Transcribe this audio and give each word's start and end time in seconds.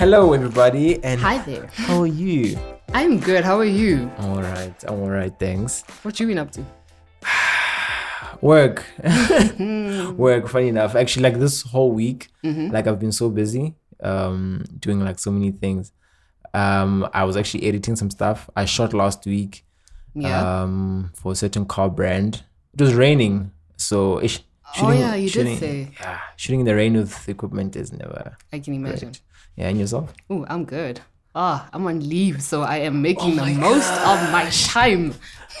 Hello, 0.00 0.32
everybody, 0.32 1.02
and 1.04 1.20
Hi 1.20 1.38
there. 1.44 1.66
how 1.74 2.00
are 2.00 2.06
you? 2.06 2.58
I'm 2.94 3.20
good. 3.20 3.44
How 3.44 3.58
are 3.58 3.64
you? 3.64 4.10
I'm 4.18 4.30
all 4.30 4.40
right. 4.42 4.84
I'm 4.88 5.00
all 5.02 5.10
right. 5.10 5.32
Thanks. 5.38 5.82
What 6.02 6.18
you 6.18 6.26
been 6.26 6.38
up 6.38 6.50
to? 6.52 6.64
Work, 8.40 8.84
work. 10.16 10.48
Funny 10.48 10.68
enough, 10.68 10.94
actually, 10.94 11.24
like 11.24 11.38
this 11.38 11.60
whole 11.62 11.92
week, 11.92 12.28
Mm-hmm. 12.42 12.70
like 12.72 12.86
I've 12.86 12.98
been 12.98 13.12
so 13.12 13.28
busy, 13.28 13.74
um, 14.02 14.64
doing 14.78 15.00
like 15.00 15.18
so 15.18 15.30
many 15.30 15.50
things. 15.50 15.92
Um, 16.54 17.06
I 17.12 17.24
was 17.24 17.36
actually 17.36 17.66
editing 17.68 17.96
some 17.96 18.08
stuff. 18.10 18.48
I 18.56 18.64
shot 18.64 18.94
last 18.94 19.26
week, 19.26 19.66
Yeah. 20.14 20.62
um, 20.62 21.12
for 21.14 21.32
a 21.32 21.34
certain 21.34 21.66
car 21.66 21.90
brand. 21.90 22.42
It 22.72 22.80
was 22.80 22.94
raining, 22.94 23.50
so 23.76 24.22
ish, 24.22 24.40
Oh, 24.78 24.90
yeah, 24.92 25.14
you 25.14 25.28
did 25.28 25.32
shooting, 25.32 25.58
say. 25.58 25.88
Yeah, 26.00 26.20
shooting 26.36 26.60
in 26.60 26.66
the 26.66 26.74
rain 26.74 26.94
with 26.94 27.28
equipment 27.28 27.76
is 27.76 27.92
never 27.92 28.36
I 28.52 28.58
can 28.60 28.74
imagine. 28.74 29.10
great. 29.10 29.20
Yeah, 29.56 29.68
and 29.68 29.78
yourself? 29.78 30.12
Oh, 30.28 30.46
I'm 30.48 30.64
good. 30.64 31.00
Ah, 31.34 31.68
I'm 31.72 31.86
on 31.86 32.00
leave, 32.08 32.42
so 32.42 32.62
I 32.62 32.78
am 32.78 32.96
Oh 32.96 33.00
making 33.00 33.36
the 33.36 33.46
most 33.54 33.92
of 34.02 34.18
my 34.32 34.50
time. 34.50 35.14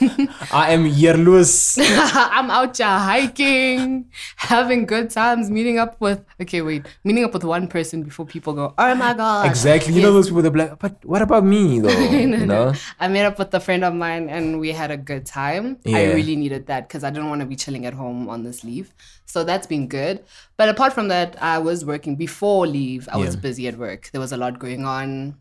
I 0.50 0.72
am 0.72 0.84
Yerlus. 0.88 1.78
I'm 1.78 2.50
out 2.50 2.76
here 2.78 2.86
hiking, 2.86 4.06
having 4.36 4.86
good 4.86 5.10
times, 5.10 5.50
meeting 5.50 5.78
up 5.78 6.00
with. 6.00 6.24
Okay, 6.40 6.62
wait, 6.62 6.86
meeting 7.04 7.22
up 7.22 7.34
with 7.34 7.44
one 7.44 7.68
person 7.68 8.02
before 8.02 8.24
people 8.26 8.54
go. 8.54 8.74
Oh 8.78 8.94
my 8.94 9.12
god! 9.14 9.46
Exactly. 9.46 9.92
You 9.94 10.02
know 10.02 10.12
those 10.12 10.28
people 10.28 10.42
that 10.42 10.56
like, 10.56 10.78
but 10.78 11.04
what 11.04 11.20
about 11.22 11.44
me 11.44 11.78
though? 11.84 11.90
you 11.90 12.26
know? 12.46 12.72
I 12.98 13.08
met 13.08 13.26
up 13.26 13.38
with 13.38 13.52
a 13.54 13.60
friend 13.60 13.84
of 13.84 13.94
mine 13.94 14.28
and 14.30 14.58
we 14.58 14.72
had 14.72 14.90
a 14.90 14.96
good 14.96 15.26
time. 15.26 15.76
Yeah. 15.84 15.98
I 15.98 16.04
really 16.14 16.34
needed 16.34 16.66
that 16.66 16.88
because 16.88 17.04
I 17.04 17.10
didn't 17.10 17.28
want 17.28 17.42
to 17.42 17.46
be 17.46 17.54
chilling 17.56 17.84
at 17.86 17.92
home 17.94 18.28
on 18.28 18.42
this 18.42 18.64
leave. 18.64 18.92
So 19.26 19.44
that's 19.44 19.66
been 19.66 19.86
good. 19.86 20.24
But 20.56 20.68
apart 20.70 20.94
from 20.94 21.08
that, 21.08 21.36
I 21.40 21.58
was 21.58 21.84
working 21.84 22.16
before 22.16 22.66
leave. 22.66 23.06
I 23.12 23.18
was 23.18 23.26
Yeah. 23.26 23.30
Mm-hmm. 23.32 23.40
busy 23.42 23.68
at 23.68 23.76
work. 23.78 24.08
There 24.12 24.20
was 24.20 24.32
a 24.32 24.36
lot 24.38 24.58
going 24.58 24.84
on, 24.86 25.36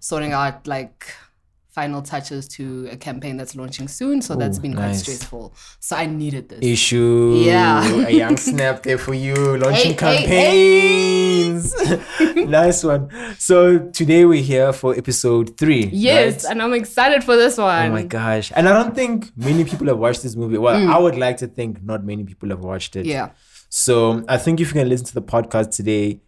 sorting 0.00 0.32
out 0.32 0.66
like 0.66 1.06
final 1.78 2.02
touches 2.02 2.48
to 2.48 2.88
a 2.90 2.96
campaign 2.96 3.36
that's 3.36 3.54
launching 3.54 3.86
soon. 3.86 4.20
So 4.20 4.34
that's 4.34 4.58
been 4.58 4.74
quite 4.74 4.88
nice. 4.88 5.02
stressful. 5.02 5.54
So 5.78 5.94
I 5.94 6.06
needed 6.06 6.48
this. 6.48 6.58
Issue. 6.60 7.40
Yeah. 7.44 8.06
A 8.06 8.10
young 8.10 8.36
snap 8.50 8.82
there 8.82 8.98
for 8.98 9.14
you. 9.14 9.34
Launching 9.58 9.96
Hey, 9.96 10.16
hey, 10.16 11.52
campaigns. 11.52 11.74
nice 12.58 12.82
one. 12.82 13.08
So 13.38 13.78
today 14.00 14.24
we're 14.24 14.42
here 14.42 14.72
for 14.72 14.96
episode 14.96 15.56
three. 15.56 15.84
Yes, 15.92 16.44
right? 16.44 16.50
and 16.50 16.62
I'm 16.62 16.74
excited 16.74 17.22
for 17.22 17.36
this 17.36 17.56
one. 17.58 17.90
Oh 17.90 17.92
my 17.92 18.02
gosh. 18.02 18.50
And 18.56 18.68
I 18.68 18.72
don't 18.72 18.94
think 18.96 19.30
many 19.36 19.62
people 19.64 19.86
have 19.86 19.98
watched 19.98 20.24
this 20.24 20.34
movie. 20.34 20.58
Well, 20.58 20.90
I 20.90 20.98
would 20.98 21.16
like 21.16 21.36
to 21.38 21.46
think 21.46 21.82
not 21.84 22.04
many 22.04 22.24
people 22.24 22.48
have 22.48 22.60
watched 22.60 22.96
it. 22.96 23.06
Mm. 23.06 23.10
Yeah. 23.10 23.30
So 23.68 24.24
I 24.28 24.36
think 24.38 24.60
if 24.60 24.68
you 24.68 24.74
can 24.80 24.88
listen 24.88 25.06
to 25.06 25.14
the 25.14 25.22
podcast 25.22 25.76
today, 25.76 26.22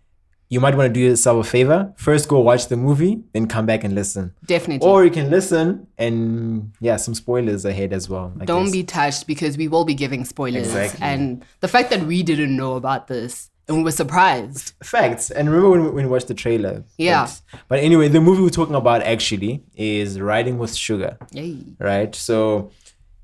you 0.51 0.61
might 0.61 0.75
want 0.75 0.89
to 0.89 0.93
do 0.93 1.01
yourself 1.01 1.47
a 1.47 1.49
favor. 1.49 1.93
First, 1.97 2.29
go 2.29 2.41
watch 2.41 2.67
the 2.69 2.77
movie, 2.77 3.23
then 3.33 3.47
come 3.47 3.65
back 3.67 3.85
and 3.85 3.95
listen. 3.95 4.35
Definitely. 4.45 4.87
Or 4.87 5.05
you 5.05 5.11
can 5.11 5.31
listen 5.31 5.87
and 5.97 6.73
yeah, 6.81 6.97
some 6.97 7.15
spoilers 7.15 7.65
ahead 7.65 7.93
as 7.93 8.09
well. 8.09 8.33
I 8.41 8.45
Don't 8.45 8.65
guess. 8.65 8.73
be 8.73 8.83
touched 8.85 9.27
because 9.27 9.57
we 9.57 9.69
will 9.69 9.85
be 9.85 9.95
giving 9.95 10.25
spoilers. 10.25 10.67
Exactly. 10.67 11.01
And 11.03 11.45
the 11.61 11.69
fact 11.69 11.91
that 11.91 12.03
we 12.03 12.23
didn't 12.23 12.55
know 12.57 12.75
about 12.75 13.07
this 13.07 13.49
and 13.69 13.77
we 13.79 13.85
were 13.85 13.93
surprised. 13.93 14.73
facts. 14.83 15.31
And 15.31 15.49
remember 15.49 15.71
when, 15.71 15.85
we- 15.85 15.91
when 15.91 16.05
we 16.07 16.11
watched 16.11 16.27
the 16.27 16.35
trailer? 16.35 16.83
Yeah. 16.99 17.27
Facts. 17.27 17.43
But 17.69 17.79
anyway, 17.79 18.09
the 18.09 18.21
movie 18.21 18.43
we're 18.43 18.49
talking 18.51 18.75
about 18.75 19.03
actually 19.03 19.63
is 19.77 20.21
Riding 20.21 20.59
with 20.59 20.75
Sugar, 20.75 21.17
Yay. 21.31 21.59
right? 21.79 22.13
So 22.13 22.73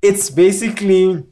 it's 0.01 0.29
basically, 0.29 1.09
I'm 1.11 1.25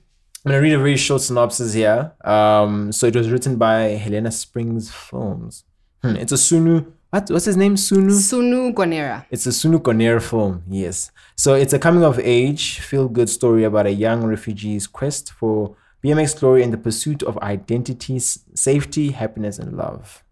gonna 0.45 0.59
read 0.59 0.73
a 0.73 0.77
very 0.77 0.97
short 0.97 1.21
synopsis 1.21 1.71
here. 1.73 2.11
Um, 2.25 2.91
so 2.91 3.07
it 3.07 3.16
was 3.16 3.29
written 3.31 3.55
by 3.55 3.81
Helena 4.03 4.31
Springs 4.31 4.91
Films. 4.91 5.63
Hmm, 6.06 6.16
It's 6.17 6.31
a 6.31 6.36
Sunu. 6.36 6.86
What, 7.09 7.30
what's 7.31 7.45
his 7.45 7.58
name? 7.58 7.75
Sunu. 7.75 8.11
Sunu 8.11 8.73
Gonera. 8.73 9.25
It's 9.31 9.46
a 9.46 9.50
Sunu 9.50 9.79
Gonera 9.79 10.22
film, 10.22 10.63
yes. 10.69 11.12
So 11.35 11.53
it's 11.53 11.74
a 11.74 11.79
coming 11.79 12.03
of 12.03 12.19
age, 12.19 12.79
feel 12.79 13.07
good 13.07 13.29
story 13.29 13.63
about 13.63 13.85
a 13.85 13.91
young 13.91 14.24
refugee's 14.24 14.85
quest 14.88 15.31
for 15.31 15.75
BMX 16.03 16.40
glory 16.40 16.62
and 16.63 16.72
the 16.74 16.78
pursuit 16.78 17.24
of 17.24 17.38
identity, 17.40 18.19
safety, 18.19 19.12
happiness, 19.12 19.57
and 19.57 19.75
love. 19.78 20.24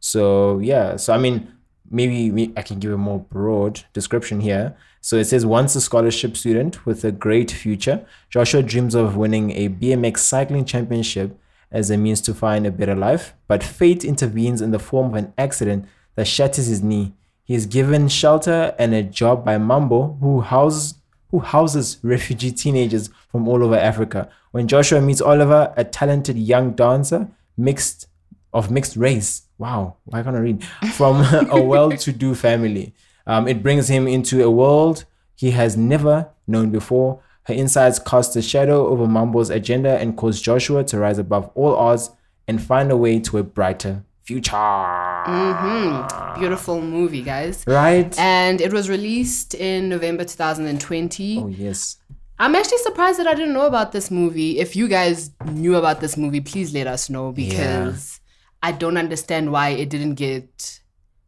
So, 0.00 0.58
yeah, 0.58 0.96
so 0.96 1.14
I 1.14 1.18
mean, 1.18 1.52
maybe 1.90 2.52
I 2.56 2.62
can 2.62 2.78
give 2.78 2.92
a 2.92 2.98
more 2.98 3.20
broad 3.20 3.82
description 3.92 4.40
here. 4.40 4.76
So 5.00 5.16
it 5.16 5.24
says, 5.24 5.46
once 5.46 5.74
a 5.76 5.80
scholarship 5.80 6.36
student 6.36 6.84
with 6.84 7.04
a 7.04 7.12
great 7.12 7.50
future, 7.50 8.04
Joshua 8.30 8.62
dreams 8.62 8.94
of 8.94 9.16
winning 9.16 9.52
a 9.52 9.68
BMX 9.68 10.18
cycling 10.18 10.64
championship 10.64 11.38
as 11.74 11.90
a 11.90 11.98
means 11.98 12.20
to 12.22 12.32
find 12.32 12.66
a 12.66 12.70
better 12.70 12.94
life, 12.94 13.34
but 13.48 13.62
fate 13.62 14.04
intervenes 14.04 14.62
in 14.62 14.70
the 14.70 14.78
form 14.78 15.08
of 15.08 15.14
an 15.14 15.34
accident 15.36 15.84
that 16.14 16.26
shatters 16.26 16.66
his 16.66 16.82
knee. 16.82 17.12
He 17.42 17.54
is 17.54 17.66
given 17.66 18.08
shelter 18.08 18.74
and 18.78 18.94
a 18.94 19.02
job 19.02 19.44
by 19.44 19.58
Mambo, 19.58 20.16
who 20.20 20.40
houses 20.40 20.94
who 21.30 21.40
houses 21.40 21.98
refugee 22.02 22.52
teenagers 22.52 23.10
from 23.28 23.48
all 23.48 23.64
over 23.64 23.76
Africa. 23.76 24.30
When 24.52 24.68
Joshua 24.68 25.00
meets 25.00 25.20
Oliver, 25.20 25.74
a 25.76 25.82
talented 25.82 26.38
young 26.38 26.74
dancer 26.74 27.26
mixed 27.56 28.06
of 28.52 28.70
mixed 28.70 28.94
race, 28.94 29.42
wow, 29.58 29.96
why 30.04 30.22
can't 30.22 30.36
I 30.36 30.38
read? 30.38 30.64
From 30.92 31.24
a 31.50 31.60
well-to-do 31.60 32.36
family, 32.36 32.94
um, 33.26 33.48
it 33.48 33.64
brings 33.64 33.88
him 33.88 34.06
into 34.06 34.44
a 34.44 34.50
world 34.50 35.06
he 35.34 35.50
has 35.50 35.76
never 35.76 36.28
known 36.46 36.70
before. 36.70 37.20
Her 37.44 37.54
insights 37.54 37.98
cast 37.98 38.36
a 38.36 38.42
shadow 38.42 38.86
over 38.88 39.06
Mambo's 39.06 39.50
agenda 39.50 39.98
and 39.98 40.16
cause 40.16 40.40
Joshua 40.40 40.82
to 40.84 40.98
rise 40.98 41.18
above 41.18 41.50
all 41.54 41.74
odds 41.76 42.10
and 42.48 42.62
find 42.62 42.90
a 42.90 42.96
way 42.96 43.20
to 43.20 43.38
a 43.38 43.42
brighter 43.42 44.02
future. 44.22 44.56
hmm 44.56 46.38
Beautiful 46.38 46.80
movie, 46.80 47.22
guys. 47.22 47.64
Right? 47.66 48.18
And 48.18 48.60
it 48.60 48.72
was 48.72 48.88
released 48.88 49.54
in 49.54 49.88
November 49.88 50.24
2020. 50.24 51.38
oh 51.38 51.48
yes. 51.48 51.98
I'm 52.38 52.54
actually 52.56 52.78
surprised 52.78 53.18
that 53.20 53.26
I 53.28 53.34
didn't 53.34 53.52
know 53.54 53.66
about 53.66 53.92
this 53.92 54.10
movie. 54.10 54.58
If 54.58 54.74
you 54.74 54.88
guys 54.88 55.30
knew 55.52 55.76
about 55.76 56.00
this 56.00 56.16
movie, 56.16 56.40
please 56.40 56.74
let 56.74 56.86
us 56.88 57.08
know 57.08 57.30
because 57.30 58.20
I 58.62 58.72
don't 58.72 58.96
understand 58.96 59.52
why 59.52 59.68
it 59.68 59.88
didn't 59.88 60.14
get 60.14 60.80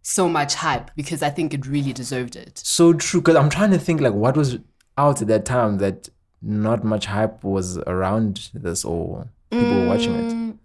so 0.02 0.28
much 0.28 0.54
hype 0.56 0.90
because 0.96 1.22
I 1.22 1.30
think 1.30 1.54
it 1.54 1.64
really 1.66 1.92
deserved 1.92 2.34
it. 2.34 2.58
So 2.64 2.92
true. 2.92 3.20
Because 3.20 3.36
I'm 3.36 3.50
trying 3.50 3.70
to 3.70 3.78
think 3.78 4.00
like 4.00 4.14
what 4.14 4.36
was 4.36 4.58
out 4.98 5.20
at 5.22 5.28
that 5.28 5.44
time 5.44 5.78
that 5.78 6.08
not 6.42 6.84
much 6.84 7.06
hype 7.06 7.42
was 7.44 7.78
around 7.78 8.50
this 8.54 8.84
or 8.84 9.28
people 9.50 9.74
were 9.80 9.88
watching 9.88 10.14
it. 10.14 10.32
Mm, 10.32 10.58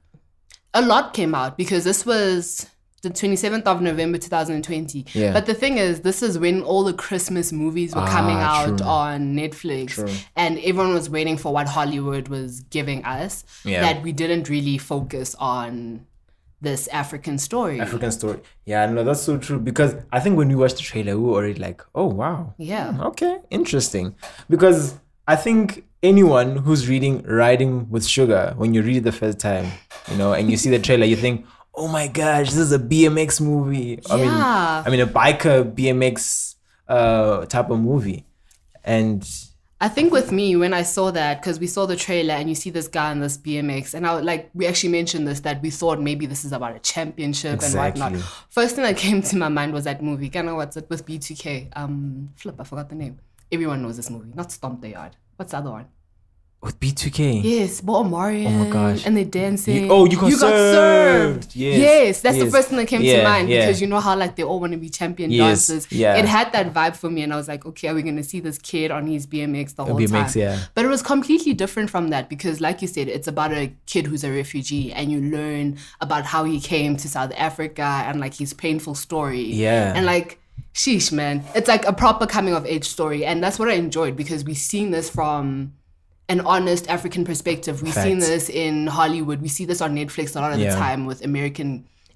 A 0.73 0.81
lot 0.81 1.13
came 1.13 1.33
out 1.35 1.57
because 1.57 1.83
this 1.83 2.05
was 2.05 2.67
the 3.01 3.09
27th 3.09 3.63
of 3.63 3.81
November 3.81 4.17
2020. 4.19 5.05
Yeah. 5.13 5.33
But 5.33 5.47
the 5.47 5.55
thing 5.55 5.77
is, 5.79 6.01
this 6.01 6.21
is 6.21 6.37
when 6.37 6.61
all 6.61 6.83
the 6.83 6.93
Christmas 6.93 7.51
movies 7.51 7.95
were 7.95 8.05
coming 8.05 8.37
Ah, 8.37 8.61
out 8.63 8.77
true. 8.77 8.87
on 8.87 9.33
Netflix. 9.35 9.91
True. 9.91 10.09
And 10.35 10.59
everyone 10.59 10.93
was 10.93 11.09
waiting 11.09 11.35
for 11.37 11.51
what 11.51 11.67
Hollywood 11.67 12.27
was 12.27 12.61
giving 12.61 13.03
us. 13.03 13.43
Yeah. 13.65 13.81
That 13.81 14.03
we 14.03 14.11
didn't 14.11 14.49
really 14.49 14.77
focus 14.77 15.35
on 15.39 16.05
this 16.61 16.88
African 16.89 17.38
story. 17.38 17.79
African 17.81 18.11
story. 18.11 18.39
Yeah, 18.66 18.85
no, 18.85 19.03
that's 19.03 19.22
so 19.22 19.38
true. 19.38 19.59
Because 19.59 19.95
I 20.11 20.19
think 20.19 20.38
when 20.38 20.47
we 20.47 20.55
watched 20.55 20.77
the 20.77 20.83
trailer, 20.83 21.17
we 21.17 21.23
were 21.29 21.33
already 21.38 21.59
like, 21.59 21.81
oh 21.95 22.05
wow. 22.05 22.53
Yeah. 22.57 22.95
Okay, 23.01 23.38
interesting. 23.49 24.16
Because 24.49 24.99
I 25.27 25.35
think 25.35 25.83
anyone 26.03 26.57
who's 26.57 26.88
reading 26.88 27.23
Riding 27.23 27.89
with 27.89 28.05
Sugar, 28.05 28.53
when 28.57 28.73
you 28.73 28.81
read 28.83 28.97
it 28.97 29.03
the 29.03 29.11
first 29.11 29.39
time, 29.39 29.72
you 30.09 30.17
know, 30.17 30.33
and 30.33 30.49
you 30.51 30.57
see 30.57 30.69
the 30.69 30.79
trailer, 30.88 31.05
you 31.05 31.16
think, 31.16 31.45
oh 31.73 31.88
my 31.88 32.07
gosh, 32.07 32.47
this 32.49 32.57
is 32.57 32.72
a 32.72 32.79
BMX 32.79 33.41
movie. 33.41 33.99
I 34.09 34.16
mean, 34.17 34.25
Yeah. 34.25 34.83
I 34.85 34.89
mean 34.89 34.99
a 34.99 35.07
biker 35.07 35.63
BMX 35.73 36.55
uh 36.88 37.45
type 37.45 37.69
of 37.69 37.79
movie. 37.79 38.25
And 38.83 39.28
I 39.81 39.89
think 39.89 40.13
with 40.13 40.31
me, 40.31 40.55
when 40.55 40.75
I 40.75 40.83
saw 40.83 41.09
that, 41.09 41.41
because 41.41 41.59
we 41.59 41.65
saw 41.65 41.87
the 41.87 41.95
trailer 41.95 42.35
and 42.35 42.47
you 42.47 42.53
see 42.53 42.69
this 42.69 42.87
guy 42.87 43.09
on 43.09 43.19
this 43.19 43.35
BMX, 43.35 43.95
and 43.95 44.05
I 44.05 44.19
like, 44.19 44.51
we 44.53 44.67
actually 44.67 44.91
mentioned 44.91 45.28
this 45.28 45.39
that 45.39 45.59
we 45.63 45.72
thought 45.72 45.99
maybe 45.99 46.28
this 46.28 46.45
is 46.45 46.51
about 46.51 46.75
a 46.75 46.79
championship 46.79 47.63
and 47.63 47.73
whatnot. 47.73 48.13
Exactly. 48.13 48.22
First 48.49 48.75
thing 48.75 48.83
that 48.83 48.95
came 48.97 49.23
to 49.23 49.35
my 49.37 49.49
mind 49.49 49.73
was 49.73 49.85
that 49.85 50.03
movie. 50.03 50.29
Kind 50.29 50.49
of 50.49 50.55
what's 50.55 50.78
it 50.78 50.87
with 50.87 51.03
B2K? 51.07 51.69
Um, 51.75 52.29
flip, 52.35 52.55
I 52.59 52.63
forgot 52.63 52.89
the 52.89 52.95
name. 52.95 53.19
Everyone 53.51 53.81
knows 53.81 53.97
this 53.97 54.11
movie, 54.11 54.31
not 54.35 54.51
Stomp 54.51 54.81
the 54.81 54.89
Yard. 54.89 55.16
What's 55.35 55.51
the 55.51 55.57
other 55.57 55.72
one? 55.72 55.87
With 56.61 56.79
B2K. 56.79 57.41
Yes, 57.43 57.81
Bottle 57.81 58.03
Mario. 58.03 58.47
Oh 58.47 58.52
my 58.52 58.69
gosh. 58.69 59.03
And 59.05 59.17
they're 59.17 59.25
dancing. 59.25 59.85
You- 59.85 59.91
oh, 59.91 60.05
you 60.05 60.16
got 60.16 60.31
served. 60.31 61.55
Yes, 61.55 61.78
Yes, 61.79 62.22
that's 62.22 62.37
the 62.37 62.52
first 62.52 62.67
thing 62.69 62.78
that 62.78 62.87
came 62.87 63.02
Yeah, 63.02 63.17
to 63.17 63.23
mind 63.23 63.49
yeah. 63.49 63.66
because 63.66 63.81
you 63.81 63.87
know 63.87 63.99
how 63.99 64.16
like 64.16 64.35
they 64.35 64.43
all 64.43 64.59
want 64.59 64.73
to 64.73 64.78
be 64.78 64.90
champion 64.90 65.31
Yes, 65.31 65.66
dancers. 65.67 65.91
yeah. 65.91 66.17
It 66.17 66.25
had 66.25 66.52
that 66.53 66.72
vibe 66.72 66.96
for 66.96 67.09
me, 67.09 67.23
and 67.23 67.34
I 67.34 67.35
was 67.35 67.47
like, 67.47 67.66
okay, 67.66 67.87
are 67.87 67.96
we 67.96 68.03
gonna 68.03 68.23
see 68.23 68.40
this 68.41 68.59
kid 68.59 68.91
on 68.91 69.08
his 69.08 69.25
BMX 69.25 69.75
the 69.75 69.85
whole 69.85 69.97
BMX, 69.97 70.34
time? 70.34 70.41
yeah. 70.41 70.59
But 70.75 70.85
it 70.85 70.90
was 70.90 71.02
completely 71.02 71.53
different 71.55 71.90
from 71.90 72.09
that 72.09 72.29
because, 72.29 72.61
like 72.61 72.81
you 72.84 72.87
said, 72.87 73.08
it's 73.08 73.28
about 73.28 73.52
a 73.52 73.73
kid 73.87 74.05
who's 74.05 74.23
a 74.23 74.31
refugee, 74.31 74.93
and 74.93 75.11
you 75.11 75.19
learn 75.19 75.78
about 75.99 76.25
how 76.25 76.43
he 76.43 76.59
came 76.59 76.96
to 76.97 77.09
South 77.09 77.31
Africa 77.37 78.03
and 78.05 78.19
like 78.19 78.35
his 78.35 78.53
painful 78.53 78.93
story. 78.93 79.41
Yeah. 79.41 79.93
And 79.96 80.05
like, 80.05 80.37
sheesh, 80.75 81.11
man, 81.11 81.43
it's 81.55 81.67
like 81.67 81.85
a 81.87 81.93
proper 81.93 82.28
coming 82.28 82.53
of 82.53 82.67
age 82.67 82.85
story, 82.85 83.25
and 83.25 83.43
that's 83.43 83.58
what 83.58 83.67
I 83.67 83.73
enjoyed 83.73 84.16
because 84.16 84.43
we've 84.43 84.58
seen 84.58 84.91
this 84.91 85.09
from 85.09 85.73
an 86.33 86.39
honest 86.53 86.83
African 86.95 87.23
perspective. 87.31 87.75
We've 87.83 87.93
seen 88.07 88.19
this 88.19 88.45
in 88.49 88.87
Hollywood. 88.87 89.39
We 89.41 89.49
see 89.57 89.66
this 89.72 89.81
on 89.85 89.89
Netflix 89.95 90.35
a 90.35 90.39
lot 90.39 90.53
of 90.53 90.59
Yeah. 90.59 90.72
the 90.72 90.79
time 90.87 91.01
with 91.09 91.19
American 91.31 91.69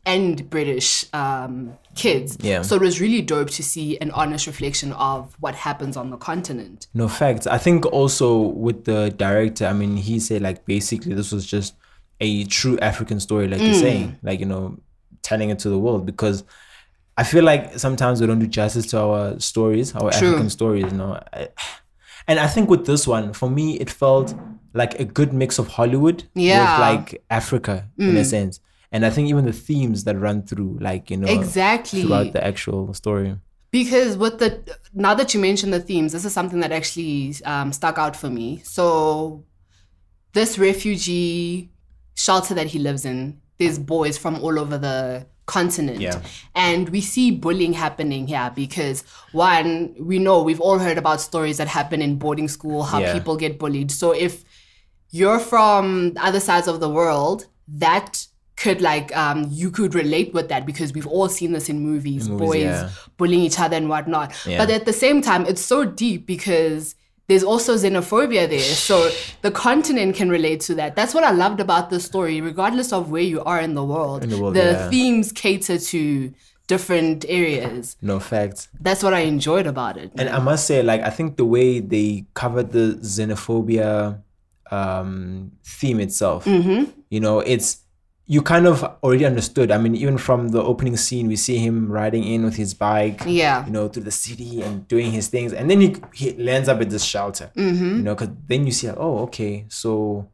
and 0.07 0.47
British 0.55 1.05
um, 1.13 1.55
kids. 1.95 2.37
Yeah. 2.41 2.61
So 2.61 2.75
it 2.75 2.81
was 2.89 3.01
really 3.01 3.21
dope 3.33 3.49
to 3.59 3.63
see 3.63 3.97
an 4.03 4.11
honest 4.11 4.45
reflection 4.47 4.93
of 4.93 5.35
what 5.43 5.55
happens 5.55 5.97
on 5.97 6.11
the 6.11 6.17
continent. 6.17 6.87
No 6.93 7.07
facts. 7.07 7.45
I 7.47 7.57
think 7.65 7.85
also 7.99 8.27
with 8.65 8.85
the 8.85 9.09
director, 9.25 9.65
I 9.65 9.73
mean, 9.73 9.97
he 9.97 10.19
said 10.19 10.41
like 10.41 10.65
basically 10.65 11.13
this 11.15 11.31
was 11.31 11.45
just 11.45 11.73
a 12.21 12.45
true 12.45 12.77
African 12.79 13.19
story, 13.19 13.47
like 13.47 13.59
Mm. 13.59 13.65
you're 13.65 13.81
saying, 13.87 14.17
like 14.23 14.39
you 14.39 14.45
know, 14.45 14.77
telling 15.23 15.49
it 15.49 15.59
to 15.59 15.69
the 15.69 15.79
world 15.79 16.05
because 16.05 16.43
I 17.17 17.23
feel 17.23 17.43
like 17.43 17.79
sometimes 17.79 18.21
we 18.21 18.27
don't 18.27 18.39
do 18.39 18.47
justice 18.47 18.85
to 18.91 18.99
our 18.99 19.39
stories, 19.39 19.95
our 19.95 20.11
True. 20.11 20.27
African 20.29 20.49
stories, 20.49 20.83
you 20.91 20.97
know. 21.01 21.11
I- 21.33 21.49
And 22.27 22.39
I 22.39 22.47
think 22.47 22.69
with 22.69 22.85
this 22.85 23.07
one, 23.07 23.33
for 23.33 23.49
me, 23.49 23.79
it 23.79 23.89
felt 23.89 24.33
like 24.73 24.99
a 24.99 25.05
good 25.05 25.31
mix 25.33 25.57
of 25.59 25.67
Hollywood 25.69 26.23
Yeah. 26.33 26.59
with 26.59 26.79
like 26.81 27.23
Africa 27.29 27.89
in 27.97 28.17
a 28.17 28.25
sense. 28.25 28.59
And 28.91 29.05
I 29.05 29.09
think 29.09 29.29
even 29.29 29.45
the 29.45 29.53
themes 29.53 30.03
that 30.05 30.17
run 30.17 30.43
through, 30.43 30.77
like 30.81 31.09
you 31.11 31.17
know, 31.17 31.27
Exactly. 31.27 32.01
throughout 32.01 32.33
the 32.33 32.43
actual 32.45 32.93
story. 32.93 33.37
Because 33.71 34.15
with 34.17 34.39
the 34.39 34.77
now 34.93 35.13
that 35.15 35.33
you 35.33 35.39
mentioned 35.39 35.73
the 35.73 35.81
themes, 35.81 36.13
this 36.13 36.23
is 36.25 36.33
something 36.33 36.61
that 36.61 36.71
actually 36.71 37.35
um, 37.45 37.73
stuck 37.73 37.97
out 37.97 38.15
for 38.15 38.29
me. 38.29 38.61
So 38.63 39.43
this 40.33 40.57
refugee 40.57 41.71
shelter 42.15 42.53
that 42.53 42.67
he 42.67 42.79
lives 42.79 43.03
in, 43.05 43.41
there's 43.57 43.77
boys 43.79 44.17
from 44.17 44.35
all 44.43 44.57
over 44.59 44.77
the 44.77 45.27
continent. 45.45 45.99
Yeah. 46.01 46.21
And 46.55 46.89
we 46.89 47.01
see 47.01 47.31
bullying 47.31 47.73
happening 47.73 48.27
here 48.27 48.51
because 48.55 49.03
one, 49.31 49.95
we 49.99 50.19
know 50.19 50.41
we've 50.41 50.61
all 50.61 50.79
heard 50.79 50.97
about 50.97 51.21
stories 51.21 51.57
that 51.57 51.67
happen 51.67 52.01
in 52.01 52.17
boarding 52.17 52.47
school, 52.47 52.83
how 52.83 52.99
Yeah. 52.99 53.13
people 53.13 53.37
get 53.37 53.59
bullied. 53.59 53.91
So 53.91 54.11
if 54.11 54.43
you're 55.11 55.39
from 55.39 56.13
other 56.17 56.39
sides 56.39 56.67
of 56.67 56.79
the 56.79 56.89
world, 56.89 57.45
that 57.67 58.25
could 58.57 58.79
like 58.79 59.15
um 59.17 59.47
you 59.51 59.69
could 59.69 59.93
relate 59.93 60.33
with 60.33 60.47
that 60.47 60.65
because 60.65 60.93
we've 60.93 61.05
all 61.07 61.27
seen 61.27 61.51
this 61.51 61.67
in 61.67 61.79
movies, 61.79 62.29
movies, 62.29 62.47
boys 62.47 62.61
yeah. 62.63 62.89
bullying 63.17 63.41
each 63.41 63.59
other 63.59 63.75
and 63.75 63.89
whatnot. 63.89 64.33
But 64.45 64.69
at 64.69 64.85
the 64.85 64.93
same 64.93 65.21
time, 65.21 65.45
it's 65.45 65.61
so 65.61 65.83
deep 65.85 66.25
because 66.25 66.95
there's 67.27 67.43
also 67.43 67.75
xenophobia 67.75 68.47
there. 68.49 68.59
So 68.59 69.09
the 69.41 69.51
continent 69.51 70.15
can 70.15 70.29
relate 70.29 70.61
to 70.61 70.75
that. 70.75 70.95
That's 70.95 71.13
what 71.13 71.23
I 71.23 71.31
loved 71.31 71.59
about 71.59 71.89
the 71.89 71.99
story, 71.99 72.41
regardless 72.41 72.93
of 72.93 73.09
where 73.09 73.23
you 73.23 73.43
are 73.43 73.59
in 73.59 73.73
the 73.73 73.83
world. 73.83 74.23
In 74.23 74.29
the 74.29 74.39
world, 74.39 74.55
the 74.55 74.71
yeah. 74.71 74.89
themes 74.89 75.31
cater 75.31 75.77
to 75.77 76.33
different 76.67 77.25
areas. 77.27 77.95
No 78.01 78.19
facts. 78.19 78.69
That's 78.79 79.03
what 79.03 79.13
I 79.13 79.21
enjoyed 79.21 79.67
about 79.67 79.97
it. 79.97 80.11
And 80.17 80.29
I 80.29 80.39
must 80.39 80.65
say, 80.65 80.81
like, 80.83 81.01
I 81.01 81.09
think 81.09 81.37
the 81.37 81.45
way 81.45 81.79
they 81.79 82.25
covered 82.33 82.71
the 82.71 82.97
xenophobia 83.01 84.21
um, 84.71 85.51
theme 85.63 85.99
itself, 85.99 86.47
you 86.47 87.19
know, 87.19 87.39
it's 87.39 87.84
you 88.27 88.41
kind 88.41 88.65
of 88.65 88.83
already 89.03 89.23
understood. 89.25 89.69
I 89.69 89.77
mean, 89.77 89.95
even 89.95 90.17
from 90.17 90.49
the 90.49 90.61
opening 90.63 90.97
scene, 90.97 91.27
we 91.27 91.35
see 91.35 91.57
him 91.57 91.91
riding 91.91 92.23
in 92.23 92.43
with 92.43 92.55
his 92.55 92.73
bike, 92.73 93.21
Yeah. 93.25 93.63
you 93.65 93.71
know, 93.71 93.87
through 93.87 94.03
the 94.03 94.11
city 94.11 94.61
and 94.63 94.87
doing 94.87 95.11
his 95.11 95.27
things, 95.27 95.53
and 95.53 95.69
then 95.69 95.79
he 95.81 95.95
he 96.13 96.33
lands 96.33 96.67
up 96.67 96.81
at 96.81 96.89
this 96.89 97.03
shelter, 97.03 97.51
mm-hmm. 97.55 97.97
you 97.97 98.01
know, 98.03 98.15
because 98.15 98.29
then 98.47 98.65
you 98.65 98.71
see, 98.71 98.87
like, 98.87 98.97
oh, 98.99 99.19
okay, 99.19 99.65
so 99.69 100.27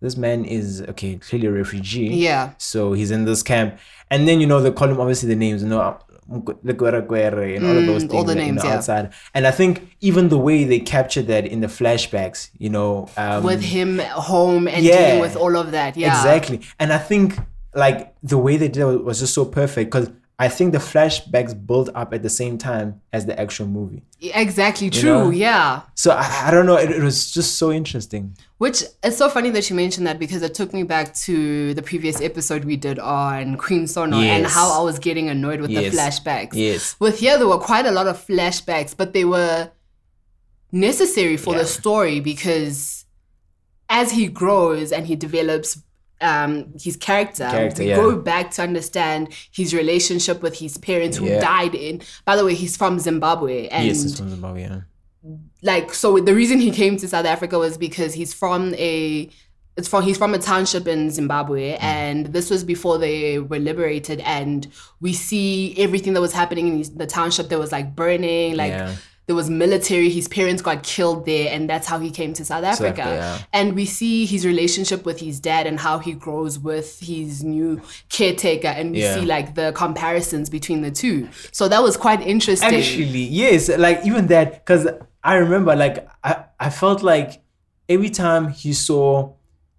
this 0.00 0.16
man 0.16 0.44
is 0.44 0.82
okay, 0.88 1.16
clearly 1.16 1.48
a 1.48 1.52
refugee, 1.52 2.08
Yeah. 2.28 2.52
so 2.58 2.92
he's 2.94 3.10
in 3.10 3.24
this 3.26 3.42
camp, 3.42 3.78
and 4.10 4.26
then 4.26 4.40
you 4.40 4.46
know 4.46 4.60
they 4.62 4.70
call 4.70 4.88
him 4.88 5.00
obviously 5.00 5.28
the 5.28 5.36
names, 5.36 5.62
you 5.62 5.68
know, 5.68 5.98
Lekwere 6.30 7.56
and 7.56 7.66
all 7.66 7.76
of 7.76 7.86
those 7.86 8.04
Mm, 8.04 8.08
things, 8.10 8.12
all 8.14 8.24
the 8.24 8.32
you 8.34 8.38
names, 8.40 8.62
know, 8.62 8.70
yeah. 8.70 8.76
outside. 8.76 9.12
And 9.34 9.46
I 9.46 9.50
think 9.50 9.96
even 10.00 10.28
the 10.28 10.38
way 10.38 10.64
they 10.64 10.80
captured 10.80 11.26
that 11.26 11.46
in 11.46 11.60
the 11.60 11.66
flashbacks, 11.66 12.50
you 12.58 12.70
know, 12.70 13.08
um, 13.16 13.44
with 13.44 13.62
him 13.62 13.98
home 13.98 14.68
and 14.68 14.84
Yeah. 14.84 15.06
dealing 15.06 15.20
with 15.20 15.36
all 15.36 15.56
of 15.56 15.70
that. 15.72 15.96
Yeah. 15.96 16.08
exactly. 16.08 16.60
And 16.78 16.92
I 16.92 16.98
think 16.98 17.38
like 17.74 18.14
the 18.22 18.38
way 18.38 18.56
they 18.56 18.68
did 18.68 18.82
it 18.88 19.04
was 19.04 19.20
just 19.20 19.34
so 19.34 19.44
perfect 19.44 19.90
because 19.90 20.10
I 20.36 20.48
think 20.48 20.72
the 20.72 20.78
flashbacks 20.78 21.54
build 21.66 21.90
up 21.94 22.12
at 22.12 22.24
the 22.24 22.28
same 22.28 22.58
time 22.58 23.00
as 23.12 23.24
the 23.26 23.38
actual 23.38 23.68
movie. 23.68 24.02
Exactly. 24.20 24.90
True. 24.90 25.10
know? 25.26 25.30
Yeah. 25.30 25.82
So 25.94 26.10
I, 26.10 26.46
I 26.46 26.50
don't 26.50 26.66
know, 26.66 26.76
it, 26.76 26.90
it 26.90 27.00
was 27.02 27.30
just 27.30 27.56
so 27.56 27.70
interesting. 27.70 28.36
Which 28.58 28.82
it's 29.04 29.16
so 29.16 29.28
funny 29.28 29.50
that 29.50 29.70
you 29.70 29.76
mentioned 29.76 30.08
that 30.08 30.18
because 30.18 30.42
it 30.42 30.52
took 30.54 30.72
me 30.72 30.82
back 30.82 31.14
to 31.26 31.72
the 31.74 31.82
previous 31.82 32.20
episode 32.20 32.64
we 32.64 32.76
did 32.76 32.98
on 32.98 33.56
Queen 33.58 33.86
Sono 33.86 34.16
and 34.16 34.44
how 34.44 34.80
I 34.80 34.82
was 34.82 34.98
getting 34.98 35.28
annoyed 35.28 35.60
with 35.60 35.70
Yes. 35.70 35.92
the 35.92 35.98
flashbacks. 35.98 36.54
Yes. 36.54 36.96
With 36.98 37.20
here, 37.20 37.38
there 37.38 37.46
were 37.46 37.58
quite 37.58 37.86
a 37.86 37.92
lot 37.92 38.08
of 38.08 38.16
flashbacks, 38.26 38.96
but 38.96 39.12
they 39.12 39.24
were 39.24 39.70
necessary 40.72 41.36
for 41.36 41.52
Yeah. 41.54 41.60
the 41.60 41.66
story 41.66 42.18
because 42.20 43.04
as 43.88 44.10
he 44.12 44.26
grows 44.26 44.90
and 44.90 45.06
he 45.06 45.14
develops 45.14 45.80
um, 46.20 46.72
his 46.80 46.96
character, 46.96 47.48
Character, 47.50 47.82
we 47.82 47.88
yeah. 47.90 47.96
go 47.96 48.16
back 48.16 48.50
to 48.52 48.62
understand 48.62 49.28
his 49.50 49.74
relationship 49.74 50.42
with 50.42 50.58
his 50.58 50.78
parents 50.78 51.16
who 51.16 51.26
Yeah. 51.26 51.40
died 51.40 51.74
in. 51.74 52.00
By 52.24 52.36
the 52.36 52.44
way, 52.44 52.54
he's 52.54 52.76
from 52.76 52.98
Zimbabwe, 52.98 53.68
and 53.68 53.86
yes, 53.86 54.04
it's 54.04 54.18
from 54.18 54.30
Zimbabwe, 54.30 54.62
yeah. 54.62 54.80
like 55.62 55.92
so 55.94 56.18
the 56.18 56.34
reason 56.34 56.58
he 56.60 56.70
came 56.70 56.96
to 56.98 57.08
South 57.08 57.26
Africa 57.26 57.58
was 57.58 57.76
because 57.78 58.14
he's 58.14 58.32
from 58.34 58.74
a 58.74 59.28
it's 59.76 59.88
from 59.88 60.02
he's 60.04 60.16
from 60.18 60.34
a 60.34 60.38
township 60.38 60.86
in 60.86 61.10
Zimbabwe 61.10 61.76
and 61.80 62.26
this 62.26 62.48
was 62.50 62.62
before 62.62 62.96
they 62.98 63.38
were 63.38 63.58
liberated 63.58 64.20
and 64.20 64.68
we 65.00 65.12
see 65.12 65.74
everything 65.78 66.12
that 66.12 66.20
was 66.20 66.32
happening 66.32 66.68
in 66.68 66.96
the 66.98 67.06
township 67.06 67.48
there 67.48 67.58
was 67.58 67.72
like 67.72 67.96
burning 67.96 68.54
like 68.56 68.70
Yeah. 68.70 68.94
There 69.26 69.34
was 69.36 69.48
military 69.48 70.10
his 70.10 70.28
parents 70.28 70.60
got 70.62 70.82
killed 70.82 71.24
there 71.26 71.52
and 71.54 71.68
that's 71.68 71.86
how 71.86 71.98
he 71.98 72.10
came 72.10 72.32
to 72.34 72.44
South 72.44 72.64
Africa 72.64 73.02
Africa, 73.02 73.10
yeah. 73.14 73.38
and 73.52 73.74
we 73.74 73.86
see 73.86 74.26
his 74.26 74.44
relationship 74.44 75.04
with 75.06 75.20
his 75.20 75.40
dad 75.40 75.66
and 75.66 75.80
how 75.80 75.98
he 75.98 76.12
grows 76.12 76.58
with 76.58 77.00
his 77.00 77.42
new 77.42 77.80
caretaker 78.10 78.68
and 78.68 78.92
we 78.92 79.00
Yeah. 79.00 79.14
see 79.14 79.24
like 79.24 79.54
the 79.54 79.72
comparisons 79.74 80.50
between 80.50 80.82
the 80.82 80.90
two 80.90 81.28
so 81.52 81.68
that 81.68 81.82
was 81.82 81.96
quite 81.96 82.20
interesting 82.20 82.74
Actually, 82.74 83.22
yes, 83.24 83.68
like 83.78 84.04
even 84.04 84.26
that, 84.28 84.64
because 84.64 84.86
I 85.22 85.36
remember, 85.36 85.74
like, 85.74 86.06
I, 86.22 86.44
I 86.60 86.70
felt 86.70 87.02
like 87.02 87.42
every 87.88 88.10
time 88.10 88.48
he 88.48 88.72
saw 88.72 89.32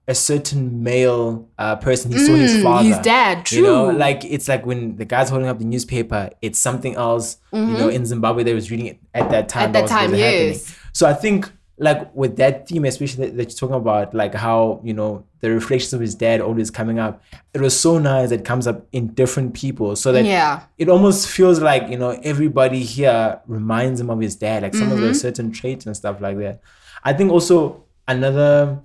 a 0.08 0.14
certain 0.16 0.84
male 0.84 1.50
uh, 1.58 1.76
person, 1.78 2.12
he 2.12 2.20
saw 2.20 2.34
his 2.34 2.62
father. 2.62 2.84
Mm, 2.88 2.90
his 2.90 3.00
dad, 3.00 3.52
You 3.52 3.64
know, 3.64 3.90
true. 3.90 3.98
like 3.98 4.24
it's 4.24 4.48
like 4.48 4.66
when 4.66 4.98
the 4.98 5.06
guy's 5.06 5.30
holding 5.30 5.48
up 5.48 5.58
the 5.60 5.66
newspaper, 5.66 6.30
it's 6.42 6.60
something 6.60 6.96
else. 6.96 7.38
You 7.52 7.62
know, 7.66 7.90
in 7.90 8.06
Zimbabwe, 8.06 8.44
they 8.44 8.54
was 8.54 8.70
reading 8.70 8.86
it 8.88 9.00
at 9.14 9.30
that 9.32 9.50
time. 9.50 9.68
Mm-hmm. 9.68 9.68
At 9.68 9.74
that 9.74 9.82
was- 9.84 9.92
time, 9.92 10.12
was 10.12 10.20
happening. 10.20 10.48
yes. 10.50 10.78
So 10.94 11.08
I 11.08 11.14
think 11.14 11.52
like 11.78 12.16
with 12.16 12.38
that 12.38 12.68
theme, 12.70 12.86
especially 12.86 13.26
that, 13.26 13.36
that 13.38 13.44
you're 13.50 13.58
talking 13.58 13.76
about, 13.76 14.14
like 14.14 14.34
how 14.36 14.80
you 14.84 14.94
know 14.94 15.26
the 15.42 15.50
reflections 15.52 15.92
of 15.94 16.00
his 16.02 16.16
dad 16.16 16.40
always 16.40 16.70
coming 16.72 17.00
up. 17.00 17.22
It 17.54 17.60
was 17.62 17.78
so 17.78 17.98
nice 17.98 18.30
that 18.30 18.40
it 18.42 18.46
comes 18.46 18.66
up 18.68 18.86
in 18.92 19.08
different 19.08 19.54
people, 19.56 19.96
so 19.96 20.12
that 20.12 20.24
Yeah. 20.26 20.62
it 20.78 20.88
almost 20.88 21.28
feels 21.28 21.60
like 21.62 21.90
you 21.90 21.98
know 21.98 22.12
everybody 22.24 22.84
here 22.84 23.40
reminds 23.48 24.00
him 24.00 24.10
of 24.10 24.20
his 24.22 24.36
dad. 24.36 24.64
Like 24.64 24.76
some 24.76 24.90
Mm-hmm. 24.90 25.08
got 25.08 25.16
certain 25.16 25.52
traits 25.52 25.86
and 25.88 25.96
stuff 25.98 26.22
like 26.22 26.38
that. 26.38 26.62
I 27.04 27.12
think 27.14 27.32
also 27.32 27.84
another, 28.08 28.80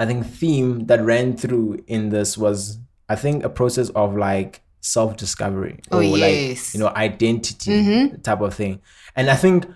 I 0.00 0.06
think 0.06 0.26
theme 0.26 0.86
that 0.86 1.00
ran 1.04 1.36
through 1.36 1.84
in 1.86 2.08
this 2.08 2.36
was 2.38 2.78
I 3.08 3.16
think 3.16 3.44
a 3.44 3.48
process 3.50 3.88
of 3.90 4.16
like 4.16 4.62
self 4.80 5.16
discovery 5.16 5.80
Oh, 5.92 5.98
or 5.98 6.02
yes. 6.02 6.16
Mm-hmm. 6.16 6.22
like 6.22 6.74
you 6.74 6.80
know 6.80 6.88
identity 7.06 8.08
type 8.22 8.40
of 8.40 8.54
thing. 8.54 8.80
And 9.16 9.28
I 9.30 9.36
think 9.36 9.66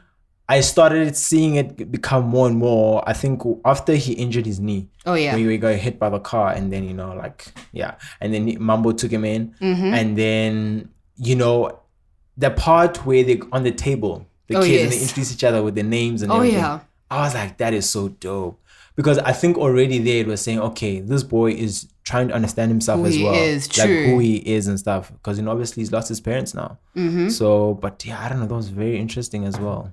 I 0.48 0.60
started 0.60 1.16
seeing 1.16 1.54
it 1.56 1.90
become 1.90 2.24
more 2.24 2.46
and 2.46 2.56
more. 2.58 3.02
I 3.08 3.12
think 3.14 3.42
after 3.64 3.94
he 3.94 4.12
injured 4.12 4.44
his 4.46 4.60
knee, 4.60 4.88
Oh, 5.06 5.14
yeah. 5.14 5.34
when 5.34 5.48
he 5.48 5.56
got 5.58 5.74
hit 5.76 5.98
by 5.98 6.10
the 6.10 6.20
car, 6.20 6.52
and 6.52 6.70
then 6.72 6.84
you 6.84 6.92
know, 6.94 7.14
like 7.14 7.46
yeah, 7.72 7.94
and 8.20 8.32
then 8.32 8.46
he- 8.48 8.56
Mambo 8.58 8.92
took 8.92 9.10
him 9.10 9.24
in, 9.24 9.54
Mm-hmm. 9.60 9.94
and 9.94 10.18
then 10.18 10.88
you 11.16 11.34
know, 11.36 11.80
the 12.36 12.50
part 12.50 13.06
where 13.06 13.24
they 13.24 13.40
on 13.52 13.62
the 13.62 13.72
table, 13.72 14.26
the 14.48 14.56
Oh, 14.56 14.62
kids 14.62 14.82
and 14.84 14.92
they 14.92 15.00
introduce 15.00 15.32
each 15.32 15.44
other 15.44 15.62
with 15.62 15.74
their 15.76 15.84
names 15.84 16.22
and 16.22 16.30
Oh, 16.32 16.36
everything. 16.36 16.58
yeah. 16.58 16.80
I 17.10 17.20
was 17.24 17.34
like, 17.34 17.58
that 17.58 17.72
is 17.72 17.88
so 17.88 18.08
dope. 18.08 18.60
Because 18.96 19.18
I 19.18 19.32
think 19.32 19.58
already 19.58 19.98
there 19.98 20.20
it 20.20 20.26
was 20.26 20.40
saying, 20.40 20.60
okay, 20.60 21.00
this 21.00 21.24
boy 21.24 21.50
is 21.50 21.88
trying 22.04 22.28
to 22.28 22.34
understand 22.34 22.70
himself 22.70 23.00
Who 23.00 23.06
as 23.06 23.14
he 23.14 23.24
well. 23.24 23.34
is, 23.34 23.78
like 23.78 23.88
who 23.88 24.18
he 24.20 24.36
is 24.36 24.68
and 24.68 24.78
stuff. 24.78 25.10
Because 25.12 25.36
you 25.36 25.44
know, 25.44 25.50
obviously 25.50 25.80
he's 25.80 25.90
lost 25.90 26.08
his 26.08 26.20
parents 26.20 26.54
now. 26.54 26.78
Mm-hmm. 26.94 27.28
So, 27.30 27.74
but 27.74 28.04
yeah, 28.04 28.24
I 28.24 28.28
don't 28.28 28.40
know. 28.40 28.46
That 28.46 28.54
was 28.54 28.68
very 28.68 28.98
interesting 28.98 29.44
as 29.44 29.58
well. 29.58 29.92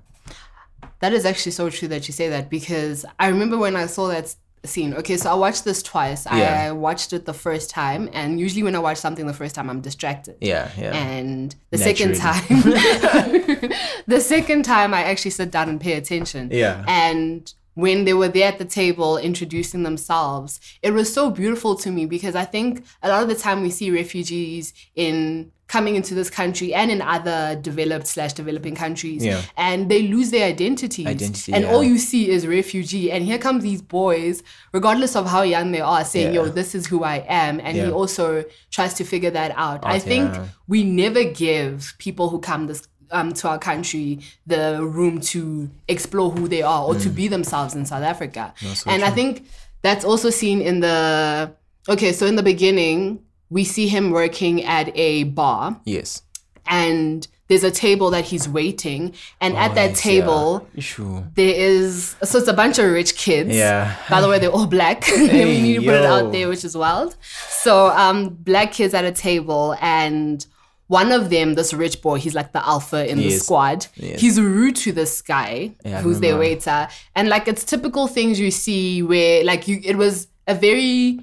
That 1.00 1.12
is 1.12 1.24
actually 1.24 1.52
so 1.52 1.68
true 1.68 1.88
that 1.88 2.06
you 2.06 2.12
say 2.12 2.28
that 2.28 2.48
because 2.48 3.04
I 3.18 3.26
remember 3.26 3.58
when 3.58 3.74
I 3.74 3.86
saw 3.86 4.06
that 4.08 4.36
scene. 4.64 4.94
Okay, 4.94 5.16
so 5.16 5.30
I 5.30 5.34
watched 5.34 5.64
this 5.64 5.82
twice. 5.82 6.26
Yeah. 6.26 6.66
I 6.68 6.72
watched 6.72 7.12
it 7.12 7.24
the 7.24 7.34
first 7.34 7.70
time, 7.70 8.08
and 8.12 8.38
usually 8.38 8.62
when 8.62 8.74
I 8.74 8.78
watch 8.78 8.98
something 8.98 9.26
the 9.26 9.34
first 9.34 9.54
time, 9.54 9.68
I'm 9.68 9.80
distracted. 9.80 10.36
Yeah, 10.40 10.70
yeah. 10.78 10.94
And 10.94 11.54
the 11.70 11.78
second 11.78 12.16
time, 12.16 12.44
the 14.06 14.20
second 14.20 14.64
time, 14.64 14.94
I 14.94 15.04
actually 15.04 15.32
sit 15.32 15.50
down 15.50 15.68
and 15.68 15.80
pay 15.80 15.94
attention. 15.94 16.50
Yeah. 16.52 16.84
And 16.86 17.52
when 17.74 18.04
they 18.04 18.14
were 18.14 18.28
there 18.28 18.48
at 18.48 18.58
the 18.58 18.64
table 18.64 19.16
introducing 19.16 19.82
themselves, 19.82 20.60
it 20.82 20.90
was 20.92 21.12
so 21.12 21.30
beautiful 21.30 21.74
to 21.76 21.90
me 21.90 22.06
because 22.06 22.34
I 22.34 22.44
think 22.44 22.84
a 23.02 23.08
lot 23.08 23.22
of 23.22 23.28
the 23.28 23.34
time 23.34 23.62
we 23.62 23.70
see 23.70 23.90
refugees 23.90 24.72
in 24.94 25.50
coming 25.68 25.96
into 25.96 26.14
this 26.14 26.28
country 26.28 26.74
and 26.74 26.90
in 26.90 27.00
other 27.00 27.58
developed 27.62 28.06
slash 28.06 28.34
developing 28.34 28.74
countries 28.74 29.24
Yeah. 29.24 29.40
and 29.56 29.90
they 29.90 30.02
lose 30.06 30.30
their 30.30 30.46
identities 30.46 31.06
Identity, 31.06 31.50
and 31.54 31.64
yeah. 31.64 31.70
all 31.72 31.82
you 31.82 31.96
see 31.96 32.28
is 32.28 32.46
refugee 32.46 33.10
and 33.10 33.24
here 33.24 33.38
come 33.38 33.60
these 33.60 33.80
boys 33.80 34.42
regardless 34.74 35.16
of 35.16 35.26
how 35.30 35.40
young 35.40 35.72
they 35.72 35.80
are 35.80 36.04
saying 36.04 36.34
Yeah. 36.34 36.42
yo 36.42 36.48
this 36.50 36.74
is 36.74 36.86
who 36.88 37.04
i 37.04 37.24
am 37.26 37.58
and 37.60 37.74
he 37.78 37.90
also 37.90 38.44
tries 38.70 38.92
to 38.94 39.04
figure 39.04 39.30
that 39.30 39.54
out 39.56 39.80
i 39.86 39.98
think 39.98 40.34
we 40.68 40.84
never 40.84 41.24
give 41.24 41.94
people 41.98 42.28
who 42.28 42.38
come 42.38 42.66
this 42.66 42.86
um, 43.12 43.32
to 43.34 43.48
our 43.48 43.58
country 43.58 44.20
the 44.46 44.78
room 44.82 45.20
to 45.20 45.70
explore 45.88 46.30
who 46.30 46.48
they 46.48 46.62
are 46.62 46.84
or 46.84 46.94
to 46.94 47.08
Mm. 47.08 47.14
be 47.14 47.28
themselves 47.28 47.74
in 47.74 47.86
South 47.86 48.02
Africa. 48.02 48.52
and 48.86 49.04
I 49.04 49.10
think 49.10 49.46
that's 49.82 50.04
also 50.04 50.30
seen 50.30 50.60
in 50.60 50.80
the 50.80 51.52
okay, 51.88 52.12
so 52.12 52.26
in 52.26 52.36
the 52.36 52.42
beginning, 52.42 53.20
we 53.50 53.64
see 53.64 53.86
him 53.88 54.10
working 54.10 54.64
at 54.64 54.90
a 54.96 55.24
bar 55.24 55.80
Yes. 55.84 56.22
and 56.66 57.26
there's 57.48 57.64
a 57.64 57.70
table 57.70 58.08
that 58.10 58.24
he's 58.24 58.48
waiting 58.48 59.12
and 59.40 59.56
at 59.58 59.74
that 59.74 59.94
table 59.94 60.66
yeah. 60.74 61.20
There 61.34 61.54
is 61.54 62.16
so 62.22 62.38
it's 62.38 62.48
a 62.48 62.54
bunch 62.54 62.78
of 62.78 62.90
rich 62.90 63.14
kids. 63.16 63.50
Yeah. 63.54 63.94
By 64.08 64.20
the 64.22 64.28
way, 64.28 64.38
they're 64.38 64.48
all 64.58 64.66
black. 64.66 65.04
we 65.08 65.60
need 65.60 65.74
to 65.80 65.82
put 65.82 65.94
it 65.96 66.04
out 66.06 66.32
there, 66.32 66.48
which 66.48 66.64
is 66.64 66.74
wild. 66.76 67.14
So 67.50 67.88
um 67.88 68.30
black 68.30 68.72
kids 68.72 68.94
at 68.94 69.04
a 69.04 69.12
table 69.12 69.76
and 69.82 70.46
one 70.92 71.10
of 71.10 71.30
them, 71.30 71.54
this 71.54 71.72
rich 71.72 72.02
boy, 72.02 72.18
he's 72.18 72.34
like 72.34 72.52
the 72.52 72.64
alpha 72.68 73.10
in 73.10 73.16
the 73.16 73.30
squad. 73.30 73.86
Yes. 73.96 74.20
He's 74.20 74.38
rude 74.38 74.76
to 74.76 74.92
this 74.92 75.22
guy 75.22 75.74
Yeah, 75.86 76.02
who's 76.02 76.20
their 76.20 76.36
waiter. 76.36 76.86
And 77.16 77.30
like 77.30 77.48
it's 77.48 77.64
typical 77.64 78.06
things 78.08 78.38
you 78.38 78.50
see 78.50 79.02
where 79.02 79.42
like 79.42 79.66
you 79.66 79.80
it 79.82 79.96
was 79.96 80.28
a 80.46 80.54
very 80.54 81.18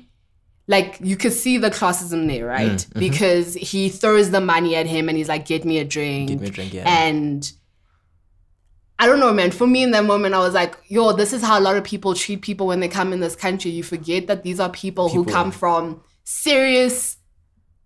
like 0.68 0.98
you 1.02 1.16
could 1.16 1.34
see 1.34 1.60
the 1.60 1.70
classism 1.70 2.28
there, 2.28 2.48
right? 2.48 2.72
Mm, 2.72 2.88
mm-hmm. 2.88 3.00
Because 3.00 3.54
he 3.54 3.90
throws 3.90 4.32
the 4.32 4.42
money 4.42 4.76
at 4.76 4.88
him 4.88 5.08
and 5.08 5.16
he's 5.16 5.30
like, 5.30 5.46
get 5.46 5.64
me 5.66 5.78
a 5.78 5.86
drink. 5.86 6.30
Give 6.30 6.42
me 6.42 6.48
a 6.48 6.52
drink, 6.52 6.74
yeah. 6.74 6.90
And 6.90 7.52
I 8.98 9.06
don't 9.06 9.20
know, 9.20 9.32
man. 9.32 9.52
For 9.52 9.68
me 9.68 9.84
in 9.84 9.92
that 9.92 10.06
moment, 10.06 10.34
I 10.34 10.40
was 10.40 10.56
like, 10.56 10.76
yo, 10.88 11.12
this 11.14 11.32
is 11.32 11.44
how 11.44 11.60
a 11.60 11.62
lot 11.62 11.78
of 11.78 11.84
people 11.84 12.16
treat 12.16 12.42
people 12.42 12.66
when 12.66 12.80
they 12.80 12.88
come 12.88 13.14
in 13.14 13.20
this 13.20 13.36
country. 13.36 13.70
You 13.70 13.84
forget 13.84 14.26
that 14.26 14.42
these 14.42 14.60
are 14.60 14.72
people, 14.72 15.10
who 15.10 15.26
come 15.26 15.52
from 15.52 16.02
serious 16.24 17.19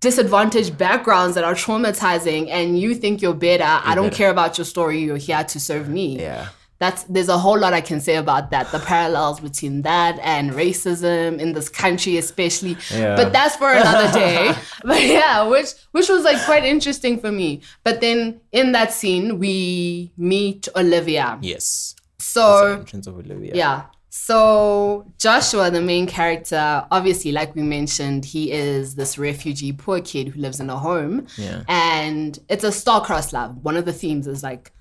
disadvantaged 0.04 0.78
backgrounds 0.78 1.34
that 1.36 1.44
are 1.44 1.56
traumatizing 1.56 2.50
and 2.50 2.78
you 2.80 2.94
think 2.94 3.22
you're 3.22 3.34
better. 3.34 3.64
I 3.66 3.96
don't 3.96 4.06
better. 4.06 4.16
care 4.16 4.30
about 4.30 4.58
your 4.58 4.66
story. 4.66 5.00
You're 5.00 5.18
here 5.18 5.44
to 5.44 5.60
serve 5.60 5.90
me. 5.90 6.20
Yeah. 6.20 6.50
That's 6.80 7.04
there's 7.06 7.30
a 7.30 7.38
whole 7.38 7.58
lot 7.58 7.72
I 7.74 7.80
can 7.80 8.02
say 8.02 8.16
about 8.18 8.52
that. 8.52 8.70
The 8.74 8.80
parallels 8.80 9.40
between 9.40 9.84
that 9.84 10.20
and 10.22 10.52
racism 10.52 11.40
in 11.40 11.54
this 11.54 11.70
country, 11.70 12.18
especially. 12.18 12.76
Yeah. 12.92 13.16
But 13.16 13.32
that's 13.32 13.56
for 13.56 13.72
another 13.72 14.12
day. 14.26 14.54
but 14.84 15.02
yeah, 15.02 15.48
which 15.48 15.70
which 15.94 16.10
was 16.10 16.24
like 16.26 16.44
quite 16.44 16.66
interesting 16.66 17.20
for 17.22 17.32
me. 17.32 17.62
But 17.86 18.02
then 18.02 18.42
in 18.52 18.74
that 18.74 18.92
scene, 18.92 19.40
we 19.40 20.12
meet 20.18 20.68
Olivia. 20.76 21.40
Yes. 21.42 21.96
So 22.20 22.74
Entrance 22.80 23.08
of 23.08 23.16
Olivia. 23.18 23.54
yeah. 23.56 23.84
So 24.16 25.12
Joshua, 25.18 25.72
the 25.72 25.82
main 25.82 26.06
character, 26.06 26.86
obviously, 26.92 27.32
like 27.32 27.56
we 27.56 27.64
mentioned, 27.64 28.26
he 28.26 28.52
is 28.52 28.94
this 28.94 29.18
refugee 29.18 29.74
poor 29.74 30.02
kid 30.02 30.28
who 30.28 30.40
lives 30.40 30.60
in 30.60 30.70
a 30.70 30.78
home. 30.78 31.26
Yeah. 31.36 31.64
And 31.68 32.38
it's 32.48 32.64
a 32.64 32.72
star-crossed 32.72 33.34
love. 33.34 33.64
One 33.64 33.76
of 33.76 33.86
the 33.86 33.92
themes 33.92 34.28
is 34.28 34.44
like 34.44 34.72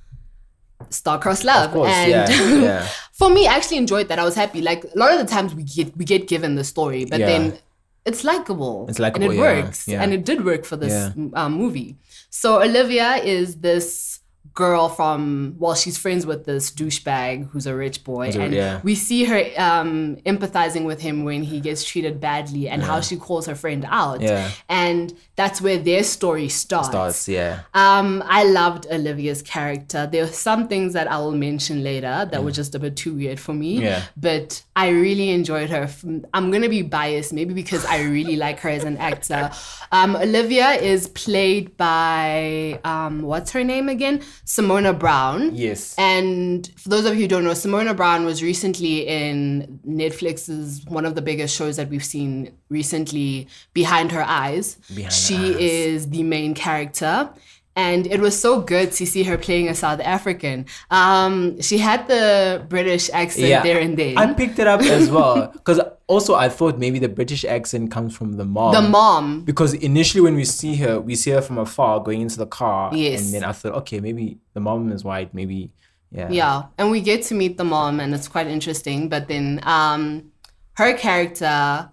star-crossed 0.90 1.44
love. 1.44 1.72
Course. 1.72 1.88
and 1.88 2.10
yeah. 2.10 2.28
Yeah. 2.62 2.88
for 3.14 3.30
me, 3.30 3.46
I 3.46 3.54
actually 3.54 3.78
enjoyed 3.78 4.08
that. 4.08 4.18
I 4.18 4.24
was 4.24 4.34
happy. 4.34 4.60
Like 4.60 4.84
a 4.84 4.98
lot 4.98 5.14
of 5.14 5.18
the 5.18 5.24
times 5.24 5.54
we 5.54 5.62
get 5.62 5.96
we 5.96 6.04
get 6.04 6.28
given 6.28 6.54
the 6.54 6.64
story, 6.64 7.06
but 7.06 7.18
then 7.18 7.58
it's 8.04 8.24
likable. 8.24 8.84
It's 8.90 8.98
likable, 8.98 9.30
and 9.30 9.34
it 9.34 9.40
works. 9.40 9.88
And 9.88 10.12
it 10.12 10.26
did 10.26 10.44
work 10.44 10.66
for 10.66 10.76
this 10.76 11.10
um, 11.32 11.52
movie. 11.54 11.96
So 12.28 12.60
Olivia 12.60 13.14
is 13.16 13.56
this 13.56 14.11
girl 14.54 14.88
from 14.88 15.54
well, 15.58 15.74
she's 15.74 15.96
friends 15.96 16.26
with 16.26 16.44
this 16.44 16.70
douchebag 16.70 17.48
who's 17.50 17.66
a 17.66 17.74
rich 17.74 18.04
boy, 18.04 18.30
and 18.34 18.52
yeah. 18.52 18.80
we 18.82 18.94
see 18.94 19.24
her 19.24 19.42
um, 19.56 20.16
empathizing 20.26 20.84
with 20.84 21.00
him 21.00 21.24
when 21.24 21.42
he 21.42 21.60
gets 21.60 21.84
treated 21.84 22.20
badly, 22.20 22.68
and 22.68 22.82
how 22.82 23.00
she 23.00 23.16
calls 23.16 23.46
her 23.46 23.54
friend 23.54 23.86
out. 23.88 24.20
Yeah. 24.20 24.50
And 24.68 25.14
that's 25.36 25.60
where 25.60 25.78
their 25.78 26.04
story 26.04 26.48
starts. 26.48 26.88
Starts. 26.88 27.28
Yeah. 27.28 27.60
Um, 27.72 28.22
I 28.26 28.44
loved 28.44 28.86
Olivia's 28.90 29.42
character. 29.42 30.06
There 30.10 30.24
are 30.24 30.28
some 30.28 30.68
things 30.68 30.92
that 30.92 31.10
I 31.10 31.18
will 31.18 31.32
mention 31.32 31.82
later 31.82 32.28
that 32.30 32.44
were 32.44 32.50
just 32.50 32.74
a 32.74 32.78
bit 32.78 32.96
too 32.96 33.14
weird 33.14 33.40
for 33.40 33.54
me. 33.54 33.78
Mm. 33.78 33.82
Yeah. 33.82 34.02
But 34.16 34.62
I 34.76 34.88
really 34.90 35.30
enjoyed 35.30 35.70
her. 35.70 35.88
i'm 36.34 36.50
gonna 36.50 36.68
be 36.68 36.82
biased, 36.82 37.32
maybe 37.32 37.54
because 37.54 37.84
I 37.86 38.02
really 38.02 38.36
like 38.36 38.60
her 38.60 38.68
as 38.68 38.84
an 38.84 38.98
actor. 38.98 39.50
Um, 39.92 40.16
Olivia 40.16 40.70
is 40.70 41.08
played 41.08 41.76
by 41.76 42.80
um, 42.82 43.20
what's 43.20 43.50
her 43.50 43.62
name 43.62 43.90
again? 43.90 44.22
Simona 44.44 44.98
Brown. 44.98 45.54
Yes. 45.54 45.94
And 45.98 46.70
for 46.76 46.88
those 46.88 47.04
of 47.06 47.14
you 47.14 47.22
who 47.22 47.28
don't 47.28 47.44
know, 47.44 47.50
Simona 47.50 47.96
Brown 47.96 48.24
was 48.24 48.42
recently 48.42 49.06
in 49.06 49.80
Netflix's 49.86 50.84
one 50.86 51.04
of 51.04 51.14
the 51.14 51.22
biggest 51.22 51.56
shows 51.56 51.76
that 51.76 51.88
we've 51.88 52.04
seen 52.04 52.52
recently, 52.68 53.48
Behind 53.74 54.12
Her 54.12 54.22
Eyes. 54.22 54.76
Behind 54.88 55.06
Her 55.06 55.10
she 55.10 55.36
Eyes. 55.36 55.56
is 55.56 56.10
the 56.10 56.22
main 56.22 56.54
character. 56.54 57.30
And 57.74 58.06
it 58.06 58.20
was 58.20 58.38
so 58.38 58.60
good 58.60 58.92
to 58.92 59.06
see 59.06 59.22
her 59.22 59.38
playing 59.38 59.68
a 59.68 59.74
South 59.74 60.00
African. 60.00 60.66
Um, 60.90 61.60
she 61.62 61.78
had 61.78 62.06
the 62.06 62.64
British 62.68 63.08
accent 63.10 63.62
there 63.64 63.80
and 63.80 63.96
then. 63.96 64.18
I 64.18 64.32
picked 64.34 64.58
it 64.58 64.66
up 64.66 64.82
as 64.82 65.10
well 65.10 65.46
because 65.48 65.80
also 66.06 66.34
I 66.34 66.50
thought 66.50 66.78
maybe 66.78 66.98
the 66.98 67.08
British 67.08 67.44
accent 67.44 67.90
comes 67.90 68.14
from 68.14 68.34
the 68.34 68.44
mom. 68.44 68.74
the 68.74 68.82
mom. 68.82 69.44
Because 69.44 69.72
initially 69.72 70.20
when 70.20 70.34
we 70.34 70.44
see 70.44 70.76
her, 70.76 71.00
we 71.00 71.14
see 71.14 71.30
her 71.30 71.40
from 71.40 71.56
afar 71.56 72.00
going 72.00 72.20
into 72.20 72.36
the 72.36 72.46
car. 72.46 72.94
Yes. 72.94 73.24
And 73.24 73.34
then 73.34 73.44
I 73.44 73.52
thought, 73.52 73.72
okay, 73.74 74.00
maybe 74.00 74.38
the 74.52 74.60
mom 74.60 74.92
is 74.92 75.02
white. 75.02 75.32
Maybe, 75.32 75.70
yeah. 76.10 76.28
Yeah, 76.30 76.62
and 76.76 76.90
we 76.90 77.00
get 77.00 77.22
to 77.24 77.34
meet 77.34 77.56
the 77.56 77.64
mom, 77.64 78.00
and 78.00 78.14
it's 78.14 78.28
quite 78.28 78.46
interesting. 78.46 79.08
But 79.08 79.28
then, 79.28 79.60
um, 79.62 80.30
her 80.74 80.92
character, 80.96 81.88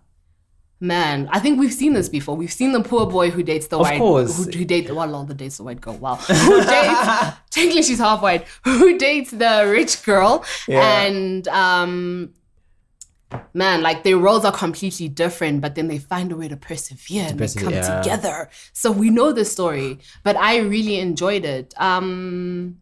man, 0.79 1.27
I 1.31 1.39
think 1.39 1.59
we've 1.59 1.74
seen 1.74 1.93
this 1.93 2.09
before. 2.09 2.36
We've 2.36 2.51
seen 2.51 2.71
the 2.71 2.81
poor 2.81 3.05
boy 3.05 3.29
who 3.31 3.43
dates 3.43 3.67
the 3.67 3.77
Of 3.77 3.81
white, 3.81 3.98
course. 3.98 4.38
who, 4.45 4.51
who 4.51 4.65
dates 4.65 4.91
well, 4.91 5.15
all 5.15 5.25
the 5.25 5.33
dates 5.33 5.57
the 5.57 5.63
white 5.63 5.81
girl. 5.81 5.98
Wow, 5.98 6.15
who 6.15 6.57
dates? 6.65 7.38
technically, 7.50 7.83
she's 7.83 8.00
half 8.00 8.21
white. 8.21 8.48
Who 8.63 8.98
dates 8.98 9.31
the 9.31 9.67
rich 9.69 10.03
girl? 10.03 10.45
Yeah. 10.67 11.03
And 11.03 11.48
um, 11.50 12.33
man, 13.53 13.81
like 13.81 14.03
their 14.03 14.17
roles 14.17 14.45
are 14.45 14.51
completely 14.51 15.09
different, 15.09 15.62
but 15.62 15.75
then 15.75 15.88
they 15.88 15.98
find 15.98 16.31
a 16.31 16.36
way 16.38 16.48
to 16.48 16.57
persevere 16.57 17.25
and 17.29 17.39
they 17.39 17.43
persevere, 17.43 17.65
come 17.65 17.74
yeah. 17.74 18.01
together. 18.01 18.50
So 18.74 18.91
we 18.91 19.09
know 19.09 19.31
the 19.31 19.45
story, 19.45 20.00
but 20.24 20.36
I 20.38 20.59
really 20.59 21.00
enjoyed 21.00 21.45
it. 21.45 21.74
Um, 21.77 22.77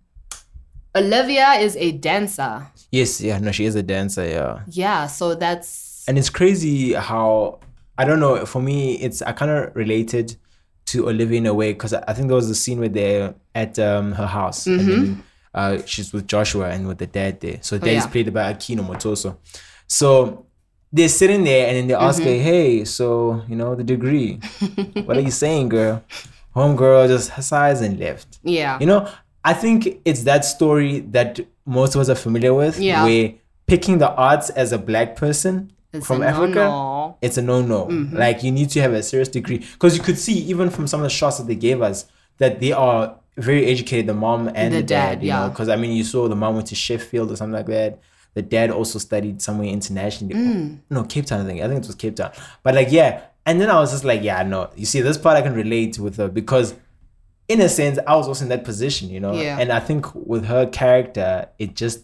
Olivia 0.96 1.54
is 1.54 1.76
a 1.76 1.92
dancer. 1.92 2.68
Yes, 2.92 3.22
yeah, 3.22 3.38
no, 3.40 3.52
she 3.52 3.66
is 3.66 3.76
a 3.76 3.84
dancer, 3.84 4.26
yeah. 4.26 4.62
Yeah, 4.68 5.08
so 5.08 5.36
that's 5.36 6.06
And 6.08 6.18
it's 6.18 6.30
crazy 6.30 6.94
how 6.94 7.60
I 7.98 8.06
don't 8.06 8.20
know. 8.20 8.46
For 8.46 8.62
me, 8.62 8.96
it's 8.96 9.22
I 9.22 9.32
kind 9.32 9.52
of 9.52 9.76
related 9.76 10.38
to 10.88 11.10
Olivia 11.10 11.38
in 11.40 11.46
a 11.46 11.54
way 11.54 11.74
because 11.74 11.94
I 11.94 12.14
think 12.14 12.28
there 12.28 12.36
was 12.36 12.50
a 12.50 12.56
scene 12.56 12.80
where 12.80 12.90
they're 12.90 13.36
at 13.54 13.78
um, 13.78 14.14
her 14.14 14.26
house 14.26 14.66
and 14.68 14.80
then 14.80 15.24
uh, 15.54 15.82
she's 15.86 16.14
with 16.14 16.28
Joshua 16.28 16.70
and 16.70 16.88
with 16.88 16.98
the 16.98 17.08
dad 17.08 17.42
there. 17.42 17.60
So 17.62 17.78
dad 17.78 17.90
is 17.90 18.06
yeah. 18.06 18.10
played 18.10 18.34
by 18.34 18.50
Akin 18.52 18.80
Omotoso. 18.80 19.38
So 19.88 20.46
they're 20.92 21.10
sitting 21.10 21.44
there 21.44 21.68
and 21.68 21.78
then 21.78 21.88
they 21.88 21.94
ask 21.94 22.22
her, 22.22 22.30
"Hey, 22.30 22.86
so 22.86 23.44
you 23.48 23.56
know 23.56 23.76
the 23.76 23.84
degree? 23.84 24.40
what 25.06 25.18
are 25.18 25.22
you 25.22 25.32
saying, 25.32 25.70
girl?" 25.70 26.04
Homegirl 26.56 27.08
just 27.08 27.44
sighs 27.44 27.82
and 27.82 28.00
left. 28.00 28.40
yeah. 28.44 28.80
You 28.80 28.88
know, 28.88 29.08
I 29.44 29.54
think 29.54 30.02
it's 30.06 30.24
that 30.24 30.44
story 30.44 31.02
that 31.12 31.40
most 31.66 31.94
of 31.96 32.02
us 32.02 32.10
are 32.10 32.16
familiar 32.16 32.54
with. 32.54 32.80
Yeah. 32.80 33.04
Where 33.04 33.34
picking 33.68 33.98
the 33.98 34.12
arts 34.12 34.50
as 34.52 34.72
a 34.72 34.78
black 34.78 35.16
person 35.16 35.72
It's 35.98 36.08
from 36.08 36.24
Africa, 36.24 36.56
no-no. 36.56 37.18
it's 37.22 37.38
a 37.38 37.42
no-no. 37.42 37.86
Like 38.12 38.44
you 38.44 38.52
need 38.52 38.70
to 38.72 38.82
have 38.82 38.94
a 38.94 39.04
serious 39.04 39.30
degree 39.30 39.60
because 39.60 39.98
you 39.98 40.04
could 40.04 40.18
see 40.18 40.38
even 40.40 40.70
from 40.70 40.88
some 40.88 41.02
of 41.02 41.04
the 41.06 41.10
shots 41.10 41.38
that 41.38 41.48
they 41.48 41.56
gave 41.56 41.82
us 41.82 42.06
that 42.38 42.60
they 42.60 42.72
are 42.72 43.16
very 43.38 43.66
educated. 43.68 44.08
The 44.08 44.14
mom 44.14 44.48
and 44.54 44.74
The 44.74 44.78
the, 44.78 44.84
dad, 44.84 45.16
dad, 45.20 45.24
you 45.24 45.32
know, 45.32 45.44
yeah. 45.44 45.50
because 45.50 45.70
I 45.70 45.76
mean, 45.76 45.92
you 45.92 46.04
saw 46.04 46.28
the 46.28 46.36
mom 46.36 46.56
went 46.56 46.68
to 46.68 46.76
Sheffield 46.76 47.32
or 47.32 47.36
something 47.36 47.54
like 47.54 47.68
that. 47.68 48.00
The 48.34 48.42
dad 48.42 48.70
also 48.70 49.00
studied 49.00 49.42
somewhere 49.42 49.68
internationally. 49.68 50.36
Mm. 50.36 50.80
No, 50.90 51.04
Cape 51.04 51.26
Town, 51.26 51.42
I 51.42 51.46
think. 51.46 51.62
I 51.62 51.68
think 51.68 51.84
it 51.84 51.88
was 51.88 51.96
Cape 51.96 52.16
Town. 52.16 52.32
But 52.62 52.76
like, 52.76 52.92
yeah. 52.92 53.22
And 53.46 53.60
then 53.62 53.70
I 53.70 53.80
was 53.80 53.92
just 53.92 54.04
like, 54.04 54.22
yeah, 54.22 54.44
no. 54.44 54.70
You 54.76 54.86
see, 54.86 55.02
this 55.02 55.18
part 55.18 55.38
I 55.38 55.42
can 55.42 55.54
relate 55.54 55.98
with 55.98 56.18
her 56.18 56.28
because 56.28 56.76
in 57.48 57.62
a 57.62 57.70
sense, 57.70 57.98
I 58.06 58.16
was 58.16 58.28
also 58.28 58.44
in 58.44 58.50
that 58.50 58.64
position, 58.64 59.10
you 59.10 59.20
know. 59.20 59.34
Yeah. 59.34 59.58
And 59.58 59.72
I 59.72 59.80
think 59.80 60.14
with 60.14 60.46
her 60.46 60.68
character, 60.68 61.48
it 61.58 61.76
just 61.76 62.02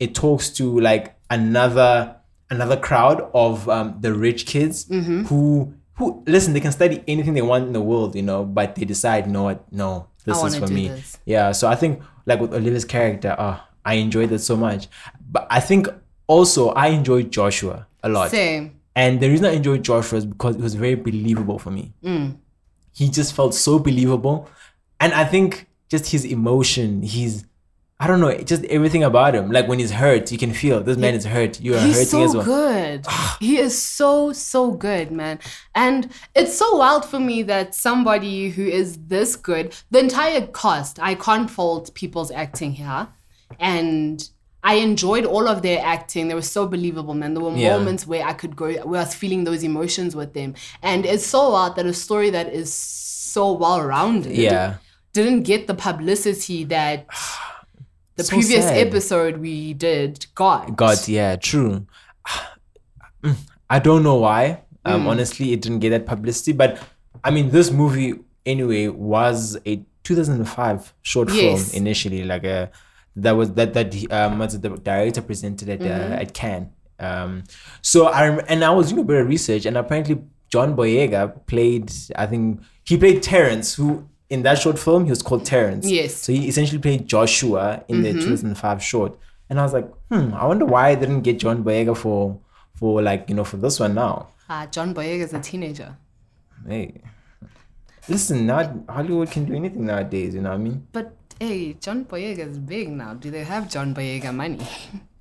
it 0.00 0.14
talks 0.14 0.50
to 0.50 0.80
like 0.80 1.14
another 1.30 2.16
another 2.50 2.76
crowd 2.76 3.28
of 3.34 3.68
um, 3.68 3.96
the 4.00 4.12
rich 4.14 4.46
kids 4.46 4.84
Mm-hmm. 4.86 5.24
who 5.24 5.74
who 5.96 6.22
listen. 6.26 6.52
They 6.54 6.60
can 6.60 6.72
study 6.72 7.02
anything 7.06 7.34
they 7.34 7.42
want 7.42 7.66
in 7.66 7.72
the 7.72 7.80
world, 7.80 8.14
you 8.16 8.22
know, 8.22 8.44
but 8.44 8.74
they 8.74 8.84
decide, 8.84 9.28
no, 9.30 9.44
what, 9.44 9.72
no, 9.72 10.08
this 10.24 10.42
is 10.42 10.56
for 10.56 10.66
me. 10.66 10.88
this. 10.88 11.18
Yeah. 11.24 11.52
So 11.52 11.68
I 11.68 11.76
think 11.76 12.02
like 12.26 12.40
with 12.40 12.52
Olivia's 12.52 12.84
character, 12.84 13.34
uh, 13.38 13.60
I 13.84 13.94
enjoyed 13.94 14.32
it 14.32 14.40
so 14.40 14.56
much. 14.56 14.88
But 15.30 15.46
I 15.50 15.60
think 15.60 15.86
also 16.26 16.70
I 16.70 16.88
enjoyed 16.88 17.30
Joshua 17.30 17.86
a 18.02 18.08
lot. 18.08 18.30
Same. 18.30 18.80
And 18.96 19.20
the 19.20 19.28
reason 19.28 19.46
I 19.46 19.50
enjoyed 19.52 19.82
Joshua 19.84 20.18
is 20.18 20.26
because 20.26 20.56
it 20.56 20.62
was 20.62 20.74
very 20.74 20.94
believable 20.96 21.58
for 21.58 21.70
me. 21.70 21.92
Mm. 22.02 22.38
he 22.92 23.08
just 23.08 23.34
felt 23.34 23.54
so 23.54 23.78
believable. 23.78 24.48
And 25.00 25.12
I 25.12 25.24
think 25.24 25.66
just 25.88 26.10
his 26.12 26.24
emotion, 26.24 27.02
he's 27.02 27.44
I 28.04 28.06
don't 28.06 28.20
know, 28.20 28.36
just 28.36 28.64
everything 28.66 29.02
about 29.02 29.34
him. 29.34 29.50
Like 29.50 29.66
when 29.66 29.78
he's 29.78 29.90
hurt, 29.90 30.30
you 30.30 30.36
can 30.36 30.52
feel 30.52 30.82
this 30.82 30.98
man 30.98 31.14
is 31.14 31.24
hurt. 31.24 31.58
You 31.58 31.74
are 31.74 31.80
He's 31.80 31.96
hurting 31.96 32.06
so 32.10 32.24
as 32.24 32.34
well. 32.36 32.44
good. 32.44 33.00
Ah. 33.08 33.36
he 33.40 33.56
is 33.56 33.80
so 33.80 34.32
so 34.34 34.72
good, 34.72 35.10
man. 35.10 35.38
And 35.74 36.10
it's 36.34 36.54
so 36.62 36.76
wild 36.76 37.04
for 37.06 37.18
me 37.18 37.42
that 37.44 37.74
somebody 37.74 38.50
who 38.50 38.64
is 38.80 38.88
this 39.06 39.36
good, 39.36 39.74
the 39.90 40.00
entire 40.00 40.46
cast, 40.48 40.98
I 41.00 41.14
can't 41.14 41.50
fault 41.50 41.94
people's 41.94 42.30
acting 42.30 42.72
here, 42.72 43.08
and 43.58 44.28
I 44.62 44.74
enjoyed 44.74 45.24
all 45.24 45.48
of 45.48 45.62
their 45.62 45.80
acting. 45.82 46.28
They 46.28 46.34
were 46.34 46.42
so 46.58 46.66
believable, 46.66 47.14
man. 47.14 47.32
There 47.34 47.42
were 47.44 47.56
Yeah. 47.56 47.76
moments 47.78 48.06
where 48.06 48.24
I 48.26 48.34
could 48.34 48.54
go, 48.54 48.66
where 48.90 49.00
I 49.00 49.04
was 49.04 49.14
feeling 49.14 49.44
those 49.44 49.62
emotions 49.62 50.14
with 50.14 50.34
them, 50.34 50.50
and 50.82 51.06
it's 51.06 51.26
so 51.26 51.50
wild 51.52 51.76
that 51.76 51.86
a 51.86 51.94
story 51.94 52.28
that 52.36 52.52
is 52.52 52.70
so 52.74 53.52
well 53.52 53.80
rounded, 53.82 54.36
Yeah. 54.36 54.74
didn't 55.14 55.44
get 55.44 55.66
the 55.68 55.74
publicity 55.74 56.64
that. 56.64 57.06
The 58.16 58.24
So 58.24 58.30
previous 58.36 58.64
sad. 58.64 58.86
episode 58.86 59.38
we 59.38 59.74
did 59.74 60.24
got. 60.34 60.76
God, 60.76 60.98
yeah, 61.08 61.36
true. 61.36 61.86
I 63.70 63.78
don't 63.78 64.02
know 64.02 64.16
why. 64.16 64.62
Um, 64.84 65.02
Mm. 65.04 65.08
honestly, 65.08 65.52
it 65.52 65.62
didn't 65.62 65.78
get 65.80 65.90
that 65.90 66.06
publicity. 66.06 66.52
But 66.52 66.78
I 67.22 67.30
mean, 67.30 67.50
this 67.50 67.70
movie 67.70 68.14
anyway 68.44 68.88
was 68.88 69.56
a 69.66 69.82
2005 70.04 70.92
short 71.02 71.30
Yes. 71.32 71.70
film 71.72 71.82
initially. 71.82 72.24
Like 72.24 72.44
a 72.44 72.70
that 73.16 73.32
was 73.32 73.52
that 73.52 73.72
that 73.74 73.94
um 74.12 74.38
was 74.38 74.58
the 74.60 74.68
director 74.70 75.22
presented 75.22 75.68
at 75.70 75.80
Mm-hmm. 75.80 76.12
uh, 76.12 76.16
at 76.16 76.34
Cannes. 76.34 76.68
Um, 77.00 77.44
so 77.82 78.06
I 78.06 78.28
rem- 78.28 78.44
and 78.48 78.62
I 78.64 78.70
was 78.70 78.90
doing 78.90 79.02
a 79.02 79.04
bit 79.04 79.20
of 79.22 79.26
research, 79.28 79.64
and 79.66 79.76
apparently 79.76 80.20
John 80.50 80.76
Boyega 80.76 81.46
played. 81.46 81.90
I 82.14 82.26
think 82.26 82.60
he 82.84 82.96
played 82.96 83.22
Terrence, 83.22 83.74
who 83.74 84.06
in 84.30 84.42
that 84.42 84.58
short 84.58 84.78
film 84.78 85.04
he 85.04 85.10
was 85.10 85.22
called 85.22 85.44
Terrence. 85.44 85.90
Yes. 85.90 86.12
Mm-hmm. 86.12 86.18
So 86.24 86.32
he 86.32 86.48
essentially 86.48 86.78
played 86.78 87.06
Joshua 87.06 87.84
in 87.88 88.02
the 88.02 88.12
2005 88.12 88.82
short. 88.82 89.18
And 89.50 89.60
I 89.60 89.62
was 89.62 89.72
like, 89.72 89.88
hmm, 90.10 90.32
I 90.34 90.46
wonder 90.46 90.64
why 90.64 90.88
I 90.88 90.94
didn't 90.94 91.20
get 91.22 91.38
John 91.38 91.62
Boyega 91.62 91.96
for 91.96 92.38
for 92.74 93.02
like 93.02 93.28
you 93.28 93.34
know 93.34 93.44
for 93.44 93.56
this 93.56 93.78
one 93.78 93.94
now. 93.94 94.28
Ah, 94.48 94.66
John 94.70 94.94
Boyega 94.94 95.24
is 95.24 95.34
a 95.34 95.40
teenager. 95.40 95.96
Hey, 96.66 97.00
listen, 98.08 98.46
now 98.46 98.84
Hollywood 98.88 99.30
can 99.30 99.44
do 99.44 99.54
anything 99.54 99.86
nowadays. 99.86 100.34
You 100.34 100.40
know 100.40 100.50
what 100.50 100.56
I 100.56 100.58
mean? 100.58 100.86
But 100.92 101.14
hey, 101.38 101.74
John 101.74 102.04
Boyega 102.04 102.50
is 102.50 102.58
big 102.58 102.88
now. 102.90 103.14
Do 103.14 103.30
they 103.30 103.44
have 103.44 103.70
John 103.70 103.94
Boyega 103.94 104.34
money? 104.34 104.66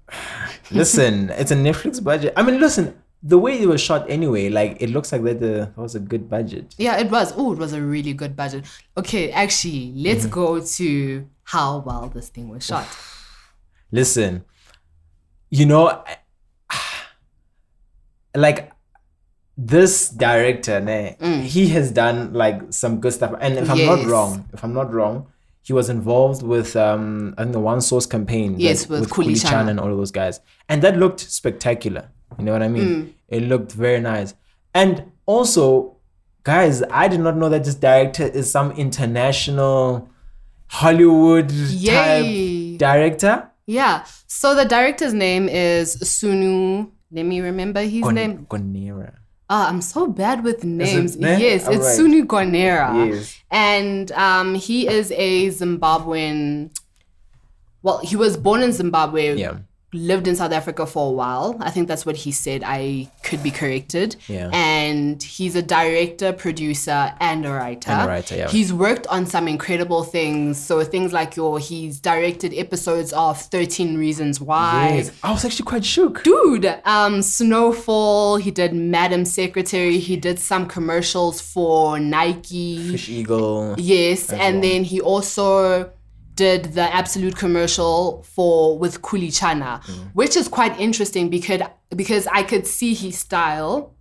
Listen, 0.72 1.29
it's 1.31 1.51
a 1.51 1.55
Netflix 1.55 2.03
budget. 2.03 2.33
I 2.36 2.43
mean, 2.43 2.60
listen, 2.60 3.01
the 3.25 3.38
way 3.39 3.58
it 3.62 3.68
was 3.68 3.80
shot 3.80 4.10
anyway, 4.10 4.50
like 4.50 4.77
it 4.82 4.89
looks 4.89 5.12
like 5.13 5.24
that, 5.24 5.39
that 5.39 5.77
was 5.77 5.96
a 5.96 6.00
good 6.00 6.30
budget. 6.30 6.75
Yeah, 6.77 6.98
it 6.98 7.10
was. 7.10 7.34
Oh, 7.38 7.53
it 7.53 7.58
was 7.60 7.72
a 7.74 7.82
really 7.82 8.13
good 8.13 8.36
budget. 8.36 8.65
Okay, 8.98 9.32
actually, 9.32 9.94
let's 9.96 10.25
Mm-hmm. 10.25 10.34
go 10.34 10.60
to 10.62 11.27
how 11.44 11.80
well 11.80 12.10
this 12.10 12.30
thing 12.30 12.50
was 12.50 12.65
shot. 12.65 12.86
Listen, 13.92 14.44
you 15.50 15.65
know, 15.65 15.88
I- 15.89 16.18
like 18.36 18.72
this 19.58 20.10
director, 20.10 20.80
ne, 20.80 21.15
he 21.46 21.68
has 21.70 21.92
done 21.92 22.34
like 22.34 22.62
some 22.74 23.00
good 23.00 23.13
stuff. 23.13 23.34
And 23.39 23.58
if 23.58 23.70
I'm 23.70 23.86
not 23.86 24.00
Mm. 24.00 24.10
Wrong, 24.10 24.50
if 24.53 24.63
I'm 24.63 24.74
not 24.74 24.92
wrong, 24.94 25.27
he 25.62 25.72
was 25.74 25.89
involved 25.89 26.42
with 26.44 26.75
um 26.75 27.36
think 27.38 27.53
the 27.53 27.60
One 27.60 27.80
Source 27.82 28.06
campaign. 28.06 28.56
Yes, 28.60 28.89
like, 28.89 29.01
with 29.01 29.12
Kuli 29.13 29.36
Chan 29.36 29.70
and 29.70 29.80
all 29.80 29.92
of 29.92 29.98
those 29.98 30.12
guys, 30.12 30.39
and 30.68 30.82
that 30.82 30.98
looked 30.98 31.20
spectacular. 31.20 32.10
You 32.38 32.46
know 32.46 32.52
what 32.54 32.63
I 32.63 32.68
mean? 32.68 32.88
Mm. 32.88 33.13
It 33.28 33.44
looked 33.44 33.72
very 33.72 34.00
nice, 34.00 34.34
and 34.74 35.12
also, 35.25 35.98
guys, 36.44 36.84
I 36.84 37.08
did 37.08 37.20
not 37.20 37.38
know 37.38 37.50
that 37.50 37.63
this 37.63 37.75
director 37.75 38.24
is 38.24 38.52
some 38.52 38.72
international 38.72 40.10
Hollywood 40.68 41.52
Yay. 41.52 42.78
type 42.78 42.80
director. 42.80 43.50
Yeah. 43.66 44.06
So 44.28 44.56
the 44.56 44.66
director's 44.66 45.13
name 45.13 45.48
is 45.48 45.96
Sunu. 45.98 46.90
Let 47.12 47.25
me 47.25 47.42
remember 47.42 47.82
his 47.82 48.04
name. 48.06 48.46
Gonera. 48.50 49.13
Ah, 49.50 49.70
I'm 49.70 49.82
so 49.82 50.08
bad 50.08 50.44
with 50.44 50.63
names. 50.63 51.16
ne? 51.16 51.40
Yes, 51.40 51.68
it's 51.68 51.86
Alright. 51.86 52.00
Sunu 52.00 52.25
Gonera. 52.25 53.13
Yes. 53.13 53.40
And 53.52 54.12
um, 54.13 54.56
he 54.56 54.88
is 54.88 55.12
a 55.12 55.50
Zimbabwean. 55.50 56.76
Well, 57.84 58.00
he 58.00 58.15
was 58.15 58.36
born 58.36 58.63
in 58.63 58.72
Zimbabwe. 58.72 59.36
Yeah. 59.36 59.58
Lived 59.93 60.27
in 60.27 60.36
South 60.36 60.51
Africa 60.51 60.86
for 60.86 61.08
a 61.10 61.12
while. 61.12 61.56
I 61.60 61.69
think 61.69 61.88
that's 61.88 62.06
what 62.06 62.15
he 62.15 62.32
said. 62.32 62.63
I 62.65 63.10
could 63.23 63.41
be 63.43 63.51
corrected. 63.51 64.15
Yeah. 64.27 64.49
And 64.51 65.21
he's 65.21 65.56
a 65.56 65.62
director, 65.62 66.34
producer, 66.34 67.13
and 67.19 67.45
a 67.45 67.51
writer. 67.51 67.91
And 67.91 68.01
a 68.01 68.08
writer, 68.08 68.36
yeah. 68.36 68.49
He's 68.49 68.73
worked 68.73 69.06
on 69.08 69.25
some 69.25 69.47
incredible 69.47 70.03
things. 70.03 70.58
So 70.60 70.84
things 70.84 71.13
like 71.13 71.36
your, 71.36 71.60
he's 71.60 71.99
directed 71.99 72.53
episodes 72.53 73.13
of 73.13 73.39
13 73.39 73.97
Reasons 73.97 74.41
Why 74.41 74.95
Yes. 74.95 75.12
I 75.23 75.32
was 75.32 75.45
actually 75.45 75.65
quite 75.65 75.86
shook. 75.86 76.23
dude 76.23 76.65
um 76.86 77.21
snowfall 77.21 78.38
he 78.38 78.51
did 78.51 78.73
madam 78.73 79.25
secretary 79.25 79.97
he 79.99 80.17
did 80.17 80.39
some 80.39 80.67
commercials 80.67 81.39
for 81.41 81.99
nike 81.99 82.91
Fish 82.91 83.10
Eagle. 83.10 83.75
yes 83.77 84.32
and 84.32 84.56
well. 84.56 84.62
then 84.62 84.84
he 84.84 84.99
also 85.01 85.91
did 86.36 86.74
the 86.74 86.82
Absolut 86.96 87.36
commercial 87.36 88.24
for 88.24 88.78
with 88.80 89.02
kuli 89.02 89.30
chana 89.30 89.82
Mm. 89.84 90.10
which 90.13 90.36
is 90.36 90.48
quite 90.48 90.80
interesting 90.80 91.30
because 91.30 91.62
because 91.96 92.28
i 92.28 92.41
could 92.43 92.65
see 92.67 92.93
his 92.93 93.17
style 93.17 93.93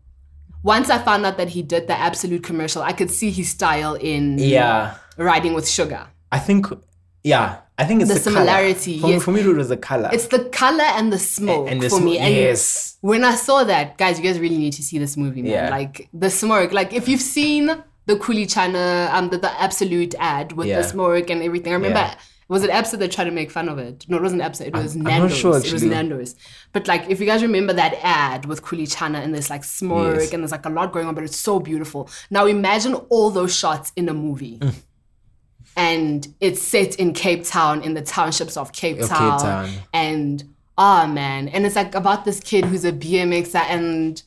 once 0.62 0.88
i 0.90 0.99
found 0.99 1.25
out 1.27 1.37
that 1.37 1.49
he 1.51 1.62
did 1.62 1.87
the 1.88 1.99
Absolut 2.09 2.42
commercial 2.42 2.81
i 2.83 2.92
could 2.92 3.11
see 3.11 3.31
his 3.31 3.49
style 3.51 3.95
in 3.95 4.38
Yeah. 4.38 4.95
riding 5.16 5.53
with 5.55 5.68
sugar 5.68 6.07
I 6.31 6.38
think, 6.38 6.66
yeah. 7.23 7.59
I 7.77 7.85
think 7.85 8.01
it's 8.01 8.09
The 8.09 8.14
the, 8.14 8.21
similarity, 8.21 8.99
For, 9.01 9.09
yes. 9.11 9.23
for 9.23 9.33
me, 9.33 9.40
it 9.42 9.47
was 9.55 9.68
the 9.68 9.77
color. 9.77 10.09
it's 10.14 10.29
the 10.29 10.45
color 10.62 10.88
and 10.99 11.12
the 11.12 11.18
smoke 11.18 11.68
and 11.71 11.79
the 11.83 11.90
for 11.90 12.01
me 12.01 12.16
and 12.18 12.35
yes. 12.35 12.97
when 13.03 13.23
I 13.23 13.35
saw 13.35 13.64
that, 13.64 13.99
guys, 13.99 14.18
you 14.18 14.25
guys 14.25 14.38
really 14.40 14.57
need 14.57 14.73
to 14.81 14.83
see 14.83 14.97
this 14.99 15.14
movie, 15.18 15.42
man. 15.42 15.51
Yeah. 15.53 15.68
Like 15.71 16.09
the 16.14 16.31
smoke. 16.31 16.73
Like 16.73 16.95
if 16.95 17.05
you've 17.11 17.21
seen 17.38 17.64
the 18.07 18.17
Kuli 18.19 18.47
Chana, 18.47 19.12
um, 19.12 19.29
the, 19.31 19.38
the 19.38 19.51
Absolut 19.61 20.15
ad 20.19 20.53
with 20.53 20.67
Yeah. 20.69 20.79
the 20.83 20.85
smoke 20.88 21.31
and 21.31 21.43
everything. 21.43 21.73
I 21.73 21.77
remember. 21.77 21.99
Yeah. 21.99 22.15
Was 22.49 22.65
it 22.65 22.71
Absa 22.71 22.99
that 22.99 23.11
tried 23.12 23.25
to 23.25 23.31
make 23.31 23.51
fun 23.51 23.67
of 23.69 23.79
it? 23.79 24.05
No, 24.09 24.19
it 24.19 24.23
wasn't 24.23 24.43
Absa. 24.43 24.67
It 24.67 24.75
was 24.75 24.95
I'm 24.95 25.03
not 25.03 25.11
Nando's. 25.11 25.38
sure, 25.38 25.57
it 25.57 25.73
was. 25.73 25.83
Nando's. 25.83 26.35
But 26.75 26.87
like, 26.87 27.09
if 27.09 27.19
you 27.19 27.25
guys 27.25 27.41
remember 27.41 27.73
that 27.73 27.95
ad 28.03 28.45
with 28.45 28.62
Kuli 28.67 28.87
Chana 28.87 29.23
and 29.25 29.33
there's 29.33 29.49
like 29.49 29.65
smoke 29.65 30.17
Yes. 30.19 30.33
and 30.35 30.43
there's 30.43 30.53
like 30.53 30.67
a 30.67 30.69
lot 30.69 30.93
going 30.93 31.07
on, 31.07 31.15
but 31.15 31.25
it's 31.25 31.37
so 31.37 31.61
beautiful. 31.61 32.11
Now 32.31 32.45
imagine 32.47 32.95
all 33.09 33.31
those 33.31 33.57
shots 33.57 33.91
in 33.97 34.07
a 34.09 34.12
movie. 34.12 34.59
Mm. 34.59 34.75
And 35.77 36.35
it's 36.41 36.61
set 36.61 36.97
in 36.97 37.15
Cape 37.15 37.45
Town, 37.45 37.83
in 37.83 37.95
the 37.95 38.03
townships 38.03 38.57
of 38.59 38.73
Cape 38.73 38.97
Of 39.01 39.09
Cape 39.09 39.17
Town. 39.19 39.38
Town. 39.41 39.71
And 39.95 40.55
ah 40.77 41.07
man, 41.07 41.49
and 41.49 41.65
it's 41.65 41.77
like 41.77 41.95
about 41.95 42.25
this 42.27 42.41
kid 42.41 42.67
who's 42.67 42.85
a 42.85 42.93
BMXer 42.93 43.65
and 43.69 44.23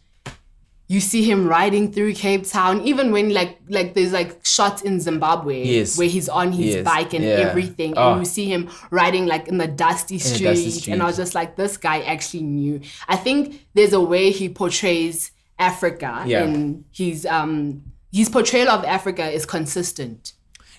you 0.88 1.00
see 1.00 1.24
him 1.24 1.48
riding 1.48 1.92
through 1.92 2.14
Cape 2.14 2.46
Town, 2.48 2.82
even 2.82 3.12
when 3.12 3.34
like 3.34 3.58
like 3.70 3.94
there's 3.96 4.12
like 4.14 4.46
shots 4.46 4.82
in 4.84 5.00
Zimbabwe 5.00 5.64
Yes. 5.66 5.98
where 5.98 6.08
he's 6.08 6.30
on 6.30 6.52
his 6.52 6.76
Yes. 6.76 6.86
bike 6.86 7.14
and 7.14 7.24
Yeah. 7.24 7.32
everything, 7.50 7.92
and 7.98 8.00
Oh. 8.00 8.20
you 8.20 8.26
see 8.26 8.46
him 8.46 8.70
riding 8.92 9.26
like 9.26 9.48
in 9.48 9.58
the 9.58 9.68
dusty 9.68 10.18
the 10.18 10.24
street, 10.24 10.88
and 10.90 11.02
I 11.02 11.06
was 11.06 11.18
just 11.18 11.34
like, 11.34 11.56
this 11.56 11.78
guy 11.78 12.02
actually 12.02 12.44
knew. 12.44 12.82
I 13.08 13.16
think 13.16 13.66
there's 13.74 13.94
a 13.94 14.00
way 14.02 14.30
he 14.32 14.48
portrays 14.50 15.32
Africa, 15.58 16.24
Yeah. 16.28 16.44
and 16.44 16.84
his 16.92 17.26
um 17.26 17.82
his 18.12 18.30
portrayal 18.30 18.70
of 18.70 18.86
Africa 18.86 19.30
is 19.30 19.46
consistent. 19.46 20.34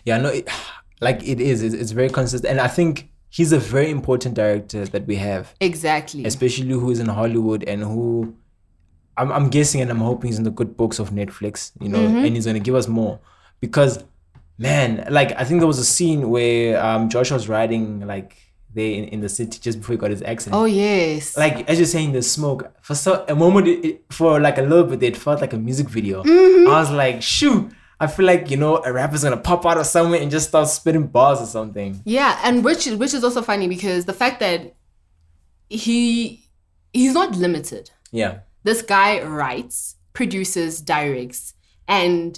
Yeah, 0.04 0.18
no, 0.18 0.28
it, 0.28 0.48
like 1.00 1.22
it 1.26 1.40
is. 1.40 1.62
It's, 1.62 1.74
it's 1.74 1.90
very 1.90 2.08
consistent, 2.10 2.50
and 2.50 2.60
I 2.60 2.68
think 2.68 3.08
he's 3.28 3.52
a 3.52 3.58
very 3.58 3.90
important 3.90 4.34
director 4.36 4.86
that 4.86 5.06
we 5.06 5.16
have, 5.16 5.52
Exactly. 5.60 6.24
especially 6.24 6.70
who 6.70 6.90
is 6.90 7.00
in 7.00 7.08
Hollywood 7.08 7.64
and 7.64 7.82
who. 7.82 8.34
I'm, 9.18 9.32
I'm 9.32 9.48
guessing 9.48 9.80
and 9.80 9.90
I'm 9.90 9.98
hoping 9.98 10.28
he's 10.28 10.38
in 10.38 10.44
the 10.44 10.50
good 10.50 10.76
books 10.76 10.98
of 10.98 11.10
Netflix, 11.10 11.72
you 11.80 11.88
know, 11.88 11.98
Mm-hmm. 12.00 12.24
and 12.24 12.34
he's 12.34 12.46
gonna 12.46 12.58
give 12.60 12.74
us 12.74 12.86
more, 12.88 13.18
because, 13.60 14.04
man, 14.58 15.06
like 15.10 15.32
I 15.40 15.44
think 15.44 15.60
there 15.60 15.66
was 15.66 15.78
a 15.78 15.84
scene 15.84 16.28
where 16.30 16.82
um 16.84 17.08
Josh 17.08 17.30
was 17.30 17.48
riding 17.48 18.06
like 18.06 18.36
there 18.74 18.90
in, 18.92 19.04
in 19.04 19.20
the 19.20 19.28
city 19.28 19.58
just 19.58 19.78
before 19.80 19.94
he 19.94 19.98
got 19.98 20.10
his 20.10 20.22
accident. 20.22 20.54
oh 20.60 20.66
yes. 20.66 21.34
like 21.36 21.66
as 21.70 21.78
you're 21.78 21.86
saying 21.86 22.12
the 22.12 22.20
smoke 22.20 22.70
for 22.82 22.94
so 22.94 23.24
a 23.26 23.34
moment 23.34 23.66
it, 23.66 23.84
it- 23.88 24.04
for 24.10 24.38
like 24.38 24.58
a 24.58 24.62
little 24.62 24.84
bit 24.84 25.02
it 25.02 25.16
felt 25.16 25.40
like 25.40 25.54
a 25.54 25.56
music 25.56 25.88
video 25.88 26.22
Mm-hmm. 26.22 26.68
i 26.70 26.78
was 26.80 26.90
like 26.90 27.22
shoot 27.22 27.70
i 28.00 28.06
feel 28.06 28.26
like 28.26 28.50
you 28.50 28.58
know 28.58 28.82
a 28.84 28.92
rapper's 28.92 29.22
gonna 29.24 29.38
pop 29.38 29.64
out 29.64 29.78
of 29.78 29.86
somewhere 29.86 30.20
and 30.20 30.30
just 30.30 30.48
start 30.48 30.68
spitting 30.68 31.06
bars 31.06 31.40
or 31.40 31.46
something 31.46 32.02
Yeah, 32.04 32.38
and 32.44 32.62
which 32.62 32.84
which 32.86 33.14
is 33.14 33.24
also 33.24 33.40
funny 33.40 33.66
because 33.66 34.04
the 34.04 34.12
fact 34.12 34.40
that 34.40 34.74
he 35.68 36.46
he's 36.92 37.14
not 37.14 37.34
limited. 37.36 37.90
yeah 38.12 38.40
This 38.68 38.80
guy 38.96 39.10
writes, 39.22 39.76
produces, 40.18 40.72
directs, 40.94 41.54
and 41.86 42.28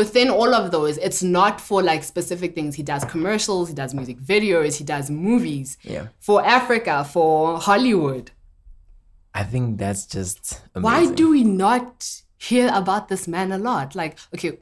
within 0.00 0.28
all 0.30 0.52
of 0.60 0.64
those, 0.76 0.94
it's 1.06 1.22
not 1.38 1.60
for 1.68 1.82
like 1.90 2.02
specific 2.14 2.50
things. 2.54 2.72
He 2.80 2.84
does 2.92 3.04
commercials, 3.14 3.68
he 3.68 3.74
does 3.82 3.92
music 4.00 4.18
videos, 4.34 4.72
he 4.80 4.84
does 4.94 5.06
movies. 5.10 5.68
yeah 5.94 6.06
For 6.28 6.38
Africa, 6.58 6.94
for 7.14 7.58
Hollywood. 7.68 8.26
i 9.34 9.42
think 9.52 9.66
that's 9.82 10.04
just 10.16 10.40
amazing. 10.74 10.82
Why 10.88 11.00
do 11.20 11.24
we 11.36 11.42
not 11.66 11.94
hear 12.48 12.66
about 12.82 13.04
this 13.10 13.24
man 13.34 13.48
a 13.52 13.58
lot? 13.70 13.88
Like, 14.00 14.12
okay, 14.34 14.52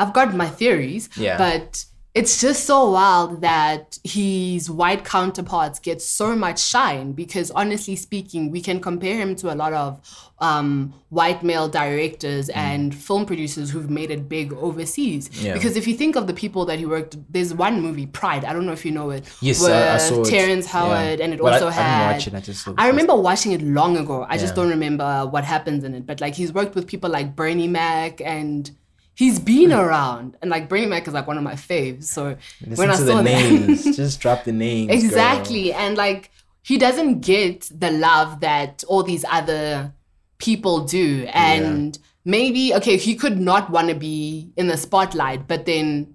I've 0.00 0.12
got 0.18 0.28
my 0.42 0.48
theories, 0.60 1.04
Yeah. 1.26 1.36
but 1.44 1.84
it's 2.14 2.40
just 2.40 2.64
so 2.64 2.90
wild 2.90 3.42
that 3.42 3.98
his 4.02 4.68
white 4.70 5.04
counterparts 5.04 5.78
get 5.78 6.00
so 6.02 6.34
much 6.34 6.58
shine 6.60 7.12
because 7.12 7.50
honestly 7.52 7.94
speaking, 7.96 8.50
we 8.50 8.60
can 8.60 8.80
compare 8.80 9.16
him 9.16 9.36
to 9.36 9.52
a 9.52 9.54
lot 9.54 9.72
of 9.72 10.00
um, 10.40 10.94
white 11.10 11.42
male 11.42 11.68
directors 11.68 12.48
and 12.48 12.94
film 12.94 13.26
producers 13.26 13.70
who've 13.70 13.90
made 13.90 14.10
it 14.10 14.28
big 14.28 14.52
overseas. 14.54 15.28
Mm. 15.28 15.44
Yeah. 15.44 15.52
Because 15.54 15.76
if 15.76 15.86
you 15.86 15.94
think 15.94 16.16
of 16.16 16.26
the 16.26 16.34
people 16.34 16.64
that 16.66 16.78
he 16.78 16.86
worked, 16.86 17.16
there's 17.32 17.52
one 17.54 17.80
movie, 17.82 18.06
Pride. 18.06 18.44
I 18.44 18.52
don't 18.52 18.64
know 18.66 18.72
if 18.72 18.84
you 18.84 18.90
know 18.90 19.10
it. 19.10 19.24
Yes, 19.40 19.60
with 19.60 19.70
I- 19.70 19.94
I 19.94 19.98
saw 19.98 20.22
it. 20.22 20.28
Terrence 20.30 20.66
Yeah. 20.66 20.72
Howard, 20.72 21.20
and 21.20 21.34
it 21.34 21.40
But 21.40 21.52
also 21.54 21.68
I 21.68 21.72
had. 21.72 22.12
watch 22.14 22.26
it, 22.26 22.34
I 22.78 22.84
I 22.84 22.88
remember 22.88 23.14
watching 23.16 23.52
it 23.52 23.62
long 23.62 23.96
ago. 23.96 24.26
I 24.28 24.38
just 24.38 24.54
don't 24.54 24.70
remember 24.70 25.26
what 25.26 25.44
happens 25.44 25.84
in 25.84 25.94
it. 25.94 26.06
But 26.06 26.20
like 26.20 26.34
he's 26.34 26.52
worked 26.52 26.74
with 26.74 26.86
people 26.86 27.10
like 27.10 27.36
Bernie 27.36 27.68
Mac 27.68 28.20
and 28.22 28.70
he's 29.18 29.40
been 29.40 29.72
around. 29.72 30.36
And 30.40 30.48
like 30.50 30.68
Bring 30.68 30.84
Bernie 30.84 30.90
Mac 30.90 31.08
is 31.08 31.14
like 31.14 31.26
one 31.26 31.36
of 31.36 31.42
my 31.42 31.54
faves. 31.54 32.04
So 32.04 32.36
Listen 32.60 32.76
when 32.76 32.90
I 32.90 32.94
saw 32.94 33.04
the 33.04 33.14
that 33.14 33.24
names. 33.24 33.96
Just 33.96 34.20
drop 34.20 34.44
the 34.44 34.52
names. 34.52 34.86
girl. 34.90 34.96
exactly. 35.04 35.72
And 35.72 35.96
like 35.96 36.30
he 36.62 36.78
doesn't 36.78 37.20
get 37.20 37.68
the 37.76 37.90
love 37.90 38.40
that 38.40 38.84
all 38.86 39.02
these 39.02 39.24
other 39.28 39.92
people 40.38 40.84
do. 40.84 41.26
And 41.32 41.98
maybe 42.24 42.72
okay, 42.76 42.96
he 42.96 43.16
could 43.16 43.40
not 43.40 43.70
want 43.70 43.88
to 43.88 43.94
be 43.96 44.52
in 44.56 44.68
the 44.68 44.76
spotlight, 44.76 45.48
but 45.48 45.66
then 45.66 46.14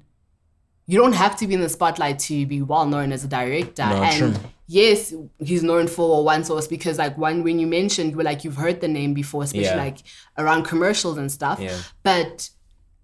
you 0.86 0.98
don't 0.98 1.14
have 1.14 1.36
to 1.40 1.48
be 1.48 1.54
in 1.56 1.62
the 1.62 1.70
spotlight 1.70 2.20
to 2.20 2.46
be 2.46 2.62
well 2.62 2.86
known 2.86 3.12
as 3.12 3.24
a 3.26 3.28
director. 3.28 3.86
No, 3.86 4.02
and 4.04 4.36
true. 4.36 4.44
yes, 4.68 5.14
he's 5.40 5.64
known 5.64 5.88
for 5.88 6.24
one 6.24 6.44
source 6.46 6.68
because 6.68 6.98
like 6.98 7.18
one 7.18 7.44
when 7.44 7.60
you 7.60 7.68
mentioned 7.68 8.16
like 8.16 8.44
you've 8.46 8.56
heard 8.58 8.80
the 8.80 8.88
name 8.88 9.14
before, 9.14 9.44
especially 9.44 9.66
Yeah. 9.76 9.76
like 9.76 9.98
around 10.38 10.64
commercials 10.64 11.18
and 11.18 11.30
stuff. 11.30 11.60
Yeah. 11.60 11.78
But 12.04 12.50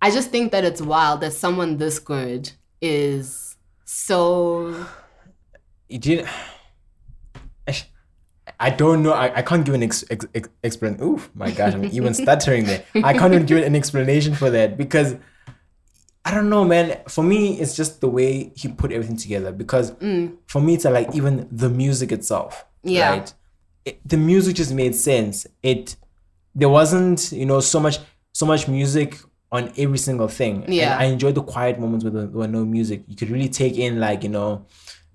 I 0.01 0.11
just 0.11 0.29
think 0.29 0.51
that 0.51 0.63
it's 0.63 0.81
wild 0.81 1.21
that 1.21 1.33
someone 1.33 1.77
this 1.77 1.99
good 1.99 2.51
is 2.81 3.57
so. 3.85 4.85
I- 8.59 8.69
don't 8.71 9.03
know. 9.03 9.13
I, 9.13 9.37
I 9.37 9.41
can't 9.41 9.65
give 9.65 9.73
an 9.73 9.83
ex, 9.83 10.03
ex, 10.09 10.25
ex, 10.35 10.49
explanation. 10.63 11.03
Oof, 11.03 11.29
my 11.33 11.51
gosh, 11.51 11.73
I'm 11.73 11.85
even 11.85 12.13
stuttering 12.13 12.65
there. 12.65 12.83
I 13.03 13.13
can't 13.13 13.33
even 13.33 13.45
give 13.45 13.63
an 13.63 13.75
explanation 13.75 14.35
for 14.35 14.49
that 14.49 14.77
because 14.77 15.15
I 16.25 16.33
don't 16.33 16.49
know, 16.49 16.65
man. 16.65 16.99
For 17.07 17.23
me, 17.23 17.59
it's 17.59 17.75
just 17.75 18.01
the 18.01 18.09
way 18.09 18.51
he 18.55 18.67
put 18.67 18.91
everything 18.91 19.17
together. 19.17 19.51
Because 19.51 19.91
mm. 19.91 20.35
for 20.47 20.61
me, 20.61 20.75
it's 20.75 20.85
like 20.85 21.15
even 21.15 21.47
the 21.51 21.69
music 21.69 22.11
itself. 22.11 22.65
Yeah. 22.83 23.09
Right? 23.09 23.33
It, 23.85 24.07
the 24.07 24.17
music 24.17 24.55
just 24.55 24.73
made 24.73 24.95
sense. 24.95 25.47
It 25.63 25.95
there 26.53 26.69
wasn't 26.69 27.31
you 27.31 27.45
know 27.45 27.59
so 27.61 27.79
much 27.79 27.99
so 28.33 28.45
much 28.45 28.67
music 28.67 29.17
on 29.51 29.71
every 29.77 29.97
single 29.97 30.27
thing. 30.27 30.63
And 30.65 30.73
Yeah. 30.73 30.97
I 30.97 31.05
enjoyed 31.05 31.35
the 31.35 31.41
quiet 31.43 31.79
moments 31.79 32.03
where 32.05 32.11
there 32.11 32.27
were 32.27 32.47
no 32.47 32.63
music. 32.65 33.03
You 33.07 33.15
could 33.15 33.29
really 33.29 33.49
take 33.49 33.77
in 33.77 33.99
like 33.99 34.23
you 34.23 34.29
know 34.29 34.65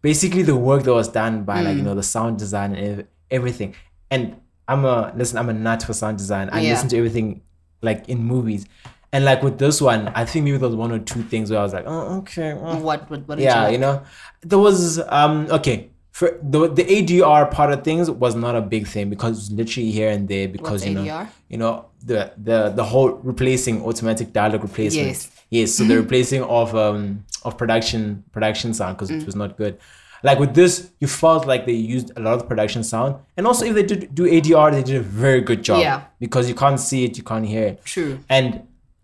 basically 0.03 0.42
the 0.42 0.57
work 0.57 0.83
that 0.85 0.92
was 0.92 1.09
done 1.09 1.44
by 1.44 1.62
like 1.62 1.77
you 1.77 1.83
Mm. 1.83 1.87
know 1.87 1.94
the 1.94 2.03
sound 2.03 2.38
design 2.38 2.75
and 2.75 3.05
everything. 3.31 3.75
And 4.11 4.37
I'm 4.68 4.85
a 4.85 5.12
listen. 5.16 5.38
I'm 5.38 5.49
a 5.49 5.53
nut 5.53 5.83
for 5.83 5.92
sound 5.92 6.18
design. 6.18 6.49
I 6.51 6.61
Yeah. 6.61 6.70
listen 6.73 6.88
to 6.90 6.97
everything 6.99 7.42
like 7.83 8.09
in 8.09 8.18
movies. 8.25 8.66
And 9.12 9.25
like 9.25 9.42
with 9.44 9.59
this 9.59 9.81
one, 9.81 10.09
I 10.16 10.25
think 10.25 10.44
maybe 10.44 10.57
there 10.57 10.68
was 10.68 10.75
one 10.77 10.90
or 10.90 10.99
two 10.99 11.23
things 11.23 11.49
where 11.51 11.61
I 11.61 11.62
was 11.62 11.73
like, 11.73 11.85
oh, 11.87 12.18
okay, 12.18 12.55
what 12.55 13.09
what 13.11 13.29
what 13.29 13.38
yeah, 13.38 13.66
you, 13.68 13.75
you 13.75 13.79
know, 13.79 14.03
there 14.42 14.59
was 14.59 14.99
um 15.09 15.47
okay. 15.51 15.90
For 16.18 16.29
the 16.53 16.61
the 16.79 16.85
ADR 16.96 17.50
part 17.50 17.70
of 17.74 17.83
things 17.83 18.09
was 18.24 18.35
not 18.37 18.55
a 18.55 18.61
big 18.74 18.85
thing 18.87 19.11
because 19.14 19.31
it 19.33 19.40
was 19.42 19.50
literally 19.61 19.90
here 19.98 20.11
and 20.16 20.29
there 20.33 20.46
because 20.57 20.83
What's 20.83 20.87
you 20.87 20.94
know 20.94 21.03
ADR? 21.03 21.29
you 21.53 21.59
know 21.62 21.74
the 22.11 22.20
the 22.48 22.59
the 22.79 22.85
whole 22.90 23.11
replacing 23.31 23.83
automatic 23.88 24.33
dialogue 24.33 24.62
replacement. 24.62 25.09
Yes. 25.09 25.31
Yes. 25.50 25.68
So 25.74 25.83
the 25.90 25.96
replacing 26.05 26.42
of 26.44 26.68
um 26.77 27.24
of 27.46 27.59
production 27.59 28.22
production 28.37 28.68
sound 28.74 28.96
because 28.96 29.11
Mm. 29.11 29.20
it 29.22 29.27
was 29.27 29.35
not 29.42 29.57
good. 29.62 29.74
Like 30.22 30.38
with 30.38 30.55
this, 30.55 30.72
you 31.00 31.09
felt 31.22 31.42
like 31.53 31.62
they 31.66 31.79
used 31.96 32.09
a 32.16 32.20
lot 32.27 32.35
of 32.40 32.42
production 32.50 32.83
sound, 32.85 33.16
and 33.37 33.42
also 33.48 33.62
if 33.66 33.74
they 33.74 33.83
did 33.83 34.14
do 34.14 34.22
ADR, 34.37 34.70
they 34.70 34.85
did 34.90 34.96
a 34.96 35.07
very 35.24 35.40
good 35.48 35.62
job. 35.68 35.81
Yeah. 35.81 35.98
Because 36.20 36.48
you 36.48 36.55
can't 36.55 36.79
see 36.88 37.00
it, 37.07 37.18
you 37.18 37.24
can't 37.24 37.44
hear 37.55 37.64
it. 37.70 37.85
True. 37.85 38.12
And 38.37 38.48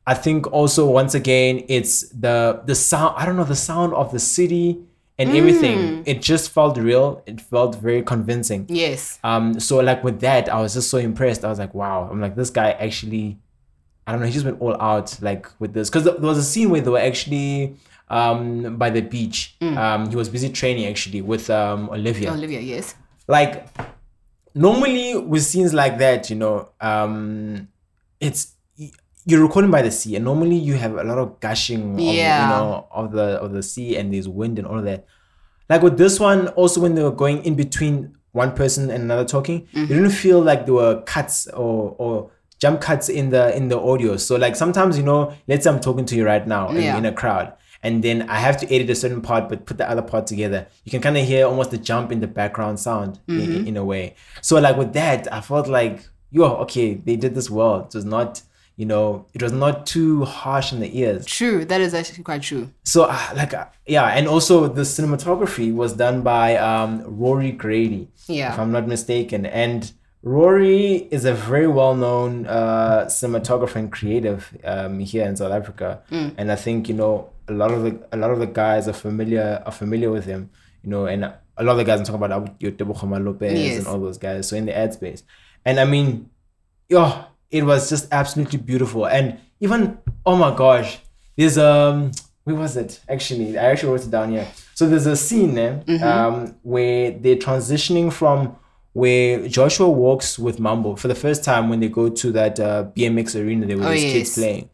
I 0.07 0.15
think 0.15 0.41
also 0.53 0.83
once 1.01 1.15
again, 1.23 1.55
it's 1.77 1.95
the 2.25 2.37
the 2.71 2.77
sound. 2.77 3.11
I 3.19 3.27
don't 3.27 3.37
know 3.41 3.49
the 3.57 3.63
sound 3.71 3.95
of 3.95 4.13
the 4.13 4.23
city 4.37 4.67
and 5.21 5.31
Mm. 5.31 5.37
everything. 5.41 6.03
It 6.07 6.23
just 6.23 6.51
felt 6.51 6.77
real. 6.79 7.23
It 7.27 7.41
felt 7.41 7.77
very 7.77 8.03
convincing. 8.03 8.67
Yes. 8.69 9.19
Um. 9.23 9.61
So 9.61 9.79
like 9.81 10.03
with 10.03 10.19
that, 10.21 10.49
I 10.49 10.61
was 10.61 10.75
just 10.75 10.89
so 10.91 10.99
impressed. 10.99 11.45
I 11.45 11.49
was 11.49 11.59
like, 11.59 11.75
wow. 11.75 12.09
I'm 12.11 12.21
like 12.21 12.35
this 12.37 12.51
guy 12.51 12.71
actually. 12.87 13.39
I 14.07 14.13
don't 14.13 14.21
know. 14.23 14.27
He 14.27 14.33
just 14.33 14.47
went 14.47 14.61
all 14.61 14.77
out 14.81 15.09
like 15.23 15.47
with 15.61 15.73
this 15.75 15.89
because 15.91 16.05
there 16.05 16.15
was 16.33 16.39
a 16.39 16.43
scene 16.53 16.71
where 16.71 16.81
they 16.81 16.91
were 16.91 16.99
actually 17.13 17.77
um 18.09 18.77
by 18.77 18.91
the 18.91 19.03
beach. 19.03 19.57
Mm. 19.61 19.77
Um. 19.77 20.11
He 20.11 20.17
was 20.17 20.29
busy 20.29 20.49
training 20.49 20.87
actually 20.87 21.23
with 21.23 21.49
um 21.51 21.89
Olivia 21.91 22.33
Olivia, 22.33 22.61
yes. 22.61 22.95
like 23.29 23.69
normally 24.55 25.17
with 25.17 25.43
scenes 25.45 25.73
like 25.73 25.99
that 25.99 26.29
you 26.31 26.35
know 26.37 26.69
um 26.81 27.69
it's 28.19 28.55
you're 29.31 29.43
recording 29.43 29.71
by 29.71 29.83
the 29.83 29.91
sea 29.91 30.17
and 30.17 30.25
normally 30.25 30.57
you 30.57 30.75
have 30.75 30.93
a 30.97 31.05
lot 31.05 31.19
of 31.19 31.39
gushing 31.41 31.95
of, 31.95 32.01
Yeah. 32.01 32.43
you 32.43 32.49
know 32.55 32.87
of 32.91 33.13
the 33.13 33.27
of 33.45 33.53
the 33.53 33.63
sea 33.63 33.97
and 33.97 34.13
there's 34.13 34.29
wind 34.29 34.59
and 34.59 34.67
all 34.67 34.79
of 34.79 34.85
that 34.85 35.07
like 35.69 35.83
with 35.83 35.97
this 35.99 36.19
one 36.19 36.49
also 36.49 36.81
when 36.81 36.95
they 36.97 37.03
were 37.03 37.11
going 37.25 37.45
in 37.45 37.55
between 37.55 38.17
one 38.33 38.53
person 38.53 38.91
and 38.91 39.03
another 39.05 39.25
talking 39.25 39.63
Mm-hmm. 39.63 39.81
you 39.81 39.87
didn't 39.99 40.11
feel 40.11 40.41
like 40.41 40.65
there 40.67 40.75
were 40.75 41.03
cuts 41.03 41.47
or 41.49 41.95
or 41.99 42.31
jump 42.59 42.81
cuts 42.81 43.09
in 43.09 43.31
the 43.31 43.57
in 43.57 43.69
the 43.69 43.79
audio 43.79 44.17
so 44.17 44.37
like 44.37 44.55
sometimes 44.57 44.97
you 44.99 45.05
know 45.05 45.33
let's 45.49 45.65
say 45.65 45.71
i'm 45.71 45.81
talking 45.81 46.05
to 46.05 46.15
you 46.17 46.25
right 46.27 46.47
now 46.47 46.69
in, 46.69 46.83
Yeah. 46.83 46.99
in 46.99 47.07
a 47.07 47.13
crowd 47.13 47.55
and 47.83 48.05
then 48.05 48.29
I 48.29 48.37
have 48.47 48.59
to 48.59 48.67
edit 48.75 48.91
a 48.91 48.95
certain 48.95 49.23
part, 49.23 49.49
but 49.49 49.65
put 49.65 49.79
the 49.79 49.89
other 49.91 50.03
part 50.03 50.27
together. 50.27 50.67
You 50.85 50.91
can 50.91 51.01
kind 51.01 51.17
of 51.17 51.25
hear 51.27 51.47
almost 51.47 51.71
the 51.71 51.79
jump 51.79 52.13
in 52.13 52.21
the 52.21 52.27
background 52.27 52.79
sound 52.79 53.19
in- 53.27 53.35
Mm-hmm. 53.39 53.57
in, 53.57 53.67
in 53.69 53.77
a 53.79 53.85
way. 53.93 54.17
So 54.43 54.61
like 54.61 54.77
with 54.77 54.93
that, 54.93 55.33
I 55.33 55.41
felt 55.41 55.67
like, 55.67 55.97
yo, 56.31 56.45
okay, 56.65 56.93
they 57.07 57.17
did 57.17 57.35
this 57.35 57.49
well. 57.49 57.87
It 57.89 57.95
was 57.95 58.05
not, 58.05 58.43
you 58.81 58.87
know, 58.93 59.05
it 59.37 59.41
was 59.47 59.53
not 59.65 59.75
too 59.95 60.25
harsh 60.25 60.69
in 60.75 60.79
the 60.85 60.91
ears. 61.03 61.23
True. 61.39 61.59
That 61.71 61.81
is 61.87 61.93
actually 61.99 62.23
quite 62.31 62.43
true. 62.51 62.65
So 62.93 63.01
uh, 63.17 63.29
like, 63.41 63.53
uh, 63.61 63.67
yeah, 63.97 64.07
and 64.19 64.25
also 64.35 64.55
the 64.79 64.87
cinematography 64.97 65.69
was 65.83 65.91
done 66.05 66.17
by 66.35 66.47
um, 66.57 66.91
Rory 67.23 67.53
Grady, 67.63 68.03
Yeah. 68.39 68.53
if 68.53 68.59
I'm 68.63 68.73
not 68.79 68.87
mistaken, 68.97 69.41
and. 69.65 69.81
Rory 70.23 71.09
is 71.17 71.25
a 71.25 71.33
very 71.33 71.67
well-known 71.67 72.47
uh, 72.47 73.07
cinematographer 73.07 73.77
and 73.77 73.91
creative 73.91 74.41
um, 74.65 74.99
here 75.13 75.25
in 75.31 75.35
South 75.41 75.51
Africa, 75.61 75.89
Mm. 76.11 76.35
and 76.39 76.47
I 76.53 76.57
think 76.65 76.79
you 76.91 76.95
know 77.01 77.15
a 77.49 77.55
lot 77.61 77.71
of 77.77 77.81
the 77.87 77.93
a 78.13 78.19
lot 78.23 78.31
of 78.35 78.39
the 78.45 78.51
guys 78.63 78.87
are 78.87 78.93
familiar 79.07 79.63
are 79.65 79.73
familiar 79.73 80.11
with 80.17 80.27
him. 80.33 80.43
You 80.85 80.91
know, 80.93 81.03
and 81.13 81.25
a 81.25 81.63
lot 81.67 81.73
of 81.73 81.79
the 81.79 81.85
guys 81.89 81.99
I'm 82.01 82.05
talking 82.05 82.23
about 82.23 82.61
Khama 83.01 83.19
Lopez 83.27 83.59
Yes. 83.59 83.79
and 83.79 83.87
all 83.89 83.99
those 84.07 84.19
guys. 84.27 84.47
So 84.49 84.57
in 84.61 84.67
the 84.69 84.77
ad 84.77 84.93
space, 84.93 85.23
and 85.65 85.81
I 85.81 85.87
mean, 85.95 86.29
yo, 86.95 87.03
it 87.51 87.63
was 87.65 87.89
just 87.89 88.09
absolutely 88.13 88.59
beautiful. 88.59 89.07
And 89.07 89.39
even 89.61 89.99
oh 90.25 90.37
my 90.37 90.55
gosh, 90.55 90.99
there's 91.37 91.59
um, 91.59 92.13
where 92.45 92.57
was 92.57 92.77
it 92.77 93.01
actually? 93.09 93.59
I 93.59 93.71
actually 93.71 93.93
wrote 93.93 94.05
it 94.05 94.11
down 94.11 94.31
here. 94.31 94.47
So 94.75 94.89
there's 94.89 95.07
a 95.07 95.17
scene 95.17 95.55
there 95.55 95.83
um, 96.03 96.57
where 96.63 97.11
they're 97.11 97.37
transitioning 97.37 98.13
from 98.13 98.57
where 98.93 99.47
Joshua 99.47 99.89
walks 99.89 100.39
with 100.39 100.59
Mambo 100.59 100.97
for 100.97 101.07
the 101.09 101.15
first 101.15 101.45
time 101.45 101.69
when 101.69 101.81
they 101.81 101.89
go 101.89 102.09
to 102.09 102.33
that 102.33 102.59
uh, 102.59 102.85
BMX 102.97 103.41
arena 103.41 103.67
there 103.67 103.77
were 103.79 103.85
Oh, 103.85 103.91
his 103.91 104.05
yes. 104.05 104.13
kids 104.15 104.35
playing, 104.35 104.71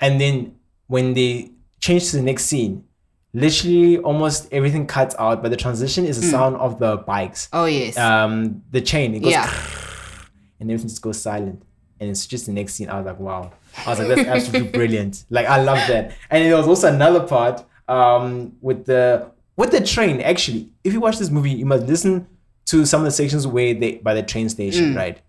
and 0.00 0.20
then 0.20 0.56
when 0.86 1.14
they 1.14 1.50
change 1.80 2.10
to 2.10 2.16
the 2.16 2.22
next 2.22 2.44
scene. 2.46 2.84
Literally, 3.34 3.96
almost 3.96 4.46
everything 4.52 4.86
cuts 4.86 5.14
out, 5.18 5.40
but 5.42 5.48
the 5.50 5.56
transition 5.56 6.04
is 6.04 6.20
the 6.20 6.26
sound 6.26 6.54
of 6.56 6.78
the 6.78 6.98
bikes. 6.98 7.48
Oh 7.50 7.64
yes. 7.64 7.96
Um, 7.96 8.62
the 8.70 8.82
chain 8.82 9.14
it 9.14 9.20
goes 9.20 9.32
yeah. 9.32 9.48
and 10.60 10.70
everything 10.70 10.90
just 10.90 11.00
goes 11.00 11.22
silent. 11.22 11.62
And 12.02 12.10
it's 12.10 12.26
just 12.26 12.46
the 12.46 12.52
next 12.52 12.74
scene. 12.74 12.88
I 12.90 12.96
was 12.96 13.06
like, 13.06 13.20
wow. 13.20 13.52
I 13.86 13.90
was 13.90 14.00
like, 14.00 14.08
that's 14.08 14.28
absolutely 14.28 14.72
brilliant. 14.78 15.24
Like 15.30 15.46
I 15.46 15.62
love 15.62 15.78
that. 15.86 16.16
And 16.30 16.44
there 16.44 16.56
was 16.56 16.66
also 16.66 16.92
another 16.92 17.24
part 17.26 17.64
um 17.88 18.52
with 18.60 18.86
the 18.86 19.30
with 19.56 19.70
the 19.70 19.80
train. 19.80 20.20
Actually, 20.20 20.70
if 20.82 20.92
you 20.92 21.00
watch 21.00 21.18
this 21.18 21.30
movie, 21.30 21.52
you 21.52 21.64
must 21.64 21.86
listen 21.86 22.26
to 22.66 22.84
some 22.86 23.02
of 23.02 23.04
the 23.04 23.12
sections 23.12 23.46
where 23.46 23.72
they 23.72 23.98
by 23.98 24.14
the 24.14 24.22
train 24.24 24.48
station, 24.48 24.96
right? 24.96 25.20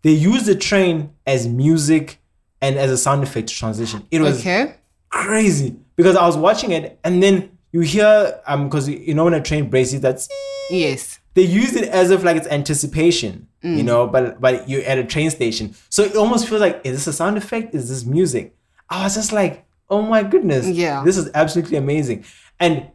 They 0.00 0.12
use 0.12 0.46
the 0.46 0.54
train 0.54 1.10
as 1.26 1.46
music 1.46 2.18
and 2.62 2.76
as 2.78 2.90
a 2.90 2.96
sound 2.96 3.22
effect 3.22 3.48
to 3.50 3.54
transition. 3.54 4.06
It 4.10 4.20
was 4.22 4.40
Okay. 4.40 4.74
crazy 5.10 5.76
because 5.96 6.16
I 6.16 6.24
was 6.26 6.36
watching 6.38 6.72
it 6.72 6.98
and 7.04 7.22
then 7.22 7.58
you 7.72 7.80
hear 7.80 8.40
um 8.46 8.68
because 8.68 8.88
you 8.88 9.12
know 9.14 9.24
when 9.24 9.34
a 9.34 9.42
train 9.42 9.68
braces 9.68 10.00
that's 10.00 10.28
Yes. 10.70 11.18
They 11.34 11.42
use 11.42 11.74
it 11.76 11.88
as 11.88 12.10
if 12.10 12.22
like 12.24 12.36
it's 12.36 12.46
anticipation, 12.48 13.48
Mm. 13.64 13.76
you 13.76 13.82
know, 13.84 14.06
but 14.08 14.40
but 14.40 14.68
you're 14.68 14.82
at 14.82 14.98
a 14.98 15.04
train 15.04 15.30
station. 15.30 15.74
So 15.88 16.02
it 16.02 16.16
almost 16.16 16.48
feels 16.48 16.60
like, 16.60 16.80
is 16.84 16.92
this 16.96 17.06
a 17.06 17.12
sound 17.12 17.36
effect? 17.36 17.74
Is 17.74 17.88
this 17.88 18.04
music? 18.04 18.54
I 18.90 19.04
was 19.04 19.14
just 19.14 19.32
like, 19.32 19.64
oh 19.88 20.02
my 20.02 20.22
goodness. 20.24 20.66
Yeah. 20.66 21.02
This 21.04 21.16
is 21.16 21.30
absolutely 21.34 21.76
amazing. 21.76 22.24
And 22.58 22.88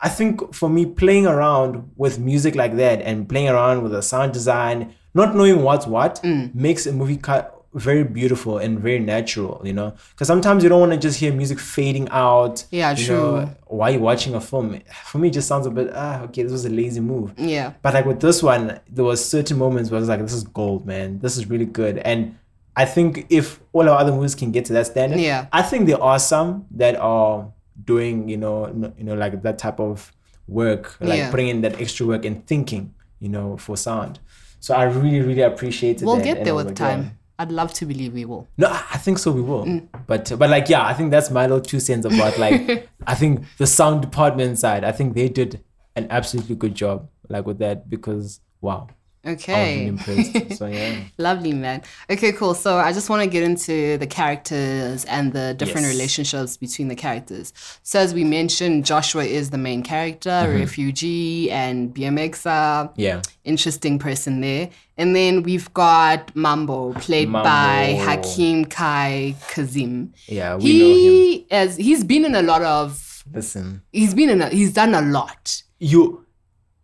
I 0.00 0.08
think 0.10 0.52
for 0.54 0.68
me, 0.68 0.84
playing 0.86 1.26
around 1.26 1.90
with 1.96 2.18
music 2.18 2.54
like 2.54 2.76
that 2.76 3.00
and 3.02 3.26
playing 3.28 3.48
around 3.48 3.82
with 3.82 3.92
the 3.92 4.02
sound 4.02 4.32
design, 4.34 4.92
not 5.14 5.34
knowing 5.34 5.62
what's 5.62 5.86
what, 5.86 6.20
Mm. 6.22 6.54
makes 6.54 6.86
a 6.86 6.92
movie 6.92 7.16
cut 7.16 7.53
very 7.74 8.04
beautiful 8.04 8.58
and 8.58 8.78
very 8.78 8.98
natural, 9.00 9.60
you 9.64 9.72
know. 9.72 9.94
Because 10.10 10.28
sometimes 10.28 10.62
you 10.62 10.68
don't 10.68 10.80
want 10.80 10.92
to 10.92 10.98
just 10.98 11.18
hear 11.18 11.32
music 11.32 11.58
fading 11.58 12.08
out. 12.10 12.64
Yeah, 12.70 12.92
you 12.96 13.04
true. 13.06 13.16
know, 13.16 13.50
while 13.66 13.90
you're 13.90 14.00
watching 14.00 14.34
a 14.34 14.40
film, 14.40 14.80
for 15.04 15.18
me, 15.18 15.28
it 15.28 15.32
just 15.32 15.48
sounds 15.48 15.66
a 15.66 15.70
bit 15.70 15.90
ah 15.94 16.22
okay. 16.22 16.42
This 16.44 16.52
was 16.52 16.64
a 16.64 16.70
lazy 16.70 17.00
move. 17.00 17.34
Yeah. 17.36 17.72
But 17.82 17.94
like 17.94 18.06
with 18.06 18.20
this 18.20 18.42
one, 18.42 18.80
there 18.88 19.04
was 19.04 19.24
certain 19.28 19.58
moments 19.58 19.90
where 19.90 19.98
I 19.98 20.00
was 20.00 20.08
like, 20.08 20.20
this 20.20 20.32
is 20.32 20.44
gold, 20.44 20.86
man. 20.86 21.18
This 21.18 21.36
is 21.36 21.50
really 21.50 21.66
good. 21.66 21.98
And 21.98 22.36
I 22.76 22.84
think 22.84 23.26
if 23.30 23.60
all 23.72 23.88
our 23.88 23.98
other 23.98 24.12
movies 24.12 24.34
can 24.34 24.50
get 24.52 24.64
to 24.66 24.72
that 24.74 24.86
standard, 24.86 25.20
Yeah. 25.20 25.46
I 25.52 25.62
think 25.62 25.86
there 25.86 26.02
are 26.02 26.18
some 26.18 26.66
that 26.72 26.96
are 26.96 27.52
doing, 27.84 28.28
you 28.28 28.36
know, 28.36 28.64
n- 28.66 28.92
you 28.98 29.04
know, 29.04 29.14
like 29.14 29.42
that 29.42 29.58
type 29.58 29.80
of 29.80 30.12
work, 30.46 30.96
like 31.00 31.18
Yeah. 31.18 31.30
putting 31.30 31.48
in 31.48 31.60
that 31.62 31.80
extra 31.80 32.06
work 32.06 32.24
and 32.24 32.46
thinking, 32.46 32.94
you 33.20 33.28
know, 33.28 33.56
for 33.56 33.76
sound. 33.76 34.18
So 34.60 34.74
I 34.74 34.84
really, 34.84 35.20
really 35.20 35.42
appreciated 35.42 36.04
We'll 36.06 36.16
that. 36.16 36.24
get 36.24 36.44
there 36.44 36.54
with 36.54 36.66
like, 36.68 36.78
yeah. 36.78 37.04
I'd 37.38 37.50
love 37.50 37.72
to 37.74 37.86
believe 37.86 38.14
we 38.14 38.24
will. 38.24 38.46
No, 38.56 38.68
I 38.70 38.98
think 38.98 39.18
so. 39.18 39.32
We 39.32 39.40
will, 39.42 39.64
Mm. 39.64 39.88
but 40.06 40.32
but 40.38 40.48
like 40.50 40.68
yeah, 40.68 40.84
I 40.86 40.94
think 40.94 41.10
that's 41.10 41.30
my 41.30 41.42
little 41.42 41.60
two 41.60 41.80
cents 41.80 42.06
about 42.06 42.38
like 42.38 42.88
I 43.06 43.14
think 43.14 43.44
the 43.58 43.66
sound 43.66 44.02
department 44.02 44.58
side. 44.58 44.84
I 44.84 44.92
think 44.92 45.14
they 45.14 45.28
did 45.28 45.60
an 45.96 46.06
absolutely 46.10 46.54
good 46.56 46.74
job 46.74 47.08
like 47.28 47.46
with 47.46 47.58
that 47.58 47.88
because 47.90 48.40
wow, 48.60 48.88
Okay. 49.26 49.86
impressed. 49.86 50.58
so 50.58 50.66
yeah, 50.78 50.96
Lovely, 51.18 51.52
man. 51.54 51.82
Okay, 52.10 52.32
cool. 52.32 52.54
So 52.54 52.76
I 52.78 52.92
just 52.92 53.08
want 53.10 53.22
to 53.22 53.28
get 53.28 53.42
into 53.42 53.96
the 53.98 54.06
characters 54.06 55.04
and 55.06 55.32
the 55.32 55.54
different 55.54 55.86
Yes. 55.86 55.94
relationships 55.94 56.56
between 56.56 56.88
the 56.88 56.94
characters. 56.96 57.52
So 57.82 57.98
as 57.98 58.12
we 58.14 58.22
mentioned, 58.24 58.84
Joshua 58.84 59.24
is 59.24 59.50
the 59.50 59.58
main 59.58 59.82
character, 59.82 60.30
Mm-hmm. 60.30 60.60
refugee, 60.60 61.50
and 61.50 61.94
BMXer. 61.94 62.92
yeah, 62.96 63.22
Interesting 63.44 63.98
person 63.98 64.40
there. 64.40 64.68
And 64.96 65.14
then 65.16 65.42
we've 65.42 65.72
got 65.74 66.34
Mambo, 66.36 66.92
played 66.94 67.32
by 67.32 67.94
Mambo. 67.98 68.04
Hakim 68.04 68.64
Kai 68.66 69.34
Kazim. 69.48 70.12
yeah. 70.26 70.54
We 70.56 70.78
know 70.78 70.86
him. 70.88 70.94
He 70.94 71.46
as 71.50 71.76
he's 71.76 72.04
been 72.04 72.24
in 72.24 72.34
a 72.34 72.42
lot 72.42 72.62
of 72.62 73.24
Listen, 73.32 73.82
he's 73.92 74.14
been 74.14 74.28
in 74.30 74.40
a, 74.42 74.48
he's 74.50 74.72
done 74.72 74.94
a 74.94 75.00
lot. 75.02 75.62
you. 75.78 76.20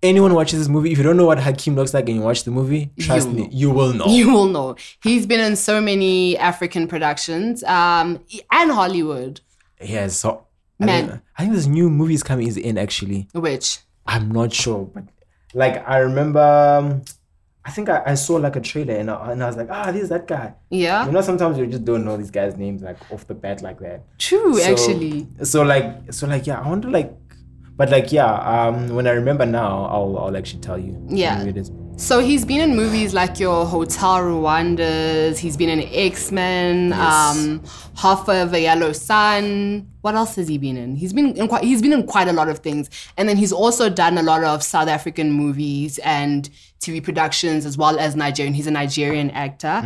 Anyone 0.02 0.32
watches 0.32 0.58
this 0.60 0.68
movie, 0.68 0.92
if 0.92 0.96
you 0.96 1.04
don't 1.04 1.18
know 1.18 1.26
what 1.26 1.38
Hakim 1.38 1.74
looks 1.76 1.92
like 1.92 2.08
and 2.08 2.16
you 2.16 2.22
watch 2.22 2.44
the 2.44 2.50
movie, 2.50 2.90
trust 2.98 3.28
You 3.28 3.34
me, 3.34 3.48
you 3.52 3.70
will 3.70 3.92
know. 3.92 4.06
You 4.06 4.32
will 4.32 4.46
know. 4.46 4.76
He's 5.02 5.26
been 5.26 5.40
in 5.40 5.56
so 5.56 5.78
many 5.78 6.38
African 6.38 6.88
productions 6.88 7.62
um, 7.64 8.18
and 8.50 8.70
Hollywood, 8.72 9.42
yeah, 9.78 10.06
so 10.08 10.46
I 10.80 10.86
Man. 10.86 11.20
I 11.36 11.42
think 11.42 11.54
this 11.54 11.66
new 11.66 11.90
movie 11.90 12.14
is 12.14 12.22
coming 12.22 12.46
is 12.46 12.56
in 12.56 12.78
actually. 12.78 13.28
which 13.34 13.80
I'm 14.06 14.30
not 14.30 14.54
sure, 14.54 14.86
but 14.86 15.04
like 15.52 15.86
I 15.86 15.98
remember, 15.98 16.40
um, 16.40 17.02
I 17.64 17.70
think 17.70 17.88
I, 17.90 18.02
I 18.06 18.14
saw 18.14 18.36
like 18.36 18.56
a 18.56 18.60
trailer 18.60 18.94
and 18.94 19.10
I, 19.10 19.32
and 19.32 19.42
I 19.42 19.46
was 19.46 19.56
like, 19.56 19.68
ah, 19.70 19.90
this 19.92 20.04
is 20.04 20.08
that 20.08 20.26
guy. 20.26 20.54
yeah, 20.70 21.04
You 21.06 21.12
know, 21.12 21.20
sometimes 21.20 21.58
you 21.58 21.66
just 21.66 21.84
don't 21.84 22.04
know 22.06 22.16
these 22.16 22.30
guys' 22.30 22.56
names 22.56 22.80
like 22.82 22.96
off 23.12 23.26
the 23.26 23.34
bat 23.34 23.60
like 23.62 23.78
that. 23.80 24.02
true 24.18 24.54
So- 24.58 24.70
actually. 24.72 25.26
So 25.42 25.62
like, 25.62 26.12
so 26.12 26.26
like, 26.26 26.46
yeah, 26.46 26.60
I 26.60 26.68
wonder 26.68 26.88
like, 26.90 27.12
but 27.76 27.90
like, 27.90 28.12
yeah, 28.12 28.32
um, 28.32 28.88
when 28.94 29.06
I 29.06 29.12
remember 29.12 29.46
now, 29.46 29.86
I'll 29.86 30.18
I'll 30.18 30.36
actually 30.36 30.60
tell 30.60 30.78
you. 30.78 31.02
Yeah. 31.08 31.42
Movie 32.00 32.24
it 32.24 32.36
is. 32.36 32.40
So 32.40 32.44
he's 32.44 32.44
been 32.44 32.60
in 32.60 32.76
movies 32.76 33.14
like 33.14 33.38
your 33.38 33.66
Hotel 33.66 34.20
Rwandas. 34.20 35.38
He's 35.38 35.56
been 35.56 35.68
in 35.68 35.80
X 35.92 36.32
Men, 36.32 36.92
um, 36.92 37.62
Half 37.96 38.28
of 38.28 38.54
a 38.54 38.60
Yellow 38.60 38.92
Sun. 38.92 39.86
What 40.00 40.14
else 40.14 40.36
has 40.36 40.48
he 40.48 40.58
been 40.58 40.76
in? 40.76 40.96
He's 40.96 41.12
been 41.12 41.36
in 41.36 41.48
quite. 41.48 41.64
He's 41.64 41.82
been 41.82 41.92
in 41.92 42.06
quite 42.06 42.28
a 42.28 42.32
lot 42.32 42.48
of 42.48 42.60
things, 42.60 42.88
and 43.16 43.28
then 43.28 43.36
he's 43.36 43.52
also 43.52 43.90
done 43.90 44.18
a 44.18 44.22
lot 44.22 44.44
of 44.44 44.62
South 44.62 44.88
African 44.88 45.30
movies 45.32 45.98
and 45.98 46.48
TV 46.80 47.02
productions 47.02 47.66
as 47.66 47.76
well 47.76 47.98
as 47.98 48.16
Nigerian. 48.16 48.54
He's 48.54 48.66
a 48.66 48.70
Nigerian 48.70 49.30
actor, 49.30 49.82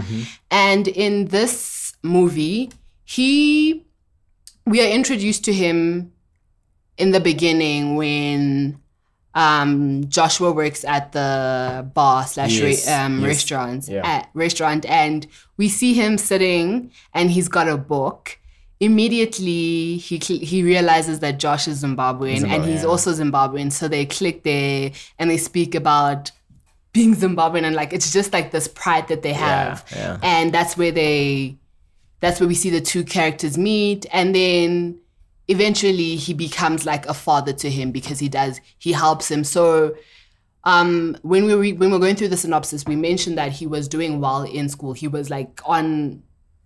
and 0.50 0.88
in 0.88 1.26
this 1.26 1.94
movie, 2.02 2.70
he 3.04 3.84
we 4.66 4.80
are 4.80 4.88
introduced 4.88 5.44
to 5.44 5.52
him 5.52 6.12
in 6.96 7.10
the 7.10 7.20
beginning 7.20 7.96
when 7.96 8.80
um, 9.34 10.08
Joshua 10.08 10.52
works 10.52 10.84
at 10.84 11.12
the 11.12 11.88
bar 11.94 12.26
slash 12.26 12.60
re- 12.60 12.70
Yes, 12.70 12.88
um, 12.88 13.20
yes, 13.20 13.26
restaurant 13.26 13.88
yeah. 13.88 14.06
at 14.06 14.30
restaurant, 14.34 14.86
and 14.86 15.26
we 15.56 15.68
see 15.68 15.94
him 15.94 16.18
sitting, 16.18 16.90
and 17.12 17.30
he's 17.30 17.48
got 17.48 17.68
a 17.68 17.76
book. 17.76 18.38
Immediately, 18.80 19.96
he 19.96 20.20
cl- 20.20 20.40
he 20.40 20.62
realizes 20.62 21.20
that 21.20 21.38
Josh 21.38 21.66
is 21.68 21.82
Zimbabwean, 21.82 22.46
and 22.46 22.64
he's 22.64 22.82
yeah. 22.82 22.88
also 22.88 23.12
Zimbabwean. 23.12 23.72
So 23.72 23.88
they 23.88 24.06
click 24.06 24.44
there, 24.44 24.92
and 25.18 25.30
they 25.30 25.38
speak 25.38 25.74
about 25.74 26.30
being 26.92 27.14
Zimbabwean, 27.14 27.64
and 27.64 27.74
like 27.74 27.92
it's 27.92 28.12
just 28.12 28.32
like 28.32 28.50
this 28.52 28.68
pride 28.68 29.08
that 29.08 29.22
they 29.22 29.32
have, 29.32 29.84
yeah. 29.90 30.18
and 30.22 30.52
that's 30.52 30.76
where 30.76 30.92
they 30.92 31.56
that's 32.24 32.40
where 32.40 32.48
we 32.48 32.54
see 32.54 32.70
the 32.70 32.80
two 32.80 33.04
characters 33.04 33.58
meet 33.58 34.06
and 34.10 34.34
then 34.34 34.98
eventually 35.48 36.16
he 36.16 36.34
becomes 36.34 36.86
like 36.86 37.06
a 37.06 37.14
father 37.14 37.52
to 37.52 37.70
him 37.70 37.90
because 37.90 38.18
he 38.18 38.28
does 38.28 38.60
he 38.78 38.92
helps 38.92 39.30
him. 39.30 39.44
So 39.44 39.96
um 40.64 41.16
when 41.22 41.44
we 41.44 41.54
were, 41.54 41.60
when 41.60 41.78
we 41.78 41.88
we're 41.88 41.98
going 41.98 42.16
through 42.16 42.28
the 42.28 42.36
synopsis 42.36 42.84
we 42.86 42.96
mentioned 42.96 43.36
that 43.38 43.52
he 43.52 43.66
was 43.66 43.88
doing 43.88 44.20
well 44.20 44.42
in 44.42 44.68
school. 44.68 44.92
He 44.92 45.08
was 45.08 45.30
like 45.30 45.60
on 45.64 46.22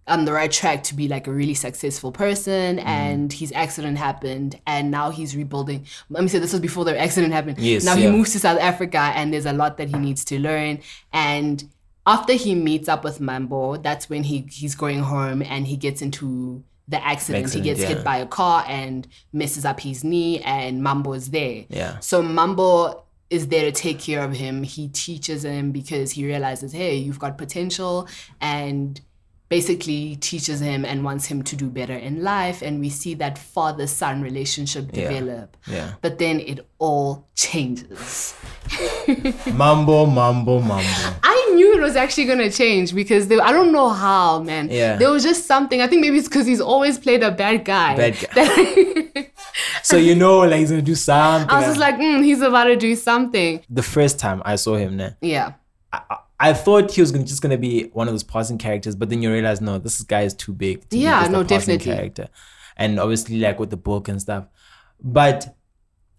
on 0.07 0.25
the 0.25 0.33
right 0.33 0.51
track 0.51 0.83
to 0.83 0.95
be 0.95 1.07
like 1.07 1.27
a 1.27 1.33
really 1.33 1.55
successful 1.55 2.11
person 2.11 2.79
and 2.79 3.31
his 3.33 3.53
accident 3.53 3.99
happened 3.99 4.59
and 4.67 4.91
now 4.91 5.11
he's 5.11 5.37
rebuilding. 5.37 5.87
Let 6.09 6.23
me 6.23 6.29
say 6.29 6.39
this 6.39 6.53
was 6.53 6.61
before 6.61 6.85
the 6.87 6.99
accident 6.99 7.35
happened. 7.35 7.59
Yes, 7.59 7.85
now 7.85 7.95
he 7.95 8.09
moves 8.09 8.33
to 8.33 8.41
south 8.41 8.59
africa 8.59 8.99
and 9.15 9.33
there's 9.33 9.47
a 9.47 9.53
lot 9.53 9.77
that 9.77 9.89
he 9.89 9.99
needs 9.99 10.25
to 10.27 10.39
learn. 10.39 10.81
And 11.13 11.65
after 12.07 12.33
he 12.33 12.55
meets 12.55 12.89
up 12.89 13.05
with 13.05 13.21
Mambo, 13.21 13.77
that's 13.77 14.09
when 14.09 14.23
he 14.25 14.47
he's 14.51 14.75
going 14.75 15.01
home 15.01 15.43
and 15.43 15.67
he 15.67 15.77
gets 15.77 16.01
into 16.01 16.65
the 16.89 17.05
accident. 17.05 17.53
He 17.53 17.61
gets 17.61 17.81
yeah. 17.81 17.89
hit 17.89 18.05
by 18.05 18.19
a 18.19 18.27
car 18.27 18.65
and 18.67 19.07
messes 19.33 19.65
up 19.65 19.81
his 19.81 20.03
knee, 20.05 20.41
and 20.41 20.83
Mambo 20.83 21.13
is 21.13 21.31
there. 21.31 21.65
Yeah. 21.69 21.99
So 22.01 22.23
Mambo 22.23 23.05
is 23.31 23.49
there 23.49 23.71
to 23.71 23.73
take 23.73 24.01
care 24.01 24.25
of 24.25 24.33
him. 24.33 24.63
He 24.63 24.89
teaches 24.89 25.45
him 25.45 25.71
because 25.71 26.13
he 26.13 26.25
realizes, 26.25 26.73
hey, 26.73 26.97
you've 26.97 27.19
got 27.19 27.37
potential, 27.37 28.09
and 28.41 29.01
basically 29.49 30.17
teaches 30.17 30.61
him 30.61 30.85
and 30.85 31.03
wants 31.05 31.25
him 31.27 31.43
to 31.43 31.57
do 31.57 31.71
better 31.71 31.95
in 31.95 32.23
life. 32.23 32.61
And 32.63 32.81
we 32.81 32.91
see 32.91 33.15
that 33.15 33.39
father 33.39 33.87
son 33.87 34.21
relationship 34.23 34.91
Yeah. 34.93 35.09
develop. 35.09 35.57
Yeah. 35.67 35.93
But 36.03 36.19
then 36.19 36.41
it 36.41 36.67
all 36.79 37.27
changes. 37.35 38.35
Mambo, 39.55 40.05
mambo, 40.07 40.61
mambo. 40.61 40.83
I 41.23 41.38
knew 41.55 41.77
it 41.79 41.81
was 41.81 41.97
actually 41.97 42.25
gonna 42.27 42.51
change 42.51 42.95
because 42.95 43.29
they, 43.29 43.39
I 43.39 43.53
don't 43.53 43.73
know 43.73 43.89
how, 43.91 44.41
man. 44.43 44.69
Yeah. 44.71 44.97
There 44.97 45.11
was 45.11 45.23
just 45.23 45.47
something. 45.47 45.81
I 45.81 45.87
think 45.87 46.01
maybe 46.03 46.19
it's 46.19 46.29
because 46.29 46.47
he's 46.47 46.61
always 46.61 46.99
played 46.99 47.23
a 47.23 47.31
bad 47.31 47.65
guy. 47.65 47.97
Bad 47.97 48.17
guy. 48.35 49.31
So 49.83 49.97
you 49.97 50.15
know, 50.15 50.39
like 50.41 50.61
he's 50.61 50.71
gonna 50.71 50.83
do 50.83 50.95
something. 50.95 51.51
I 51.51 51.59
was 51.59 51.67
just 51.67 51.81
like, 51.81 51.97
mm, 51.97 52.25
he's 52.25 52.41
about 52.43 52.65
to 52.65 52.77
do 52.77 52.95
something. 52.97 53.63
the 53.71 53.83
first 53.83 54.19
time 54.19 54.43
I 54.45 54.57
saw 54.57 54.77
him, 54.77 54.97
nah, 54.97 55.11
Yeah. 55.21 55.55
I, 55.93 56.01
I- 56.11 56.17
I 56.41 56.53
thought 56.53 56.93
he 56.93 57.01
was 57.01 57.11
gonna, 57.11 57.25
just 57.25 57.43
gonna 57.43 57.59
be 57.59 57.89
one 57.93 58.07
of 58.07 58.15
those 58.15 58.23
passing 58.23 58.59
characters, 58.59 58.95
but 58.95 59.11
then 59.11 59.23
you 59.23 59.33
realize 59.33 59.61
no, 59.61 59.77
this 59.79 60.01
guy 60.03 60.21
is 60.23 60.35
too 60.35 60.53
big. 60.53 60.89
To 60.91 60.97
Yeah, 60.97 61.27
no, 61.27 61.43
definitely. 61.43 61.93
Character, 61.93 62.29
and 62.77 63.01
obviously 63.01 63.41
like 63.41 63.59
with 63.59 63.71
the 63.71 63.77
book 63.77 64.07
and 64.07 64.21
stuff, 64.21 64.45
but 65.03 65.57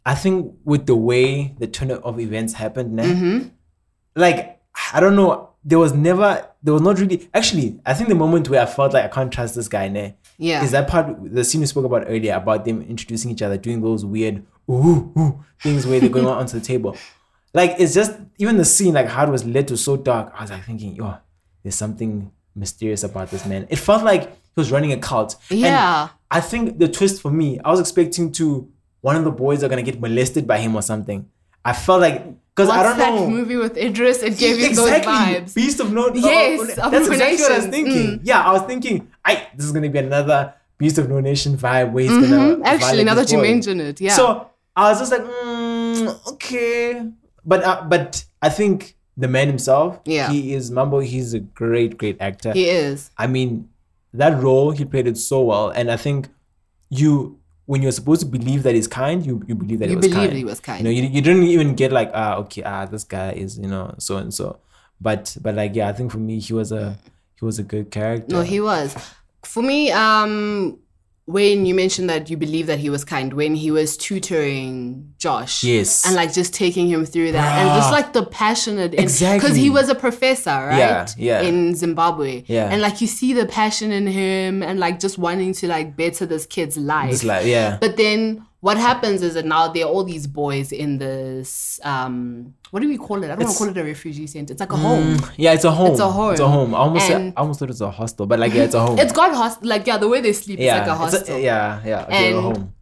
I 0.05 0.15
think 0.15 0.55
with 0.65 0.87
the 0.87 0.95
way 0.97 1.55
the 1.57 1.67
turn 1.67 1.89
of 1.91 2.19
events 2.19 2.51
happened, 2.55 2.97
nah, 2.97 3.03
Mm-hmm. 3.03 3.47
like 4.17 4.58
I 4.93 4.99
don't 4.99 5.15
know, 5.15 5.49
there 5.63 5.79
was 5.79 5.93
never, 5.93 6.47
there 6.63 6.73
was 6.73 6.81
not 6.81 6.99
really. 6.99 7.29
Actually, 7.33 7.79
I 7.85 7.93
think 7.93 8.09
the 8.09 8.15
moment 8.15 8.49
where 8.49 8.61
I 8.61 8.65
felt 8.65 8.93
like 8.93 9.03
I 9.05 9.07
can't 9.07 9.31
trust 9.31 9.55
this 9.55 9.67
guy, 9.67 9.87
nah, 9.87 10.09
Yeah. 10.37 10.63
is 10.63 10.71
that 10.71 10.87
part 10.87 11.15
the 11.33 11.43
scene 11.43 11.61
we 11.61 11.67
spoke 11.67 11.85
about 11.85 12.05
earlier 12.07 12.33
about 12.35 12.65
them 12.65 12.81
introducing 12.81 13.31
each 13.31 13.41
other, 13.41 13.57
doing 13.57 13.81
those 13.81 14.05
weird 14.05 14.43
ooh, 14.69 15.11
ooh 15.17 15.43
things 15.61 15.85
where 15.85 15.99
they're 15.99 16.09
going 16.09 16.25
on 16.25 16.37
onto 16.37 16.57
the 16.59 16.65
table. 16.65 16.95
Like 17.53 17.75
it's 17.79 17.93
just 17.93 18.13
even 18.37 18.57
the 18.57 18.65
scene, 18.65 18.93
like 18.93 19.07
how 19.07 19.25
it 19.25 19.29
was 19.31 19.43
led 19.45 19.67
to 19.69 19.77
so 19.77 19.97
dark. 19.97 20.33
I 20.37 20.41
was 20.43 20.51
like 20.51 20.63
thinking, 20.65 20.95
yo, 20.95 21.15
there's 21.63 21.75
something 21.75 22.31
mysterious 22.55 23.03
about 23.03 23.31
this 23.31 23.45
man. 23.45 23.67
It 23.69 23.77
felt 23.79 24.03
like 24.03 24.23
he 24.29 24.55
was 24.55 24.71
running 24.71 24.91
a 24.93 24.97
cult. 24.97 25.35
And 25.49 25.59
Yeah. 25.59 26.09
I 26.31 26.41
think 26.41 26.77
the 26.79 26.87
twist 26.87 27.21
for 27.21 27.31
me, 27.31 27.59
I 27.65 27.71
was 27.71 27.79
expecting 27.79 28.31
to 28.33 28.69
one 29.01 29.15
of 29.15 29.23
the 29.23 29.31
boys 29.31 29.63
are 29.63 29.67
gonna 29.69 29.81
get 29.81 29.99
molested 29.99 30.45
by 30.47 30.59
him 30.59 30.75
or 30.75 30.81
something. 30.81 31.27
I 31.65 31.73
felt 31.73 32.01
like 32.01 32.25
because 32.59 32.77
I 32.77 32.83
don't 32.83 32.97
that 32.97 33.15
know. 33.15 33.29
movie 33.29 33.55
with 33.55 33.77
Idris? 33.77 34.21
It 34.21 34.37
gave 34.37 34.59
you 34.59 34.67
exactly. 34.67 35.05
those 35.05 35.51
vibes. 35.51 35.55
Beast 35.55 35.79
of 35.79 35.93
No. 35.93 36.11
Yes, 36.13 36.77
of 36.77 36.91
that's 36.91 37.07
No 37.07 37.13
exactly 37.13 37.41
what 37.41 37.51
I 37.51 37.57
was 37.57 37.67
thinking. 37.67 38.07
Mm. 38.07 38.19
Yeah, 38.23 38.41
I 38.41 38.51
was 38.51 38.61
thinking, 38.63 39.07
I 39.23 39.47
this 39.55 39.65
is 39.65 39.71
gonna 39.71 39.89
be 39.89 39.99
another 39.99 40.53
Beast 40.77 40.97
of 40.97 41.09
No 41.09 41.19
Nation 41.19 41.57
vibe 41.57 41.91
where 41.91 42.03
he's 42.03 42.11
gonna. 42.11 42.57
Mhm. 42.57 42.65
Actually, 42.65 43.03
now 43.03 43.15
that 43.15 43.31
you 43.31 43.41
mention 43.41 43.79
it, 43.79 44.01
yeah. 44.01 44.15
So 44.15 44.47
I 44.75 44.89
was 44.89 44.99
just 44.99 45.11
like, 45.11 45.21
mm, 45.23 46.27
okay, 46.33 47.05
but 47.45 47.63
uh, 47.63 47.83
but 47.87 48.23
I 48.41 48.49
think 48.49 48.95
the 49.17 49.27
man 49.27 49.47
himself, 49.47 49.99
Yeah. 50.05 50.29
he 50.31 50.53
is 50.53 50.71
Mambo. 50.71 50.99
He's 50.99 51.33
a 51.33 51.39
great, 51.39 51.97
great 51.97 52.17
actor. 52.19 52.51
he 52.53 52.69
is. 52.69 53.11
I 53.17 53.27
mean, 53.27 53.69
that 54.13 54.41
role 54.41 54.71
he 54.71 54.85
played 54.85 55.07
it 55.07 55.17
so 55.17 55.41
well, 55.41 55.69
and 55.69 55.89
I 55.91 55.97
think 55.97 56.27
you. 56.89 57.38
When 57.69 57.84
you're 57.84 57.91
supposed 57.99 58.21
to 58.25 58.29
believe 58.38 58.63
that 58.65 58.73
he's 58.73 58.88
kind, 58.88 59.23
you, 59.23 59.34
you 59.49 59.53
believe 59.53 59.77
that 59.79 59.89
You 59.89 59.91
he 59.91 59.95
was 59.97 60.08
believe 60.08 60.29
kind. 60.29 60.38
he 60.43 60.45
was 60.53 60.60
kind. 60.60 60.79
You 60.79 60.84
know, 60.86 60.89
you, 60.97 61.03
you 61.15 61.21
didn't 61.21 61.43
even 61.55 61.75
get 61.82 61.91
like, 61.99 62.10
ah, 62.15 62.34
okay, 62.41 62.63
ah, 62.63 62.86
this 62.93 63.03
guy 63.03 63.32
is, 63.43 63.60
you 63.63 63.67
know, 63.73 63.93
so 63.99 64.17
and 64.17 64.34
so. 64.34 64.47
But 64.99 65.38
but 65.43 65.53
like, 65.53 65.75
yeah, 65.77 65.88
I 65.88 65.93
think 65.93 66.12
for 66.12 66.17
me, 66.17 66.39
he 66.39 66.51
was 66.53 66.71
a 66.71 66.97
he 67.38 67.45
was 67.45 67.60
a 67.60 67.63
good 67.73 67.91
character. 67.91 68.34
No, 68.36 68.41
he 68.41 68.60
was. 68.60 68.95
For 69.45 69.62
me, 69.62 69.91
um, 69.91 70.79
when 71.29 71.67
you 71.67 71.75
mentioned 71.75 72.09
that 72.09 72.27
you 72.27 72.35
believe 72.37 72.65
that 72.65 72.79
he 72.79 72.89
was 72.89 73.05
kind, 73.05 73.33
when 73.33 73.53
he 73.53 73.69
was 73.69 73.95
tutoring 73.95 75.13
Josh, 75.19 75.63
Yes. 75.63 76.03
and 76.05 76.15
like 76.15 76.33
just 76.33 76.55
taking 76.55 76.87
him 76.87 77.05
through 77.05 77.33
that, 77.33 77.59
and 77.59 77.67
just 77.77 77.89
ah. 77.89 77.91
like 77.91 78.13
the 78.13 78.25
passionate, 78.25 78.91
because 78.91 79.21
Exactly. 79.21 79.59
he 79.59 79.69
was 79.69 79.89
a 79.89 79.95
professor, 79.95 80.49
right? 80.49 80.79
Yeah, 80.79 81.07
yeah. 81.17 81.41
In 81.41 81.75
Zimbabwe, 81.75 82.45
Yeah. 82.47 82.69
and 82.71 82.81
like 82.81 82.99
you 82.99 83.05
see 83.05 83.33
the 83.33 83.45
passion 83.45 83.91
in 83.91 84.07
him, 84.07 84.63
and 84.63 84.79
like 84.79 84.99
just 84.99 85.19
wanting 85.19 85.53
to 85.53 85.67
like 85.67 85.95
better 85.95 86.25
this 86.25 86.47
kid's 86.47 86.77
life. 86.77 87.13
It's 87.13 87.23
like 87.23 87.45
yeah. 87.45 87.77
But 87.79 87.95
then 87.95 88.45
what 88.61 88.77
happens 88.77 89.21
is 89.21 89.35
that 89.35 89.45
now 89.45 89.69
there 89.69 89.85
are 89.85 89.89
all 89.89 90.03
these 90.03 90.27
boys 90.27 90.71
in 90.73 90.97
this 90.97 91.79
um 91.83 92.53
what 92.71 92.81
do 92.81 92.87
we 92.89 92.97
call 92.97 93.23
it? 93.23 93.27
I 93.31 93.35
don't 93.35 93.39
want 93.45 93.51
to 93.51 93.57
call 93.57 93.69
it 93.69 93.77
a 93.77 93.83
refugee 93.83 94.27
center. 94.27 94.51
It's 94.53 94.59
like 94.59 94.71
a 94.73 94.77
home. 94.77 95.17
Yeah, 95.37 95.53
it's 95.53 95.63
a 95.63 95.71
home. 95.71 95.91
It's 95.91 95.99
a 95.99 96.09
home. 96.11 96.31
It's 96.33 96.41
a 96.41 96.47
home. 96.47 96.75
I 96.75 96.79
almost 96.79 97.07
said, 97.07 97.33
I 97.35 97.39
almost 97.41 97.59
thought 97.59 97.65
it 97.69 97.77
was 97.79 97.81
a 97.81 97.89
hostel, 97.89 98.25
but 98.27 98.37
like 98.39 98.53
yeah, 98.53 98.63
it's 98.63 98.75
a 98.75 98.79
home. 98.85 98.99
It's 98.99 99.13
got 99.13 99.33
host 99.35 99.63
like 99.65 99.87
yeah, 99.87 99.97
the 99.97 100.07
way 100.07 100.21
they 100.21 100.33
sleep 100.33 100.59
yeah, 100.59 100.81
is 100.83 100.87
like 100.87 100.99
a 100.99 101.03
it's 101.05 101.13
hostel. 101.15 101.39
yeah, 101.39 101.81
yeah. 101.85 102.03
Okay, 102.03 102.31
a 102.33 102.37
And- 102.37 102.43
home. 102.45 102.73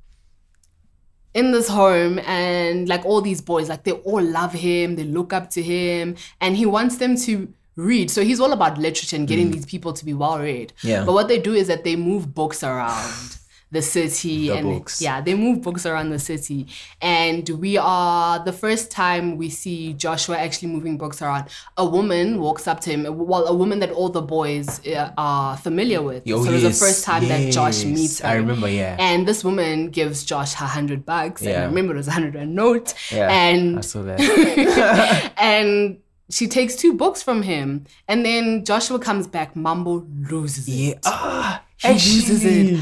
in 1.33 1.51
this 1.51 1.67
home 1.67 2.17
and 2.19 2.89
like 2.89 3.05
all 3.05 3.21
these 3.21 3.41
boys 3.41 3.69
like 3.69 3.83
they 3.83 3.91
all 3.91 4.21
love 4.21 4.53
him 4.53 4.95
they 4.95 5.03
look 5.03 5.31
up 5.33 5.49
to 5.51 5.61
him 5.61 6.15
and 6.41 6.57
he 6.57 6.65
wants 6.65 6.97
them 6.97 7.15
to 7.15 7.53
read 7.75 8.09
so 8.09 8.23
he's 8.23 8.39
all 8.39 8.53
about 8.53 8.77
literature 8.79 9.15
and 9.15 9.27
getting 9.27 9.51
these 9.51 9.65
people 9.65 9.93
to 9.93 10.03
be 10.03 10.13
well 10.13 10.39
read 10.39 10.73
Mm. 10.81 10.89
Yeah. 10.89 11.05
but 11.05 11.13
what 11.13 11.27
they 11.27 11.39
do 11.39 11.53
is 11.53 11.67
that 11.67 11.83
they 11.83 11.95
move 11.95 12.33
books 12.33 12.63
around 12.63 13.36
the 13.71 13.81
city 13.81 14.47
The 14.47 14.55
and 14.57 14.67
books. 14.69 15.01
yeah 15.01 15.19
they 15.19 15.33
move 15.35 15.61
books 15.61 15.85
around 15.85 16.09
the 16.09 16.19
city 16.19 16.67
and 17.01 17.47
we 17.49 17.77
are 17.77 18.43
the 18.43 18.53
first 18.53 18.91
time 18.91 19.35
we 19.37 19.49
see 19.49 19.91
joshua 19.93 20.37
actually 20.37 20.69
moving 20.69 20.97
books 20.97 21.21
around 21.21 21.49
a 21.75 21.85
woman 21.85 22.39
walks 22.39 22.65
up 22.67 22.79
to 22.81 22.89
him 22.91 23.01
well 23.27 23.45
a 23.47 23.53
woman 23.53 23.79
that 23.79 23.91
all 23.91 24.07
the 24.07 24.21
boys 24.21 24.85
uh, 24.87 25.11
are 25.17 25.57
familiar 25.57 26.01
with 26.01 26.23
Oh, 26.29 26.43
so 26.45 26.49
it 26.49 26.53
was 26.53 26.63
the 26.63 26.85
first 26.85 27.03
time 27.03 27.27
that 27.27 27.51
josh 27.51 27.83
meets 27.83 28.19
her 28.21 28.29
I 28.29 28.35
remember, 28.35 28.69
yeah. 28.69 28.95
and 28.99 29.27
this 29.27 29.43
woman 29.43 29.89
gives 29.89 30.23
Josh 30.23 30.53
a 30.55 30.57
hundred 30.65 31.05
bucks. 31.05 31.41
And 31.41 31.55
I 31.55 31.65
remember 31.65 31.93
it 31.93 31.97
was 31.97 32.07
a 32.07 32.11
hundred 32.11 32.35
rand 32.35 32.55
note. 32.55 32.93
Yeah, 33.11 33.29
and 33.29 33.77
I 33.79 33.81
saw 33.81 34.01
that. 34.03 34.19
and 35.37 35.97
she 36.29 36.47
takes 36.47 36.75
two 36.75 36.93
books 36.93 37.21
from 37.23 37.41
him. 37.43 37.85
And 38.07 38.25
then 38.25 38.65
Joshua 38.65 38.99
comes 38.99 39.27
back. 39.27 39.55
Mambo 39.55 40.05
loses 40.29 40.67
it. 40.67 40.71
yeah. 40.71 40.93
Ah, 41.05 41.63
He 41.77 41.89
loses 41.93 42.43
it. 42.43 42.79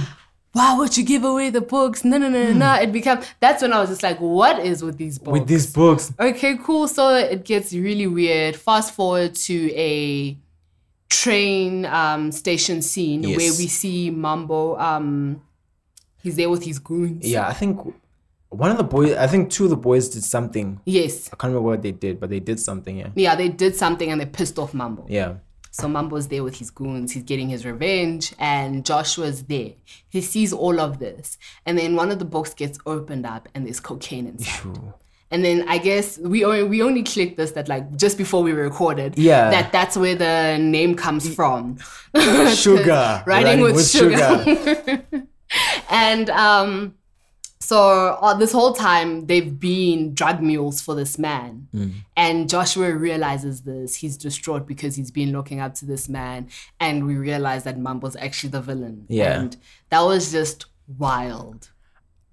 Why 0.55 0.77
would 0.77 0.95
you 0.95 1.03
give 1.03 1.25
away 1.25 1.49
the 1.49 1.59
books? 1.59 2.05
No, 2.05 2.17
no, 2.17 2.29
no, 2.29 2.41
no, 2.45 2.53
no. 2.53 2.73
It 2.81 2.93
becomes 2.93 3.25
that's 3.41 3.61
when 3.61 3.73
I 3.73 3.81
was 3.81 3.89
just 3.89 4.03
like, 4.03 4.21
what 4.21 4.57
is 4.65 4.81
with 4.81 4.97
these 4.97 5.19
books? 5.19 5.33
With 5.39 5.47
these 5.49 5.67
books. 5.73 6.13
Okay, 6.17 6.55
cool. 6.63 6.87
So 6.87 7.13
it 7.13 7.43
gets 7.43 7.73
really 7.73 8.07
weird. 8.07 8.55
Fast 8.55 8.93
forward 8.93 9.35
to 9.35 9.73
a 9.75 10.37
train 11.09 11.85
um, 11.85 12.31
station 12.31 12.81
scene 12.81 13.23
Yes. 13.23 13.37
where 13.37 13.51
we 13.51 13.67
see 13.67 14.09
Mambo. 14.09 14.77
Um, 14.79 15.41
he's 16.23 16.37
there 16.37 16.49
with 16.49 16.63
his 16.63 16.79
goons. 16.79 17.27
Yeah, 17.29 17.45
I 17.49 17.53
think 17.53 17.81
one 18.47 18.71
of 18.71 18.77
the 18.77 18.85
boys, 18.85 19.13
I 19.17 19.27
think 19.27 19.49
two 19.51 19.65
of 19.65 19.71
the 19.71 19.75
boys 19.75 20.07
did 20.07 20.23
something. 20.23 20.79
Yes. 20.85 21.27
I 21.27 21.35
can't 21.35 21.51
remember 21.51 21.67
what 21.67 21.81
they 21.81 21.91
did, 21.91 22.17
but 22.21 22.29
they 22.29 22.39
did 22.39 22.61
something. 22.61 22.97
Yeah. 22.97 23.09
Yeah, 23.15 23.35
they 23.35 23.49
did 23.49 23.75
something 23.75 24.09
and 24.09 24.21
they 24.21 24.25
pissed 24.25 24.57
off 24.57 24.73
Mambo. 24.73 25.05
Yeah. 25.09 25.33
So 25.75 25.89
Mambo's 25.89 26.29
there 26.29 26.41
with 26.41 26.55
his 26.55 26.71
goons. 26.71 27.11
He's 27.11 27.23
getting 27.23 27.49
his 27.49 27.65
revenge, 27.65 28.33
and 28.39 28.85
Joshua's 28.85 29.43
there. 29.43 29.73
He 30.07 30.21
sees 30.21 30.53
all 30.53 30.79
of 30.79 30.99
this, 30.99 31.37
and 31.65 31.77
then 31.77 31.97
one 31.97 32.11
of 32.11 32.19
the 32.19 32.23
books 32.23 32.53
gets 32.53 32.79
opened 32.85 33.25
up, 33.25 33.49
and 33.53 33.65
there's 33.65 33.81
cocaine 33.81 34.25
inside. 34.25 34.61
True. 34.61 34.93
And 35.31 35.43
then 35.43 35.67
I 35.67 35.79
guess 35.79 36.17
we 36.17 36.45
only 36.45 36.63
we 36.63 36.81
only 36.81 37.03
clicked 37.03 37.35
this 37.35 37.51
that 37.51 37.67
like 37.67 37.93
just 37.97 38.17
before 38.17 38.41
we 38.41 38.53
recorded. 38.53 39.17
Yeah. 39.17 39.49
That 39.49 39.73
that's 39.73 39.97
where 39.97 40.15
the 40.15 40.57
name 40.57 40.95
comes 40.95 41.27
from. 41.35 41.77
Sugar. 42.53 43.21
writing 43.27 43.59
with, 43.59 43.85
sugar. 43.85 45.03
and 45.89 46.29
um, 46.29 46.95
so 47.65 48.19
uh, 48.21 48.35
this 48.35 48.51
whole 48.51 48.73
time 48.73 49.25
they've 49.25 49.59
been 49.59 50.13
drug 50.13 50.39
mules 50.39 50.81
for 50.81 50.93
this 50.93 51.17
man. 51.17 51.67
Mm. 51.73 51.93
And 52.15 52.47
Joshua 52.47 52.93
realizes 52.93 53.63
this. 53.63 53.95
He's 53.95 54.17
distraught 54.17 54.67
because 54.67 54.95
he's 54.95 55.09
been 55.09 55.31
looking 55.31 55.59
up 55.59 55.73
to 55.75 55.85
this 55.85 56.07
man. 56.07 56.49
And 56.79 57.07
we 57.07 57.15
realize 57.15 57.63
that 57.63 57.79
Mambo's 57.79 58.15
actually 58.17 58.51
the 58.51 58.61
villain. 58.61 59.05
Yeah. 59.09 59.39
And 59.39 59.57
that 59.89 60.01
was 60.01 60.31
just 60.31 60.67
wild. 60.99 61.71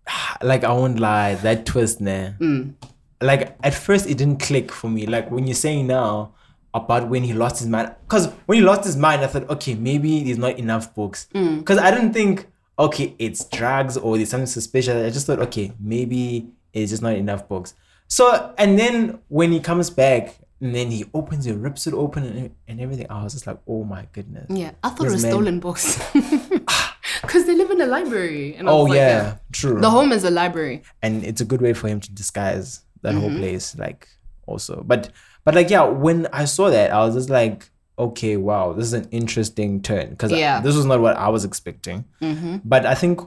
like 0.43 0.65
I 0.65 0.73
won't 0.73 1.01
lie, 1.01 1.37
that 1.37 1.65
twist 1.65 2.05
there. 2.05 2.37
Mm. 2.39 2.75
Like 3.23 3.57
at 3.63 3.73
first 3.73 4.07
it 4.07 4.19
didn't 4.19 4.41
click 4.41 4.71
for 4.71 4.91
me. 4.91 5.07
Like 5.07 5.31
when 5.31 5.47
you're 5.47 5.55
saying 5.55 5.87
now 5.87 6.35
about 6.75 7.09
when 7.09 7.23
he 7.23 7.33
lost 7.33 7.59
his 7.61 7.69
mind, 7.69 7.95
because 8.03 8.27
when 8.45 8.59
he 8.59 8.65
lost 8.65 8.85
his 8.85 8.99
mind, 8.99 9.23
I 9.23 9.29
thought, 9.29 9.49
okay, 9.49 9.77
maybe 9.77 10.25
there's 10.25 10.37
not 10.37 10.59
enough 10.59 10.95
books. 10.95 11.27
Mm. 11.35 11.61
Because 11.61 11.79
I 11.79 11.91
didn't 11.91 12.13
think, 12.13 12.49
okay, 12.87 13.15
it's 13.19 13.45
drugs 13.47 13.97
or 13.97 14.17
there's 14.17 14.31
something 14.31 14.47
suspicious. 14.47 14.95
I 15.07 15.11
just 15.11 15.27
thought, 15.27 15.39
okay, 15.41 15.73
maybe 15.81 16.49
it's 16.73 16.91
just 16.91 17.03
not 17.03 17.15
enough 17.15 17.49
books. 17.49 17.75
So 18.09 18.55
and 18.59 18.79
then 18.79 19.19
when 19.29 19.53
he 19.53 19.61
comes 19.61 19.91
back. 19.91 20.37
And 20.63 20.73
then 20.77 20.93
he 20.93 21.05
opens 21.13 21.45
it, 21.49 21.57
rips 21.57 21.89
it 21.89 21.93
open, 21.95 22.23
and, 22.25 22.51
and 22.69 22.81
everything. 22.81 23.09
I 23.11 23.25
was 23.25 23.33
just 23.33 23.49
like, 23.49 23.59
"Oh 23.67 23.83
my 23.83 24.07
goodness!" 24.13 24.47
Yeah. 24.49 24.71
I 24.85 24.91
thought 24.91 25.09
it 25.09 25.11
was 25.11 25.23
stolen 25.23 25.59
books. 25.59 25.99
Because 27.23 27.47
they 27.47 27.55
live 27.57 27.71
in 27.71 27.81
a 27.81 27.87
library. 27.87 28.55
And 28.55 28.69
Oh 28.69 28.83
like, 28.85 28.95
yeah, 28.97 29.37
true. 29.53 29.81
The 29.81 29.91
home 29.91 30.13
is 30.13 30.23
a 30.23 30.31
library. 30.31 30.83
and 31.03 31.25
it's 31.25 31.41
a 31.41 31.45
good 31.45 31.61
way 31.61 31.73
for 31.73 31.89
him 31.89 31.99
to 32.01 32.11
disguise 32.13 32.83
that 33.03 33.11
Mm-hmm. 33.15 33.21
whole 33.21 33.37
place 33.39 33.77
like 33.77 34.07
also 34.47 34.85
but 34.87 35.11
but 35.45 35.55
like 35.57 35.69
yeah 35.71 35.83
when 35.83 36.29
i 36.33 36.45
saw 36.45 36.71
that 36.71 36.93
i 36.93 36.99
was 37.05 37.15
just 37.17 37.31
like 37.31 37.69
okay 37.99 38.37
wow 38.37 38.73
this 38.73 38.87
is 38.87 38.93
an 38.95 39.07
interesting 39.11 39.81
turn 39.83 40.11
because 40.11 40.33
Yeah. 40.33 40.61
this 40.61 40.75
was 40.77 40.87
not 40.87 41.01
what 41.01 41.17
i 41.17 41.29
was 41.29 41.45
expecting 41.45 42.05
Mm-hmm. 42.21 42.57
but 42.65 42.87
i 42.87 42.95
think 42.95 43.21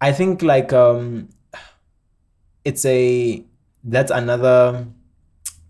i 0.00 0.10
think 0.12 0.42
like 0.42 0.72
um 0.72 1.28
it's 2.64 2.84
a 2.84 3.44
that's 3.84 4.10
another 4.10 4.86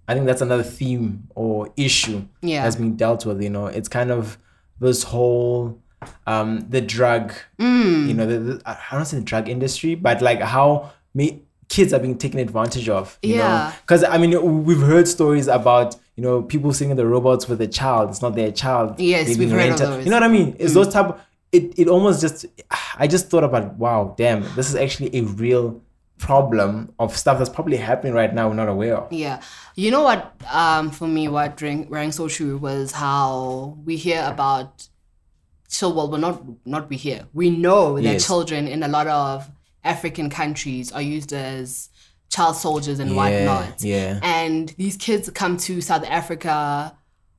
i 0.09 0.15
think 0.15 0.27
that's 0.27 0.43
another 0.43 0.63
theme 0.63 1.27
or 1.35 1.69
issue 1.77 2.25
Yeah. 2.41 2.63
that's 2.63 2.77
being 2.77 2.97
dealt 2.97 3.27
with 3.27 3.43
you 3.43 3.51
know 3.51 3.67
it's 3.67 3.89
kind 3.89 4.11
of 4.11 4.39
this 4.81 5.03
whole 5.03 5.81
um 6.27 6.61
the 6.69 6.81
drug 6.81 7.33
Mm. 7.59 8.09
you 8.09 8.15
know 8.15 8.27
the, 8.27 8.39
the, 8.39 8.63
i 8.67 8.77
don't 8.93 9.05
say 9.07 9.17
the 9.19 9.25
drug 9.25 9.49
industry 9.49 9.95
but 9.95 10.21
like 10.23 10.41
how 10.41 10.91
me 11.15 11.43
kids 11.75 11.91
are 11.95 12.03
being 12.07 12.19
taken 12.25 12.39
advantage 12.49 12.89
of 12.99 13.07
you 13.23 13.37
Yeah. 13.37 13.73
because 13.83 14.03
i 14.15 14.17
mean 14.23 14.31
we've 14.69 14.85
heard 14.93 15.07
stories 15.17 15.47
about 15.61 15.89
you 16.17 16.23
know 16.27 16.37
people 16.53 16.71
seeing 16.79 16.95
the 17.03 17.07
robots 17.15 17.45
with 17.51 17.61
a 17.69 17.71
child 17.81 18.05
it's 18.11 18.23
not 18.27 18.33
their 18.41 18.53
child 18.63 18.87
Yes, 19.13 19.37
we've 19.39 19.51
heard 19.59 19.73
of 19.73 19.79
those. 19.79 19.89
Mm. 20.01 20.05
you 20.05 20.11
know 20.11 20.17
what 20.21 20.31
i 20.31 20.35
mean 20.39 20.49
it's 20.63 20.75
those 20.79 20.91
type 20.97 21.09
it, 21.57 21.65
it 21.83 21.87
almost 21.95 22.17
just 22.27 22.39
i 23.03 23.07
just 23.15 23.25
thought 23.31 23.45
about 23.51 23.65
wow 23.85 24.01
damn 24.21 24.41
this 24.57 24.67
is 24.71 24.77
actually 24.85 25.11
a 25.21 25.23
real 25.45 25.67
problem 26.19 26.71
of 27.03 27.09
stuff 27.23 27.37
that's 27.39 27.51
probably 27.59 27.77
happening 27.77 28.13
right 28.21 28.33
now 28.39 28.45
we're 28.49 28.55
not 28.65 28.69
aware 28.69 28.97
of 29.01 29.13
Yeah. 29.13 29.41
You 29.83 29.91
know 29.95 30.03
what, 30.09 30.21
um, 30.63 30.85
for 30.93 31.09
me, 31.17 31.27
what 31.27 31.61
rang, 31.61 31.81
rang 31.91 32.13
so 32.13 32.29
true 32.29 32.57
was 32.69 32.93
how 32.93 33.77
we 33.85 33.97
hear 33.97 34.23
about, 34.35 34.71
so, 35.67 35.85
well, 35.97 36.09
we're 36.11 36.19
not, 36.29 36.41
not 36.65 36.89
we 36.89 36.97
hear, 36.97 37.21
we 37.41 37.51
know 37.51 37.97
that 37.97 38.03
Yes. 38.03 38.27
children 38.27 38.69
in 38.69 38.81
a 38.85 38.89
lot 38.97 39.09
of 39.09 39.51
African 39.85 40.31
countries 40.31 40.91
are 40.93 41.03
used 41.03 41.33
as 41.33 41.91
child 42.31 42.57
soldiers 42.57 42.99
and 42.99 43.15
whatnot. 43.15 43.83
yeah. 43.83 44.19
And 44.23 44.71
these 44.71 44.97
kids 44.97 45.31
come 45.31 45.57
to 45.59 45.81
South 45.81 46.05
Africa 46.07 46.97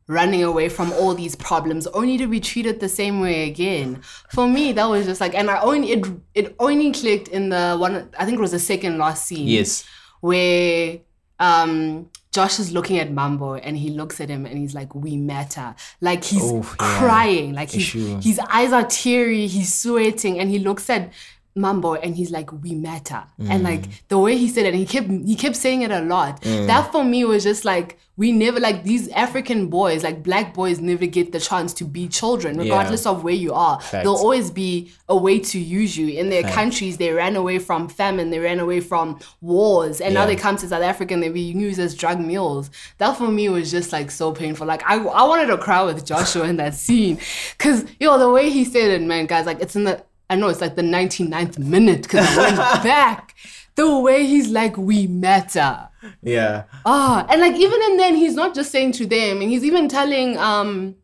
running 0.07 0.43
away 0.43 0.69
from 0.69 0.93
all 0.93 1.15
these 1.15 1.35
problems 1.35 1.87
only 1.87 2.17
to 2.17 2.27
be 2.27 2.39
treated 2.39 2.79
the 2.79 2.87
same 2.87 3.19
way 3.21 3.49
again. 3.49 4.01
For 4.31 4.47
me, 4.47 4.71
that 4.73 4.85
was 4.85 5.05
just 5.05 5.19
like, 5.19 5.33
and 5.33 5.49
I 5.49 5.59
only, 5.61 5.91
it, 5.91 6.05
it 6.35 6.55
only 6.59 6.91
clicked 6.91 7.27
in 7.29 7.49
the 7.49 7.75
one, 7.75 8.09
I 8.17 8.23
think 8.25 8.37
it 8.37 8.41
was 8.41 8.51
the 8.51 8.59
second 8.59 8.99
last 8.99 9.25
scene 9.25 9.47
yes 9.47 9.83
where 10.25 10.99
um 11.39 12.09
Josh 12.31 12.59
is 12.59 12.71
looking 12.73 12.97
at 12.99 13.11
Mambo 13.11 13.53
and 13.53 13.77
he 13.77 13.91
looks 13.91 14.19
at 14.19 14.27
him 14.27 14.45
and 14.45 14.57
he's 14.57 14.75
like, 14.75 14.93
"We 14.93 15.15
matter." 15.15 15.73
Like 16.01 16.21
he's 16.23 16.51
Oof, 16.51 16.75
yeah. 16.81 16.99
crying, 16.99 17.53
like 17.53 17.69
he's, 17.69 17.83
Issue. 17.83 18.19
his 18.19 18.39
eyes 18.39 18.73
are 18.73 18.83
teary, 18.83 19.47
he's 19.47 19.73
sweating, 19.73 20.37
and 20.39 20.49
he 20.49 20.59
looks 20.59 20.89
at 20.89 21.13
Mambo 21.55 21.93
and 21.95 22.15
he's 22.15 22.31
like, 22.31 22.51
"We 22.63 22.75
matter." 22.75 23.23
And 23.39 23.63
like 23.63 23.83
Mm. 23.83 23.91
the 24.09 24.19
way 24.19 24.35
he 24.37 24.49
said 24.49 24.65
it, 24.65 24.69
and 24.73 24.77
he 24.77 24.85
kept 24.85 25.09
he 25.09 25.35
kept 25.35 25.55
saying 25.55 25.83
it 25.83 25.91
a 25.91 26.01
lot. 26.01 26.41
That 26.41 26.91
for 26.91 27.03
me 27.03 27.23
was 27.23 27.43
just 27.43 27.63
like 27.63 27.97
we 28.17 28.31
never 28.31 28.59
like 28.59 28.83
these 28.83 29.07
African 29.09 29.67
boys, 29.67 30.03
like 30.03 30.21
black 30.23 30.53
boys, 30.53 30.79
never 30.79 31.05
get 31.05 31.31
the 31.31 31.39
chance 31.39 31.73
to 31.75 31.83
be 31.85 32.07
children, 32.07 32.57
regardless 32.57 33.05
of 33.05 33.23
where 33.23 33.33
you 33.33 33.53
are. 33.53 33.79
There'll 34.03 34.17
always 34.17 34.51
be 34.51 34.91
a 35.09 35.15
way 35.17 35.39
to 35.39 35.59
use 35.59 35.97
you. 35.97 36.07
In 36.19 36.29
their 36.29 36.43
countries, 36.53 36.97
they 36.97 37.11
ran 37.11 37.35
away 37.37 37.59
from 37.59 37.87
famine, 37.89 38.29
they 38.31 38.39
ran 38.39 38.59
away 38.59 38.79
from 38.81 39.19
wars, 39.41 40.01
and 40.01 40.13
now 40.13 40.25
they 40.25 40.35
come 40.35 40.55
to 40.57 40.67
South 40.67 40.83
Africa 40.83 41.13
and 41.13 41.23
they're 41.23 41.31
being 41.31 41.59
used 41.59 41.79
as 41.79 41.93
drug 41.95 42.19
mules. 42.19 42.69
That 42.99 43.17
for 43.17 43.29
me 43.29 43.47
was 43.49 43.71
just 43.71 43.91
like 43.93 44.11
so 44.11 44.31
painful. 44.33 44.67
Like 44.67 44.83
I, 44.85 44.95
I 44.95 45.23
wanted 45.23 45.47
to 45.47 45.57
cry 45.57 45.83
with 45.83 46.05
Joshua 46.05 46.43
in 46.47 46.57
that 46.57 46.73
scene, 46.73 47.17
cause 47.57 47.85
yo 47.99 48.17
the 48.17 48.29
way 48.29 48.49
he 48.49 48.63
said 48.65 48.91
it, 48.91 49.01
man, 49.01 49.25
guys, 49.25 49.45
like 49.45 49.61
it's 49.61 49.75
in 49.77 49.85
the 49.85 50.03
I 50.29 50.35
know 50.35 50.47
it's 50.49 50.61
like 50.61 50.75
the 50.75 50.81
99th 50.81 51.57
minute 51.59 52.03
because 52.03 52.25
I 52.37 52.41
went 52.41 52.57
back. 52.83 53.35
The 53.75 53.99
way 53.99 54.25
he's 54.25 54.49
like, 54.49 54.77
we 54.77 55.05
matter. 55.07 55.89
yeah 56.21 56.63
Ah, 56.85 57.25
and 57.29 57.41
like 57.41 57.55
even 57.55 57.79
and 57.83 57.99
then 57.99 58.15
he's 58.15 58.33
not 58.35 58.55
just 58.55 58.71
saying 58.71 58.93
to 58.93 59.05
them, 59.05 59.41
and 59.41 59.49
he's 59.49 59.63
even 59.63 59.87
telling 59.89 60.37
um 60.37 60.95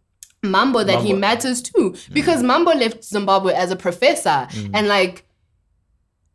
Mambo 0.44 0.84
that 0.84 1.02
he 1.04 1.14
matters 1.14 1.62
too. 1.62 1.96
Because 2.14 2.42
Mambo 2.42 2.72
left 2.74 3.04
Zimbabwe 3.04 3.54
as 3.54 3.72
a 3.72 3.76
professor 3.76 4.48
and 4.74 4.88
like 4.88 5.26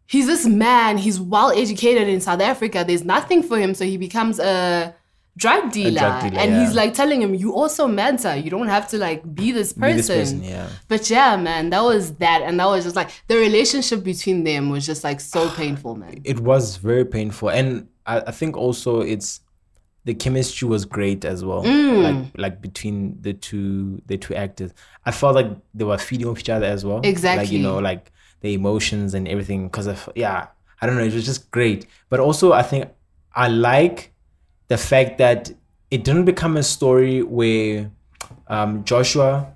he's 0.06 0.26
this 0.26 0.46
man, 0.46 0.98
he's 0.98 1.18
well 1.18 1.50
educated 1.50 2.06
in 2.08 2.20
South 2.20 2.40
Africa. 2.40 2.84
There's 2.86 3.04
nothing 3.04 3.42
for 3.42 3.58
him, 3.58 3.74
so 3.74 3.84
he 3.84 3.96
becomes 3.96 4.38
a 4.38 4.94
drug 5.36 5.70
dealer. 5.70 6.00
dealer, 6.00 6.38
and 6.40 6.52
yeah. 6.52 6.64
he's 6.64 6.74
like 6.74 6.94
telling 6.94 7.20
him, 7.22 7.34
You 7.34 7.54
also 7.54 7.86
matter. 7.86 8.36
You 8.36 8.50
don't 8.50 8.68
have 8.68 8.88
to 8.88 8.98
like 8.98 9.34
be 9.34 9.52
this 9.52 9.72
Be 9.72 9.80
person. 9.80 9.96
this 9.96 10.08
person, 10.08 10.44
yeah. 10.44 10.68
But 10.88 11.10
yeah, 11.10 11.36
man, 11.36 11.70
that 11.70 11.82
was 11.82 12.14
that. 12.16 12.42
And 12.42 12.58
that 12.60 12.66
was 12.66 12.84
just 12.84 12.96
like 12.96 13.10
the 13.28 13.36
relationship 13.36 14.02
between 14.02 14.44
them 14.44 14.70
was 14.70 14.86
just 14.86 15.04
like 15.04 15.20
so 15.20 15.48
painful, 15.56 15.94
man. 15.96 16.20
It 16.24 16.40
was 16.40 16.76
very 16.76 17.04
painful, 17.04 17.50
and 17.50 17.88
I, 18.06 18.20
I 18.20 18.30
think 18.30 18.56
also 18.56 19.00
it's 19.00 19.40
the 20.04 20.14
chemistry 20.14 20.68
was 20.68 20.84
great 20.84 21.24
as 21.24 21.44
well. 21.44 21.64
Mm. 21.64 22.02
Like 22.02 22.30
like 22.38 22.62
between 22.62 23.20
the 23.20 23.34
two 23.34 24.00
the 24.06 24.16
two 24.16 24.34
actors, 24.34 24.72
I 25.04 25.10
felt 25.10 25.34
like 25.34 25.48
they 25.74 25.84
were 25.84 25.98
feeding 25.98 26.28
off 26.28 26.38
each 26.38 26.48
other 26.48 26.66
as 26.66 26.84
well. 26.84 27.00
Exactly. 27.02 27.44
Like 27.44 27.52
you 27.52 27.58
know, 27.58 27.78
like 27.78 28.12
the 28.40 28.54
emotions 28.54 29.14
and 29.14 29.28
everything. 29.28 29.66
Because 29.66 29.86
of 29.86 30.08
yeah, 30.14 30.46
I 30.80 30.86
don't 30.86 30.96
know, 30.96 31.02
it 31.02 31.12
was 31.12 31.24
just 31.26 31.50
great. 31.50 31.86
But 32.08 32.20
also, 32.20 32.52
I 32.52 32.62
think 32.62 32.88
I 33.34 33.48
like 33.48 34.12
the 34.68 34.78
fact 34.78 35.18
that 35.18 35.52
it 35.90 36.04
didn't 36.04 36.24
become 36.24 36.56
a 36.56 36.62
story 36.62 37.22
where 37.22 37.90
um, 38.48 38.84
Joshua 38.84 39.52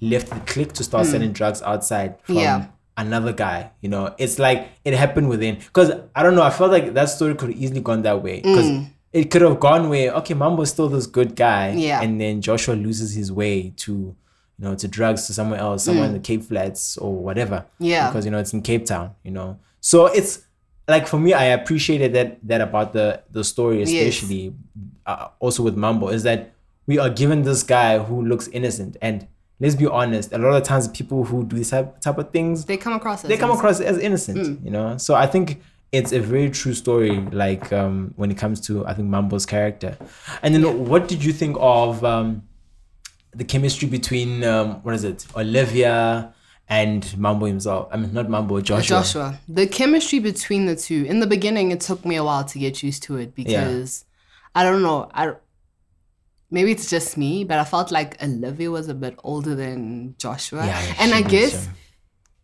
left 0.00 0.30
the 0.30 0.40
clique 0.40 0.72
to 0.74 0.84
start 0.84 1.06
hmm. 1.06 1.12
selling 1.12 1.32
drugs 1.32 1.62
outside 1.62 2.20
from. 2.22 2.36
Yeah. 2.36 2.66
another 2.96 3.32
guy. 3.32 3.70
You 3.80 3.88
know, 3.88 4.14
it's 4.18 4.38
like 4.38 4.68
it 4.84 4.94
happened 4.94 5.28
within. 5.28 5.56
Because 5.56 5.92
I 6.14 6.22
don't 6.22 6.34
know, 6.34 6.42
I 6.42 6.50
felt 6.50 6.72
like 6.72 6.94
that 6.94 7.06
story 7.06 7.34
could 7.34 7.50
have 7.50 7.58
easily 7.58 7.80
gone 7.80 8.02
that 8.02 8.22
way. 8.22 8.40
Because 8.40 8.68
hmm. 8.68 8.82
it 9.12 9.30
could 9.30 9.42
have 9.42 9.60
gone 9.60 9.88
where 9.88 10.12
okay, 10.14 10.34
Mambo's 10.34 10.70
still 10.70 10.88
this 10.88 11.06
good 11.06 11.36
guy, 11.36 11.70
Yeah. 11.70 12.02
and 12.02 12.20
then 12.20 12.40
Joshua 12.40 12.74
loses 12.74 13.14
his 13.14 13.30
way 13.30 13.70
to 13.76 13.92
you 13.92 14.64
know 14.64 14.74
to 14.74 14.88
drugs 14.88 15.26
to 15.28 15.32
somewhere 15.32 15.60
else, 15.60 15.84
somewhere 15.84 16.08
hmm. 16.08 16.14
in 16.14 16.20
the 16.20 16.26
Cape 16.26 16.42
Flats 16.42 16.96
or 16.98 17.14
whatever. 17.14 17.64
Yeah. 17.78 18.08
because 18.08 18.24
you 18.24 18.30
know 18.30 18.38
it's 18.38 18.52
in 18.52 18.62
Cape 18.62 18.84
Town. 18.84 19.14
You 19.22 19.30
know, 19.30 19.58
so 19.80 20.06
it's 20.06 20.47
like 20.88 21.06
for 21.06 21.18
me, 21.20 21.32
I 21.34 21.44
appreciated 21.44 22.12
that 22.14 22.38
that 22.48 22.60
about 22.60 22.92
the 22.92 23.22
the 23.30 23.44
story, 23.44 23.78
Yes. 23.80 23.90
especially 23.90 24.54
uh, 25.06 25.28
also 25.38 25.62
with 25.62 25.76
Mambo, 25.76 26.08
is 26.08 26.22
that 26.24 26.52
we 26.86 26.98
are 26.98 27.10
given 27.10 27.42
this 27.42 27.62
guy 27.62 27.98
who 27.98 28.24
looks 28.24 28.48
innocent 28.48 28.96
and. 29.02 29.26
Let's 29.60 29.74
be 29.74 29.88
honest. 29.88 30.32
A 30.32 30.38
lot 30.38 30.54
of 30.54 30.62
times, 30.62 30.86
people 30.86 31.24
who 31.24 31.42
do 31.44 31.56
this 31.56 31.70
type, 31.70 32.00
type 32.00 32.16
of 32.16 32.30
things, 32.30 32.64
They 32.64 32.76
come 32.76 32.92
across 32.92 33.24
as 33.24 33.28
they 33.28 33.36
come 33.36 33.50
innocent. 33.50 33.58
across 33.58 33.80
as 33.80 33.98
innocent, 33.98 34.64
you 34.64 34.70
know. 34.70 34.96
So 34.98 35.16
I 35.16 35.26
think 35.26 35.60
it's 35.90 36.12
a 36.12 36.20
very 36.20 36.48
true 36.48 36.74
story. 36.74 37.18
Like 37.32 37.72
um, 37.72 38.12
when 38.14 38.30
it 38.30 38.38
comes 38.38 38.60
to 38.68 38.86
I 38.86 38.94
think 38.94 39.08
Mambo's 39.08 39.46
character, 39.46 39.98
and 40.44 40.54
then 40.54 40.62
what 40.86 41.08
did 41.08 41.24
you 41.24 41.32
think 41.32 41.56
of 41.58 42.04
um, 42.04 42.44
the 43.34 43.42
chemistry 43.42 43.88
between 43.88 44.44
um, 44.44 44.74
what 44.84 44.94
is 44.94 45.02
it, 45.02 45.26
Olivia 45.34 46.32
and 46.68 47.16
Mambo 47.18 47.46
himself? 47.46 47.88
I 47.92 47.96
mean, 47.96 48.12
not 48.12 48.28
Mambo, 48.28 48.60
Joshua. 48.60 48.96
Joshua. 48.98 49.38
The 49.48 49.66
chemistry 49.66 50.18
between 50.18 50.66
the 50.66 50.76
two. 50.76 51.04
In 51.08 51.20
the 51.20 51.26
beginning, 51.26 51.70
it 51.70 51.80
took 51.80 52.04
me 52.04 52.16
a 52.16 52.24
while 52.24 52.44
to 52.44 52.58
get 52.58 52.82
used 52.82 53.02
to 53.04 53.16
it 53.16 53.34
because 53.34 54.04
I 54.54 54.62
don't 54.64 54.82
know. 54.82 55.08
I 55.14 55.34
maybe 56.50 56.70
it's 56.72 56.88
just 56.90 57.16
me, 57.16 57.44
but 57.44 57.58
I 57.58 57.64
felt 57.64 57.90
like 57.90 58.22
Olivia 58.22 58.70
was 58.70 58.88
a 58.88 58.94
bit 58.94 59.18
older 59.22 59.54
than 59.54 60.14
Joshua, 60.18 60.64
Yeah, 60.66 60.80
yeah, 60.82 60.94
and 61.00 61.14
I 61.14 61.22
guess. 61.22 61.66
um, 61.66 61.74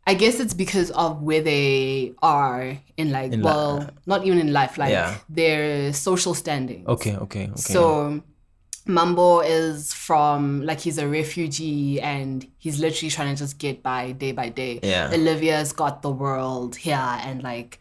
I 0.06 0.12
guess 0.12 0.38
it's 0.38 0.52
because 0.52 0.90
of 0.90 1.22
where 1.22 1.40
they 1.40 2.12
are 2.22 2.76
in 2.98 3.10
like 3.10 3.32
In 3.32 3.40
li- 3.40 3.44
well, 3.46 3.88
not 4.04 4.26
even 4.26 4.38
in 4.38 4.52
life, 4.52 4.76
like 4.76 4.90
Yeah. 4.90 5.16
their 5.30 5.94
social 5.94 6.34
standing. 6.34 6.84
Okay, 6.86 7.16
okay, 7.16 7.44
okay. 7.48 7.56
So 7.56 8.22
Mambo 8.86 9.40
is 9.40 9.92
from 9.94 10.62
like 10.62 10.80
he's 10.80 10.98
a 10.98 11.08
refugee 11.08 12.00
and 12.00 12.46
he's 12.58 12.78
literally 12.80 13.10
trying 13.10 13.34
to 13.34 13.38
just 13.38 13.58
get 13.58 13.82
by 13.82 14.12
day 14.12 14.32
by 14.32 14.50
day. 14.50 14.80
Yeah. 14.82 15.10
Olivia's 15.12 15.72
got 15.72 16.02
the 16.02 16.10
world 16.10 16.76
here 16.76 16.96
and 16.96 17.42
like 17.42 17.80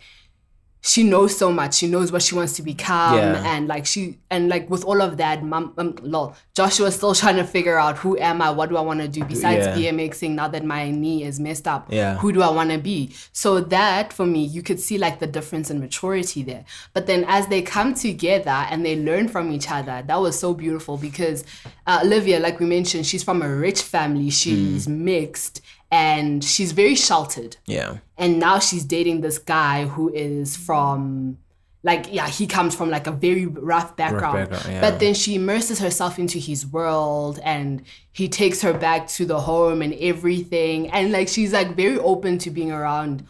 she 0.85 1.01
knows 1.03 1.37
so 1.37 1.49
much. 1.49 1.75
She 1.75 1.87
knows 1.87 2.11
what 2.11 2.21
she 2.21 2.35
wants 2.35 2.53
to 2.57 2.61
become 2.61 3.15
Yeah. 3.17 3.41
and 3.55 3.67
like 3.69 3.85
she 3.85 4.17
and 4.29 4.49
like 4.49 4.69
with 4.69 4.83
all 4.83 5.01
of 5.01 5.15
that, 5.17 5.41
Mum, 5.41 5.73
um, 5.77 5.95
lol, 6.01 6.35
Joshua's 6.55 6.95
still 6.95 7.15
trying 7.23 7.37
to 7.37 7.45
figure 7.45 7.77
out 7.79 7.97
who 7.99 8.17
am 8.17 8.41
I? 8.41 8.49
What 8.51 8.67
do 8.69 8.75
I 8.75 8.81
want 8.81 8.99
to 8.99 9.07
do 9.07 9.23
besides 9.23 9.65
Yeah. 9.65 9.91
BMXing 9.91 10.31
now 10.31 10.49
that 10.49 10.65
my 10.65 10.91
knee 10.91 11.23
is 11.23 11.39
messed 11.39 11.69
up? 11.69 11.87
Yeah. 11.89 12.17
Who 12.17 12.33
do 12.33 12.41
I 12.41 12.49
want 12.49 12.71
to 12.71 12.77
be? 12.77 13.15
So 13.31 13.61
that 13.61 14.11
for 14.11 14.25
me, 14.25 14.43
you 14.43 14.61
could 14.61 14.79
see 14.79 14.97
like 14.97 15.19
the 15.19 15.27
difference 15.27 15.71
in 15.71 15.79
maturity 15.79 16.43
there. 16.43 16.65
But 16.93 17.07
then 17.07 17.23
as 17.29 17.47
they 17.47 17.61
come 17.61 17.93
together 17.93 18.49
and 18.69 18.85
they 18.85 18.97
learn 18.97 19.29
from 19.29 19.53
each 19.53 19.71
other, 19.71 20.03
that 20.05 20.19
was 20.19 20.37
so 20.37 20.53
beautiful 20.53 20.97
because 20.97 21.45
uh, 21.87 22.01
Olivia, 22.03 22.39
like 22.41 22.59
we 22.59 22.65
mentioned, 22.65 23.05
she's 23.05 23.23
from 23.23 23.41
a 23.41 23.47
rich 23.55 23.81
family. 23.81 24.29
She's 24.29 24.85
mixed 24.87 25.61
and 25.93 26.43
she's 26.43 26.71
very 26.71 26.95
sheltered. 26.95 27.57
Yeah, 27.67 27.97
and 28.17 28.39
now 28.39 28.57
she's 28.57 28.83
dating 28.83 29.21
this 29.21 29.37
guy 29.37 29.85
who 29.85 30.11
is 30.11 30.57
from 30.57 31.37
like 31.83 32.11
yeah 32.11 32.27
he 32.27 32.47
comes 32.47 32.73
from 32.73 32.89
like 32.89 33.07
a 33.07 33.11
very 33.11 33.45
rough 33.45 33.95
background, 33.95 34.49
background, 34.49 34.73
yeah. 34.73 34.81
but 34.81 34.99
then 34.99 35.13
she 35.13 35.35
immerses 35.35 35.77
herself 35.79 36.17
into 36.17 36.39
his 36.39 36.65
world 36.65 37.39
and 37.43 37.83
he 38.11 38.27
takes 38.27 38.61
her 38.61 38.73
back 38.73 39.07
to 39.07 39.25
the 39.25 39.39
home 39.41 39.81
and 39.81 39.93
everything. 39.95 40.89
And 40.91 41.11
like 41.11 41.27
she's 41.27 41.53
like 41.53 41.75
very 41.75 41.99
open 41.99 42.37
to 42.39 42.49
being 42.49 42.71
around 42.71 43.27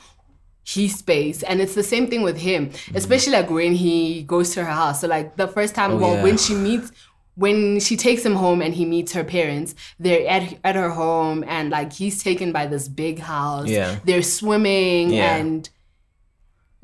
his 0.66 0.96
space. 0.96 1.44
And 1.44 1.60
it's 1.60 1.76
the 1.76 1.84
same 1.84 2.08
thing 2.08 2.22
with 2.22 2.38
him 2.38 2.72
especially 2.96 3.34
like 3.34 3.50
when 3.50 3.74
he 3.74 4.24
goes 4.24 4.54
to 4.54 4.64
her 4.64 4.72
house. 4.72 5.02
So 5.02 5.08
like 5.08 5.36
the 5.36 5.48
first 5.48 5.76
time 5.76 5.92
oh, 5.92 5.98
well 5.98 6.12
Oh, 6.12 6.16
yeah. 6.16 6.24
when 6.24 6.38
she 6.38 6.54
meets 6.54 6.92
when 7.36 7.80
she 7.80 7.98
takes 7.98 8.24
him 8.24 8.36
home 8.36 8.62
and 8.62 8.74
he 8.76 8.86
meets 8.86 9.12
her 9.14 9.24
parents 9.24 9.74
they're 10.00 10.28
at, 10.28 10.58
at 10.64 10.76
her 10.76 10.90
home 10.92 11.44
and 11.48 11.72
like 11.72 11.92
he's 11.94 12.22
taken 12.24 12.52
by 12.52 12.66
this 12.68 12.88
big 12.88 13.18
house 13.20 13.68
Yeah. 13.68 13.98
they're 14.06 14.22
swimming 14.22 15.10
Yeah. 15.12 15.36
and 15.38 15.70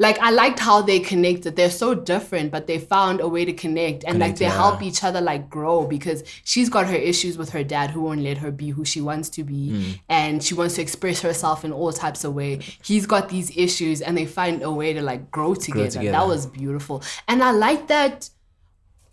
like 0.01 0.17
I 0.19 0.31
liked 0.31 0.59
how 0.59 0.81
they 0.81 1.01
connected. 1.01 1.57
They're 1.57 1.69
so 1.69 1.93
different, 1.93 2.51
but 2.53 2.67
they 2.67 2.77
found 2.79 3.19
a 3.19 3.27
way 3.27 3.43
to 3.43 3.51
connect 3.51 4.05
and 4.05 4.17
like 4.17 4.37
they 4.37 4.45
yeah. 4.45 4.55
help 4.55 4.81
each 4.81 5.03
other 5.03 5.19
like 5.19 5.49
grow 5.49 5.85
because 5.85 6.23
she's 6.45 6.69
got 6.69 6.87
her 6.87 6.95
issues 6.95 7.37
with 7.37 7.49
her 7.49 7.65
dad 7.65 7.91
who 7.91 8.03
won't 8.03 8.21
let 8.21 8.37
her 8.37 8.49
be 8.49 8.69
who 8.69 8.85
she 8.85 9.01
wants 9.01 9.27
to 9.31 9.43
be 9.43 9.71
Hmm. 9.71 9.91
and 10.07 10.41
she 10.41 10.53
wants 10.53 10.75
to 10.75 10.81
express 10.81 11.19
herself 11.19 11.65
in 11.65 11.73
all 11.73 11.91
types 11.91 12.23
of 12.23 12.33
way. 12.33 12.59
He's 12.81 13.05
got 13.05 13.27
these 13.27 13.51
issues 13.57 14.01
and 14.01 14.17
they 14.17 14.25
find 14.25 14.63
a 14.63 14.71
way 14.71 14.93
to 14.93 15.01
like 15.01 15.29
grow 15.31 15.53
together. 15.53 15.89
together. 15.89 16.11
That 16.13 16.27
was 16.27 16.45
beautiful. 16.45 17.03
And 17.27 17.43
I 17.43 17.51
like 17.51 17.87
that 17.89 18.29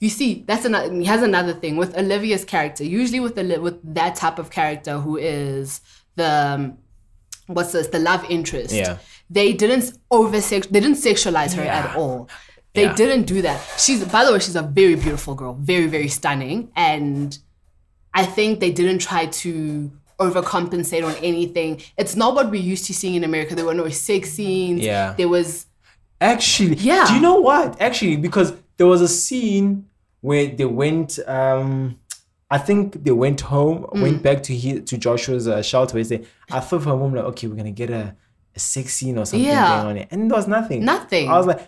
you 0.06 0.10
see, 0.20 0.30
that's 0.48 0.64
another. 0.64 0.88
He 0.92 1.04
has 1.14 1.22
another 1.22 1.54
thing 1.62 1.74
with 1.82 1.90
Olivia's 2.02 2.44
character. 2.44 2.84
Usually 3.00 3.20
with 3.20 3.34
the 3.38 3.44
with 3.66 3.78
that 3.94 4.12
type 4.22 4.38
of 4.38 4.48
character 4.58 4.94
who 5.04 5.14
is 5.16 5.80
the 6.20 6.30
um, 6.54 6.78
what's 7.54 7.72
this 7.72 7.88
the 7.88 7.98
love 8.10 8.22
interest. 8.36 8.72
Yeah. 8.72 8.98
They 9.28 9.52
didn't 9.62 9.86
over 10.10 10.40
sex. 10.40 10.66
They 10.72 10.80
didn't 10.80 10.98
sexualize 11.08 11.52
her 11.54 11.62
at 11.62 11.96
all. 11.96 12.28
They 12.74 12.84
Yeah. 12.84 12.94
didn't 13.02 13.24
do 13.34 13.38
that. 13.42 13.58
She's 13.84 14.00
by 14.16 14.24
the 14.24 14.32
way, 14.32 14.38
she's 14.38 14.56
a 14.56 14.62
very 14.80 14.96
beautiful 15.06 15.34
girl, 15.34 15.54
very 15.72 15.88
very 15.96 16.08
stunning, 16.18 16.58
and 16.76 17.28
I 18.14 18.24
think 18.36 18.60
they 18.60 18.72
didn't 18.80 19.00
try 19.10 19.26
to 19.42 19.90
overcompensate 20.26 21.04
on 21.04 21.14
anything. 21.32 21.82
It's 21.98 22.16
not 22.16 22.34
what 22.34 22.50
we're 22.50 22.68
used 22.74 22.84
to 22.86 22.94
seeing 22.94 23.14
in 23.14 23.24
America. 23.24 23.54
There 23.54 23.64
were 23.70 23.74
no 23.84 23.88
sex 23.90 24.30
scenes. 24.36 24.80
Yeah. 24.82 25.14
There 25.18 25.28
was 25.28 25.66
Actually, 26.18 26.76
Yeah. 26.76 27.04
Do 27.08 27.14
you 27.14 27.20
know 27.20 27.40
what? 27.40 27.78
Actually, 27.78 28.16
because 28.16 28.54
there 28.78 28.86
was 28.86 29.02
a 29.02 29.08
scene 29.08 29.68
where 30.26 30.46
they 30.58 30.64
went. 30.82 31.10
um 31.38 31.98
I 32.48 32.58
think 32.58 33.02
they 33.06 33.10
went 33.24 33.40
home, 33.54 33.78
Mm. 33.92 34.02
went 34.06 34.22
back 34.22 34.38
to 34.44 34.52
he, 34.62 34.80
to 34.80 34.94
Joshua's 35.04 35.46
uh, 35.48 35.62
shelter. 35.62 35.94
They 35.98 36.04
say, 36.04 36.20
I 36.56 36.60
thought 36.60 36.82
for 36.84 36.90
a 36.92 36.96
moment 36.96 37.16
like, 37.16 37.24
okay, 37.32 37.46
we're 37.48 37.56
gonna 37.62 37.72
get 37.84 37.90
a, 37.90 38.14
a 38.54 38.58
sex 38.72 38.86
scene 38.94 39.18
or 39.18 39.24
something 39.26 39.48
Yeah. 39.48 39.68
going 39.78 39.86
on 39.90 39.96
here, 39.96 40.06
and 40.12 40.30
there 40.30 40.36
was 40.36 40.46
nothing. 40.46 40.84
Nothing. 40.84 41.28
I 41.28 41.36
was 41.40 41.46
like. 41.52 41.60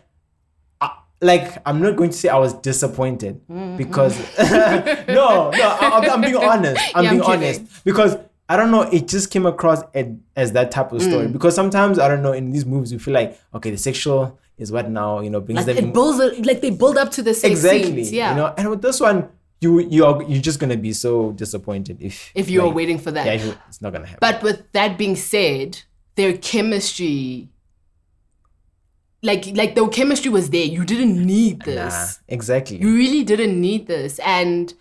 I- 0.80 0.96
Like 1.20 1.48
I'm 1.66 1.80
not 1.82 1.96
going 1.96 2.10
to 2.14 2.16
say 2.22 2.28
I 2.28 2.38
was 2.46 2.52
disappointed 2.70 3.34
Mm-hmm. 3.50 3.76
because 3.82 4.14
no, 5.18 5.50
no, 5.50 5.66
I, 5.82 5.86
I'm, 5.94 6.10
I'm 6.14 6.20
being 6.20 6.36
honest. 6.52 6.80
I'm 6.94 7.02
Yeah, 7.04 7.10
I'm 7.10 7.16
being 7.16 7.28
honest 7.32 7.60
because 7.84 8.12
I 8.48 8.54
don't 8.58 8.70
know. 8.70 8.82
It 8.96 9.08
just 9.14 9.26
came 9.34 9.44
across 9.54 9.80
as, 9.94 10.06
as 10.42 10.48
that 10.52 10.70
type 10.70 10.92
of 10.92 11.00
Mm. 11.02 11.08
story 11.10 11.26
because 11.36 11.54
sometimes 11.60 11.98
I 11.98 12.06
don't 12.10 12.22
know. 12.26 12.34
In 12.40 12.52
these 12.54 12.64
movies, 12.72 12.90
you 12.94 13.00
feel 13.06 13.14
like 13.20 13.30
okay, 13.56 13.70
the 13.76 13.82
sexual 13.90 14.38
is 14.58 14.72
what 14.72 14.90
now 14.90 15.20
you 15.20 15.30
know 15.30 15.40
brings 15.40 15.66
like 15.66 15.76
them 15.76 15.88
it 15.88 15.94
builds 15.94 16.18
a, 16.18 16.42
like 16.42 16.60
they 16.60 16.70
build 16.70 16.98
up 16.98 17.10
to 17.12 17.22
the 17.22 17.32
sex 17.32 17.52
exactly. 17.52 17.84
scenes. 17.84 18.12
Yeah. 18.12 18.30
You 18.30 18.36
know, 18.36 18.54
and 18.58 18.70
with 18.70 18.82
this 18.82 19.00
one, 19.00 19.28
you 19.60 19.80
you 19.80 20.04
are 20.04 20.22
you're 20.24 20.42
just 20.42 20.60
gonna 20.60 20.76
be 20.76 20.92
so 20.92 21.32
disappointed 21.32 21.98
if 22.00 22.30
if 22.34 22.50
you're 22.50 22.66
like, 22.66 22.74
waiting 22.74 22.98
for 22.98 23.10
that. 23.12 23.26
Yeah, 23.26 23.54
it's 23.68 23.80
not 23.80 23.92
gonna 23.92 24.06
happen. 24.06 24.18
But 24.20 24.42
with 24.42 24.70
that 24.72 24.98
being 24.98 25.16
said, 25.16 25.82
their 26.16 26.36
chemistry, 26.36 27.48
like 29.22 29.46
like 29.54 29.74
the 29.74 29.86
chemistry 29.88 30.30
was 30.30 30.50
there. 30.50 30.64
You 30.64 30.84
didn't 30.84 31.24
need 31.24 31.62
this. 31.62 31.94
nah, 31.94 32.06
exactly. 32.28 32.78
You 32.78 32.94
really 32.94 33.24
didn't 33.24 33.60
need 33.60 33.86
this, 33.86 34.18
and 34.20 34.74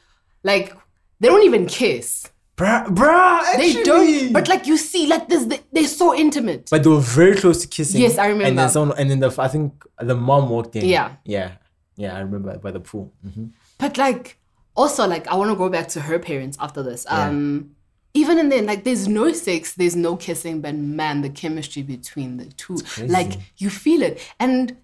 like 0.44 0.76
they 1.20 1.28
don't 1.28 1.44
even 1.44 1.66
kiss. 1.66 2.30
Bruh, 2.58 2.86
bruh, 2.88 3.42
They 3.56 3.70
actually. 3.70 3.84
don't. 3.84 4.34
But 4.34 4.48
like 4.50 4.68
you 4.68 4.78
see, 4.78 5.08
like 5.08 5.30
this, 5.30 5.46
they, 5.46 5.60
they're 5.72 5.88
so 5.88 6.14
intimate. 6.16 6.68
But 6.70 6.84
they 6.84 6.90
were 6.90 7.00
very 7.00 7.36
close 7.36 7.62
to 7.62 7.68
kissing. 7.68 8.02
Yes, 8.02 8.18
I 8.18 8.26
remember. 8.28 8.46
And 8.48 8.58
then 8.60 8.70
someone, 8.70 8.98
and 8.98 9.10
then 9.10 9.20
the 9.20 9.34
I 9.40 9.48
think 9.48 9.84
the 10.00 10.16
mom 10.16 10.50
walked 10.50 10.76
in. 10.76 10.86
Yeah. 10.86 11.16
yeah, 11.24 11.52
yeah. 11.96 12.16
I 12.18 12.20
remember 12.20 12.58
by 12.58 12.72
the 12.72 12.80
pool. 12.82 13.14
hmm 13.24 13.46
But 13.78 13.98
like 13.98 14.38
also 14.76 15.08
like 15.08 15.28
I 15.28 15.36
want 15.36 15.50
to 15.52 15.56
go 15.56 15.70
back 15.70 15.88
to 15.90 16.02
her 16.02 16.20
parents 16.20 16.58
after 16.60 16.84
this. 16.84 17.06
Um 17.10 17.72
even 18.14 18.40
in 18.40 18.50
there, 18.50 18.64
like 18.64 18.84
there's 18.84 19.08
no 19.08 19.32
sex, 19.32 19.76
there's 19.76 19.96
no 19.96 20.16
kissing, 20.16 20.60
but 20.62 20.74
man, 20.74 21.22
the 21.22 21.30
chemistry 21.30 21.84
between 21.84 22.38
the 22.38 22.46
two, 22.46 22.78
like 23.08 23.34
you 23.58 23.70
feel 23.70 24.02
it, 24.02 24.20
and 24.40 24.76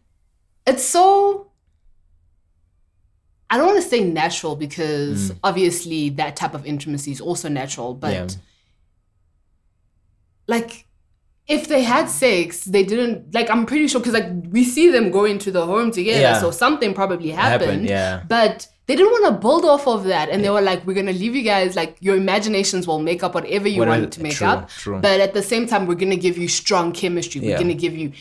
it's 0.68 0.84
so. 0.84 1.48
I 3.50 3.58
don't 3.58 3.68
want 3.68 3.82
to 3.84 3.88
say 3.88 4.04
natural 4.04 4.56
because 4.56 5.32
mm. 5.32 5.38
obviously 5.44 6.10
that 6.12 6.36
type 6.36 6.54
of 6.56 6.66
intimacy 6.66 7.12
is 7.12 7.22
also 7.22 7.50
natural, 7.50 7.94
but 7.94 8.14
Yeah. 8.14 8.28
like 10.48 10.86
if 11.48 11.68
they 11.68 11.84
had 11.84 12.10
sex, 12.10 12.64
they 12.64 12.84
didn't 12.84 13.34
like. 13.34 13.50
I'm 13.50 13.66
pretty 13.66 13.88
sure 13.88 14.00
because 14.00 14.14
like 14.14 14.30
we 14.50 14.64
see 14.64 14.90
them 14.90 15.12
go 15.12 15.26
into 15.26 15.52
the 15.52 15.66
home 15.66 15.92
together, 15.92 16.20
Yeah. 16.22 16.40
so 16.40 16.52
something 16.52 16.94
probably 16.94 17.32
happened. 17.32 17.62
Happened, 17.70 17.90
yeah. 17.90 18.24
But 18.28 18.68
they 18.88 18.96
didn't 18.96 19.12
want 19.12 19.26
to 19.26 19.40
build 19.42 19.66
off 19.66 19.86
of 19.88 20.06
that, 20.06 20.30
and 20.30 20.44
they 20.44 20.50
were 20.50 20.62
like, 20.62 20.86
"We're 20.88 20.94
gonna 20.94 21.12
leave 21.12 21.36
you 21.36 21.44
guys. 21.44 21.76
Like 21.76 21.98
your 22.00 22.16
imaginations 22.16 22.88
will 22.88 23.00
make 23.00 23.24
up 23.24 23.36
whatever 23.36 23.68
you 23.68 23.80
Whatever- 23.80 24.00
want 24.02 24.14
to 24.14 24.24
make 24.24 24.36
true, 24.36 24.48
up. 24.48 24.70
true. 24.70 25.00
But 25.02 25.20
at 25.20 25.34
the 25.34 25.44
same 25.44 25.68
time, 25.68 25.86
we're 25.86 25.96
gonna 25.96 26.16
give 26.16 26.38
you 26.38 26.48
strong 26.48 26.94
chemistry. 26.94 27.42
We're 27.42 27.58
gonna 27.60 27.74
give 27.74 27.96
you 27.96 28.14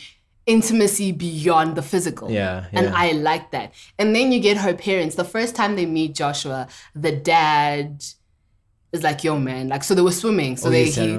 intimacy 0.45 1.11
beyond 1.11 1.75
the 1.75 1.81
physical. 1.81 2.29
Yeah, 2.29 2.65
And. 2.73 2.89
I 2.89 3.11
like 3.11 3.51
that. 3.51 3.73
And 3.97 4.15
then 4.15 4.31
you 4.31 4.39
get 4.39 4.57
her 4.57 4.73
parents. 4.73 5.15
The 5.15 5.23
first 5.23 5.55
time 5.55 5.75
they 5.75 5.85
meet 5.85 6.15
Joshua, 6.15 6.67
the 6.95 7.11
dad 7.13 8.03
is 8.91 9.01
like, 9.03 9.23
yo, 9.23 9.39
man. 9.39 9.69
Like, 9.69 9.83
so 9.83 9.95
they 9.95 10.01
were 10.01 10.11
swimming. 10.11 10.55
So 10.57 10.67
Oh, 10.67 10.71
they, 10.71 10.85
he, 10.85 11.17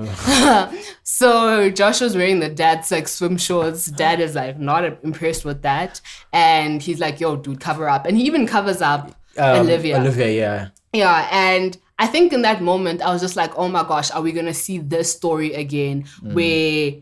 so 1.02 1.70
Joshua's 1.70 2.14
wearing 2.16 2.40
the 2.40 2.48
dad's 2.48 2.90
like 2.90 3.08
swim 3.08 3.36
shorts. 3.36 3.86
Dad 3.86 4.20
is 4.20 4.34
like 4.34 4.58
not 4.58 4.84
impressed 5.02 5.44
with 5.44 5.62
that. 5.62 6.00
And 6.32 6.80
he's 6.82 7.00
like, 7.00 7.18
yo, 7.20 7.36
dude, 7.36 7.60
cover 7.60 7.88
up. 7.88 8.06
And 8.06 8.16
he 8.16 8.24
even 8.24 8.46
covers 8.46 8.80
up 8.80 9.14
Um, 9.36 9.60
Olivia. 9.60 9.98
Olivia, 9.98 10.30
yeah. 10.30 10.68
Yeah, 10.92 11.28
and 11.32 11.76
I 11.98 12.06
think 12.06 12.32
in 12.32 12.42
that 12.42 12.62
moment 12.62 13.02
I 13.02 13.12
was 13.12 13.20
just 13.20 13.34
like, 13.34 13.56
oh 13.58 13.66
my 13.68 13.82
gosh, 13.82 14.10
are 14.12 14.22
we 14.22 14.30
gonna 14.30 14.54
see 14.54 14.78
this 14.78 15.12
story 15.12 15.52
again 15.54 16.04
where 16.22 16.92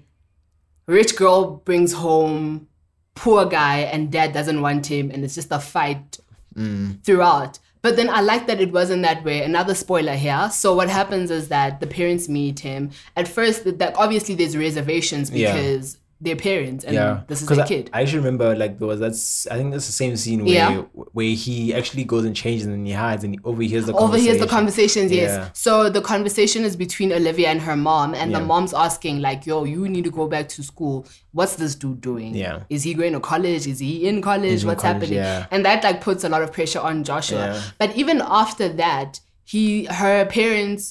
rich 0.86 1.16
girl 1.16 1.56
brings 1.64 1.92
home 1.92 2.68
poor 3.14 3.44
guy 3.44 3.80
and 3.80 4.10
dad 4.10 4.32
doesn't 4.32 4.60
want 4.60 4.86
him 4.86 5.10
and 5.10 5.24
it's 5.24 5.34
just 5.34 5.52
a 5.52 5.58
fight 5.58 6.18
mm. 6.54 7.02
throughout. 7.04 7.58
But 7.82 7.96
then 7.96 8.08
I 8.08 8.20
like 8.20 8.46
that 8.46 8.60
it 8.60 8.72
wasn't 8.72 9.02
that 9.02 9.24
way. 9.24 9.42
Another 9.42 9.74
spoiler 9.74 10.14
here. 10.14 10.48
So 10.52 10.74
what 10.74 10.88
happens 10.88 11.32
is 11.32 11.48
that 11.48 11.80
the 11.80 11.86
parents 11.86 12.28
meet 12.28 12.60
him. 12.60 12.90
At 13.16 13.26
first, 13.26 13.64
that 13.78 13.96
obviously 13.96 14.36
there's 14.36 14.56
reservations 14.56 15.30
Yeah. 15.30 15.98
They're 16.24 16.36
parents 16.36 16.84
and 16.84 16.94
Yeah, 16.94 17.22
this 17.26 17.42
is 17.42 17.50
a 17.50 17.62
I- 17.62 17.66
kid. 17.66 17.90
I, 17.92 18.02
actually 18.02 18.18
remember 18.18 18.54
like 18.62 18.78
there 18.78 18.86
was 18.86 19.00
that's 19.00 19.46
I 19.48 19.56
think 19.56 19.72
that's 19.72 19.86
the 19.86 19.92
same 20.02 20.14
scene 20.16 20.40
where 20.44 20.54
Yeah. 20.54 20.82
where 21.18 21.34
he 21.44 21.74
actually 21.74 22.04
goes 22.04 22.24
and 22.24 22.34
changes 22.42 22.66
and 22.66 22.86
he 22.86 22.92
hides 22.92 23.24
and 23.24 23.34
he 23.34 23.40
overhears 23.50 23.86
the 23.86 23.92
conversations. 23.92 24.28
overhears 24.28 24.38
the 24.44 24.46
conversation. 24.46 25.02
conversations 25.08 25.12
yes 25.12 25.30
Yeah. 25.30 25.48
so 25.52 25.72
the 25.90 26.00
conversation 26.12 26.60
is 26.68 26.74
between 26.76 27.10
olivia 27.12 27.48
and 27.54 27.60
her 27.68 27.76
mom 27.76 28.14
and 28.14 28.32
the 28.36 28.40
mom's 28.52 28.72
asking 28.86 29.20
like 29.20 29.40
yo 29.50 29.64
you 29.64 29.88
need 29.94 30.04
to 30.04 30.14
go 30.20 30.28
back 30.34 30.46
to 30.50 30.62
school 30.62 30.96
what's 31.32 31.56
this 31.56 31.74
dude 31.74 32.00
doing 32.00 32.30
Yeah. 32.36 32.60
is 32.70 32.80
he 32.84 32.94
going 32.94 33.14
to 33.14 33.20
college 33.34 33.66
is 33.66 33.78
he 33.80 33.92
in 34.08 34.22
college 34.22 34.60
in 34.62 34.68
what's 34.68 34.82
college, 34.82 35.08
happening 35.10 35.46
and 35.50 35.60
that 35.66 35.82
like 35.82 36.00
puts 36.08 36.22
a 36.22 36.28
lot 36.28 36.42
of 36.42 36.52
pressure 36.52 36.80
on 36.80 37.02
joshua 37.02 37.60
but 37.80 37.96
even 37.96 38.22
after 38.42 38.68
that 38.84 39.18
he 39.44 39.86
her 39.86 40.24
parents 40.26 40.82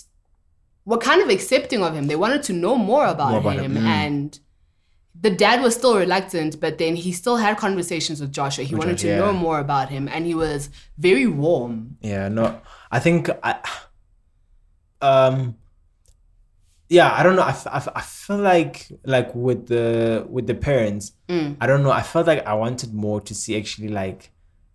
were 0.84 0.98
kind 0.98 1.22
of 1.22 1.30
accepting 1.30 1.82
of 1.84 1.94
him 1.94 2.08
they 2.08 2.16
wanted 2.26 2.42
to 2.44 2.54
know 2.54 2.76
more 2.76 3.06
about, 3.06 3.30
More 3.32 3.40
about 3.40 3.58
him, 3.66 3.76
him, 3.78 3.84
mm. 3.84 3.88
and 3.88 4.40
the 5.20 5.30
dad 5.30 5.62
was 5.62 5.76
still 5.76 5.98
reluctant, 5.98 6.60
but 6.60 6.78
then 6.78 6.96
he 6.96 7.12
still 7.12 7.38
had 7.38 7.58
conversations 7.58 8.20
with 8.22 8.32
Joshua. 8.32 8.64
He 8.64 8.76
wanted 8.76 8.98
to 9.00 9.08
Joshua, 9.08 9.18
know 9.28 9.34
more 9.34 9.60
about 9.60 9.90
him, 9.90 10.08
and 10.08 10.26
he 10.26 10.34
was 10.34 10.70
very 10.98 11.28
warm. 11.28 11.98
Yeah, 12.02 12.28
no, 12.30 12.60
I 12.92 13.00
think 13.00 13.30
I, 13.44 13.60
um, 15.02 15.56
yeah, 16.90 17.14
I 17.14 17.24
don't 17.24 17.36
know. 17.36 17.44
I, 17.44 17.56
I, 17.66 17.88
I 17.96 18.02
feel 18.02 18.38
like 18.38 18.88
like 19.06 19.34
with 19.34 19.68
the 19.68 20.26
with 20.30 20.48
the 20.48 20.56
parents, 20.56 21.14
Mm. 21.30 21.56
I 21.62 21.68
don't 21.68 21.82
know. 21.84 21.92
I 21.92 22.02
felt 22.02 22.28
like 22.28 22.46
I 22.46 22.54
wanted 22.56 22.94
more 22.94 23.22
to 23.22 23.34
see 23.34 23.56
actually 23.58 23.88
like 23.88 24.32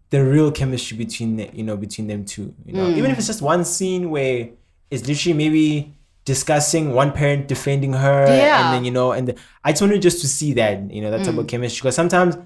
the 0.09 0.25
real 0.25 0.51
chemistry 0.51 0.97
between 0.97 1.37
the, 1.37 1.51
you 1.53 1.63
know 1.65 1.77
between 1.77 2.07
them 2.07 2.25
two. 2.25 2.55
You 2.65 2.73
know, 2.75 2.87
Mm. 2.87 2.97
even 2.97 3.11
if 3.11 3.19
it's 3.19 3.27
just 3.27 3.43
one 3.43 3.65
scene 3.65 4.11
where 4.11 4.51
it's 4.91 5.07
literally 5.07 5.35
maybe 5.37 5.96
discussing 6.27 6.93
one 6.93 7.13
parent 7.13 7.49
defending 7.49 7.95
her, 7.95 8.27
Yeah. 8.27 8.67
and 8.67 8.75
then 8.75 8.85
you 8.85 8.91
know, 8.91 9.13
and 9.13 9.29
the, 9.29 9.35
I 9.65 9.73
just 9.73 9.81
wanted 9.81 10.03
just 10.03 10.21
to 10.21 10.29
see 10.29 10.53
that 10.55 10.91
you 10.93 11.01
know 11.01 11.11
that 11.11 11.25
type 11.25 11.35
Mm. 11.35 11.39
of 11.41 11.47
chemistry 11.47 11.81
because 11.83 11.95
sometimes 11.97 12.37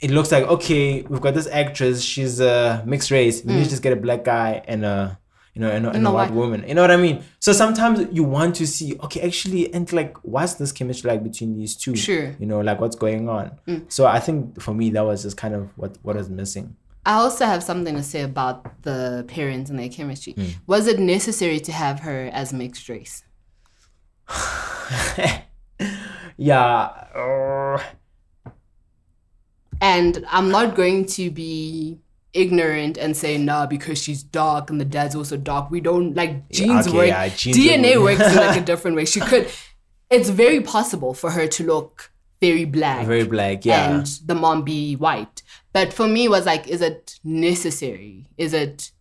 it 0.00 0.10
looks 0.12 0.30
like 0.30 0.44
okay, 0.44 1.02
we've 1.08 1.20
got 1.20 1.34
this 1.34 1.48
actress, 1.48 2.02
she's 2.02 2.38
a 2.38 2.82
mixed 2.86 3.10
race. 3.10 3.42
We 3.44 3.54
need 3.54 3.64
to 3.64 3.70
just 3.70 3.82
get 3.82 3.92
a 3.92 3.96
black 4.06 4.22
guy 4.24 4.62
and 4.68 4.84
a 4.84 5.18
you 5.54 5.60
know 5.62 5.70
and 5.70 5.86
a, 5.86 5.90
and 5.90 6.04
Mm. 6.04 6.06
a 6.06 6.10
a 6.10 6.12
white 6.12 6.30
white- 6.30 6.34
woman. 6.36 6.64
You 6.68 6.74
know 6.74 6.82
what 6.82 6.90
I 6.90 6.96
mean? 6.96 7.22
So 7.40 7.52
sometimes 7.52 8.06
you 8.12 8.24
want 8.24 8.56
to 8.56 8.66
see 8.66 8.96
okay, 9.04 9.20
actually, 9.22 9.72
and 9.72 9.90
like 9.92 10.16
what's 10.22 10.54
this 10.54 10.72
chemistry 10.72 11.10
like 11.10 11.22
between 11.24 11.56
these 11.56 11.74
two? 11.76 11.96
Sure. 11.96 12.34
You 12.38 12.46
know, 12.46 12.60
like 12.60 12.78
what's 12.80 12.96
going 12.96 13.28
on. 13.28 13.52
Mm. 13.66 13.84
So 13.88 14.06
I 14.06 14.20
think 14.20 14.60
for 14.60 14.74
me 14.74 14.90
that 14.90 15.04
was 15.04 15.22
just 15.22 15.36
kind 15.36 15.54
of 15.54 15.68
what 15.76 15.96
what 16.02 16.16
was 16.16 16.28
missing. 16.28 16.76
I 17.06 17.14
also 17.14 17.44
have 17.44 17.62
something 17.62 17.94
to 17.96 18.02
say 18.02 18.22
about 18.22 18.82
the 18.82 19.24
parents 19.28 19.68
and 19.70 19.78
their 19.78 19.88
chemistry. 19.90 20.34
Mm. 20.34 20.54
Was 20.66 20.86
it 20.86 20.98
necessary 20.98 21.60
to 21.60 21.72
have 21.72 22.00
her 22.00 22.30
as 22.32 22.52
mixed 22.52 22.88
race? 22.88 23.24
Yeah. 26.36 26.90
uh, 27.14 27.78
And 29.80 30.24
I'm 30.30 30.50
not 30.50 30.74
going 30.74 31.06
to 31.06 31.30
be 31.30 31.98
ignorant 32.32 32.96
and 32.98 33.16
say 33.16 33.38
nah 33.38 33.66
because 33.66 34.02
she's 34.02 34.22
dark 34.22 34.70
and 34.70 34.80
the 34.80 34.84
dad's 34.84 35.14
also 35.14 35.36
dark. 35.36 35.70
We 35.70 35.80
don't 35.80 36.14
like 36.14 36.48
genes 36.50 36.88
okay, 36.88 36.96
work. 36.96 37.06
yeah, 37.08 37.28
genes 37.28 37.56
DNA 37.56 38.02
works 38.02 38.20
in 38.20 38.34
like 38.36 38.60
a 38.60 38.64
different 38.72 38.96
way. 38.96 39.04
She 39.04 39.20
could. 39.20 39.48
It's 40.10 40.28
very 40.30 40.60
possible 40.60 41.14
for 41.14 41.30
her 41.30 41.46
to 41.46 41.64
look 41.64 42.10
very 42.40 42.64
black. 42.64 43.06
very 43.06 43.24
black. 43.24 43.64
Yeah. 43.64 43.90
and 43.94 44.06
the 44.26 44.34
mom 44.34 44.62
be 44.62 44.96
white. 44.96 45.42
But 45.74 45.92
for 45.92 46.06
me, 46.08 46.24
it 46.24 46.30
was 46.30 46.46
like, 46.46 46.68
is 46.68 46.80
it 46.80 47.18
necessary? 47.24 48.26
Is 48.38 48.54
it? 48.54 48.92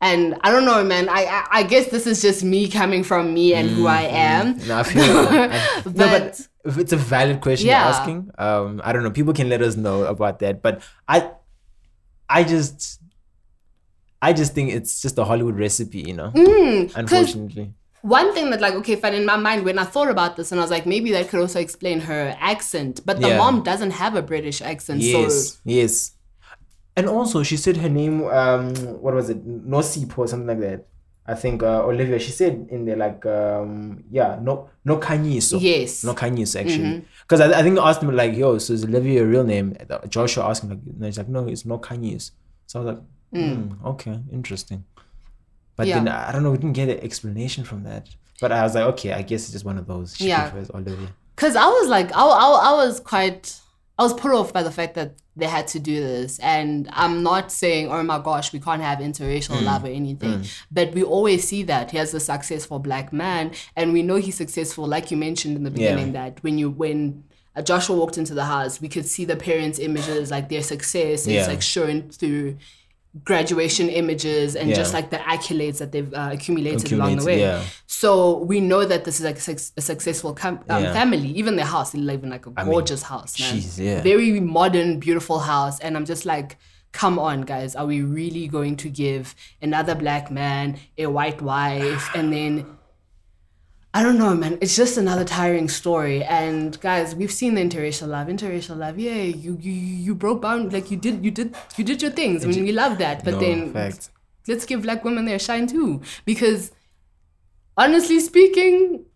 And 0.00 0.36
I 0.42 0.50
don't 0.50 0.64
know, 0.64 0.84
man. 0.84 1.08
I 1.08 1.24
I, 1.24 1.46
I 1.60 1.62
guess 1.62 1.86
this 1.88 2.06
is 2.06 2.20
just 2.20 2.44
me 2.44 2.68
coming 2.68 3.02
from 3.02 3.32
me 3.32 3.54
and 3.54 3.70
who 3.70 3.86
I 3.86 4.02
am. 4.02 4.58
no, 4.68 4.78
I 4.78 4.82
feel 4.82 5.02
I- 5.04 5.82
no, 5.86 5.92
but 5.94 6.46
But- 6.64 6.76
it's 6.78 6.92
a 6.92 6.96
valid 6.98 7.40
question 7.40 7.68
Yeah. 7.68 7.80
you're 7.84 7.94
asking. 7.94 8.30
Um, 8.36 8.80
I 8.84 8.92
don't 8.92 9.02
know. 9.02 9.10
People 9.10 9.32
can 9.32 9.48
let 9.48 9.62
us 9.62 9.76
know 9.76 10.04
about 10.04 10.40
that, 10.40 10.60
but 10.62 10.82
I, 11.08 11.30
I 12.28 12.44
just, 12.44 13.00
I 14.20 14.32
just 14.34 14.52
think 14.54 14.72
it's 14.72 15.00
just 15.00 15.16
a 15.18 15.24
Hollywood 15.24 15.56
recipe, 15.58 16.00
you 16.00 16.12
know. 16.14 16.30
Because 16.34 16.94
Unfortunately, 16.96 17.72
one 18.02 18.32
thing 18.34 18.50
that 18.50 18.60
like 18.60 18.74
okay, 18.74 18.96
fine 18.96 19.14
in 19.14 19.26
my 19.26 19.36
mind 19.36 19.64
when 19.64 19.78
I 19.78 19.84
thought 19.84 20.08
about 20.10 20.36
this 20.36 20.52
and 20.52 20.60
I 20.60 20.64
was 20.64 20.70
like 20.70 20.86
maybe 20.86 21.10
that 21.12 21.28
could 21.28 21.40
also 21.40 21.60
explain 21.60 22.00
her 22.00 22.36
accent, 22.40 23.00
but 23.04 23.20
the 23.20 23.28
Yeah. 23.28 23.38
mom 23.38 23.62
doesn't 23.62 23.92
have 23.92 24.14
a 24.16 24.22
British 24.22 24.62
accent, 24.62 25.00
yes, 25.02 25.12
so 25.52 25.58
yes. 25.64 26.12
And 26.96 27.08
also, 27.08 27.44
she 27.44 27.56
said 27.56 27.76
her 27.76 27.88
name. 27.88 28.24
Um, 28.26 28.74
what 29.00 29.14
was 29.14 29.30
it? 29.30 29.46
Nosip 29.46 30.18
or 30.18 30.26
something 30.26 30.48
like 30.48 30.60
that. 30.60 30.86
I 31.24 31.34
think 31.34 31.62
uh, 31.62 31.84
Olivia. 31.84 32.18
She 32.18 32.32
said 32.32 32.66
in 32.70 32.86
there 32.86 32.96
like, 32.96 33.24
um, 33.26 34.02
yeah, 34.10 34.38
no, 34.42 34.70
no 34.84 34.96
Kanyiso. 34.96 35.60
yes, 35.60 36.02
No 36.02 36.14
Kanyis 36.14 36.58
actually, 36.58 37.04
because 37.22 37.40
I, 37.40 37.60
I 37.60 37.62
think 37.62 37.78
I 37.78 37.90
asked 37.90 38.02
him 38.02 38.10
like, 38.16 38.34
"Yo, 38.34 38.58
so 38.58 38.72
is 38.72 38.82
Olivia 38.84 39.14
your 39.20 39.26
real 39.26 39.44
name?" 39.44 39.76
Joshua 40.08 40.48
asked 40.48 40.64
him 40.64 40.70
like, 40.70 40.80
no, 40.98 41.06
he's 41.06 41.18
like, 41.18 41.28
"No, 41.28 41.46
it's 41.46 41.64
no 41.64 41.78
Kanyis." 41.78 42.32
So 42.66 42.80
I 42.80 42.82
was 42.84 42.94
like, 42.94 43.04
hmm, 43.32 43.72
"Okay, 43.86 44.18
interesting." 44.32 44.84
But 45.78 45.86
Yeah. 45.86 45.94
then 46.00 46.08
I 46.08 46.30
don't 46.32 46.42
know, 46.42 46.50
we 46.50 46.58
didn't 46.58 46.74
get 46.82 46.88
an 46.90 47.00
explanation 47.08 47.64
from 47.64 47.84
that. 47.84 48.08
But 48.42 48.52
I 48.52 48.62
was 48.62 48.74
like, 48.74 48.84
"Okay, 48.92 49.12
I 49.12 49.22
guess 49.22 49.42
it's 49.44 49.52
just 49.52 49.64
one 49.64 49.78
of 49.78 49.86
those." 49.86 50.14
She 50.16 50.28
Yeah. 50.28 50.50
prefers 50.50 50.70
Olivia. 50.74 51.08
Because 51.34 51.56
I 51.56 51.66
was 51.66 51.88
like, 51.88 52.08
I, 52.14 52.22
I, 52.22 52.46
I 52.70 52.72
was 52.82 52.98
quite, 53.00 53.54
I 53.98 54.02
was 54.02 54.12
put 54.22 54.32
off 54.32 54.52
by 54.52 54.62
the 54.68 54.70
fact 54.78 54.94
that 54.96 55.10
they 55.36 55.46
had 55.46 55.66
to 55.68 55.78
do 55.78 56.00
this. 56.00 56.38
And 56.40 56.88
I'm 56.92 57.22
not 57.22 57.52
saying, 57.52 57.84
oh 57.92 58.02
my 58.02 58.18
gosh, 58.18 58.52
we 58.52 58.58
can't 58.58 58.82
have 58.82 58.98
Mm. 58.98 59.06
interracial 59.10 59.62
love 59.70 59.84
or 59.84 59.92
anything. 60.02 60.44
But 60.70 60.94
we 60.94 61.02
always 61.04 61.46
see 61.46 61.62
that. 61.72 61.92
He 61.92 61.96
has 61.98 62.12
a 62.12 62.18
successful 62.20 62.80
black 62.80 63.12
man. 63.12 63.52
And 63.76 63.92
we 63.92 64.02
know 64.02 64.16
he's 64.16 64.34
successful, 64.44 64.84
like 64.88 65.12
you 65.12 65.16
mentioned 65.16 65.56
in 65.56 65.62
the 65.62 65.70
beginning, 65.70 66.10
that 66.12 66.42
when 66.42 66.58
you, 66.58 66.70
when, 66.70 67.22
Joshua 67.64 67.96
walked 67.96 68.18
into 68.18 68.34
the 68.34 68.44
house, 68.44 68.80
we 68.80 68.88
could 68.88 69.06
see 69.06 69.24
the 69.24 69.34
parents' 69.36 69.78
images, 69.80 70.30
like 70.30 70.48
their 70.48 70.62
success 70.62 71.26
is 71.26 71.28
Yeah. 71.28 71.46
like 71.46 71.62
shown 71.62 72.10
through 72.10 72.56
graduation 73.24 73.88
images 73.88 74.54
and 74.54 74.74
just 74.74 74.92
like 74.92 75.10
the 75.10 75.16
accolades 75.18 75.78
that 75.78 75.92
they've 75.92 76.12
uh, 76.14 76.30
accumulated, 76.32 76.92
along 76.92 77.16
the 77.16 77.24
way. 77.24 77.40
Yeah. 77.40 77.62
So 77.86 78.38
we 78.44 78.60
know 78.60 78.84
that 78.84 79.04
this 79.04 79.18
is 79.18 79.24
like 79.24 79.36
a, 79.38 79.40
suc- 79.40 79.72
a 79.76 79.80
successful 79.80 80.34
com- 80.34 80.60
um, 80.68 80.82
Yeah. 80.84 80.92
family. 80.92 81.28
Even 81.30 81.56
their 81.56 81.64
house, 81.66 81.90
they 81.92 81.98
live 81.98 82.22
in 82.22 82.30
like 82.30 82.46
a 82.46 82.50
gorgeous 82.64 83.02
house, 83.02 83.38
man. 83.40 83.62
yeah. 83.76 84.02
Very 84.02 84.38
modern, 84.40 85.00
beautiful 85.00 85.40
house. 85.40 85.80
And 85.80 85.96
I'm 85.96 86.04
just 86.04 86.26
like, 86.26 86.58
come 86.92 87.18
on, 87.18 87.42
guys. 87.42 87.74
Are 87.74 87.86
we 87.86 88.02
really 88.02 88.46
going 88.46 88.76
to 88.76 88.88
give 88.88 89.34
another 89.60 89.94
black 89.94 90.30
man 90.30 90.78
a 90.96 91.06
white 91.06 91.42
wife 91.42 92.08
and 92.14 92.32
then 92.32 92.77
I 93.94 94.02
don't 94.02 94.18
know, 94.18 94.34
man. 94.34 94.58
It's 94.60 94.76
just 94.76 94.98
another 94.98 95.24
tiring 95.24 95.68
story. 95.68 96.22
And 96.22 96.78
guys, 96.80 97.14
we've 97.14 97.32
seen 97.32 97.54
the 97.54 97.62
interracial 97.62 98.06
love. 98.08 98.28
Interracial 98.28 98.76
love, 98.76 98.98
yeah, 98.98 99.22
you 99.22 99.56
you 99.60 99.72
you 99.72 100.14
broke 100.14 100.42
bound 100.42 100.72
like 100.72 100.90
you 100.90 100.96
did 100.96 101.24
you 101.24 101.30
did 101.30 101.56
you 101.76 101.84
did 101.84 102.02
your 102.02 102.10
things. 102.10 102.44
I 102.44 102.48
mean, 102.48 102.64
we 102.64 102.72
love 102.72 102.98
that. 102.98 103.24
But 103.24 103.34
No, 103.34 103.40
then 103.40 103.72
fact. 103.72 104.10
let's 104.46 104.66
give 104.66 104.82
black 104.82 105.04
women 105.04 105.24
their 105.24 105.38
shine 105.38 105.66
too 105.66 106.02
because 106.26 106.70
honestly 107.76 108.20
speaking, 108.20 109.06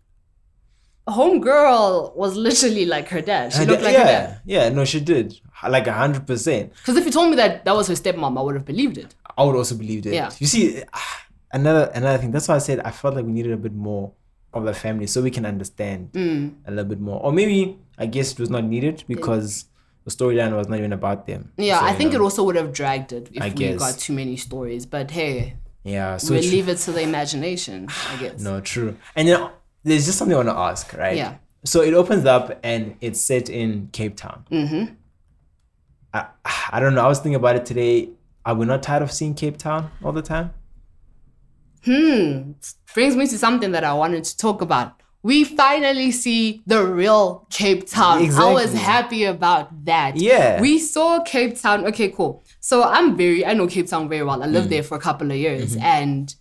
a 1.05 1.11
homegirl 1.11 2.15
was 2.15 2.35
literally 2.35 2.85
like 2.85 3.09
her 3.09 3.21
dad. 3.21 3.53
She 3.53 3.59
And, 3.61 3.69
looked 3.69 3.83
like 3.83 3.93
yeah, 3.93 3.99
her 3.99 4.05
dad. 4.27 4.41
yeah, 4.45 4.69
no, 4.69 4.85
she 4.85 4.99
did 4.99 5.39
like 5.69 5.85
a 5.85 5.93
hundred 5.93 6.25
percent. 6.25 6.73
Because 6.73 6.97
if 6.97 7.05
you 7.05 7.11
told 7.11 7.29
me 7.29 7.35
that 7.35 7.63
that 7.65 7.75
was 7.75 7.87
her 7.89 7.93
stepmom, 7.93 8.37
I 8.39 8.41
would 8.41 8.55
have 8.55 8.65
believed 8.65 8.97
it. 8.97 9.13
I 9.37 9.43
would 9.43 9.55
also 9.55 9.75
believe 9.75 10.05
it. 10.07 10.13
Yeah. 10.13 10.31
You 10.39 10.47
see, 10.47 10.81
ah, 10.93 11.25
another 11.51 11.91
another 11.93 12.17
thing. 12.17 12.31
That's 12.31 12.47
why 12.47 12.55
I 12.55 12.59
said 12.59 12.79
I 12.79 12.89
felt 12.91 13.13
like 13.15 13.23
we 13.25 13.31
needed 13.31 13.51
a 13.53 13.57
bit 13.57 13.73
more 13.73 14.13
of 14.53 14.65
the 14.65 14.73
family 14.73 15.07
so 15.07 15.21
we 15.21 15.31
can 15.31 15.45
understand 15.45 16.11
Mm. 16.13 16.53
a 16.67 16.71
little 16.71 16.85
bit 16.85 16.99
more. 16.99 17.19
Or 17.21 17.31
maybe 17.31 17.77
I 17.97 18.05
guess 18.05 18.31
it 18.33 18.39
was 18.39 18.49
not 18.49 18.63
needed 18.63 19.03
because 19.07 19.65
the 20.05 20.11
storyline 20.11 20.55
was 20.55 20.67
not 20.67 20.79
even 20.79 20.93
about 20.93 21.25
them. 21.27 21.51
Yeah, 21.57 21.79
So, 21.79 21.85
I 21.85 21.93
think 21.93 22.11
know, 22.11 22.19
it 22.19 22.23
also 22.23 22.43
would 22.43 22.55
have 22.55 22.71
dragged 22.73 23.13
it 23.13 23.29
if 23.33 23.41
I 23.41 23.47
we 23.49 23.53
guess. 23.55 23.79
got 23.79 23.97
too 23.97 24.13
many 24.13 24.35
stories. 24.37 24.85
But 24.85 25.11
hey, 25.11 25.55
Yeah. 25.83 26.17
So 26.17 26.33
we'll 26.33 26.43
leave 26.43 26.69
it 26.69 26.77
to 26.85 26.91
the 26.91 27.01
imagination, 27.01 27.87
I 28.11 28.15
guess. 28.21 28.39
No, 28.41 28.59
true. 28.61 28.95
And 29.15 29.27
there's 29.83 30.05
just 30.05 30.17
something 30.17 30.33
I 30.33 30.37
want 30.37 30.49
to 30.49 30.55
ask, 30.57 30.93
right? 30.93 31.17
Yeah. 31.17 31.35
So 31.65 31.81
it 31.81 31.93
opens 31.93 32.25
up 32.25 32.59
and 32.63 32.95
it's 33.01 33.21
set 33.21 33.49
in 33.49 33.89
Cape 33.91 34.15
Town. 34.17 34.45
Mm-hmm. 34.51 34.93
I, 36.13 36.25
I 36.71 36.79
don't 36.79 36.93
know. 36.95 37.03
I 37.03 37.07
was 37.07 37.19
thinking 37.19 37.35
about 37.35 37.55
it 37.55 37.65
today. 37.65 38.09
Are 38.45 38.53
we 38.55 38.65
not 38.65 38.83
tired 38.83 39.01
of 39.03 39.11
seeing 39.11 39.33
Cape 39.33 39.57
Town 39.57 39.89
all 40.03 40.11
the 40.11 40.21
time? 40.21 40.53
Hmm. 41.85 42.51
Brings 42.93 43.15
me 43.15 43.27
to 43.27 43.37
something 43.37 43.71
that 43.71 43.83
I 43.83 43.93
wanted 43.93 44.23
to 44.25 44.37
talk 44.37 44.61
about. 44.61 44.93
We 45.23 45.45
finally 45.45 46.11
see 46.11 46.61
the 46.67 46.85
real 46.85 47.47
Cape 47.49 47.87
Town. 47.89 48.29
I 48.35 48.51
was 48.51 48.73
happy 48.73 49.23
about 49.23 49.85
that. 49.85 50.17
Yeah. 50.17 50.59
We 50.59 50.79
saw 50.79 51.21
Cape 51.23 51.59
Town. 51.59 51.85
Okay, 51.87 52.09
cool. 52.09 52.43
So 52.59 52.83
I'm 52.83 53.15
very, 53.15 53.45
I 53.45 53.53
know 53.53 53.67
Cape 53.67 53.87
Town 53.87 54.09
very 54.09 54.23
well. 54.23 54.43
I 54.43 54.47
Mm. 54.47 54.51
lived 54.51 54.69
there 54.69 54.83
for 54.83 54.95
a 54.95 54.99
couple 54.99 55.31
of 55.31 55.37
years. 55.37 55.75
Mm-hmm. 55.75 55.85
And 55.85 56.35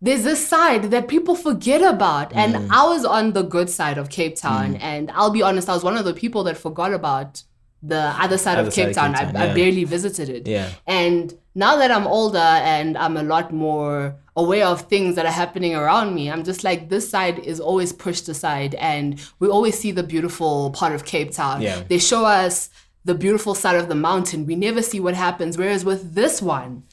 there's 0.00 0.24
this 0.24 0.46
side 0.46 0.84
that 0.92 1.08
people 1.08 1.34
forget 1.34 1.82
about. 1.82 2.32
And 2.34 2.54
Mm. 2.54 2.68
I 2.70 2.86
was 2.88 3.04
on 3.04 3.32
the 3.34 3.42
good 3.42 3.68
side 3.68 3.98
of 3.98 4.08
Cape 4.08 4.36
Town. 4.36 4.76
And 4.76 5.10
I'll 5.12 5.30
be 5.30 5.42
honest, 5.42 5.68
I 5.68 5.74
was 5.74 5.84
one 5.84 5.96
of 5.98 6.04
the 6.06 6.14
people 6.14 6.42
that 6.44 6.56
forgot 6.56 6.94
about 6.94 7.42
the 7.82 8.00
other 8.18 8.38
side 8.38 8.58
Other 8.58 8.68
of 8.68 8.74
side 8.74 8.80
Cape 8.82 8.88
of 8.90 8.94
Town. 8.96 9.14
Cape 9.14 9.26
Town, 9.32 9.36
I, 9.36 9.50
I 9.50 9.54
barely 9.54 9.84
visited 9.84 10.28
it. 10.30 10.46
Yeah. 10.46 10.70
And 10.86 11.34
now 11.54 11.76
that 11.76 11.90
I'm 11.90 12.06
older 12.06 12.38
and 12.38 12.96
I'm 12.96 13.16
a 13.16 13.22
lot 13.22 13.52
more 13.52 14.16
aware 14.36 14.66
of 14.66 14.82
things 14.82 15.16
that 15.16 15.26
are 15.26 15.32
happening 15.32 15.74
around 15.74 16.14
me, 16.14 16.30
I'm 16.30 16.44
just 16.44 16.62
like, 16.62 16.88
this 16.88 17.08
side 17.08 17.38
is 17.40 17.60
always 17.60 17.92
pushed 17.92 18.28
aside. 18.28 18.74
And 18.76 19.20
we 19.38 19.48
always 19.48 19.78
see 19.78 19.90
the 19.90 20.02
beautiful 20.02 20.70
part 20.70 20.92
of 20.94 21.04
Cape 21.04 21.32
Town. 21.32 21.60
Yeah. 21.60 21.82
They 21.88 21.98
show 21.98 22.24
us 22.24 22.70
the 23.04 23.14
beautiful 23.14 23.54
side 23.54 23.76
of 23.76 23.88
the 23.88 23.94
mountain. 23.94 24.46
We 24.46 24.54
never 24.56 24.82
see 24.82 25.00
what 25.00 25.14
happens. 25.14 25.58
Whereas 25.58 25.84
with 25.84 26.14
this 26.14 26.40
one, 26.40 26.84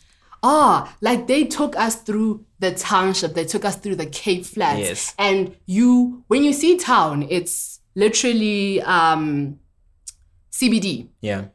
ah, 0.42 0.96
like 1.02 1.28
they 1.28 1.44
took 1.46 1.76
us 1.76 1.96
through 1.96 2.46
the 2.60 2.72
township, 2.72 3.34
they 3.34 3.46
took 3.46 3.66
us 3.66 3.76
through 3.76 3.96
the 3.96 4.06
Cape 4.08 4.46
Flats. 4.46 4.80
Yes. 4.80 5.16
And 5.20 5.56
you, 5.66 6.24
when 6.28 6.44
you 6.44 6.54
see 6.54 6.78
town, 6.78 7.28
it's 7.30 7.80
literally 7.96 8.82
um, 8.82 9.60
CBD 10.52 11.10
Yeah. 11.22 11.46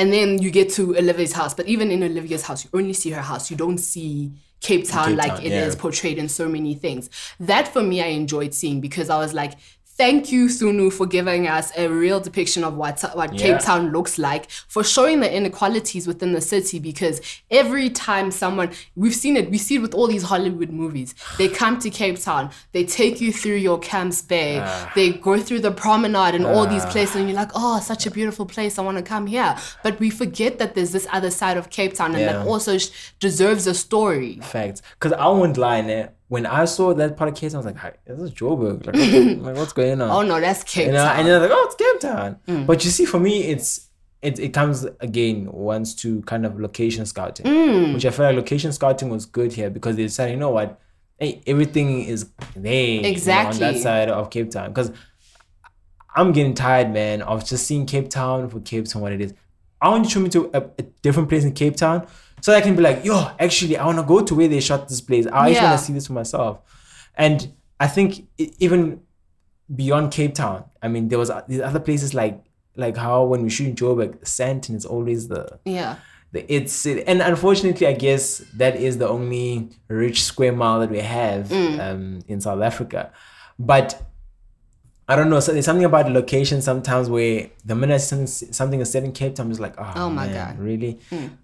And 0.00 0.10
then 0.10 0.40
you 0.40 0.50
get 0.50 0.70
to 0.70 0.96
Olivia's 0.96 1.32
house. 1.32 1.52
But 1.52 1.66
even 1.66 1.90
in 1.90 2.02
Olivia's 2.02 2.42
house, 2.42 2.64
you 2.64 2.70
only 2.72 2.94
see 2.94 3.10
her 3.10 3.20
house. 3.20 3.50
You 3.50 3.56
don't 3.58 3.76
see 3.76 4.32
Cape 4.60 4.88
Town 4.88 5.08
Cape 5.08 5.18
like 5.18 5.32
Town, 5.32 5.42
it 5.42 5.52
is 5.52 5.74
yeah. 5.74 5.80
portrayed 5.80 6.16
in 6.16 6.26
so 6.26 6.48
many 6.48 6.74
things. 6.74 7.10
That 7.38 7.68
for 7.68 7.82
me, 7.82 8.02
I 8.02 8.06
enjoyed 8.06 8.54
seeing 8.54 8.80
because 8.80 9.10
I 9.10 9.18
was 9.18 9.34
like, 9.34 9.58
thank 10.00 10.32
you, 10.32 10.46
Sunu, 10.46 10.90
for 10.98 11.06
giving 11.06 11.46
us 11.46 11.66
a 11.76 11.84
real 11.88 12.20
depiction 12.28 12.62
of 12.68 12.72
what 12.82 12.96
what 13.18 13.30
Yeah. 13.34 13.40
Cape 13.42 13.60
Town 13.68 13.82
looks 13.96 14.14
like, 14.28 14.44
for 14.74 14.82
showing 14.94 15.20
the 15.24 15.30
inequalities 15.40 16.04
within 16.10 16.30
the 16.38 16.40
city. 16.52 16.78
Because 16.90 17.16
every 17.62 17.88
time 17.90 18.30
someone, 18.42 18.68
we've 19.02 19.14
seen 19.24 19.34
it, 19.40 19.50
we 19.54 19.58
see 19.66 19.74
it 19.78 19.82
with 19.86 19.94
all 19.98 20.08
these 20.14 20.24
Hollywood 20.32 20.70
movies. 20.82 21.10
They 21.40 21.48
come 21.62 21.74
to 21.84 21.90
Cape 21.90 22.18
Town, 22.28 22.44
they 22.74 22.84
take 23.00 23.20
you 23.24 23.30
through 23.40 23.60
your 23.68 23.78
Camps 23.90 24.20
Bay, 24.32 24.52
Ah. 24.62 24.90
they 24.94 25.08
go 25.28 25.34
through 25.46 25.60
the 25.68 25.74
promenade 25.84 26.34
and 26.38 26.46
all 26.52 26.66
these 26.74 26.86
places, 26.94 27.16
and 27.16 27.24
you're 27.28 27.40
like, 27.44 27.52
oh, 27.54 27.76
such 27.92 28.02
a 28.06 28.10
beautiful 28.18 28.46
place, 28.54 28.72
I 28.78 28.82
want 28.88 28.96
to 29.02 29.06
come 29.14 29.26
here. 29.36 29.52
But 29.84 29.94
we 30.00 30.08
forget 30.22 30.52
that 30.60 30.70
there's 30.74 30.92
this 30.96 31.06
other 31.16 31.30
side 31.40 31.56
of 31.60 31.64
Cape 31.78 31.92
Town, 31.98 32.10
and 32.16 32.24
that 32.28 32.38
also 32.52 32.72
sh- 32.78 32.88
deserves 33.26 33.64
a 33.66 33.74
story. 33.86 34.32
Facts. 34.54 34.80
Because 34.94 35.12
I 35.24 35.28
won't 35.38 35.56
lie, 35.66 35.82
né? 35.82 36.00
When 36.30 36.46
I 36.46 36.64
saw 36.64 36.94
that 36.94 37.16
part 37.16 37.28
of 37.28 37.34
Cape 37.34 37.50
Town, 37.50 37.56
I 37.56 37.58
was 37.58 37.66
like, 37.66 37.76
"Hi, 37.78 37.92
this 38.06 38.20
is 38.20 38.30
Joburg. 38.30 38.86
Like, 38.86 38.94
what- 38.94 39.46
like, 39.46 39.56
what's 39.56 39.72
going 39.80 40.00
on? 40.00 40.10
Oh 40.10 40.22
no, 40.22 40.40
that's 40.40 40.62
Cape 40.62 40.86
you 40.86 40.92
know, 40.92 41.04
Town. 41.04 41.18
and 41.18 41.26
you're 41.26 41.40
like, 41.40 41.50
oh, 41.52 41.66
it's 41.66 41.74
Cape 41.74 42.00
Town. 42.00 42.36
Mm. 42.46 42.66
But 42.66 42.84
you 42.84 42.90
see, 42.92 43.04
for 43.04 43.18
me, 43.18 43.42
it's 43.42 43.88
it, 44.22 44.38
it 44.38 44.50
comes 44.50 44.84
again 45.00 45.50
once 45.50 45.92
to 46.02 46.22
kind 46.22 46.46
of 46.46 46.60
location 46.60 47.04
scouting, 47.04 47.46
mm. 47.46 47.94
which 47.94 48.06
I 48.06 48.10
feel 48.10 48.26
like 48.26 48.36
location 48.36 48.72
scouting 48.72 49.08
was 49.08 49.26
good 49.26 49.52
here 49.52 49.70
because 49.70 49.96
they 49.96 50.04
decided, 50.04 50.34
you 50.34 50.38
know 50.38 50.50
what, 50.50 50.78
hey, 51.18 51.42
everything 51.48 52.04
is 52.04 52.30
there 52.54 53.00
you 53.00 53.02
know, 53.02 53.32
on 53.48 53.58
that 53.58 53.78
side 53.78 54.08
of 54.08 54.30
Cape 54.30 54.52
Town. 54.52 54.68
Because 54.68 54.92
I'm 56.14 56.30
getting 56.30 56.54
tired, 56.54 56.92
man, 56.92 57.22
of 57.22 57.44
just 57.44 57.66
seeing 57.66 57.86
Cape 57.86 58.08
Town 58.08 58.48
for 58.50 58.60
Cape 58.60 58.84
Town 58.84 59.02
what 59.02 59.12
it 59.12 59.20
is. 59.20 59.34
I 59.82 59.88
want 59.88 60.04
to 60.04 60.10
show 60.10 60.20
me 60.20 60.28
to 60.30 60.50
a, 60.54 60.60
a 60.78 60.82
different 61.02 61.28
place 61.28 61.44
in 61.44 61.52
Cape 61.52 61.76
Town 61.76 62.06
so 62.42 62.52
I 62.54 62.60
can 62.60 62.74
be 62.76 62.82
like, 62.82 63.04
yo, 63.04 63.30
actually, 63.38 63.76
I 63.76 63.84
want 63.86 63.98
to 63.98 64.04
go 64.04 64.20
to 64.22 64.34
where 64.34 64.48
they 64.48 64.60
shot 64.60 64.88
this 64.88 65.00
place. 65.00 65.26
I 65.26 65.30
actually 65.30 65.54
Yeah. 65.54 65.64
want 65.70 65.78
to 65.80 65.84
see 65.86 65.92
this 65.92 66.06
for 66.06 66.14
myself. 66.14 66.58
And 67.16 67.52
I 67.78 67.86
think 67.86 68.26
e- 68.38 68.52
even 68.58 69.00
beyond 69.74 70.10
Cape 70.12 70.34
Town, 70.34 70.64
I 70.82 70.88
mean, 70.88 71.08
there 71.08 71.18
was 71.18 71.30
uh, 71.30 71.42
these 71.48 71.60
other 71.60 71.80
places 71.80 72.14
like 72.14 72.42
like 72.76 72.96
how 72.96 73.24
when 73.24 73.42
we 73.42 73.50
shoot 73.50 73.68
in 73.68 73.74
Joburg, 73.74 74.20
Sandton 74.20 74.74
is 74.76 74.84
always 74.86 75.28
the 75.28 75.58
yeah. 75.64 75.96
the 76.32 76.40
it's 76.52 76.86
it, 76.86 77.04
and 77.06 77.20
unfortunately, 77.20 77.86
I 77.86 77.92
guess 77.92 78.38
that 78.54 78.76
is 78.76 78.98
the 78.98 79.08
only 79.08 79.70
rich 79.88 80.22
square 80.22 80.52
mile 80.52 80.80
that 80.80 80.90
we 80.90 81.00
have 81.00 81.48
Mm. 81.48 81.80
um, 81.80 82.18
in 82.28 82.40
South 82.40 82.62
Africa. 82.62 83.12
But 83.58 84.02
I 85.10 85.16
don't 85.16 85.28
know. 85.28 85.40
So 85.40 85.52
there's 85.52 85.64
something 85.64 85.84
about 85.84 86.04
the 86.06 86.12
location 86.12 86.62
sometimes 86.62 87.10
where 87.10 87.50
the 87.64 87.74
minute 87.74 87.98
something, 88.00 88.26
something 88.28 88.80
is 88.80 88.90
set 88.92 89.02
in 89.02 89.12
Cape 89.12 89.34
Town, 89.34 89.46
I'm 89.46 89.50
just 89.50 89.60
like, 89.60 89.74
oh, 89.78 89.92
Oh 89.96 90.08
my 90.10 90.26
man, 90.26 90.34
God. 90.56 90.58
Really? 90.64 90.98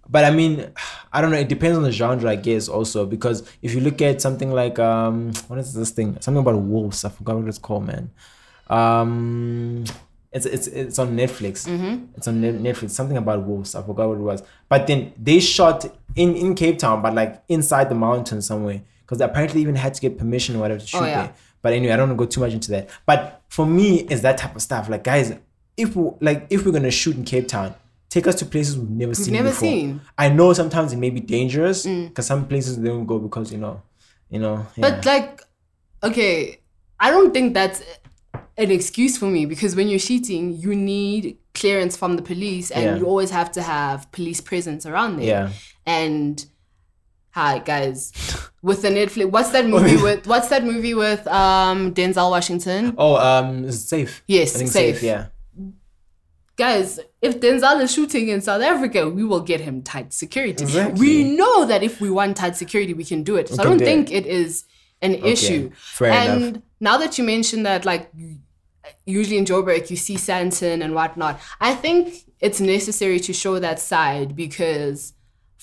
But 0.08 0.24
I 0.24 0.30
mean, 0.30 0.70
I 1.12 1.20
don't 1.20 1.32
know. 1.32 1.36
It 1.38 1.48
depends 1.48 1.76
on 1.76 1.82
the 1.82 1.90
genre, 1.90 2.30
I 2.30 2.36
guess, 2.36 2.68
also 2.68 3.06
because 3.06 3.38
if 3.62 3.74
you 3.74 3.80
look 3.80 4.00
at 4.00 4.22
something 4.22 4.52
like 4.52 4.78
um, 4.78 5.32
what 5.48 5.58
is 5.58 5.74
this 5.74 5.90
thing? 5.90 6.16
Something 6.20 6.40
about 6.40 6.56
wolves. 6.60 7.04
I 7.04 7.08
forgot 7.08 7.36
what 7.38 7.48
it's 7.48 7.58
called, 7.58 7.86
man. 7.86 8.10
Um, 8.68 9.84
it's 10.32 10.44
it's 10.46 10.66
it's 10.66 10.98
on 10.98 11.16
Netflix. 11.16 11.66
Mm-hmm. 11.66 12.06
It's 12.16 12.28
on 12.28 12.40
Net- 12.40 12.56
Netflix. 12.60 12.90
Something 12.90 13.16
about 13.16 13.42
wolves. 13.44 13.74
I 13.74 13.82
forgot 13.82 14.08
what 14.08 14.18
it 14.18 14.22
was. 14.22 14.42
But 14.68 14.86
then 14.86 15.12
they 15.20 15.40
shot 15.40 15.86
in 16.14 16.34
in 16.36 16.54
Cape 16.54 16.78
Town, 16.78 17.00
but 17.02 17.14
like 17.14 17.42
inside 17.48 17.88
the 17.88 17.94
mountains 17.94 18.46
somewhere, 18.46 18.82
because 19.00 19.18
they 19.18 19.24
apparently 19.24 19.60
even 19.62 19.76
had 19.76 19.94
to 19.94 20.00
get 20.00 20.18
permission 20.18 20.56
or 20.56 20.60
whatever 20.60 20.80
to 20.80 20.86
shoot 20.86 20.98
Oh, 21.00 21.06
yeah. 21.06 21.22
there. 21.22 21.34
But 21.62 21.72
anyway, 21.72 21.94
I 21.94 21.96
don't 21.96 22.08
want 22.10 22.18
to 22.18 22.24
go 22.26 22.28
too 22.30 22.40
much 22.40 22.52
into 22.52 22.70
that. 22.72 22.90
But 23.06 23.35
for 23.48 23.66
me, 23.66 24.00
it's 24.10 24.22
that 24.22 24.38
type 24.38 24.54
of 24.56 24.62
stuff. 24.62 24.88
Like 24.88 25.04
guys, 25.04 25.34
if 25.76 25.94
we 25.96 26.10
like 26.20 26.46
if 26.50 26.64
we're 26.64 26.72
gonna 26.72 26.90
shoot 26.90 27.16
in 27.16 27.24
Cape 27.24 27.48
Town, 27.48 27.74
take 28.08 28.26
us 28.26 28.34
to 28.36 28.46
places 28.46 28.78
we've 28.78 28.90
never 28.90 29.14
seen 29.14 29.34
never 29.34 29.48
before. 29.50 29.60
seen. 29.60 29.94
Mm. 29.94 30.00
I 30.18 30.28
know 30.28 30.52
sometimes 30.52 30.92
it 30.92 30.96
may 30.98 31.10
be 31.10 31.20
dangerous 31.20 31.84
because 31.86 32.26
some 32.26 32.46
places 32.48 32.78
they 32.80 32.88
don't 32.88 33.06
go 33.06 33.18
because 33.18 33.52
you 33.52 33.58
know, 33.58 33.82
you 34.30 34.38
know. 34.38 34.66
Yeah. 34.76 34.90
But 34.90 35.04
like, 35.06 35.40
okay, 36.02 36.60
I 37.00 37.10
don't 37.10 37.32
think 37.32 37.54
that's 37.54 37.82
an 38.58 38.70
excuse 38.70 39.18
for 39.18 39.26
me 39.26 39.44
because 39.46 39.76
when 39.76 39.88
you're 39.88 39.98
shooting, 39.98 40.56
you 40.56 40.74
need 40.74 41.36
clearance 41.54 41.96
from 41.96 42.16
the 42.16 42.22
police, 42.22 42.70
and 42.70 42.84
Yeah. 42.84 42.96
you 42.96 43.04
always 43.06 43.30
have 43.30 43.50
to 43.52 43.62
have 43.62 44.10
police 44.12 44.40
presence 44.40 44.86
around 44.86 45.16
there. 45.18 45.26
yeah. 45.26 45.50
And 45.86 46.44
hi 47.36 47.58
guys, 47.58 48.12
with 48.62 48.80
the 48.80 48.88
Netflix, 48.88 49.30
what's 49.30 49.50
that 49.50 49.66
movie 49.66 50.02
with? 50.02 50.26
What's 50.26 50.48
that 50.48 50.64
movie 50.64 50.94
with 50.94 51.26
um 51.28 51.92
Denzel 51.92 52.30
Washington? 52.30 52.94
Oh, 52.96 53.16
um, 53.16 53.70
safe. 53.70 54.22
Yes, 54.26 54.56
think 54.56 54.70
Safe. 54.70 55.02
Yeah. 55.02 55.26
Guys, 56.56 56.98
if 57.20 57.38
Denzel 57.38 57.82
is 57.82 57.92
shooting 57.92 58.28
in 58.28 58.40
South 58.40 58.62
Africa, 58.62 59.10
we 59.10 59.22
will 59.22 59.42
get 59.42 59.60
him 59.60 59.82
tight 59.82 60.14
security. 60.14 60.64
Exactly. 60.64 60.98
We 60.98 61.36
know 61.36 61.66
that 61.66 61.82
if 61.82 62.00
we 62.00 62.10
want 62.10 62.38
tight 62.38 62.56
security, 62.56 62.94
we 62.94 63.04
can 63.04 63.22
do 63.22 63.36
it. 63.36 63.50
So 63.50 63.60
I 63.60 63.64
don't 63.64 63.76
do 63.76 63.84
it. 63.84 63.86
think 63.86 64.10
it 64.10 64.24
is 64.24 64.64
an 65.02 65.14
issue. 65.16 65.70
fair 65.74 66.12
and 66.12 66.42
enough. 66.42 66.62
now 66.80 66.96
that 66.96 67.18
you 67.18 67.24
mentioned 67.24 67.66
that, 67.66 67.84
like 67.84 68.10
usually 69.04 69.36
in 69.36 69.44
Joburg, 69.44 69.90
you 69.90 69.96
see 69.96 70.14
Sandton 70.14 70.82
and 70.82 70.94
whatnot. 70.94 71.38
I 71.60 71.74
think 71.74 72.14
it's 72.40 72.60
necessary 72.60 73.20
to 73.20 73.34
show 73.34 73.58
that 73.58 73.78
side 73.78 74.34
because 74.34 75.12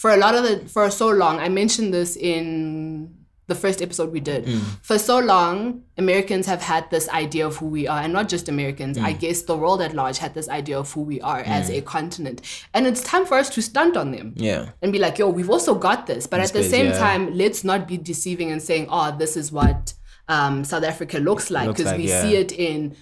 for 0.04 0.12
a 0.12 0.18
lot 0.18 0.36
of 0.36 0.44
the 0.44 0.68
for 0.68 0.92
so 0.92 1.08
long, 1.08 1.40
I 1.40 1.48
mentioned 1.48 1.94
this 1.94 2.18
in 2.18 3.16
the 3.48 3.56
first 3.56 3.82
episode 3.82 4.12
we 4.12 4.20
did. 4.20 4.44
Mm. 4.44 4.60
For 4.82 5.00
so 5.00 5.20
long, 5.20 5.84
Americans 5.98 6.46
have 6.46 6.62
had 6.62 6.92
this 6.92 7.08
idea 7.08 7.48
of 7.48 7.56
who 7.56 7.68
we 7.68 7.88
are, 7.88 8.02
and 8.02 8.12
not 8.12 8.28
just 8.28 8.50
Americans. 8.50 8.98
Mm. 8.98 9.06
I 9.06 9.14
guess 9.14 9.44
the 9.44 9.56
world 9.56 9.82
at 9.82 9.94
large 9.94 10.18
had 10.18 10.34
this 10.34 10.50
idea 10.50 10.78
of 10.78 10.92
who 10.92 11.04
we 11.04 11.22
are 11.22 11.40
as 11.40 11.70
a 11.70 11.80
continent, 11.80 12.42
and 12.74 12.86
it's 12.86 13.02
time 13.02 13.26
for 13.26 13.36
us 13.38 13.50
to 13.52 13.62
stunt 13.62 13.96
on 13.96 14.12
them 14.12 14.34
Yeah. 14.36 14.72
and 14.82 14.92
be 14.92 15.00
like, 15.00 15.20
yo, 15.20 15.30
we've 15.30 15.50
also 15.50 15.74
got 15.74 16.06
this. 16.06 16.28
But 16.28 16.42
at 16.42 16.52
the 16.52 16.66
same 16.66 16.88
yeah. 16.88 16.98
time, 16.98 17.34
let's 17.34 17.64
not 17.64 17.88
be 17.88 17.98
deceiving 17.98 18.52
and 18.52 18.62
saying, 18.62 18.88
oh, 18.90 19.16
this 19.18 19.38
is 19.38 19.54
what 19.54 19.94
um, 20.28 20.66
South 20.66 20.84
Africa 20.84 21.18
looks 21.18 21.50
like. 21.50 21.70
Because 21.70 21.86
like, 21.86 21.98
we 22.00 22.10
yeah. 22.10 22.22
see 22.22 22.36
it 22.36 22.52
in 22.52 22.98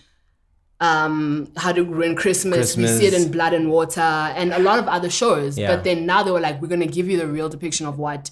um, 0.82 1.47
How 1.55 1.71
to 1.71 1.84
Ruin 1.84 2.15
Christmas. 2.15 2.75
We 2.75 2.88
see 2.88 3.05
it 3.05 3.13
in 3.13 3.32
Blood 3.32 3.53
and 3.53 3.69
Water 3.69 4.01
and 4.01 4.51
a 4.51 4.59
lot 4.59 4.79
of 4.79 4.88
other 4.88 5.09
shows. 5.09 5.57
Yeah. 5.57 5.73
But 5.73 5.84
then 5.86 6.05
now 6.05 6.23
they 6.23 6.32
were 6.32 6.39
like, 6.41 6.61
we're 6.61 6.67
going 6.67 6.82
to 6.82 6.88
give 6.88 7.07
you 7.09 7.17
the 7.17 7.27
real 7.27 7.47
depiction 7.49 7.86
of 7.86 7.97
what 7.99 8.32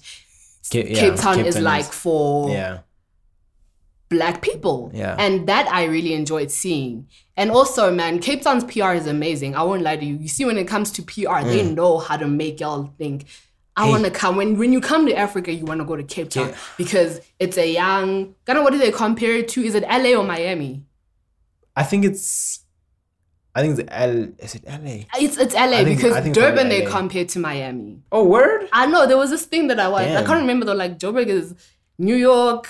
Ca- 0.72 0.84
yeah, 0.86 0.98
Cape 1.00 1.16
Town 1.16 1.40
is 1.46 1.58
like 1.58 1.86
for 1.86 2.50
Yeah. 2.50 2.78
black 4.08 4.42
people. 4.42 4.90
Yeah. 4.92 5.14
And 5.18 5.46
that 5.48 5.68
I 5.72 5.84
really 5.84 6.12
enjoyed 6.14 6.50
seeing. 6.50 7.06
And 7.36 7.50
also, 7.50 7.92
man, 7.94 8.18
Cape 8.18 8.42
Town's 8.42 8.64
PR 8.64 8.92
is 8.92 9.06
amazing. 9.06 9.54
I 9.54 9.62
won't 9.62 9.82
lie 9.82 9.96
to 9.96 10.04
you. 10.04 10.16
You 10.16 10.28
see, 10.28 10.44
when 10.44 10.58
it 10.58 10.66
comes 10.68 10.90
to 10.92 11.02
PR, 11.02 11.42
they 11.44 11.64
Mm. 11.64 11.74
know 11.74 11.98
how 11.98 12.16
to 12.16 12.26
make 12.26 12.60
y'all 12.60 12.92
think. 12.98 13.24
I 13.76 13.88
want 13.88 14.04
to 14.04 14.10
come 14.10 14.36
when 14.36 14.58
when 14.58 14.72
you 14.74 14.80
come 14.80 15.06
to 15.06 15.14
Africa, 15.16 15.50
you 15.52 15.64
want 15.64 15.80
to 15.80 15.86
go 15.86 15.96
to 15.96 16.02
Cape 16.02 16.28
Town 16.28 16.48
Yeah. 16.48 16.56
because 16.76 17.20
it's 17.38 17.56
a 17.56 17.66
young. 17.72 18.34
Kind 18.44 18.58
of 18.58 18.64
what 18.64 18.72
do 18.72 18.78
they 18.78 18.90
compare 18.90 19.34
it 19.36 19.48
to? 19.50 19.62
Is 19.64 19.74
it 19.74 19.84
LA 19.84 20.12
or 20.18 20.24
Miami? 20.24 20.82
I 21.80 21.84
think 21.90 22.04
it's. 22.04 22.60
I 23.54 23.62
think 23.62 23.78
it's 23.78 23.88
L. 23.92 24.14
Is 24.38 24.54
it 24.54 24.64
LA? 24.66 24.96
It's 25.24 25.36
it's 25.44 25.54
LA 25.54 25.78
think- 25.84 25.96
because 25.96 26.14
Durban 26.38 26.68
they 26.68 26.82
LA. 26.84 26.90
compare 26.98 27.24
to 27.32 27.38
Miami. 27.40 27.92
Oh, 28.12 28.24
word. 28.24 28.68
I 28.72 28.86
know 28.86 29.06
there 29.06 29.16
was 29.24 29.30
this 29.30 29.44
thing 29.52 29.66
that 29.68 29.80
I 29.80 29.88
watched. 29.88 30.10
I 30.20 30.22
can't 30.22 30.40
remember 30.40 30.64
though. 30.66 30.74
Like 30.84 30.98
Joburg 30.98 31.26
is 31.26 31.54
New 31.98 32.14
York 32.14 32.66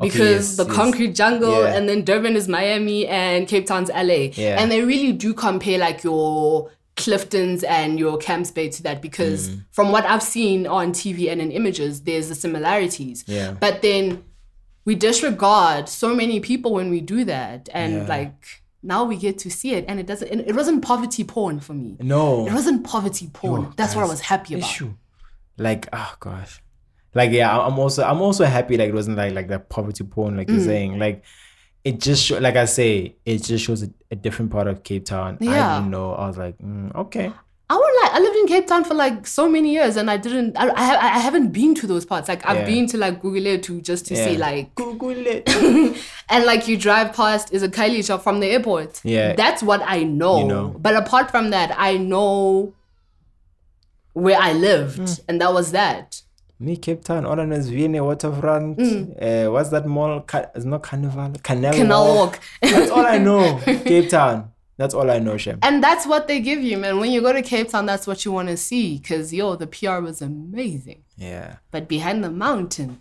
Okay, 0.00 0.08
because 0.08 0.44
yes, 0.48 0.56
the 0.56 0.66
yes. 0.66 0.74
concrete 0.80 1.12
jungle, 1.14 1.62
Yeah. 1.62 1.74
and 1.76 1.88
then 1.88 2.04
Durban 2.04 2.34
is 2.36 2.48
Miami, 2.48 3.06
and 3.06 3.48
Cape 3.48 3.66
Town's 3.66 3.90
LA. 3.90 4.20
Yeah. 4.34 4.60
And 4.60 4.70
they 4.70 4.82
really 4.82 5.12
do 5.12 5.32
compare 5.32 5.78
like 5.78 6.04
your 6.04 6.70
Cliftons 6.96 7.64
and 7.66 7.98
your 7.98 8.18
Camps 8.18 8.50
Bay 8.50 8.68
to 8.68 8.82
that 8.82 9.00
because 9.02 9.48
Mm. 9.48 9.64
from 9.72 9.90
what 9.90 10.04
I've 10.04 10.22
seen 10.22 10.66
on 10.66 10.92
TV 10.92 11.28
and 11.32 11.40
in 11.40 11.50
images, 11.50 12.02
there's 12.02 12.28
the 12.28 12.34
similarities. 12.34 13.24
Yeah. 13.26 13.52
But 13.64 13.82
then 13.82 14.22
we 14.84 14.94
disregard 14.94 15.88
so 15.88 16.14
many 16.14 16.40
people 16.40 16.72
when 16.74 16.90
we 16.90 17.00
do 17.00 17.24
that, 17.24 17.68
and 17.72 17.92
Yeah. 17.94 18.06
like 18.06 18.62
now 18.82 19.04
we 19.04 19.16
get 19.16 19.38
to 19.38 19.50
see 19.50 19.72
it, 19.74 19.84
and 19.88 19.98
it 19.98 20.06
doesn't. 20.06 20.28
It 20.30 20.54
wasn't 20.54 20.82
poverty 20.82 21.24
porn 21.24 21.60
for 21.60 21.72
me. 21.74 21.96
No. 22.00 22.46
It 22.46 22.52
wasn't 22.52 22.84
poverty 22.84 23.28
porn. 23.32 23.62
Yo, 23.62 23.72
That's 23.76 23.94
what 23.94 24.04
I 24.04 24.08
was 24.08 24.20
happy 24.20 24.54
about. 24.54 24.68
issue. 24.68 24.94
Like, 25.56 25.88
oh 25.92 26.14
gosh. 26.20 26.60
Like, 27.14 27.30
yeah, 27.30 27.58
I'm 27.58 27.78
also 27.78 28.02
I'm 28.04 28.20
also 28.20 28.44
happy 28.44 28.76
like 28.76 28.88
it 28.88 28.94
wasn't 28.94 29.16
like 29.16 29.32
like 29.34 29.48
that 29.48 29.68
poverty 29.70 30.04
porn, 30.04 30.36
like 30.36 30.48
you're 30.48 30.58
Mm. 30.60 30.64
saying. 30.66 30.98
Like 30.98 31.24
it 31.84 32.00
just 32.00 32.24
show, 32.24 32.38
like 32.38 32.56
I 32.56 32.64
say, 32.64 33.16
it 33.24 33.42
just 33.42 33.64
shows 33.64 33.82
a, 33.82 33.90
a 34.10 34.16
different 34.16 34.50
part 34.50 34.66
of 34.66 34.82
Cape 34.82 35.04
Town. 35.04 35.38
I 35.40 35.44
Yeah. 35.44 35.76
didn't 35.76 35.90
know. 35.90 36.12
I 36.14 36.26
was 36.26 36.36
like, 36.38 36.58
mm, 36.58 36.94
okay. 36.94 37.32
I 37.70 37.76
would 37.76 38.02
like. 38.02 38.12
I 38.12 38.18
lived 38.20 38.36
in 38.36 38.46
Cape 38.46 38.66
Town 38.66 38.84
for 38.84 38.92
like 38.92 39.26
so 39.26 39.48
many 39.48 39.72
years, 39.72 39.96
and 39.96 40.10
I 40.10 40.18
didn't. 40.18 40.54
I, 40.56 40.68
I, 40.68 41.06
I 41.16 41.18
haven't 41.18 41.48
been 41.50 41.74
to 41.76 41.86
those 41.86 42.04
parts. 42.04 42.28
Like 42.28 42.44
I've 42.46 42.58
Yeah. 42.58 42.64
been 42.66 42.86
to 42.88 42.98
like 42.98 43.22
Google 43.22 43.58
to 43.58 43.80
just 43.80 44.06
to 44.06 44.16
see 44.16 44.36
like, 44.36 44.74
Google 44.76 45.10
and 46.28 46.44
like 46.44 46.68
you 46.68 46.76
drive 46.76 47.14
past 47.14 47.52
is 47.54 47.62
a 47.62 47.68
Khayelitsha 47.68 48.20
from 48.22 48.40
the 48.40 48.48
airport. 48.48 49.00
Yeah. 49.02 49.34
that's 49.34 49.62
what 49.62 49.82
I 49.84 50.02
know. 50.02 50.40
You 50.40 50.44
know. 50.46 50.68
But 50.78 50.94
apart 50.94 51.30
from 51.30 51.50
that, 51.50 51.74
I 51.78 51.96
know 51.96 52.74
where 54.12 54.38
I 54.38 54.52
lived, 54.52 55.00
Mm. 55.00 55.20
and 55.28 55.40
that 55.40 55.52
was 55.52 55.72
that. 55.72 56.20
Me, 56.60 56.76
Cape 56.76 57.02
Town, 57.02 57.26
all 57.26 57.40
I 57.40 57.44
know 57.46 57.56
is 57.56 57.68
V&A 57.68 58.02
waterfront. 58.04 58.78
Uh, 59.20 59.50
what's 59.50 59.70
that 59.70 59.86
mall? 59.86 60.20
Ca- 60.20 60.50
it's 60.54 60.64
not 60.64 60.82
Carnival. 60.84 61.32
Canal, 61.42 61.72
Mm. 61.72 61.76
Canal 61.76 62.04
Walk. 62.06 62.16
Walk. 62.16 62.40
That's 62.62 62.90
all 62.92 63.04
I 63.04 63.18
know. 63.18 63.58
Cape 63.64 64.08
Town. 64.08 64.52
That's 64.76 64.92
all 64.94 65.10
I 65.10 65.18
know, 65.20 65.36
Shem. 65.36 65.58
And 65.62 65.82
that's 65.82 66.04
what 66.06 66.26
they 66.26 66.40
give 66.40 66.60
you, 66.62 66.76
man. 66.78 66.98
When 66.98 67.12
you 67.12 67.20
go 67.20 67.32
to 67.32 67.42
Cape 67.42 67.68
Town, 67.68 67.86
that's 67.86 68.06
what 68.06 68.24
you 68.24 68.32
want 68.32 68.48
to 68.48 68.56
see. 68.56 68.98
Cause 68.98 69.32
yo, 69.32 69.54
the 69.56 69.66
PR 69.68 70.00
was 70.00 70.20
amazing. 70.20 71.04
Yeah. 71.16 71.56
But 71.70 71.88
behind 71.88 72.24
the 72.24 72.30
mountain, 72.30 73.00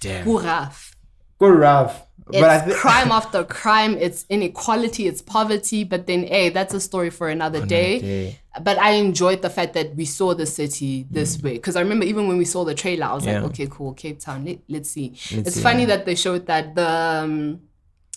Damn. 0.00 0.24
who 0.24 0.38
rough. 0.38 0.94
Good 1.40 1.54
rough. 1.58 2.04
It's 2.30 2.40
But 2.40 2.50
I 2.50 2.58
think 2.60 2.76
crime 2.76 3.10
after 3.18 3.42
crime. 3.44 3.96
It's 3.96 4.26
inequality. 4.28 5.06
It's 5.08 5.22
poverty. 5.22 5.82
But 5.84 6.06
then, 6.06 6.24
hey, 6.26 6.50
that's 6.50 6.74
a 6.74 6.80
story 6.80 7.10
for 7.10 7.28
another 7.28 7.64
day. 7.66 8.00
day. 8.00 8.38
But 8.62 8.78
I 8.78 8.90
enjoyed 8.92 9.42
the 9.42 9.50
fact 9.50 9.74
that 9.74 9.96
we 9.96 10.04
saw 10.04 10.34
the 10.34 10.46
city 10.46 11.06
this 11.10 11.40
way. 11.42 11.54
Because 11.54 11.74
I 11.74 11.80
remember 11.80 12.04
even 12.04 12.28
when 12.28 12.36
we 12.38 12.44
saw 12.44 12.64
the 12.64 12.74
trailer, 12.74 13.06
I 13.06 13.14
was 13.14 13.24
Mm. 13.24 13.26
Yeah. 13.26 13.40
like, 13.40 13.50
okay, 13.52 13.66
cool, 13.70 13.92
Cape 13.94 14.18
Town. 14.20 14.44
Let, 14.44 14.58
let's 14.68 14.90
see. 14.90 15.10
Let's 15.10 15.32
it's 15.48 15.54
see, 15.56 15.62
funny 15.62 15.84
that 15.86 16.04
they 16.06 16.14
showed 16.16 16.46
that 16.46 16.74
the 16.74 16.88
um, 16.88 17.60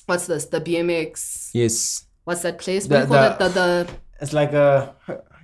what's 0.08 0.28
this? 0.28 0.46
The 0.46 0.60
BMX. 0.62 1.52
yes. 1.54 2.06
What's 2.32 2.44
that 2.48 2.58
place? 2.60 2.84
The- 2.88 2.96
What 2.96 3.10
do 3.10 3.14
you 3.16 3.20
call 3.20 3.28
the- 3.30 3.46
it? 3.46 3.54
The 3.54 3.60
the 3.60 3.88
It's 4.24 4.34
like 4.42 4.54
a 4.54 4.96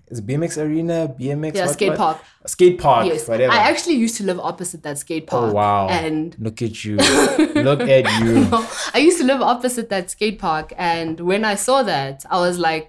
it's 0.09 0.21
BMX 0.21 0.51
arena, 0.65 0.97
BMX 1.19 1.55
yeah 1.55 1.65
what- 1.65 1.73
skate 1.73 1.89
what? 1.89 1.97
park. 1.97 2.17
skate 2.55 2.77
park, 2.79 3.05
Yes, 3.07 3.27
whatever. 3.27 3.51
I 3.51 3.57
actually 3.71 3.95
used 4.05 4.15
to 4.19 4.23
live 4.29 4.39
opposite 4.51 4.81
that 4.83 4.97
skate 5.03 5.27
park. 5.27 5.51
oh 5.51 5.53
wow! 5.53 5.89
And 5.89 6.33
look 6.39 6.61
at 6.67 6.75
you, 6.85 6.95
look 7.69 7.81
at 7.97 8.05
you. 8.23 8.33
I 8.97 8.99
used 9.07 9.17
to 9.21 9.25
live 9.31 9.41
opposite 9.53 9.88
that 9.89 10.05
skate 10.15 10.39
park, 10.39 10.67
and 10.77 11.19
when 11.31 11.43
I 11.43 11.55
saw 11.55 11.77
that, 11.93 12.17
I 12.35 12.38
was 12.47 12.57
like, 12.69 12.88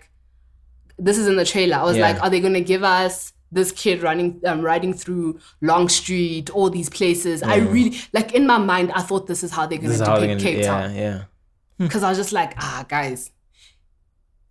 "This 1.06 1.16
is 1.18 1.26
in 1.26 1.36
the 1.42 1.44
trailer." 1.52 1.76
I 1.78 1.86
was 1.90 1.96
Yeah. 1.96 2.06
like, 2.08 2.22
"Are 2.22 2.30
they 2.30 2.40
gonna 2.46 2.66
give 2.72 2.84
us 2.84 3.32
this 3.50 3.72
kid 3.72 3.96
running, 4.08 4.30
um, 4.50 4.60
riding 4.70 4.92
through 5.02 5.26
Long 5.70 5.88
Street, 5.88 6.46
all 6.56 6.70
these 6.78 6.90
places?" 6.98 7.42
I 7.42 7.56
really 7.74 7.92
like 8.12 8.28
in 8.38 8.46
my 8.46 8.58
mind, 8.58 8.92
I 8.94 9.02
thought 9.08 9.26
this 9.26 9.42
is 9.42 9.50
how 9.56 9.66
they're 9.66 9.78
gonna 9.82 9.88
This 9.94 10.00
is 10.02 10.06
how 10.06 10.18
they're 10.20 10.36
depict 10.36 10.44
gonna, 10.44 10.54
Cape 10.56 10.64
yeah, 10.64 10.70
Town 10.82 10.94
yeah. 10.94 11.18
because 11.84 12.02
I 12.06 12.08
was 12.12 12.18
just 12.22 12.32
like, 12.40 12.52
"Ah, 12.58 12.84
guys." 12.96 13.20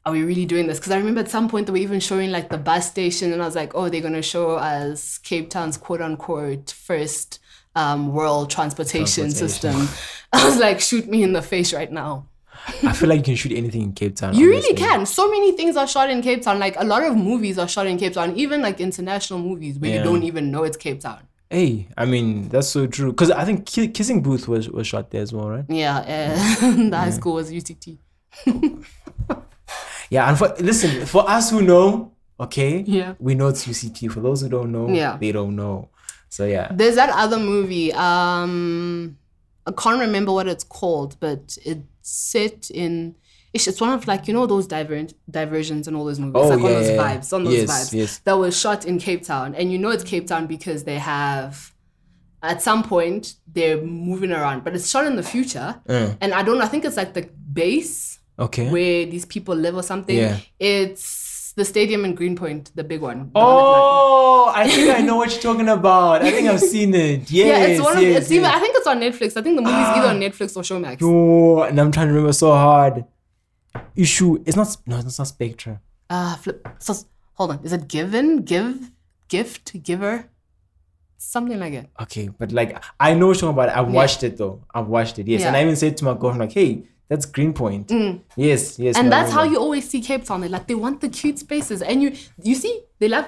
Are 0.07 0.11
we 0.13 0.23
really 0.23 0.45
doing 0.45 0.67
this? 0.67 0.79
Because 0.79 0.93
I 0.93 0.97
remember 0.97 1.19
at 1.19 1.29
some 1.29 1.49
point 1.49 1.65
they 1.67 1.71
were 1.73 1.77
even 1.89 1.99
showing 1.99 2.31
like 2.31 2.47
the 2.49 2.57
bus 2.57 2.89
station, 2.89 3.33
and 3.33 3.41
I 3.41 3.45
was 3.45 3.55
like, 3.55 3.75
"Oh, 3.75 3.89
they're 3.89 3.99
gonna 4.01 4.21
show 4.21 4.51
us 4.55 5.17
Cape 5.17 5.49
Town's 5.49 5.75
quote 5.75 6.01
unquote 6.01 6.71
first 6.71 7.39
um, 7.75 8.13
world 8.13 8.49
transportation, 8.49 9.23
Transportation. 9.25 9.81
system." 9.81 9.87
I 10.33 10.45
was 10.47 10.57
like, 10.59 10.79
"Shoot 10.79 11.07
me 11.09 11.23
in 11.23 11.33
the 11.33 11.41
face 11.41 11.73
right 11.73 11.91
now." 11.91 12.27
I 12.83 12.93
feel 12.93 13.09
like 13.09 13.17
you 13.19 13.23
can 13.25 13.35
shoot 13.35 13.51
anything 13.51 13.81
in 13.81 13.91
Cape 13.93 14.15
Town. 14.15 14.33
You 14.33 14.49
really 14.49 14.75
can. 14.75 15.05
So 15.05 15.29
many 15.29 15.51
things 15.57 15.75
are 15.77 15.87
shot 15.87 16.09
in 16.09 16.21
Cape 16.21 16.41
Town. 16.41 16.57
Like 16.57 16.79
a 16.79 16.85
lot 16.85 17.03
of 17.03 17.17
movies 17.17 17.59
are 17.59 17.67
shot 17.67 17.85
in 17.87 17.97
Cape 17.97 18.13
Town, 18.13 18.33
even 18.37 18.61
like 18.61 18.79
international 18.79 19.39
movies 19.39 19.77
where 19.77 19.91
Yeah. 19.91 19.97
you 19.97 20.03
don't 20.03 20.23
even 20.23 20.51
know 20.51 20.63
it's 20.63 20.77
Cape 20.77 21.01
Town. 21.01 21.19
Hey, 21.49 21.87
I 21.97 22.05
mean 22.05 22.49
that's 22.49 22.67
so 22.69 22.87
true. 22.87 23.11
Cause 23.13 23.29
I 23.31 23.43
think 23.45 23.65
Ki- 23.65 23.89
Kissing 23.89 24.21
Booth 24.23 24.47
was 24.47 24.69
was 24.69 24.87
shot 24.87 25.11
there 25.11 25.21
as 25.21 25.31
well, 25.33 25.49
right? 25.49 25.65
Yeah, 25.69 25.97
uh, 25.99 26.71
the 26.89 26.97
high 26.97 27.09
school 27.11 27.33
was 27.35 27.51
UCT. 27.51 27.97
Yeah, 30.09 30.27
and 30.29 30.37
for 30.37 30.53
listen, 30.59 31.05
for 31.05 31.29
us 31.29 31.49
who 31.51 31.61
know, 31.61 32.11
okay, 32.39 32.83
Yeah. 32.87 33.13
we 33.19 33.35
know 33.35 33.47
it's 33.47 33.65
UCT. 33.67 34.07
For 34.11 34.21
those 34.21 34.41
who 34.41 34.49
don't 34.49 34.71
know, 34.71 34.87
Yeah. 34.89 35.17
they 35.19 35.31
don't 35.31 35.55
know. 35.55 35.89
So 36.29 36.45
yeah, 36.45 36.71
There's 36.73 36.95
that 36.95 37.09
other 37.09 37.39
movie. 37.39 37.93
Um, 37.93 39.17
I 39.65 39.71
can't 39.71 39.99
remember 39.99 40.31
what 40.31 40.47
it's 40.47 40.63
called, 40.63 41.17
but 41.19 41.57
it's 41.65 41.81
set 42.01 42.69
in. 42.69 43.15
It's 43.53 43.67
it's 43.67 43.79
one 43.81 43.91
of 43.91 44.07
like 44.07 44.27
you 44.27 44.33
know 44.33 44.45
those 44.45 44.67
diver- 44.67 45.07
diversions 45.29 45.87
and 45.87 45.95
all 45.97 46.05
those 46.05 46.19
movies, 46.19 46.41
Oh, 46.43 46.47
like 46.49 46.59
on 46.59 46.63
yeah, 46.65 46.73
those 46.79 46.89
yeah, 46.89 46.97
vibes, 47.17 47.33
on 47.33 47.43
those 47.45 47.53
Yes, 47.53 47.69
vibes. 47.71 47.93
yes. 47.93 48.17
That 48.25 48.33
was 48.37 48.57
shot 48.59 48.85
in 48.85 48.99
Cape 48.99 49.23
Town, 49.25 49.55
and 49.55 49.71
you 49.71 49.77
know 49.77 49.89
it's 49.89 50.03
Cape 50.03 50.27
Town 50.27 50.47
because 50.47 50.83
they 50.83 50.99
have. 50.99 51.73
At 52.43 52.61
some 52.61 52.83
point, 52.83 53.33
they're 53.51 53.81
moving 53.81 54.31
around, 54.31 54.63
but 54.63 54.75
it's 54.75 54.87
shot 54.89 55.05
in 55.07 55.15
the 55.15 55.23
future, 55.23 55.81
Mm. 55.89 56.17
and 56.21 56.33
I 56.35 56.43
don't. 56.43 56.61
I 56.61 56.67
think 56.67 56.85
it's 56.85 56.95
like 56.97 57.13
the 57.13 57.27
base 57.51 58.16
okay. 58.39 58.69
where 58.69 59.05
these 59.05 59.25
people 59.25 59.55
live 59.55 59.75
or 59.75 59.83
something. 59.83 60.15
Yeah. 60.15 60.39
It's 60.59 61.53
the 61.53 61.65
stadium 61.65 62.05
in 62.05 62.13
Greenpoint, 62.13 62.71
the 62.75 62.83
big 62.83 63.01
one. 63.01 63.17
the 63.17 63.23
one 63.23 63.31
Oh, 63.35 64.51
I 64.55 64.69
think 64.69 64.95
I 64.95 65.01
know 65.01 65.17
what 65.17 65.31
you're 65.31 65.41
talking 65.41 65.67
about. 65.67 66.21
I 66.21 66.31
think 66.31 66.47
I've 66.47 66.59
seen 66.59 66.93
it. 66.93 67.29
Yes, 67.31 67.47
Yeah, 67.59 67.65
it's 67.65 67.81
one 67.83 67.97
of 67.97 68.03
yes, 68.03 68.23
it's 68.23 68.31
even 68.31 68.43
yes. 68.43 68.55
I 68.55 68.59
think 68.59 68.75
it's 68.77 68.87
on 68.87 68.99
Netflix. 68.99 69.37
I 69.37 69.41
think 69.41 69.55
the 69.55 69.61
movie's 69.63 69.75
either 69.97 70.07
on 70.07 70.19
Netflix 70.19 70.55
or 70.55 70.61
Showmax. 70.61 70.99
Oh, 71.01 71.63
and 71.63 71.79
I'm 71.79 71.91
trying 71.91 72.07
to 72.07 72.13
remember 72.13 72.33
so 72.33 72.51
hard. 72.51 73.05
Issue. 73.95 74.43
It's 74.45 74.55
not. 74.55 74.75
No, 74.85 74.99
it's 74.99 75.17
not 75.17 75.27
Spectre. 75.27 75.81
Ah, 76.09 76.39
flip. 76.41 76.67
So, 76.79 76.93
hold 77.33 77.51
on. 77.51 77.59
Is 77.63 77.73
it 77.73 77.87
given? 77.87 78.43
Give? 78.43 78.91
Gift? 79.27 79.81
Giver? 79.83 80.29
Something 81.17 81.59
like 81.59 81.73
it. 81.73 81.89
Okay, 82.03 82.29
but 82.29 82.51
like 82.51 82.81
I 82.99 83.15
know 83.15 83.27
what 83.27 83.41
you're 83.41 83.51
talking 83.51 83.63
about. 83.63 83.69
I've 83.69 83.91
watched 83.91 84.21
it 84.23 84.37
though. 84.37 84.63
I've 84.73 84.87
watched 84.87 85.17
it. 85.17 85.27
Yes, 85.27 85.41
and 85.41 85.55
I 85.57 85.63
even 85.63 85.75
said 85.75 85.97
to 85.97 86.05
my 86.05 86.13
girlfriend 86.13 86.39
like, 86.39 86.51
"Hey, 86.51 86.83
that's 87.09 87.25
Greenpoint." 87.25 87.91
Yes, 88.35 88.77
yes. 88.79 88.97
And 88.97 89.09
no, 89.09 89.15
that's 89.15 89.31
how 89.31 89.43
you 89.43 89.57
always 89.59 89.87
see 89.89 90.01
Cape 90.01 90.25
Town. 90.25 90.41
They 90.41 90.49
like 90.49 90.67
they 90.67 90.75
want 90.75 91.01
the 91.01 91.09
cute 91.09 91.39
spaces. 91.39 91.81
And 91.81 92.01
you 92.01 92.13
you 92.43 92.55
see, 92.55 92.81
they 92.99 93.07
love 93.07 93.25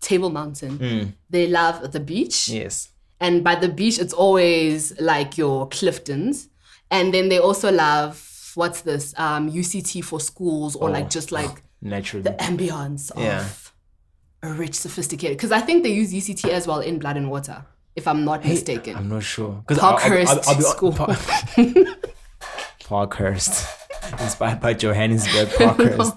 Table 0.00 0.30
Mountain. 0.30 1.14
They 1.28 1.46
love 1.46 1.92
the 1.92 2.00
beach. 2.00 2.48
Yes. 2.48 2.88
And 3.20 3.44
by 3.44 3.54
the 3.54 3.68
beach, 3.68 3.98
it's 3.98 4.14
always 4.14 4.98
like 4.98 5.36
your 5.36 5.68
Cliftons. 5.68 6.48
And 6.90 7.12
then 7.12 7.28
they 7.28 7.38
also 7.38 7.70
love 7.70 8.26
what's 8.54 8.80
this? 8.80 9.14
Um, 9.16 9.50
UCT 9.50 10.02
for 10.04 10.20
schools 10.20 10.74
or 10.74 10.90
like 10.90 11.10
just 11.10 11.30
like 11.30 11.62
Naturally. 11.82 12.22
the 12.22 12.30
ambience 12.30 13.10
of 13.12 13.22
Yeah. 13.22 13.46
a 14.42 14.52
rich, 14.52 14.74
sophisticated. 14.74 15.36
Because 15.36 15.52
I 15.52 15.60
think 15.60 15.82
they 15.82 15.90
use 15.92 16.12
UCT 16.12 16.48
as 16.50 16.66
well 16.66 16.80
in 16.80 16.98
Blood 16.98 17.16
and 17.16 17.30
Water, 17.30 17.64
if 17.94 18.08
I'm 18.08 18.24
not 18.24 18.44
mistaken. 18.44 18.96
I'm 18.96 19.08
not 19.08 19.22
sure. 19.22 19.62
Because 19.66 19.78
Parkhurst 19.78 20.44
School. 20.62 20.92
Parkhurst. 22.90 23.54
Inspired 24.20 24.60
by 24.60 24.74
Johannesburg 24.74 25.48
Parkhurst. 25.58 26.14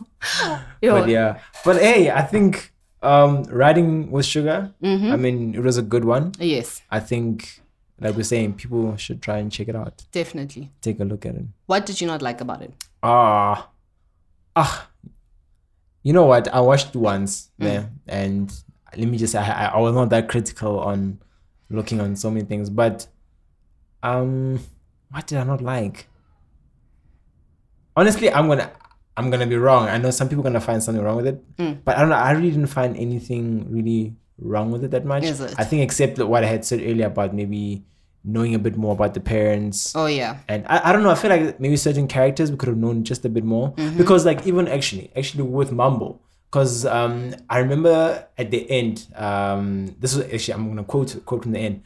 But 0.82 1.07
yeah. 1.07 1.39
But 1.63 1.78
hey, 1.82 2.09
I 2.09 2.24
think 2.24 2.74
um 3.03 3.43
riding 3.63 4.09
with 4.11 4.26
sugar, 4.26 4.74
Mm-hmm. 4.82 5.11
I 5.11 5.17
mean 5.17 5.38
it 5.55 5.61
was 5.61 5.78
a 5.78 5.84
good 5.93 6.03
one. 6.05 6.32
Yes, 6.39 6.82
I 6.89 6.99
think 6.99 7.61
like 7.99 8.15
we're 8.17 8.24
saying, 8.24 8.55
people 8.55 8.97
should 8.97 9.21
try 9.21 9.38
and 9.38 9.51
check 9.51 9.67
it 9.69 9.76
out. 9.76 10.03
definitely. 10.11 10.71
Take 10.82 10.99
a 10.99 11.05
look 11.05 11.26
at 11.26 11.36
it. 11.36 11.45
What 11.67 11.86
did 11.86 12.01
you 12.01 12.07
not 12.07 12.21
like 12.21 12.41
about 12.41 12.61
it? 12.63 12.74
Ah, 13.03 13.69
ah. 14.55 14.89
You 16.01 16.11
know 16.11 16.26
what? 16.26 16.47
I 16.53 16.59
watched 16.59 16.95
once, 16.95 17.51
Mm. 17.61 17.65
yeah, 17.69 17.84
and 18.07 18.51
let 18.97 19.07
me 19.07 19.17
just 19.17 19.32
say, 19.34 19.39
I, 19.39 19.67
I 19.78 19.80
was 19.80 19.93
not 19.95 20.09
that 20.09 20.28
critical 20.28 20.80
on 20.80 21.19
looking 21.69 22.01
on 22.01 22.15
so 22.17 22.30
many 22.32 22.45
things, 22.45 22.69
but 22.69 23.07
um, 24.01 24.59
what 25.11 25.28
did 25.28 25.38
I 25.38 25.43
not 25.45 25.61
like? 25.61 26.07
Honestly, 27.95 28.31
I'm 28.31 28.47
gonna 28.47 28.71
I'm 29.15 29.29
gonna 29.29 29.45
be 29.47 29.57
wrong. 29.57 29.87
I 29.87 29.97
know 29.97 30.09
some 30.11 30.27
people 30.29 30.41
are 30.41 30.49
gonna 30.49 30.59
find 30.61 30.81
something 30.83 31.03
wrong 31.03 31.17
with 31.17 31.27
it, 31.27 31.57
Mm. 31.57 31.77
but 31.85 31.97
I 31.97 32.01
don't 32.01 32.09
know. 32.09 32.15
I 32.15 32.31
really 32.31 32.49
didn't 32.51 32.67
find 32.67 32.97
anything 32.97 33.67
really 33.69 34.15
wrong 34.39 34.71
with 34.71 34.83
it 34.83 34.91
that 34.91 35.05
much. 35.05 35.23
Is 35.23 35.39
it? 35.41 35.53
I 35.57 35.63
think 35.63 35.83
except 35.83 36.17
what 36.19 36.43
I 36.43 36.47
had 36.47 36.65
said 36.65 36.79
earlier 36.81 37.07
about 37.07 37.33
maybe 37.33 37.83
knowing 38.25 38.55
a 38.55 38.59
bit 38.59 38.77
more 38.77 38.93
about 38.93 39.13
the 39.13 39.19
parents. 39.19 39.93
Oh 39.95 40.05
yeah. 40.07 40.37
And 40.47 40.65
I, 40.67 40.89
I 40.89 40.93
don't 40.93 41.03
know, 41.03 41.11
I 41.11 41.15
feel 41.15 41.29
like 41.29 41.59
maybe 41.59 41.75
certain 41.77 42.07
characters 42.07 42.49
we 42.49 42.57
could 42.57 42.69
have 42.69 42.77
known 42.77 43.03
just 43.03 43.25
a 43.25 43.29
bit 43.29 43.43
more. 43.43 43.73
Mm-hmm. 43.73 43.97
Because 43.97 44.25
like 44.25 44.47
even 44.47 44.67
actually, 44.67 45.11
actually 45.15 45.43
with 45.43 45.71
Mumble, 45.71 46.21
because 46.49 46.85
um 46.85 47.35
I 47.49 47.59
remember 47.59 48.25
at 48.37 48.49
the 48.49 48.69
end, 48.71 49.05
um 49.15 49.95
this 49.99 50.15
was 50.15 50.25
actually 50.33 50.53
I'm 50.55 50.67
gonna 50.69 50.83
quote 50.85 51.23
quote 51.25 51.43
from 51.43 51.51
the 51.51 51.59
end. 51.59 51.83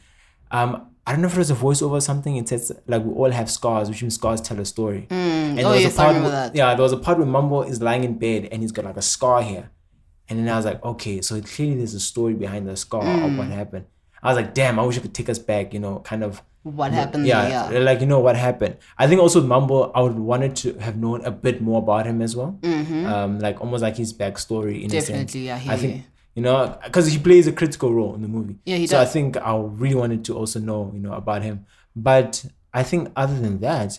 Um 0.50 0.86
I 1.08 1.12
don't 1.12 1.22
know 1.22 1.28
if 1.28 1.34
it 1.34 1.38
was 1.38 1.50
a 1.50 1.54
voiceover 1.54 1.92
or 1.92 2.00
something. 2.02 2.36
It 2.36 2.48
says 2.50 2.70
like 2.86 3.02
we 3.04 3.12
all 3.20 3.30
have 3.30 3.50
scars, 3.50 3.88
which 3.88 4.02
means 4.02 4.14
scars 4.16 4.40
tell 4.42 4.58
a 4.60 4.64
story. 4.64 5.06
And 5.10 5.58
Oh, 5.60 5.62
there 5.62 5.72
was 5.72 5.82
yes, 5.82 5.94
a 5.94 5.96
part 5.96 6.16
where- 6.16 6.30
that. 6.30 6.54
Yeah, 6.54 6.74
there 6.74 6.82
was 6.82 6.92
a 6.92 6.98
part 7.06 7.16
where 7.18 7.26
Mumble 7.26 7.62
is 7.62 7.80
lying 7.80 8.04
in 8.04 8.18
bed 8.18 8.48
and 8.52 8.60
he's 8.62 8.72
got 8.72 8.84
like 8.84 8.96
a 8.98 9.02
scar 9.14 9.42
here. 9.42 9.70
And 10.28 10.38
then 10.38 10.48
I 10.48 10.56
was 10.56 10.66
like, 10.66 10.84
okay, 10.84 11.20
so 11.22 11.40
clearly 11.40 11.76
there's 11.76 11.94
a 11.94 12.00
story 12.00 12.34
behind 12.34 12.68
the 12.68 12.76
scar 12.76 13.00
of 13.02 13.30
Mm. 13.30 13.38
what 13.38 13.48
happened. 13.48 13.86
I 14.22 14.28
was 14.28 14.36
like, 14.36 14.52
damn, 14.52 14.78
I 14.78 14.82
wish 14.84 14.96
you 14.96 15.00
could 15.06 15.14
take 15.14 15.30
us 15.30 15.38
back, 15.38 15.72
you 15.72 15.80
know, 15.80 16.00
kind 16.00 16.22
of 16.22 16.42
What 16.64 16.92
happened 16.92 17.24
yeah, 17.26 17.48
there? 17.48 17.72
Yeah. 17.80 17.84
like 17.88 18.00
you 18.02 18.06
know 18.06 18.20
what 18.20 18.36
happened. 18.36 18.76
I 18.98 19.06
think 19.08 19.20
also 19.22 19.40
with 19.40 19.90
I 19.94 20.00
would 20.02 20.18
wanted 20.18 20.54
to 20.62 20.74
have 20.86 20.96
known 20.98 21.24
a 21.24 21.30
bit 21.30 21.62
more 21.62 21.78
about 21.84 22.04
him 22.10 22.20
as 22.20 22.36
well. 22.36 22.58
Um, 22.62 23.38
like 23.38 23.56
almost 23.62 23.82
like 23.82 23.96
his 23.96 24.12
backstory 24.12 24.82
in 24.84 24.88
a 24.94 25.00
sense. 25.00 25.08
Mm-hmm. 25.08 25.14
Definitely, 25.14 25.46
yeah, 25.46 25.58
he- 25.58 25.70
I 25.70 25.76
think 25.78 26.04
you 26.34 26.42
know 26.42 26.78
because 26.84 27.06
he 27.12 27.18
plays 27.18 27.46
a 27.46 27.52
critical 27.52 27.92
role 27.92 28.14
in 28.14 28.22
the 28.22 28.28
movie. 28.28 28.56
Yeah, 28.64 28.76
he 28.76 28.86
so 28.86 29.00
I 29.00 29.04
think 29.04 29.36
I 29.36 29.56
really 29.56 29.94
wanted 29.96 30.24
to 30.26 30.36
also 30.36 30.58
know 30.60 30.90
you 30.94 31.00
know 31.00 31.12
about 31.12 31.42
him. 31.42 31.66
But 31.96 32.44
I 32.72 32.82
think 32.82 33.10
other 33.16 33.38
than 33.38 33.60
that, 33.60 33.98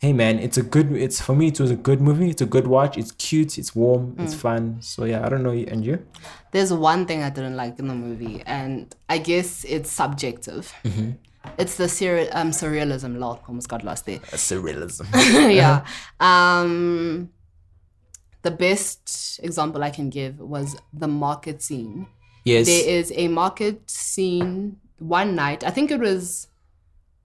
hey 0.00 0.12
man, 0.12 0.38
it's 0.38 0.56
a 0.58 0.62
good. 0.62 0.92
It's 0.92 1.20
for 1.20 1.34
me. 1.34 1.48
It 1.48 1.58
was 1.60 1.70
a 1.70 1.76
good 1.76 2.00
movie. 2.00 2.30
It's 2.30 2.42
a 2.42 2.46
good 2.46 2.66
watch. 2.66 2.96
It's 2.96 3.12
cute. 3.12 3.58
It's 3.58 3.74
warm. 3.74 4.14
It's 4.18 4.34
Mm. 4.34 4.38
fun. 4.38 4.76
So 4.80 5.04
yeah, 5.04 5.24
I 5.24 5.28
don't 5.28 5.42
know. 5.42 5.52
You 5.52 5.66
and 5.70 5.84
you? 5.84 6.04
There's 6.52 6.72
one 6.72 7.06
thing 7.06 7.22
I 7.22 7.30
didn't 7.30 7.56
like 7.56 7.78
in 7.78 7.88
the 7.88 7.94
movie, 7.94 8.42
and 8.46 8.94
I 9.08 9.18
guess 9.18 9.64
it's 9.64 9.90
subjective. 9.90 10.72
Mm-hmm. 10.84 11.10
It's 11.58 11.76
the 11.76 11.88
sur- 11.88 12.28
um, 12.32 12.50
surrealism. 12.50 13.20
Almost 13.48 13.68
got 13.68 13.82
lost 13.82 14.04
there. 14.06 14.18
Surrealism. 14.18 15.06
yeah. 15.54 15.84
Um, 16.20 17.30
the 18.42 18.50
best 18.50 19.40
example 19.42 19.82
I 19.82 19.90
can 19.90 20.10
give 20.10 20.38
was 20.40 20.76
the 20.92 21.08
market 21.08 21.62
scene. 21.62 22.06
yes. 22.44 22.66
There 22.66 22.88
is 22.88 23.12
a 23.14 23.28
market 23.28 23.88
scene 23.90 24.76
one 24.98 25.34
night. 25.34 25.64
I 25.64 25.70
think 25.70 25.90
it 25.90 26.00
was, 26.00 26.48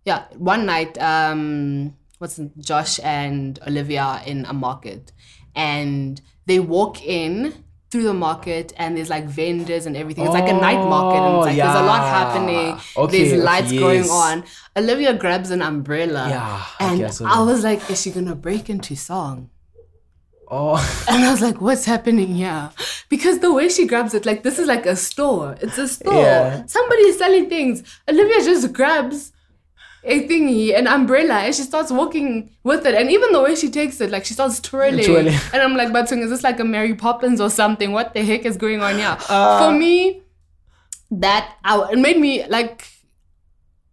yeah, 0.06 0.26
one 0.38 0.66
night. 0.66 0.98
Um, 0.98 1.96
what's 2.20 2.38
it, 2.40 2.52
Josh 2.58 3.00
and 3.04 3.60
Olivia 3.68 4.22
in 4.26 4.46
a 4.46 4.54
market, 4.54 5.12
and 5.56 6.22
they 6.46 6.60
walk 6.60 7.02
in 7.04 7.54
through 7.92 8.04
the 8.04 8.14
market, 8.14 8.74
and 8.78 8.98
there's 8.98 9.10
like 9.10 9.26
vendors 9.26 9.86
and 9.86 9.96
everything. 9.96 10.26
It's 10.26 10.34
like 10.34 10.50
a 10.50 10.54
night 10.54 10.84
market, 10.90 11.20
and 11.20 11.38
it's 11.38 11.46
like 11.48 11.56
there's 11.56 11.80
a 11.80 11.86
lot 11.86 12.02
happening. 12.02 12.78
Okay, 12.98 13.30
there's 13.30 13.42
lights 13.44 13.72
going 13.72 14.10
on. 14.10 14.44
Olivia 14.76 15.14
grabs 15.14 15.50
an 15.50 15.62
umbrella, 15.62 16.28
Yeah, 16.30 16.66
and 16.80 17.02
okay, 17.02 17.26
I 17.26 17.40
I 17.40 17.44
was 17.44 17.64
like, 17.64 17.90
is 17.90 18.02
she 18.02 18.12
gonna 18.12 18.36
break 18.36 18.70
into 18.70 18.96
song? 18.96 19.50
Oh. 20.50 21.06
And 21.10 21.24
I 21.24 21.32
was 21.32 21.42
like, 21.42 21.62
what's 21.62 21.86
happening 21.86 22.36
here? 22.36 22.70
Because 23.10 23.40
the 23.40 23.54
way 23.54 23.70
she 23.70 23.86
grabs 23.88 24.14
it, 24.14 24.26
like 24.26 24.44
this 24.44 24.60
is 24.60 24.68
like 24.68 24.86
a 24.86 24.96
store. 24.96 25.56
It's 25.62 25.78
a 25.78 25.88
store. 25.88 26.14
Yeah. 26.14 26.66
Somebody 26.66 27.04
is 27.04 27.18
selling 27.18 27.50
things. 27.50 27.84
Olivia 28.10 28.44
just 28.44 28.74
grabs 28.74 29.32
a 30.04 30.28
thingy, 30.28 30.78
an 30.78 30.88
umbrella, 30.88 31.34
and 31.36 31.56
she 31.56 31.64
starts 31.64 31.92
walking 31.92 32.52
with 32.64 32.86
it. 32.86 32.94
And 32.94 33.10
even 33.10 33.32
the 33.32 33.42
way 33.42 33.56
she 33.56 33.70
takes 33.70 34.00
it, 34.02 34.12
like 34.12 34.26
she 34.26 34.34
starts 34.36 34.60
twirling. 34.60 35.04
Twirling. 35.06 35.34
And 35.52 35.62
I'm 35.62 35.76
like, 35.76 35.90
Batung, 35.90 36.22
is 36.22 36.30
this 36.30 36.44
like 36.44 36.60
a 36.60 36.64
Mary 36.64 36.94
Poppins 36.94 37.42
or 37.42 37.50
something? 37.50 37.92
What 37.92 38.14
the 38.14 38.24
heck 38.24 38.46
is 38.46 38.56
going 38.58 38.82
on 38.82 38.98
here? 38.98 39.18
Uh. 39.30 39.60
for 39.68 39.78
me, 39.78 40.22
that 41.12 41.56
I, 41.64 41.92
it 41.92 42.00
made 42.00 42.20
me 42.20 42.46
like 42.48 42.88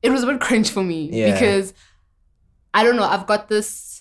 it 0.03 0.11
was 0.11 0.23
a 0.23 0.27
bit 0.27 0.41
cringe 0.41 0.71
for 0.71 0.83
me 0.83 1.09
Yeah. 1.13 1.33
because 1.33 1.73
I 2.75 2.85
don't 2.85 2.97
know. 2.97 3.05
I've 3.05 3.27
got 3.27 3.49
this. 3.49 3.92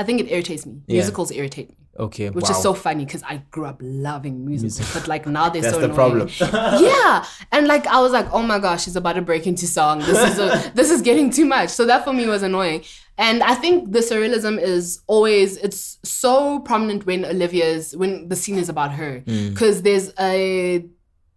I 0.00 0.02
think 0.06 0.16
it 0.22 0.28
irritates 0.34 0.64
me. 0.70 0.74
Yeah. 0.86 0.96
Musicals 1.00 1.30
irritate 1.40 1.68
me, 1.70 1.76
Okay. 2.06 2.26
which 2.36 2.44
wow. 2.48 2.54
is 2.54 2.62
so 2.68 2.72
funny 2.86 3.04
because 3.04 3.22
I 3.32 3.34
grew 3.54 3.66
up 3.72 3.78
loving 3.82 4.36
musicals, 4.50 4.78
but 4.94 5.04
like 5.14 5.24
now 5.38 5.46
they're 5.52 5.62
That's 5.62 5.74
so 5.74 5.80
the 5.86 5.90
annoying. 5.92 6.28
problem. 6.28 6.28
yeah, 6.90 7.14
and 7.54 7.62
like 7.74 7.84
I 7.96 7.98
was 8.04 8.12
like, 8.18 8.28
oh 8.32 8.42
my 8.52 8.58
gosh, 8.66 8.80
she's 8.84 8.96
about 9.02 9.16
to 9.20 9.22
break 9.30 9.44
into 9.46 9.66
song. 9.78 9.96
This 10.10 10.20
is 10.30 10.36
a, 10.46 10.48
this 10.78 10.88
is 10.94 11.00
getting 11.08 11.28
too 11.38 11.44
much. 11.56 11.68
So 11.78 11.82
that 11.90 12.00
for 12.04 12.12
me 12.18 12.24
was 12.26 12.42
annoying. 12.42 12.82
And 13.18 13.42
I 13.42 13.54
think 13.62 13.92
the 13.92 14.02
surrealism 14.10 14.54
is 14.74 14.82
always 15.06 15.48
it's 15.66 15.98
so 16.02 16.60
prominent 16.60 17.04
when 17.04 17.20
Olivia's 17.34 17.84
when 18.00 18.12
the 18.32 18.36
scene 18.42 18.58
is 18.64 18.68
about 18.74 18.92
her 19.00 19.12
Mm. 19.26 19.50
because 19.50 19.76
there's 19.86 20.08
a 20.18 20.86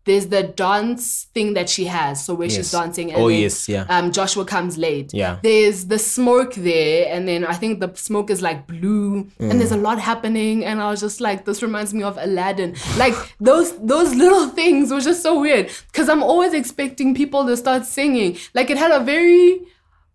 there's 0.05 0.27
the 0.27 0.43
dance 0.43 1.27
thing 1.33 1.53
that 1.53 1.69
she 1.69 1.85
has. 1.85 2.25
So 2.25 2.33
where 2.33 2.47
Yes. 2.47 2.57
she's 2.57 2.71
dancing 2.71 3.11
and 3.13 3.21
Oh, 3.21 3.29
then, 3.29 3.39
yes, 3.41 3.69
yeah. 3.69 3.85
um 3.89 4.11
Joshua 4.11 4.43
comes 4.45 4.77
late. 4.77 5.13
Yeah. 5.13 5.37
There's 5.41 5.85
the 5.85 5.97
smoke 5.99 6.53
there, 6.55 7.07
and 7.13 7.27
then 7.27 7.45
I 7.45 7.53
think 7.53 7.79
the 7.79 7.89
smoke 7.95 8.29
is 8.29 8.41
like 8.41 8.67
blue, 8.67 9.27
and 9.39 9.59
there's 9.59 9.71
a 9.71 9.77
Mm. 9.77 9.83
lot 9.83 9.99
happening. 9.99 10.65
And 10.65 10.81
I 10.81 10.89
was 10.91 10.99
just 10.99 11.21
like, 11.21 11.45
this 11.45 11.61
reminds 11.61 11.93
me 11.93 12.03
of 12.03 12.17
Aladdin. 12.17 12.75
Like 12.97 13.15
those 13.39 13.69
those 13.79 14.13
little 14.15 14.47
things 14.49 14.91
was 14.91 15.03
just 15.05 15.21
so 15.23 15.39
weird 15.39 15.69
because 15.91 16.09
I'm 16.09 16.23
always 16.23 16.53
expecting 16.53 17.15
people 17.15 17.45
to 17.45 17.55
start 17.55 17.85
singing. 17.85 18.37
Like 18.53 18.69
it 18.69 18.77
had 18.77 18.91
a 18.91 18.99
very 18.99 19.61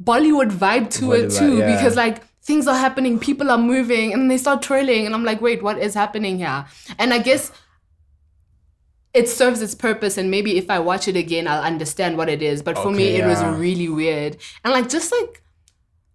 Bollywood 0.02 0.50
vibe 0.52 0.90
to 0.98 1.12
it 1.12 1.30
too, 1.30 1.58
yeah. 1.58 1.74
because 1.76 1.96
like 1.96 2.22
things 2.42 2.66
are 2.66 2.76
happening, 2.78 3.18
people 3.18 3.50
are 3.50 3.58
moving, 3.58 4.12
and 4.12 4.30
they 4.30 4.38
start 4.38 4.62
twirling, 4.62 5.06
and 5.06 5.14
I'm 5.14 5.24
like, 5.24 5.40
wait, 5.40 5.62
what 5.62 5.76
is 5.78 5.92
happening 5.94 6.38
here? 6.38 6.64
And 6.98 7.12
I 7.12 7.18
guess 7.18 7.50
it 9.18 9.28
serves 9.28 9.60
its 9.66 9.74
purpose 9.86 10.14
and 10.20 10.26
maybe 10.36 10.50
if 10.62 10.66
i 10.76 10.78
watch 10.90 11.04
it 11.12 11.16
again 11.24 11.44
i'll 11.50 11.66
understand 11.72 12.12
what 12.20 12.28
it 12.34 12.42
is. 12.50 12.56
But 12.68 12.74
for 12.84 12.92
me 12.98 13.06
Okay, 13.08 13.20
it 13.20 13.26
was 13.32 13.40
really 13.66 13.88
weird. 14.00 14.32
And 14.62 14.70
like 14.76 14.88
just 14.88 15.10
like 15.18 15.32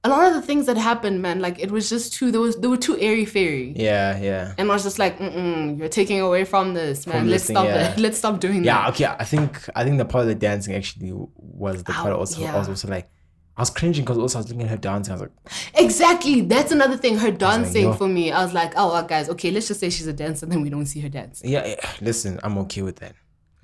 a 0.05 0.09
lot 0.09 0.23
of 0.27 0.33
the 0.33 0.41
things 0.49 0.63
that 0.69 0.77
happened 0.91 1.17
man 1.21 1.37
like 1.45 1.57
it 1.65 1.71
was 1.71 1.85
just 1.93 2.07
too 2.17 2.27
there 2.33 2.41
was 2.41 2.53
there 2.61 2.69
were 2.73 2.83
too 2.87 2.97
airy 3.07 3.25
fairy. 3.35 3.67
Yeah, 3.89 4.09
yeah. 4.29 4.53
and 4.57 4.69
i 4.69 4.73
was 4.77 4.83
just 4.89 4.99
like 4.99 5.15
Mm-mm, 5.19 5.77
you're 5.77 5.93
taking 6.01 6.19
away 6.27 6.43
from 6.53 6.73
this 6.79 6.97
man. 7.07 7.19
From 7.19 7.29
let's 7.33 7.45
thing, 7.47 7.55
stop 7.55 7.65
yeah. 7.67 7.93
it. 7.93 7.99
Let's 8.05 8.17
stop 8.23 8.35
doing 8.45 8.63
Yeah, 8.63 8.91
that. 8.91 8.99
Yeah, 8.99 9.11
okay. 9.11 9.17
I 9.23 9.25
think 9.33 9.51
I 9.79 9.81
think 9.85 9.95
the 9.97 10.05
part 10.05 10.23
of 10.23 10.29
the 10.33 10.35
dancing 10.47 10.73
actually 10.79 11.11
was 11.37 11.77
the 11.87 11.93
part 11.93 12.13
Ow, 12.13 12.19
also 12.19 12.43
I 12.45 12.57
was 12.57 12.69
also 12.73 12.87
like 12.97 13.07
I 13.55 13.61
was 13.61 13.69
cringing 13.69 14.03
because 14.03 14.17
also 14.17 14.39
I 14.39 14.41
was 14.41 14.49
looking 14.49 14.63
at 14.63 14.69
her 14.69 14.77
dancing. 14.77 15.13
I 15.13 15.15
was 15.15 15.21
like, 15.21 15.31
exactly 15.75 16.41
that's 16.41 16.71
another 16.71 16.97
thing 16.97 17.17
her 17.17 17.31
dancing 17.31 17.83
yo. 17.83 17.93
for 17.93 18.07
me 18.07 18.31
i 18.31 18.43
was 18.43 18.53
like 18.53 18.73
oh 18.75 18.93
well, 18.93 19.03
guys 19.03 19.29
okay 19.29 19.51
let's 19.51 19.67
just 19.67 19.79
say 19.79 19.89
she's 19.89 20.07
a 20.07 20.13
dancer 20.13 20.45
then 20.45 20.61
we 20.61 20.69
don't 20.69 20.85
see 20.85 20.99
her 21.01 21.09
dance 21.09 21.41
yeah, 21.43 21.65
yeah, 21.65 21.91
listen, 22.01 22.39
I'm 22.43 22.57
okay 22.59 22.81
with 22.81 22.97
that. 22.97 23.15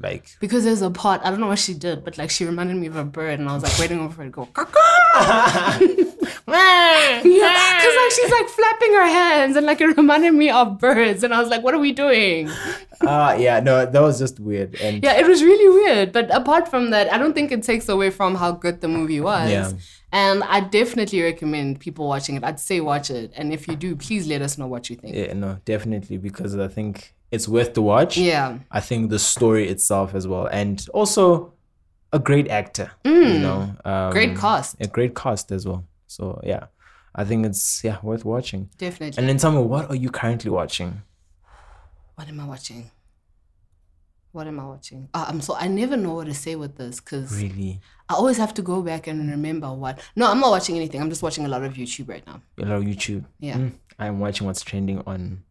Like, 0.01 0.37
because 0.39 0.63
there's 0.63 0.81
a 0.81 0.89
part 0.89 1.21
I 1.25 1.29
don't 1.29 1.41
know 1.41 1.47
what 1.47 1.59
she 1.59 1.73
did, 1.73 2.05
but 2.05 2.17
like 2.17 2.29
she 2.29 2.45
reminded 2.45 2.77
me 2.77 2.87
of 2.87 2.95
a 2.95 3.03
bird, 3.03 3.39
and 3.39 3.49
I 3.49 3.53
was 3.53 3.63
like 3.63 3.77
waiting 3.77 4.09
for 4.09 4.23
her 4.23 4.29
to 4.29 4.31
go. 4.31 4.47
Yeah, 6.49 7.77
because 7.77 7.95
like 7.95 8.11
she's 8.11 8.31
like 8.31 8.47
flapping 8.49 8.93
her 8.93 9.05
hands, 9.05 9.55
and 9.55 9.65
like 9.65 9.81
it 9.81 9.97
reminded 9.97 10.33
me 10.33 10.49
of 10.49 10.79
birds, 10.79 11.23
and 11.23 11.33
I 11.33 11.39
was 11.39 11.49
like, 11.49 11.63
"What 11.63 11.73
are 11.73 11.79
we 11.79 11.91
doing?" 11.91 12.49
uh 13.01 13.35
yeah, 13.39 13.59
no, 13.59 13.85
that 13.85 14.01
was 14.01 14.19
just 14.19 14.39
weird. 14.39 14.75
And 14.81 15.03
Yeah, 15.03 15.17
it 15.19 15.27
was 15.27 15.43
really 15.43 15.69
weird. 15.81 16.11
But 16.11 16.33
apart 16.33 16.67
from 16.69 16.91
that, 16.91 17.11
I 17.13 17.17
don't 17.17 17.33
think 17.33 17.51
it 17.51 17.63
takes 17.63 17.89
away 17.89 18.09
from 18.09 18.35
how 18.35 18.51
good 18.51 18.81
the 18.81 18.87
movie 18.87 19.21
was. 19.21 19.51
Yeah. 19.51 19.71
And 20.11 20.43
I 20.43 20.61
definitely 20.61 21.21
recommend 21.21 21.79
people 21.79 22.07
watching 22.07 22.35
it. 22.35 22.43
I'd 22.43 22.59
say 22.59 22.79
watch 22.81 23.09
it, 23.11 23.31
and 23.35 23.53
if 23.53 23.67
you 23.67 23.75
do, 23.75 23.95
please 23.95 24.27
let 24.27 24.41
us 24.41 24.57
know 24.57 24.67
what 24.67 24.89
you 24.89 24.95
think. 24.95 25.15
yeah, 25.15 25.33
no, 25.33 25.59
definitely 25.65 26.17
because 26.17 26.57
I 26.57 26.67
think 26.67 27.13
it's 27.31 27.47
worth 27.47 27.73
the 27.73 27.81
watch. 27.81 28.17
Yeah. 28.17 28.59
I 28.71 28.79
think 28.79 29.09
the 29.09 29.19
story 29.19 29.67
itself 29.69 30.15
as 30.15 30.27
well, 30.27 30.47
and 30.47 30.85
also 30.93 31.53
a 32.11 32.19
great 32.19 32.47
actor. 32.49 32.91
You 33.05 33.39
know, 33.39 33.61
um, 33.85 34.09
Mm. 34.09 34.11
Great 34.11 34.37
cast. 34.37 34.75
a 34.79 34.87
great 34.87 35.15
cast 35.15 35.51
as 35.51 35.65
well. 35.67 35.85
So 36.07 36.39
yeah, 36.43 36.65
I 37.13 37.23
think 37.25 37.45
it's 37.45 37.83
yeah 37.83 37.97
worth 38.01 38.25
watching. 38.25 38.69
Definitely. 38.77 39.17
And 39.19 39.29
then 39.29 39.37
tell 39.37 39.51
me, 39.51 39.61
what 39.61 39.89
are 39.89 39.95
you 39.95 40.09
currently 40.09 40.49
watching? 40.51 41.01
What 42.15 42.27
am 42.27 42.39
I 42.39 42.45
watching? 42.45 42.89
What 44.31 44.45
am 44.45 44.59
I 44.59 44.65
watching? 44.65 45.09
Uh, 45.13 45.25
I'm 45.27 45.41
so 45.41 45.55
I 45.55 45.67
never 45.67 45.97
know 45.97 46.13
what 46.13 46.27
to 46.27 46.33
say 46.33 46.55
with 46.55 46.77
this 46.77 46.99
because 46.99 47.31
Really, 47.41 47.79
I 48.09 48.13
always 48.13 48.37
have 48.37 48.53
to 48.55 48.61
go 48.61 48.81
back 48.83 49.07
and 49.07 49.29
remember 49.29 49.71
what. 49.73 49.99
No, 50.15 50.29
I'm 50.29 50.39
not 50.39 50.51
watching 50.51 50.75
anything. 50.75 51.01
I'm 51.01 51.09
just 51.09 51.23
watching 51.23 51.45
a 51.45 51.49
lot 51.49 51.63
of 51.63 51.73
YouTube 51.73 52.09
right 52.09 52.25
now. 52.27 52.41
a 52.59 52.65
lot 52.65 52.77
of 52.77 52.83
YouTube. 52.83 53.25
Yeah. 53.39 53.57
Mm, 53.57 53.73
I'm 53.97 54.19
watching 54.19 54.45
what's 54.45 54.61
trending 54.61 55.01
on 55.07 55.43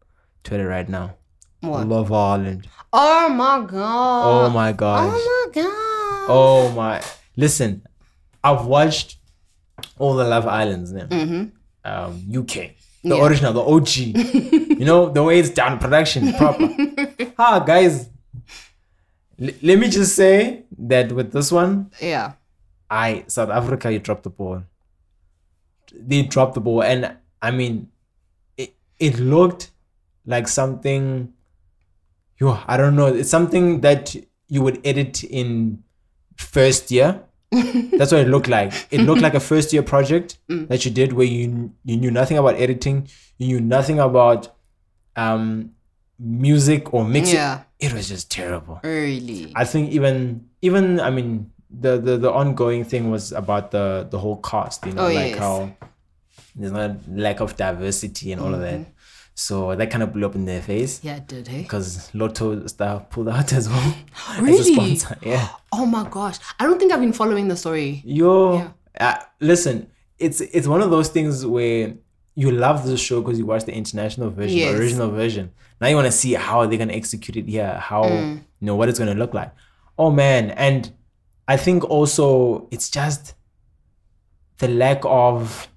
Twitter 0.43 0.67
right 0.67 0.87
now. 0.87 1.15
What? 1.61 1.87
Love 1.87 2.11
Island. 2.11 2.67
Oh 2.93 3.29
my 3.29 3.65
god. 3.69 4.25
Oh 4.47 4.49
my 4.49 4.71
gosh. 4.71 5.11
Oh 5.13 5.49
my 5.53 5.61
god. 5.61 6.25
Oh 6.29 6.71
my. 6.75 7.01
Listen, 7.35 7.85
I've 8.43 8.65
watched 8.65 9.17
all 9.97 10.15
the 10.15 10.23
Love 10.25 10.47
Islands 10.47 10.91
now. 10.91 11.07
Um, 11.85 12.23
UK. 12.35 12.75
The 13.01 13.11
Mm-hmm. 13.11 13.13
Yeah. 13.13 13.25
original, 13.27 13.53
the 13.53 13.61
OG. 13.63 13.97
you 14.79 14.85
know, 14.85 15.09
the 15.09 15.23
way 15.23 15.39
it's 15.39 15.49
done, 15.49 15.79
production, 15.79 16.33
proper. 16.33 16.69
ah, 17.39 17.59
guys. 17.59 18.09
L- 19.41 19.51
let 19.61 19.79
me 19.79 19.87
just 19.87 20.15
say 20.17 20.63
that 20.77 21.11
with 21.13 21.31
this 21.31 21.49
one, 21.51 21.91
Yeah. 22.01 22.33
I 22.89 23.23
South 23.27 23.49
Africa, 23.49 23.91
you 23.91 23.99
dropped 23.99 24.23
the 24.23 24.29
ball. 24.29 24.63
they 25.93 26.23
dropped 26.23 26.55
the 26.55 26.61
ball, 26.61 26.83
and 26.83 27.15
I 27.41 27.51
mean, 27.51 27.89
it 28.57 28.73
it 28.99 29.17
looked 29.19 29.71
like 30.25 30.47
something. 30.47 31.33
Yo, 32.39 32.57
I 32.67 32.77
don't 32.77 32.95
know. 32.95 33.07
It's 33.07 33.29
something 33.29 33.81
that 33.81 34.15
you 34.47 34.61
would 34.61 34.79
edit 34.85 35.23
in 35.23 35.83
first 36.37 36.89
year. 36.91 37.21
That's 37.51 38.11
what 38.11 38.21
it 38.21 38.27
looked 38.29 38.47
like. 38.47 38.71
It 38.91 39.01
looked 39.01 39.21
like 39.21 39.33
a 39.33 39.39
first 39.51 39.73
year 39.73 39.83
project 39.83 40.37
Mm. 40.49 40.67
that 40.69 40.85
you 40.85 40.91
did 40.91 41.13
where 41.13 41.25
you 41.27 41.71
you 41.83 41.97
knew 41.97 42.11
nothing 42.11 42.37
about 42.37 42.55
editing, 42.55 43.07
you 43.37 43.47
knew 43.47 43.59
nothing 43.61 43.99
about 43.99 44.55
um 45.15 45.71
music 46.19 46.93
or 46.93 47.03
mixing. 47.05 47.35
Yeah. 47.35 47.63
It 47.79 47.93
was 47.93 48.07
just 48.09 48.29
terrible. 48.31 48.79
Really. 48.83 49.51
I 49.55 49.65
think 49.65 49.91
even 49.91 50.45
even 50.61 50.99
I 50.99 51.09
mean 51.09 51.51
the 51.69 51.97
the 51.99 52.17
the 52.17 52.31
ongoing 52.31 52.83
thing 52.83 53.09
was 53.11 53.31
about 53.31 53.71
the 53.71 54.07
the 54.09 54.19
whole 54.19 54.37
cast, 54.37 54.85
you 54.85 54.93
know, 54.93 55.03
Oh, 55.07 55.13
like 55.13 55.31
yes. 55.31 55.39
how 55.39 55.71
there's 56.55 56.71
not 56.71 56.91
lack 57.09 57.39
of 57.41 57.55
diversity 57.57 58.31
and 58.31 58.41
all 58.41 58.53
of 58.53 58.61
Mm-hmm. 58.61 58.83
that. 58.83 58.91
So 59.47 59.73
that 59.73 59.89
kind 59.89 60.03
of 60.03 60.11
blew 60.11 60.25
up 60.25 60.35
in 60.35 60.43
their 60.45 60.61
face 60.61 60.99
Yeah, 61.01 61.15
it 61.15 61.27
did, 61.27 61.47
hey? 61.47 61.61
because 61.61 62.13
Lotto 62.13 62.67
Star 62.67 62.99
pulled 63.09 63.29
out 63.29 63.53
as 63.53 63.69
well 63.69 63.95
as 64.29 64.41
Really? 64.47 64.73
sponsor. 64.73 65.17
Yeah. 65.21 65.47
Oh 65.71 65.85
my 65.85 66.05
gosh. 66.09 66.37
I 66.59 66.65
don't 66.65 66.77
think 66.79 66.91
I've 66.91 66.99
been 66.99 67.13
following 67.13 67.47
the 67.47 67.55
story. 67.55 68.01
Yo, 68.05 68.53
Yeah. 68.57 68.69
uh, 68.99 69.17
listen, 69.39 69.87
it's 70.17 70.41
it's 70.41 70.67
one 70.67 70.81
of 70.81 70.89
those 70.91 71.07
things 71.07 71.45
where 71.45 71.93
you 72.35 72.51
love 72.51 72.85
the 72.85 72.97
show 72.97 73.21
because 73.21 73.39
you 73.39 73.45
watch 73.45 73.63
the 73.63 73.73
international 73.73 74.29
version, 74.29 74.57
Yes. 74.57 74.73
the 74.73 74.79
original 74.81 75.09
version. 75.21 75.51
Now 75.79 75.87
you 75.87 75.95
want 75.95 76.07
to 76.07 76.17
see 76.23 76.33
how 76.33 76.65
they're 76.65 76.77
gonna 76.83 76.93
execute 77.01 77.37
it 77.37 77.47
here, 77.47 77.75
how 77.91 78.03
Mm. 78.03 78.35
you 78.59 78.65
know 78.67 78.75
what 78.75 78.89
it's 78.89 78.99
gonna 78.99 79.19
look 79.23 79.33
like. 79.33 79.51
Oh 79.97 80.11
man, 80.11 80.51
and 80.67 80.91
I 81.47 81.55
think 81.65 81.79
also 81.97 82.67
it's 82.71 82.89
just 82.89 83.35
the 84.57 84.67
lack 84.67 84.99
of. 85.05 85.69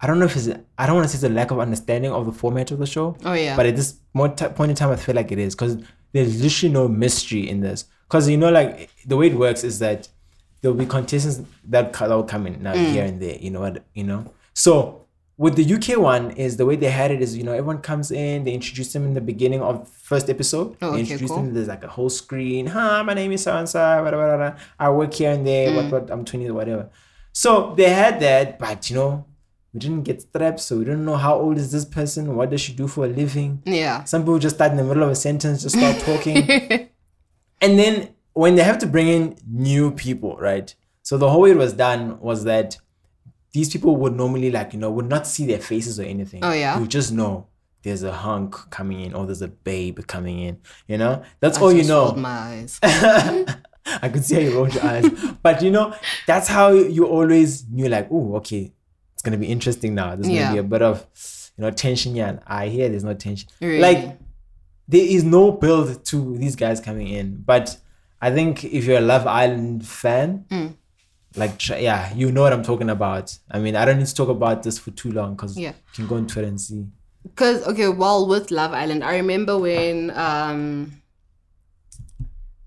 I 0.00 0.06
don't 0.06 0.18
know 0.18 0.26
if 0.26 0.36
it's. 0.36 0.48
I 0.78 0.86
don't 0.86 0.94
want 0.96 1.08
to 1.08 1.16
say 1.16 1.16
it's 1.16 1.24
a 1.24 1.34
lack 1.34 1.50
of 1.50 1.58
understanding 1.58 2.12
of 2.12 2.24
the 2.26 2.32
format 2.32 2.70
of 2.70 2.78
the 2.78 2.86
show. 2.86 3.16
Oh, 3.24 3.32
yeah. 3.32 3.56
But 3.56 3.66
at 3.66 3.76
this 3.76 3.92
point 4.14 4.40
in 4.70 4.74
time, 4.74 4.90
I 4.90 4.96
feel 4.96 5.14
like 5.14 5.32
it 5.32 5.38
is 5.38 5.54
because 5.54 5.76
there's 6.12 6.40
literally 6.42 6.72
no 6.72 6.88
mystery 6.88 7.48
in 7.48 7.60
this. 7.60 7.84
Because 8.06 8.28
you 8.28 8.36
know, 8.36 8.50
like 8.50 8.90
the 9.06 9.16
way 9.16 9.26
it 9.26 9.34
works 9.34 9.64
is 9.64 9.80
that 9.80 10.08
there'll 10.60 10.76
be 10.76 10.86
contestants 10.86 11.40
that 11.68 11.92
that 11.92 12.08
will 12.08 12.22
come 12.24 12.46
in 12.46 12.62
now 12.62 12.74
Mm. 12.74 12.92
here 12.92 13.04
and 13.04 13.20
there. 13.20 13.36
You 13.38 13.50
know 13.50 13.60
what? 13.60 13.84
You 13.94 14.04
know. 14.04 14.32
So 14.54 15.04
with 15.36 15.54
the 15.56 15.74
UK 15.74 15.96
one 16.00 16.30
is 16.32 16.56
the 16.56 16.66
way 16.66 16.74
they 16.76 16.90
had 16.90 17.10
it 17.12 17.20
is 17.22 17.36
you 17.36 17.44
know 17.44 17.52
everyone 17.52 17.78
comes 17.78 18.10
in 18.10 18.42
they 18.42 18.52
introduce 18.52 18.92
them 18.92 19.04
in 19.04 19.14
the 19.14 19.20
beginning 19.20 19.60
of 19.62 19.88
first 19.88 20.28
episode. 20.30 20.76
Oh, 20.80 20.92
they 20.92 20.92
okay, 20.94 21.00
introduce 21.00 21.28
cool. 21.30 21.36
them. 21.42 21.54
There's 21.54 21.68
like 21.68 21.84
a 21.84 21.88
whole 21.88 22.10
screen. 22.10 22.66
Hi, 22.68 23.02
my 23.02 23.14
name 23.14 23.32
is 23.32 23.42
so 23.42 23.56
and 23.56 23.68
so. 23.68 24.02
Whatever. 24.04 24.56
I 24.78 24.90
work 24.90 25.12
here 25.14 25.32
and 25.32 25.46
there. 25.46 25.70
Mm. 25.70 25.90
What? 25.90 26.02
What? 26.02 26.10
I'm 26.10 26.24
20 26.24 26.48
or 26.48 26.54
whatever. 26.54 26.88
So 27.32 27.74
they 27.76 27.90
had 27.90 28.20
that, 28.20 28.58
but 28.58 28.88
you 28.90 28.96
know. 28.96 29.24
We 29.72 29.80
didn't 29.80 30.04
get 30.04 30.22
straps, 30.22 30.64
so 30.64 30.78
we 30.78 30.84
don't 30.84 31.04
know 31.04 31.16
how 31.16 31.38
old 31.38 31.58
is 31.58 31.70
this 31.70 31.84
person. 31.84 32.34
What 32.34 32.50
does 32.50 32.60
she 32.60 32.72
do 32.72 32.88
for 32.88 33.04
a 33.04 33.08
living? 33.08 33.62
Yeah. 33.66 34.04
Some 34.04 34.22
people 34.22 34.38
just 34.38 34.56
start 34.56 34.70
in 34.70 34.78
the 34.78 34.84
middle 34.84 35.02
of 35.02 35.10
a 35.10 35.14
sentence, 35.14 35.62
just 35.62 35.76
start 35.76 35.98
talking. 36.00 36.36
and 37.60 37.78
then 37.78 38.14
when 38.32 38.54
they 38.54 38.62
have 38.62 38.78
to 38.78 38.86
bring 38.86 39.08
in 39.08 39.36
new 39.46 39.90
people, 39.90 40.36
right? 40.36 40.74
So 41.02 41.18
the 41.18 41.28
whole 41.28 41.42
way 41.42 41.50
it 41.50 41.56
was 41.56 41.72
done 41.72 42.18
was 42.20 42.44
that 42.44 42.78
these 43.52 43.70
people 43.70 43.96
would 43.96 44.14
normally 44.14 44.50
like, 44.50 44.72
you 44.72 44.78
know, 44.78 44.90
would 44.90 45.08
not 45.08 45.26
see 45.26 45.46
their 45.46 45.58
faces 45.58 45.98
or 45.98 46.04
anything. 46.04 46.44
Oh, 46.44 46.52
yeah? 46.52 46.78
You 46.78 46.86
just 46.86 47.12
know 47.12 47.48
there's 47.82 48.02
a 48.02 48.12
hunk 48.12 48.54
coming 48.70 49.00
in 49.00 49.14
or 49.14 49.26
there's 49.26 49.42
a 49.42 49.48
babe 49.48 50.00
coming 50.06 50.38
in. 50.38 50.58
You 50.86 50.98
know? 50.98 51.22
That's 51.40 51.58
all 51.58 51.72
you 51.72 51.84
know. 51.84 52.12
my 52.12 52.28
eyes. 52.28 52.78
I 52.82 54.08
could 54.08 54.24
see 54.24 54.34
how 54.34 54.40
you 54.40 54.54
rolled 54.54 54.74
your 54.74 54.84
eyes. 54.84 55.10
But 55.42 55.62
you 55.62 55.70
know, 55.70 55.94
that's 56.26 56.48
how 56.48 56.70
you 56.70 57.06
always 57.06 57.66
knew 57.68 57.88
like, 57.88 58.08
oh, 58.10 58.36
okay, 58.36 58.72
it's 59.18 59.22
gonna 59.24 59.36
be 59.36 59.46
interesting 59.48 59.96
now. 59.96 60.14
There's 60.14 60.28
Yeah. 60.28 60.42
gonna 60.42 60.52
be 60.52 60.58
a 60.60 60.62
bit 60.62 60.80
of 60.82 61.04
you 61.56 61.62
know 61.64 61.70
tension 61.72 62.14
here. 62.14 62.26
And 62.26 62.38
I 62.46 62.68
hear 62.68 62.88
there's 62.88 63.02
no 63.02 63.14
tension. 63.14 63.48
Really? 63.60 63.80
Like 63.80 64.16
there 64.86 65.04
is 65.04 65.24
no 65.24 65.50
build 65.50 66.04
to 66.06 66.38
these 66.38 66.54
guys 66.54 66.78
coming 66.80 67.08
in. 67.08 67.42
But 67.44 67.78
I 68.22 68.30
think 68.30 68.64
if 68.64 68.84
you're 68.84 68.98
a 68.98 69.00
Love 69.00 69.26
Island 69.26 69.84
fan, 69.84 70.44
Mm. 70.50 70.74
like 71.34 71.68
yeah, 71.68 72.14
you 72.14 72.30
know 72.30 72.42
what 72.42 72.52
I'm 72.52 72.62
talking 72.62 72.90
about. 72.90 73.36
I 73.50 73.58
mean, 73.58 73.74
I 73.74 73.84
don't 73.84 73.98
need 73.98 74.06
to 74.06 74.14
talk 74.14 74.28
about 74.28 74.62
this 74.62 74.78
for 74.78 74.92
too 74.92 75.10
long 75.10 75.34
because 75.34 75.58
Yeah. 75.58 75.70
you 75.70 75.94
can 75.94 76.06
go 76.06 76.14
on 76.14 76.28
Twitter 76.28 76.46
and 76.46 76.60
see. 76.60 76.86
Because 77.24 77.66
okay, 77.66 77.88
while 77.88 78.24
with 78.28 78.52
Love 78.52 78.72
Island, 78.72 79.02
I 79.02 79.16
remember 79.16 79.58
when 79.58 80.12
um 80.16 80.92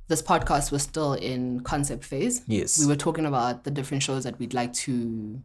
this 0.09 0.21
podcast 0.21 0.73
was 0.73 0.83
still 0.83 1.13
in 1.13 1.61
concept 1.61 2.03
phase. 2.03 2.41
Yes. 2.45 2.77
We 2.77 2.85
were 2.87 2.97
talking 2.97 3.25
about 3.25 3.63
the 3.63 3.71
different 3.71 4.03
shows 4.03 4.25
that 4.25 4.37
we'd 4.39 4.53
like 4.53 4.73
to 4.85 5.39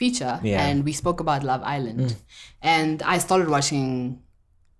feature, 0.00 0.34
Yeah. 0.42 0.60
Mm. 0.60 0.68
and 0.70 0.84
we 0.84 0.92
spoke 0.92 1.20
about 1.20 1.42
Love 1.42 1.62
Island, 1.64 2.16
and 2.62 3.02
I 3.02 3.18
started 3.18 3.48
watching 3.48 4.20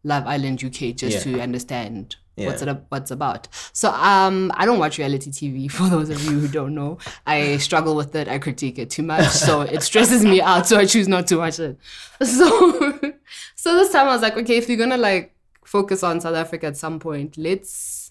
Love 0.04 0.24
Island 0.26 0.62
UK 0.62 0.92
just 1.02 1.16
Yeah. 1.26 1.32
to 1.36 1.40
understand 1.42 2.16
what's 2.46 2.60
it 2.62 2.68
ab- 2.68 2.84
what's 2.90 3.10
about. 3.10 3.48
So 3.72 3.90
um, 3.90 4.52
I 4.54 4.66
don't 4.66 4.78
watch 4.78 4.98
reality 4.98 5.30
TV. 5.30 5.70
For 5.76 5.88
those 5.88 6.10
of 6.10 6.22
you 6.24 6.38
who 6.40 6.48
don't 6.48 6.74
know, 6.74 6.98
I 7.26 7.56
struggle 7.56 7.94
with 7.96 8.14
it. 8.14 8.28
I 8.28 8.38
critique 8.38 8.78
it 8.78 8.90
too 8.90 9.02
much, 9.02 9.26
so 9.30 9.52
it 9.74 9.82
stresses 9.82 10.22
me 10.22 10.40
out. 10.42 10.66
So 10.66 10.76
I 10.78 10.84
choose 10.84 11.08
not 11.08 11.26
to 11.28 11.36
watch 11.38 11.58
it. 11.58 11.78
So 12.22 12.46
so 13.62 13.74
this 13.76 13.90
time 13.92 14.06
I 14.08 14.12
was 14.12 14.22
like, 14.22 14.36
okay, 14.36 14.56
if 14.58 14.68
you're 14.68 14.78
gonna 14.84 14.98
like 15.10 15.34
focus 15.64 16.02
on 16.02 16.20
South 16.20 16.36
Africa 16.36 16.66
at 16.66 16.76
some 16.76 16.98
point, 17.00 17.36
let's 17.38 18.05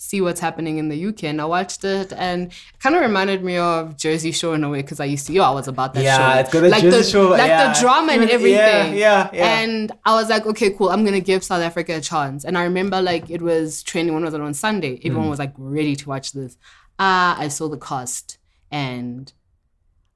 see 0.00 0.20
what's 0.20 0.38
happening 0.40 0.78
in 0.78 0.88
the 0.88 1.06
UK. 1.06 1.24
And 1.24 1.40
I 1.40 1.44
watched 1.44 1.84
it, 1.84 2.12
and 2.12 2.52
it 2.52 2.78
kind 2.78 2.94
of 2.94 3.02
reminded 3.02 3.42
me 3.42 3.56
of 3.58 3.96
Jersey 3.96 4.30
Shore 4.32 4.54
in 4.54 4.62
a 4.64 4.70
way 4.70 4.80
because 4.80 5.00
I 5.00 5.04
used 5.06 5.26
to, 5.26 5.32
yo, 5.32 5.42
I 5.42 5.50
was 5.50 5.66
about 5.68 5.92
that 5.94 6.00
show. 6.00 6.04
Yeah, 6.06 6.38
it's 6.38 6.52
got 6.52 6.62
like 6.62 6.82
Jersey 6.82 6.96
the, 6.98 7.02
Shore, 7.04 7.30
like 7.30 7.48
yeah. 7.48 7.72
the 7.72 7.80
drama 7.80 8.12
and 8.12 8.30
everything. 8.30 8.54
yeah, 8.54 8.92
yeah, 8.92 9.30
yeah. 9.32 9.58
And 9.60 9.92
I 10.04 10.14
was 10.14 10.30
like, 10.30 10.46
okay, 10.46 10.70
cool. 10.70 10.88
I'm 10.90 11.04
gonna 11.04 11.20
give 11.20 11.42
South 11.44 11.62
Africa 11.62 11.96
a 11.96 12.00
chance. 12.00 12.44
And 12.44 12.56
I 12.56 12.62
remember 12.62 13.02
like 13.02 13.28
it 13.28 13.42
was 13.42 13.82
training. 13.82 14.14
When 14.14 14.24
was 14.24 14.34
it 14.34 14.40
on 14.40 14.54
Sunday? 14.54 15.00
Everyone 15.04 15.24
Hmm. 15.24 15.30
was 15.30 15.38
like 15.40 15.52
ready 15.58 15.96
to 15.96 16.08
watch 16.08 16.32
this. 16.32 16.56
Ah, 16.98 17.36
I 17.38 17.48
saw 17.48 17.68
the 17.68 17.76
cast, 17.78 18.38
and 18.70 19.32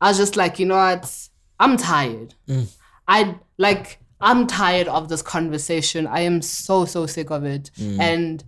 I 0.00 0.08
was 0.10 0.16
just 0.18 0.36
like, 0.36 0.58
you 0.58 0.66
know 0.66 0.76
what? 0.76 1.28
I'm 1.60 1.76
tired. 1.76 2.34
Hmm. 2.46 2.62
I 3.08 3.36
like. 3.58 3.98
I'm 4.20 4.46
tired 4.46 4.86
of 4.86 5.08
this 5.08 5.22
conversation. 5.22 6.06
I 6.06 6.20
am 6.20 6.40
so 6.42 6.84
so 6.84 7.06
sick 7.06 7.30
of 7.30 7.44
it. 7.44 7.72
Hmm. 7.76 8.00
And 8.00 8.44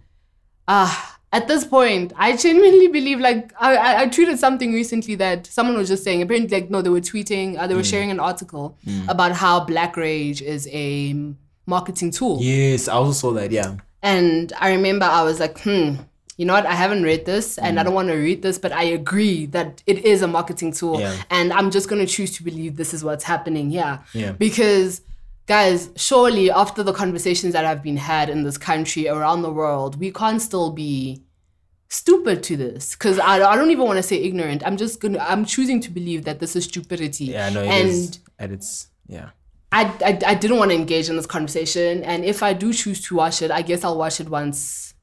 ah. 0.68 1.13
At 1.38 1.48
this 1.48 1.64
point, 1.76 2.12
I 2.16 2.28
genuinely 2.36 2.88
believe 2.98 3.18
like 3.28 3.52
I, 3.60 3.70
I, 3.76 3.90
I 4.02 4.06
tweeted 4.08 4.38
something 4.38 4.72
recently 4.72 5.14
that 5.16 5.46
someone 5.56 5.76
was 5.76 5.88
just 5.88 6.04
saying 6.04 6.22
apparently 6.22 6.60
like 6.60 6.70
no 6.70 6.80
they 6.82 6.90
were 6.96 7.00
tweeting 7.12 7.58
uh, 7.58 7.66
they 7.68 7.74
were 7.74 7.82
Mm. 7.88 7.90
sharing 7.92 8.10
an 8.16 8.20
article 8.30 8.66
about 9.08 9.32
how 9.32 9.54
Black 9.72 9.96
Rage 9.96 10.40
is 10.42 10.68
a 10.70 11.14
marketing 11.66 12.10
tool 12.10 12.38
Yes, 12.40 12.88
I 12.88 12.94
also 12.94 13.12
saw 13.12 13.30
that. 13.38 13.50
Yeah. 13.50 13.76
and 14.02 14.52
I 14.60 14.70
remember 14.76 15.06
I 15.06 15.22
was 15.28 15.40
like 15.40 15.58
hmm 15.66 15.88
you 16.36 16.44
know 16.46 16.52
what 16.58 16.66
I 16.66 16.76
haven't 16.84 17.04
read 17.10 17.22
this 17.26 17.58
and 17.58 17.78
I 17.78 17.82
Mm. 17.82 17.86
don't 17.86 17.94
want 18.00 18.08
to 18.08 18.18
read 18.28 18.42
this 18.42 18.58
but 18.64 18.72
I 18.72 18.84
agree 19.00 19.46
that 19.56 19.82
it 19.86 19.98
is 20.12 20.20
a 20.22 20.26
marketing 20.38 20.72
tool 20.72 21.00
Yeah. 21.00 21.14
and 21.30 21.52
I'm 21.52 21.70
just 21.70 21.88
gonna 21.88 22.06
choose 22.16 22.32
to 22.36 22.42
believe 22.42 22.76
this 22.76 22.92
is 22.96 23.00
what's 23.04 23.24
happening 23.24 23.70
here 23.70 23.94
Yeah. 24.12 24.32
because 24.46 25.00
guys 25.46 25.90
surely 25.96 26.50
after 26.50 26.82
the 26.82 26.92
conversations 26.92 27.52
that 27.52 27.64
have 27.64 27.82
been 27.82 27.96
had 27.96 28.30
in 28.30 28.44
this 28.44 28.56
country 28.56 29.08
around 29.08 29.42
the 29.42 29.52
world 29.52 29.98
we 29.98 30.10
can't 30.10 30.40
still 30.40 30.70
be 30.70 31.22
stupid 31.94 32.42
to 32.42 32.56
this. 32.56 32.92
Because 32.94 33.18
I, 33.18 33.36
I 33.36 33.56
don't 33.56 33.70
even 33.70 33.84
want 33.86 33.96
to 33.98 34.02
say 34.02 34.16
ignorant. 34.16 34.66
I'm 34.66 34.76
just 34.76 35.00
gonna 35.00 35.18
i'm 35.20 35.44
choosing 35.44 35.80
to 35.80 35.90
believe 35.90 36.24
that 36.24 36.40
this 36.40 36.56
is 36.56 36.64
stupidity. 36.64 37.26
Yeah, 37.26 37.48
no, 37.50 37.62
it 37.62 37.68
and 37.68 37.88
is. 37.88 38.18
At 38.38 38.50
its 38.50 38.88
yeah. 39.06 39.30
I, 39.72 39.84
I 40.04 40.18
i 40.26 40.34
didn't 40.34 40.58
want 40.58 40.70
to 40.70 40.76
engage 40.76 41.08
in 41.08 41.16
this 41.16 41.26
conversation. 41.26 42.02
And 42.02 42.24
if 42.24 42.42
i 42.42 42.52
do 42.52 42.72
choose 42.72 43.00
to 43.06 43.16
watch 43.16 43.42
it 43.42 43.50
i 43.50 43.62
guess 43.62 43.84
i'll 43.84 43.98
watch 43.98 44.20
it 44.20 44.28
once 44.28 44.93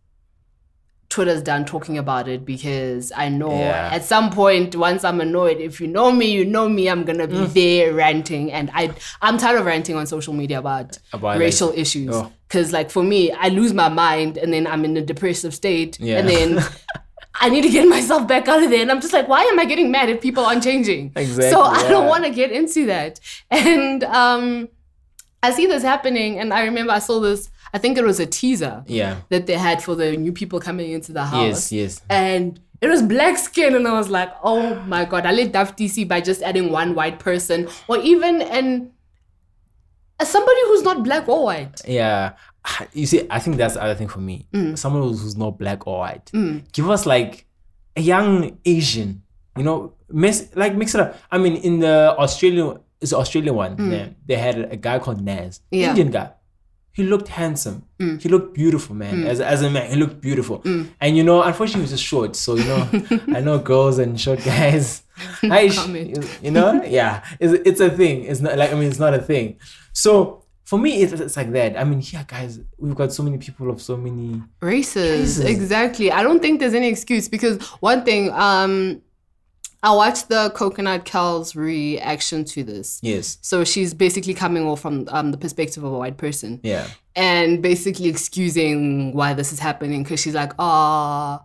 Twitter's 1.11 1.41
done 1.43 1.65
talking 1.65 1.97
about 1.97 2.27
it 2.29 2.45
because 2.45 3.11
I 3.15 3.27
know 3.29 3.51
Yeah. 3.51 3.89
at 3.91 4.03
some 4.05 4.29
point 4.31 4.75
once 4.75 5.03
I'm 5.03 5.19
annoyed, 5.21 5.57
if 5.59 5.81
you 5.81 5.87
know 5.87 6.09
me, 6.11 6.31
you 6.31 6.45
know 6.45 6.67
me, 6.69 6.87
I'm 6.89 7.03
gonna 7.03 7.27
be 7.27 7.35
Mm. 7.35 7.53
there 7.53 7.93
ranting, 7.93 8.51
and 8.51 8.71
I 8.73 8.91
I'm 9.21 9.37
tired 9.37 9.59
of 9.59 9.65
ranting 9.65 9.95
on 9.97 10.07
social 10.07 10.33
media 10.33 10.57
about, 10.59 10.97
About, 11.13 11.27
like, 11.35 11.39
racial 11.39 11.71
issues. 11.75 12.15
oh. 12.15 12.31
Because 12.47 12.71
like 12.73 12.89
for 12.89 13.03
me, 13.03 13.29
I 13.31 13.49
lose 13.49 13.73
my 13.73 13.89
mind 13.89 14.37
and 14.37 14.51
then 14.53 14.65
I'm 14.65 14.83
in 14.85 14.95
a 14.97 15.01
depressive 15.01 15.53
state, 15.53 15.99
Yeah. 15.99 16.19
and 16.19 16.27
then 16.29 16.63
I 17.43 17.49
need 17.49 17.63
to 17.63 17.69
get 17.69 17.87
myself 17.87 18.25
back 18.27 18.47
out 18.47 18.63
of 18.63 18.69
there, 18.69 18.81
and 18.81 18.89
I'm 18.91 19.01
just 19.01 19.13
like, 19.13 19.27
why 19.27 19.43
am 19.43 19.59
I 19.59 19.65
getting 19.65 19.91
mad 19.91 20.09
if 20.09 20.21
people 20.21 20.45
aren't 20.45 20.63
changing? 20.63 21.11
Exactly, 21.15 21.51
So 21.51 21.61
I 21.61 21.87
don't 21.89 22.07
want 22.07 22.23
to 22.23 22.29
get 22.29 22.51
into 22.51 22.85
that, 22.87 23.19
and 23.49 24.03
um, 24.05 24.69
I 25.43 25.51
see 25.51 25.65
this 25.65 25.83
happening, 25.83 26.39
and 26.39 26.53
I 26.53 26.63
remember 26.63 26.93
I 26.93 26.99
saw 26.99 27.19
this. 27.19 27.49
I 27.73 27.77
think 27.77 27.97
it 27.97 28.03
was 28.03 28.19
a 28.19 28.25
teaser 28.25 28.83
Yeah. 28.87 29.17
that 29.29 29.45
they 29.47 29.53
had 29.53 29.81
for 29.83 29.95
the 29.95 30.17
new 30.17 30.31
people 30.33 30.59
coming 30.59 30.91
into 30.91 31.11
the 31.13 31.23
house. 31.25 31.71
Yes, 31.71 31.71
yes. 31.71 32.01
And 32.09 32.59
it 32.81 32.87
was 32.87 33.01
black 33.01 33.37
skin, 33.37 33.75
and 33.75 33.87
I 33.87 33.93
was 33.93 34.09
like, 34.09 34.29
oh 34.43 34.75
my 34.87 35.05
god, 35.05 35.25
I 35.25 35.31
let 35.31 35.51
Duff 35.51 35.75
DC 35.75 36.07
by 36.07 36.19
just 36.21 36.41
adding 36.41 36.71
one 36.71 36.95
white 36.95 37.19
person, 37.19 37.67
or 37.87 37.97
even 37.99 38.41
an 38.41 38.91
as 40.19 40.29
somebody 40.29 40.59
who's 40.67 40.83
not 40.83 41.03
black 41.03 41.27
or 41.27 41.43
white. 41.45 41.81
Yeah. 41.87 42.33
You 42.93 43.07
see, 43.07 43.25
I 43.29 43.39
think 43.39 43.57
that's 43.57 43.73
the 43.73 43.81
other 43.83 43.95
thing 43.95 44.07
for 44.07 44.19
me. 44.19 44.45
Mm. 44.53 44.77
Someone 44.77 45.01
who's 45.01 45.35
not 45.35 45.57
black 45.57 45.87
or 45.87 45.99
white. 45.99 46.31
Give 46.71 46.89
us 46.91 47.05
like 47.07 47.47
a 47.95 48.01
young 48.01 48.59
Asian, 48.65 49.23
you 49.57 49.63
know, 49.63 49.93
mix 50.09 50.55
like 50.55 50.75
mix 50.75 50.93
it 50.93 51.01
up. 51.01 51.17
I 51.31 51.37
mean, 51.39 51.55
in 51.57 51.79
the 51.79 52.15
Australian 52.19 52.79
it's 52.99 53.11
an 53.13 53.17
Australian 53.19 53.55
one. 53.55 53.91
Yeah. 53.91 54.09
They 54.27 54.35
had 54.35 54.57
a, 54.71 54.77
guy 54.77 54.99
called 54.99 55.21
Naz, 55.21 55.59
Mm. 55.59 55.79
Yeah. 55.79 55.85
Mm. 55.87 55.89
Indian 55.89 56.11
guy. 56.11 56.29
He 56.93 57.03
looked 57.03 57.29
handsome. 57.29 57.85
Mm. 57.99 58.21
He 58.21 58.27
looked 58.27 58.53
beautiful, 58.53 58.95
man. 58.95 59.23
Mm. 59.23 59.27
As, 59.27 59.39
as 59.39 59.61
a 59.61 59.69
man, 59.69 59.89
he 59.89 59.95
looked 59.95 60.19
beautiful. 60.19 60.59
Mm. 60.59 60.89
And 60.99 61.15
you 61.15 61.23
know, 61.23 61.41
unfortunately, 61.41 61.81
he 61.81 61.83
was 61.83 61.91
just 61.91 62.03
short. 62.03 62.35
So 62.35 62.55
you 62.55 62.65
know, 62.65 62.89
I 63.37 63.39
know 63.39 63.59
girls 63.59 63.97
and 63.97 64.19
short 64.19 64.43
guys. 64.43 65.03
I, 65.43 65.61
you 66.41 66.51
know, 66.51 66.83
yeah, 66.83 67.23
it's, 67.39 67.53
it's 67.65 67.79
a 67.79 67.89
thing. 67.89 68.25
It's 68.25 68.41
not 68.41 68.57
like 68.57 68.71
I 68.71 68.75
mean, 68.75 68.89
it's 68.89 68.99
not 68.99 69.13
a 69.13 69.21
thing. 69.21 69.59
So 69.93 70.41
for 70.71 70.79
me, 70.79 71.01
it's, 71.01 71.11
it's 71.13 71.35
like 71.35 71.51
that. 71.51 71.77
I 71.77 71.83
mean, 71.83 72.01
yeah, 72.01 72.23
guys, 72.23 72.59
we've 72.77 72.95
got 72.95 73.11
so 73.11 73.23
many 73.23 73.37
people 73.37 73.69
of 73.69 73.81
so 73.81 73.97
many. 73.97 74.41
Races. 74.61 75.37
Races. 75.37 75.45
Exactly. 75.45 76.11
I 76.11 76.23
don't 76.23 76.41
think 76.41 76.59
there's 76.59 76.73
any 76.73 76.87
excuse 76.87 77.27
because 77.27 77.61
one 77.81 78.03
thing, 78.05 78.31
um, 78.31 79.01
I 79.83 79.93
watched 79.95 80.29
the 80.29 80.51
Coconut 80.53 81.05
Kelz's 81.05 81.55
reaction 81.55 82.45
to 82.45 82.63
this. 82.63 82.99
Yes. 83.01 83.39
So 83.41 83.63
she's 83.63 83.93
basically 83.93 84.33
coming 84.35 84.65
off 84.67 84.81
from 84.81 85.07
um, 85.09 85.31
the 85.31 85.37
perspective 85.37 85.83
of 85.83 85.91
a 85.91 85.97
white 85.97 86.17
person. 86.17 86.59
Yeah. 86.63 86.87
and 87.15 87.61
basically 87.61 88.07
excusing 88.07 89.13
why 89.13 89.33
this 89.33 89.51
is 89.51 89.59
happening 89.59 90.03
because 90.03 90.19
she's 90.19 90.35
like, 90.35 90.53
ah, 90.59 91.43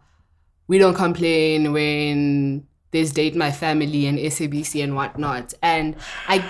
we 0.69 0.79
don't 0.79 0.95
complain 0.95 1.73
when 1.73 2.67
there's 2.91 3.13
date 3.13 3.35
my 3.35 3.51
family 3.51 4.07
and 4.07 4.19
SABC 4.19 4.83
and 4.83 4.95
whatnot. 4.95 5.55
And 5.63 5.97
I, 6.29 6.45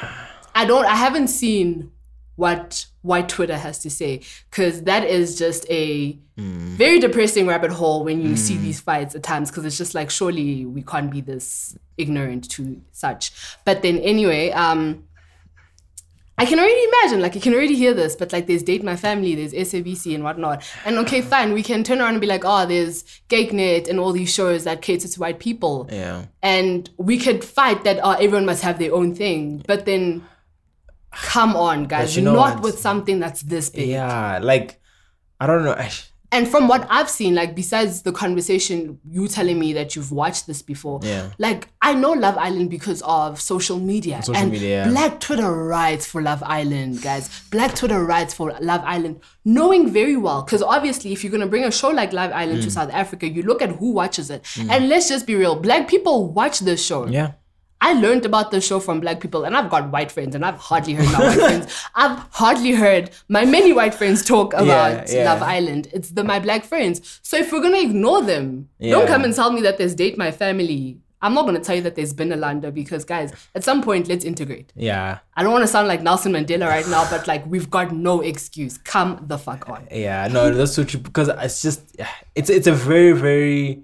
I 0.55 0.65
don't, 0.65 0.85
I 0.87 0.95
haven't 0.97 1.29
seen 1.29 1.93
what 2.37 2.87
white 3.03 3.29
Twitter 3.29 3.57
has 3.57 3.79
to 3.81 3.91
say 3.91 4.21
because 4.51 4.83
that 4.83 5.05
is 5.05 5.39
just 5.39 5.69
a 5.71 6.19
very 6.37 6.99
depressing 6.99 7.47
rabbit 7.47 7.71
hole 7.71 8.05
when 8.05 8.21
you 8.21 8.37
see 8.37 8.57
these 8.59 8.79
fights 8.79 9.15
at 9.15 9.23
times 9.23 9.51
because 9.51 9.65
it's 9.65 9.79
just 9.79 9.95
like 9.95 10.11
surely 10.11 10.67
we 10.67 10.83
can't 10.83 11.11
be 11.11 11.21
this 11.21 11.77
ignorant 11.97 12.49
to 12.51 12.81
such. 12.93 13.33
But 13.65 13.83
then 13.83 13.99
anyway, 13.99 14.51
um, 14.51 15.05
I 16.39 16.45
can 16.45 16.59
already 16.59 16.85
imagine, 16.85 17.23
like, 17.23 17.35
you 17.35 17.41
can 17.41 17.55
already 17.55 17.75
hear 17.75 17.95
this, 17.95 18.15
but 18.15 18.31
like, 18.31 18.47
there's 18.47 18.63
Date 18.63 18.85
My 18.85 18.95
Family, 18.95 19.35
there's 19.35 19.55
SABC 19.55 20.15
and 20.15 20.23
whatnot. 20.23 20.63
And 20.85 20.99
okay, 20.99 21.23
fine, 21.23 21.55
we 21.55 21.63
can 21.63 21.83
turn 21.83 22.01
around 22.01 22.11
and 22.11 22.21
be 22.21 22.27
like, 22.27 22.43
oh, 22.45 22.67
there's 22.67 23.05
kykNET 23.31 23.89
and 23.89 23.99
all 23.99 24.13
these 24.13 24.33
shows 24.33 24.65
that 24.65 24.83
cater 24.83 25.09
to 25.09 25.21
white 25.21 25.39
people. 25.39 25.89
Yeah. 25.91 26.27
And 26.43 26.91
we 26.99 27.17
could 27.17 27.43
fight 27.43 27.85
that, 27.85 28.01
oh, 28.03 28.13
everyone 28.13 28.45
must 28.45 28.63
have 28.63 28.79
their 28.79 28.93
own 28.93 29.15
thing. 29.15 29.65
But 29.67 29.87
then, 29.87 30.27
come 31.13 31.57
on, 31.57 31.85
guys, 31.85 32.17
you 32.17 32.23
know 32.23 32.35
not 32.35 32.63
with 32.63 32.79
something 32.79 33.19
that's 33.21 33.43
this 33.43 33.71
big. 33.71 33.89
Yeah. 33.89 34.39
Like, 34.43 34.81
I 35.41 35.47
don't 35.47 35.65
know. 35.65 35.73
I- 35.73 35.91
And 36.33 36.49
from 36.49 36.67
what 36.67 36.87
I've 36.91 37.09
seen, 37.09 37.37
like 37.37 37.55
besides 37.55 38.03
the 38.03 38.11
conversation, 38.11 38.99
you 39.09 39.29
telling 39.29 39.61
me 39.61 39.73
that 39.75 39.95
you've 39.95 40.11
watched 40.11 40.49
this 40.49 40.61
before, 40.61 40.99
Yeah. 41.05 41.31
like 41.39 41.69
I 41.81 41.95
know 41.95 42.13
Love 42.13 42.37
Island 42.37 42.69
because 42.69 43.01
of 43.03 43.41
social 43.41 43.79
media. 43.79 44.21
Social 44.23 44.43
and 44.43 44.51
media, 44.51 44.85
yeah. 44.85 44.89
Black 44.91 45.21
Twitter 45.21 45.51
writes 45.65 46.05
for 46.05 46.21
Love 46.21 46.43
Island, 46.43 47.01
guys. 47.01 47.31
Black 47.53 47.77
Twitter 47.77 48.05
writes 48.05 48.35
for 48.35 48.53
Love 48.61 48.83
Island, 48.85 49.21
knowing 49.45 49.89
very 49.89 50.17
well, 50.17 50.43
because 50.43 50.63
obviously 50.63 51.13
if 51.13 51.23
you're 51.23 51.31
gonna 51.31 51.47
bring 51.47 51.65
a 51.65 51.71
show 51.71 51.91
like 51.91 52.13
Love 52.13 52.33
Island 52.33 52.59
Mm. 52.61 52.65
to 52.65 52.71
South 52.73 52.91
Africa, 52.93 53.29
you 53.29 53.45
look 53.45 53.63
at 53.63 53.71
who 53.71 53.93
watches 53.93 54.29
it. 54.29 54.45
And 54.69 54.89
let's 54.89 55.09
just 55.09 55.27
be 55.29 55.37
real, 55.37 55.55
black 55.55 55.87
people 55.87 56.33
watch 56.33 56.59
this 56.59 56.85
show. 56.85 57.07
Yeah. 57.07 57.33
I 57.81 57.93
learned 57.93 58.25
about 58.25 58.51
the 58.51 58.61
show 58.61 58.81
from 58.81 59.01
black 59.01 59.21
people, 59.21 59.45
and 59.45 59.57
I've 59.57 59.69
got 59.71 59.93
white 59.93 60.11
friends, 60.11 60.35
and 60.35 60.45
I've 60.45 60.57
hardly 60.59 60.95
heard 60.95 61.13
my 61.13 61.21
white 61.29 61.39
friends. 61.39 61.85
I've 61.95 62.19
hardly 62.31 62.73
heard 62.73 63.11
my 63.29 63.45
many 63.45 63.73
white 63.73 63.95
friends 63.95 64.25
talk 64.25 64.55
about 64.55 65.13
yeah. 65.13 65.25
Love 65.25 65.43
Island. 65.43 65.89
It's 65.93 66.11
the 66.11 66.25
my 66.25 66.39
black 66.41 66.65
friends. 66.65 67.21
So 67.23 67.37
if 67.37 67.53
we're 67.53 67.63
gonna 67.63 67.79
ignore 67.81 68.23
them, 68.23 68.69
Yeah. 68.79 68.93
don't 68.93 69.07
come 69.07 69.25
and 69.25 69.35
tell 69.35 69.53
me 69.53 69.61
that 69.63 69.79
there's 69.79 69.95
date 69.95 70.17
my 70.17 70.31
family. 70.31 70.99
I'm 71.23 71.33
not 71.35 71.47
gonna 71.47 71.61
tell 71.61 71.77
you 71.77 71.83
that 71.83 71.97
there's 71.97 72.13
been 72.13 72.31
a 72.33 72.37
Landa 72.37 72.71
because 72.71 73.05
guys, 73.05 73.33
at 73.55 73.65
some 73.65 73.83
point 73.83 74.07
let's 74.07 74.25
integrate. 74.25 74.73
Yeah. 74.77 75.19
I 75.35 75.43
don't 75.43 75.53
want 75.53 75.63
to 75.63 75.69
sound 75.69 75.89
like 75.89 76.03
Nelson 76.03 76.33
Mandela 76.33 76.69
right 76.69 76.87
now, 76.89 77.09
but 77.11 77.27
like 77.27 77.45
we've 77.47 77.71
got 77.71 77.93
no 77.93 78.21
excuse. 78.21 78.79
Come 78.79 79.25
the 79.27 79.39
fuck 79.39 79.69
on. 79.69 79.89
Yeah, 79.91 80.29
no, 80.29 80.53
that's 80.53 80.75
so 80.75 80.85
true 80.85 81.01
because 81.01 81.29
it's 81.29 81.63
just 81.63 81.97
it's 82.35 82.51
it's 82.51 82.67
a 82.67 82.73
very 82.73 83.13
very 83.13 83.83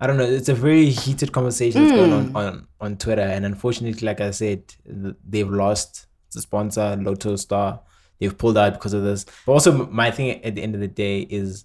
I 0.00 0.06
don't 0.06 0.16
know, 0.16 0.24
it's 0.24 0.48
a 0.48 0.54
very 0.54 0.86
heated 0.90 1.32
conversation 1.32 1.82
that's 1.82 1.96
going 1.96 2.12
on, 2.12 2.36
on 2.36 2.68
on 2.80 2.96
Twitter 2.96 3.22
and 3.22 3.44
unfortunately 3.44 4.06
like 4.06 4.20
I 4.20 4.30
said, 4.30 4.62
th- 4.86 5.16
they've 5.28 5.48
lost 5.50 6.06
the 6.32 6.40
sponsor 6.40 6.96
Lotto 6.96 7.36
Star. 7.36 7.80
They've 8.20 8.36
pulled 8.36 8.58
out 8.58 8.74
because 8.74 8.92
of 8.94 9.02
this. 9.04 9.24
But 9.46 9.52
also 9.52 9.86
my 9.86 10.10
thing 10.10 10.44
at 10.44 10.54
the 10.54 10.62
end 10.62 10.74
of 10.74 10.80
the 10.80 10.88
day 10.88 11.20
is 11.20 11.64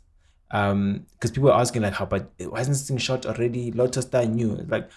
um 0.51 1.05
because 1.13 1.31
people 1.31 1.51
are 1.51 1.59
asking 1.59 1.81
like 1.81 1.93
how 1.93 2.05
but 2.05 2.31
why 2.39 2.59
isn't 2.61 2.73
this 2.73 2.87
thing 2.87 2.97
shot 2.97 3.25
already? 3.25 3.71
Lotto 3.71 4.01
Star 4.01 4.25
knew 4.25 4.55
like 4.67 4.89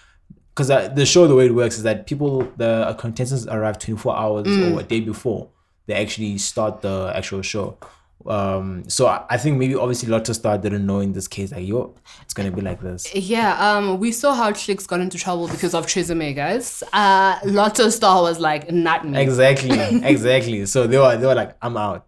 because 0.49 0.71
uh, 0.71 0.87
the 0.89 1.05
show 1.05 1.27
the 1.27 1.35
way 1.35 1.45
it 1.45 1.53
works 1.53 1.77
is 1.77 1.83
that 1.83 2.07
people 2.07 2.51
the 2.57 2.95
contestants 2.97 3.45
arrive 3.45 3.77
24 3.77 4.15
hours 4.17 4.47
or 4.47 4.79
a 4.79 4.83
day 4.83 4.99
before 4.99 5.49
they 5.85 5.93
actually 5.93 6.37
start 6.39 6.81
the 6.81 7.11
actual 7.15 7.41
show 7.43 7.77
um 8.25 8.83
so 8.89 9.07
i, 9.07 9.23
I 9.29 9.37
think 9.37 9.57
maybe 9.57 9.75
obviously 9.75 10.09
lotto 10.09 10.33
star 10.33 10.57
didn't 10.57 10.85
know 10.85 10.99
in 10.99 11.13
this 11.13 11.27
case 11.27 11.51
like 11.51 11.65
yo 11.65 11.93
it's 12.23 12.33
gonna 12.33 12.51
be 12.51 12.61
like 12.61 12.81
this 12.81 13.13
Yeah, 13.15 13.55
um, 13.77 13.99
we 13.99 14.11
saw 14.11 14.33
how 14.33 14.51
Clicks 14.51 14.85
got 14.87 14.99
into 14.99 15.17
trouble 15.17 15.47
because 15.47 15.73
of 15.73 15.85
TRESemmé, 15.85 16.35
guys. 16.35 16.83
Uh, 16.91 17.39
Lotto 17.45 17.89
Star 17.89 18.21
was 18.21 18.39
like, 18.39 18.71
not 18.71 19.07
me. 19.07 19.17
exactly 19.21 19.69
exactly 20.03 20.65
so 20.65 20.87
they 20.87 20.97
were 20.97 21.15
they 21.17 21.25
were 21.27 21.35
like 21.35 21.55
i'm 21.61 21.77
out 21.77 22.05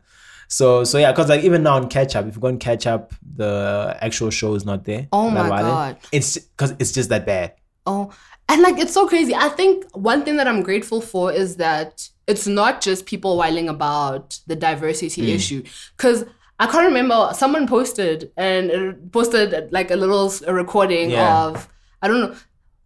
so 0.48 0.84
so 0.84 0.98
yeah 0.98 1.12
because 1.12 1.30
like 1.30 1.44
even 1.44 1.64
now 1.64 1.76
on 1.76 1.88
catch 1.88 2.16
up 2.16 2.26
if 2.26 2.36
you 2.36 2.42
go 2.42 2.48
on 2.48 2.58
catch 2.58 2.86
up 2.88 3.14
the 3.36 3.96
actual 4.02 4.30
show 4.32 4.56
is 4.56 4.66
not 4.66 4.84
there 4.86 5.08
Oh 5.12 5.30
my 5.30 5.48
God. 5.48 5.98
it's 6.12 6.38
because 6.38 6.72
it's 6.80 6.92
just 6.92 7.10
that 7.10 7.26
bad 7.26 7.54
Oh, 7.86 8.12
and 8.50 8.62
like 8.62 8.78
it's 8.80 8.94
so 8.94 9.08
crazy. 9.08 9.34
I 9.34 9.48
think 9.50 9.86
one 9.96 10.24
thing 10.26 10.36
that 10.38 10.48
I'm 10.48 10.62
grateful 10.64 11.00
for 11.02 11.32
is 11.32 11.56
that 11.58 12.10
it's 12.28 12.46
not 12.48 12.82
just 12.82 13.06
people 13.06 13.38
whiling 13.38 13.70
about 13.70 14.40
the 14.48 14.56
diversity 14.56 15.22
Mm. 15.28 15.36
issue. 15.36 15.64
Because 15.96 16.26
I 16.60 16.68
can't 16.68 16.86
remember, 16.86 17.32
someone 17.34 17.68
posted 17.68 18.32
and 18.36 19.12
posted 19.14 19.72
like 19.72 19.90
a 19.92 19.96
little 19.96 20.32
a 20.46 20.54
recording 20.54 21.12
Yeah. 21.12 21.46
of, 21.46 21.70
I 22.02 22.08
don't 22.10 22.20
know, 22.20 22.36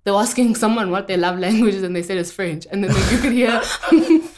they 0.04 0.12
were 0.12 0.20
asking 0.20 0.56
someone 0.56 0.92
what 0.92 1.08
their 1.08 1.18
love 1.18 1.40
language 1.40 1.74
is 1.76 1.84
and 1.84 1.96
they 1.96 2.04
said 2.04 2.18
it's 2.18 2.32
French. 2.32 2.68
And 2.72 2.84
then 2.84 2.92
you 3.12 3.18
could 3.20 3.32
hear, 3.34 3.62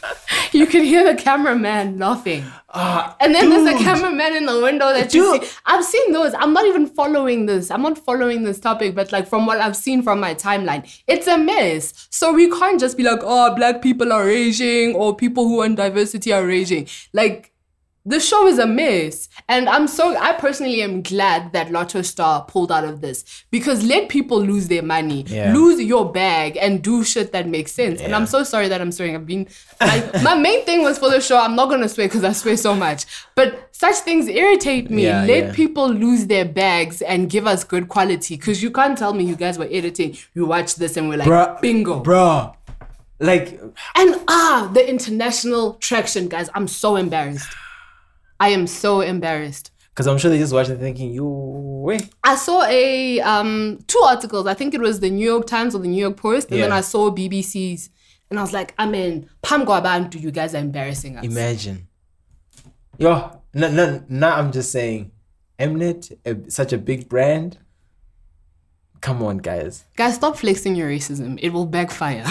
you 0.56 0.66
could 0.66 0.82
hear 0.82 1.04
the 1.04 1.20
cameraman 1.20 1.98
laughing. 1.98 2.44
Ah, 2.70 3.16
and 3.20 3.34
then 3.34 3.48
there's 3.48 3.66
a 3.66 3.84
cameraman 3.84 4.36
in 4.36 4.46
the 4.46 4.60
window 4.60 4.92
that 4.92 5.14
you 5.14 5.40
see. 5.40 5.48
I've 5.64 5.84
seen 5.84 6.12
those. 6.12 6.34
I'm 6.34 6.52
not 6.52 6.66
even 6.66 6.86
following 6.86 7.46
this. 7.46 7.70
I'm 7.70 7.82
not 7.82 7.98
following 7.98 8.42
this 8.42 8.58
topic, 8.58 8.94
but 8.94 9.12
like 9.12 9.26
from 9.28 9.46
what 9.46 9.60
I've 9.60 9.76
seen 9.76 10.02
from 10.02 10.20
my 10.20 10.34
timeline, 10.34 10.86
it's 11.06 11.26
a 11.26 11.38
mess. 11.38 12.08
So 12.10 12.32
we 12.32 12.50
can't 12.50 12.80
just 12.80 12.96
be 12.96 13.02
like, 13.02 13.20
oh, 13.22 13.54
black 13.54 13.82
people 13.82 14.12
are 14.12 14.24
raging 14.24 14.94
or 14.94 15.14
people 15.14 15.46
who 15.46 15.58
want 15.58 15.76
diversity 15.76 16.32
are 16.32 16.46
raging. 16.46 16.88
Like, 17.12 17.52
the 18.06 18.20
show 18.20 18.46
is 18.46 18.58
a 18.58 18.66
mess. 18.66 19.28
And 19.48 19.68
I'm 19.68 19.88
so, 19.88 20.16
I 20.16 20.32
personally 20.32 20.80
am 20.80 21.02
glad 21.02 21.52
that 21.52 21.72
Lotto 21.72 22.02
Star 22.02 22.44
pulled 22.44 22.70
out 22.70 22.84
of 22.84 23.00
this 23.00 23.44
because 23.50 23.84
let 23.84 24.08
people 24.08 24.40
lose 24.40 24.68
their 24.68 24.82
money, 24.82 25.24
Yeah. 25.28 25.52
lose 25.52 25.80
your 25.80 26.10
bag, 26.12 26.56
and 26.56 26.80
do 26.82 27.02
shit 27.02 27.32
that 27.32 27.48
makes 27.48 27.72
sense. 27.72 28.00
And 28.00 28.14
I'm 28.14 28.26
so 28.26 28.44
sorry 28.44 28.68
that 28.68 28.80
I'm 28.80 28.92
swearing. 28.92 29.16
I've 29.16 29.26
been, 29.26 29.48
like, 29.80 30.22
my 30.22 30.34
main 30.34 30.64
thing 30.64 30.82
was 30.82 30.98
for 30.98 31.10
the 31.10 31.20
show. 31.20 31.36
I'm 31.38 31.56
not 31.56 31.68
gonna 31.68 31.88
swear 31.88 32.06
because 32.06 32.22
I 32.24 32.32
swear 32.32 32.56
so 32.56 32.74
much. 32.74 33.04
But 33.34 33.68
such 33.72 33.96
things 33.96 34.28
irritate 34.28 34.88
me. 34.90 35.04
Yeah, 35.04 35.24
let 35.24 35.44
yeah. 35.46 35.52
people 35.52 35.88
lose 35.88 36.28
their 36.28 36.44
bags 36.44 37.02
and 37.02 37.28
give 37.28 37.46
us 37.46 37.64
good 37.64 37.88
quality 37.88 38.36
because 38.36 38.62
you 38.62 38.70
can't 38.70 38.96
tell 38.96 39.12
me 39.12 39.24
you 39.24 39.36
guys 39.36 39.58
were 39.58 39.68
editing. 39.70 40.16
You 40.32 40.46
watch 40.46 40.76
this 40.76 40.96
and 40.96 41.08
we're 41.08 41.18
like, 41.18 41.28
Bruh. 41.28 41.60
bingo. 41.60 42.02
bruh 42.02 42.54
like 43.18 43.60
And 43.94 44.16
ah, 44.28 44.70
the 44.72 44.88
international 44.88 45.74
traction, 45.74 46.28
guys. 46.28 46.48
I'm 46.54 46.68
so 46.68 46.96
embarrassed. 46.96 47.48
I 48.38 48.48
am 48.50 48.66
so 48.66 49.00
embarrassed. 49.00 49.70
because 49.90 50.06
i'm 50.06 50.18
sure 50.18 50.30
they 50.30 50.38
just 50.38 50.52
watched 50.52 50.70
it 50.70 50.78
thinking 50.78 51.10
you 51.12 51.24
wait 51.88 52.04
I 52.22 52.34
saw 52.36 52.64
a 52.64 53.20
um 53.20 53.78
two 53.86 54.00
articles. 54.00 54.46
I 54.46 54.54
think 54.54 54.74
it 54.74 54.80
was 54.80 54.98
the 55.00 55.08
New 55.10 55.24
York 55.24 55.46
Times 55.46 55.74
or 55.74 55.78
the 55.78 55.88
New 55.88 56.00
York 56.06 56.16
Post, 56.16 56.50
and 56.50 56.60
then 56.60 56.72
I 56.72 56.80
saw 56.82 57.10
BBC's, 57.10 57.90
and 58.28 58.38
I 58.38 58.42
was 58.42 58.52
like, 58.52 58.74
I 58.76 58.86
mean, 58.86 59.28
Pam 59.42 59.64
Gwabantu, 59.64 60.20
you 60.20 60.32
guys 60.32 60.52
are 60.54 60.58
embarrassing 60.58 61.16
us. 61.16 61.24
Imagine. 61.24 61.86
Yo, 62.98 63.40
no, 63.54 63.70
no, 63.70 64.02
now 64.08 64.36
I'm 64.36 64.50
just 64.50 64.72
saying, 64.72 65.12
Mnet, 65.60 66.12
a, 66.24 66.50
such 66.50 66.72
a 66.72 66.78
big 66.78 67.08
brand. 67.08 67.58
Come 69.00 69.22
on, 69.22 69.36
guys. 69.38 69.84
guys, 69.96 70.16
stop 70.16 70.36
flexing 70.36 70.74
your 70.74 70.88
racism. 70.90 71.38
It 71.40 71.50
will 71.50 71.66
backfire. 71.66 72.24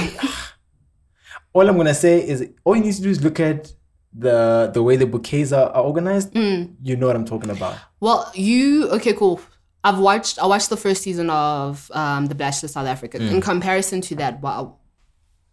All 1.54 1.70
I'm 1.70 1.78
gonna 1.78 1.94
say 1.94 2.28
is, 2.28 2.50
all 2.66 2.76
you 2.76 2.84
need 2.84 2.96
to 2.96 3.02
do 3.02 3.10
is 3.10 3.24
look 3.24 3.40
at 3.40 3.72
the 4.18 4.72
the 4.74 4.82
way 4.82 4.96
the 4.96 5.06
bouquets 5.06 5.52
are, 5.52 5.70
are 5.72 5.84
organized. 5.84 6.34
Mm. 6.34 6.76
You 6.84 6.96
know 6.96 7.08
what 7.08 7.16
I'm 7.16 7.26
talking 7.26 7.50
about. 7.50 7.78
well, 8.00 8.32
you 8.34 8.90
okay? 8.92 9.14
Cool. 9.14 9.40
I've 9.84 10.00
watched. 10.00 10.40
I 10.40 10.48
watched 10.48 10.70
the 10.70 10.78
first 10.78 11.04
season 11.04 11.30
of 11.30 11.92
um, 11.94 12.26
The 12.28 12.36
Bachelor 12.36 12.70
South 12.70 12.88
Africa. 12.88 13.20
Mm. 13.20 13.32
In 13.36 13.42
comparison 13.42 14.02
to 14.02 14.16
that, 14.16 14.42
what 14.42 14.72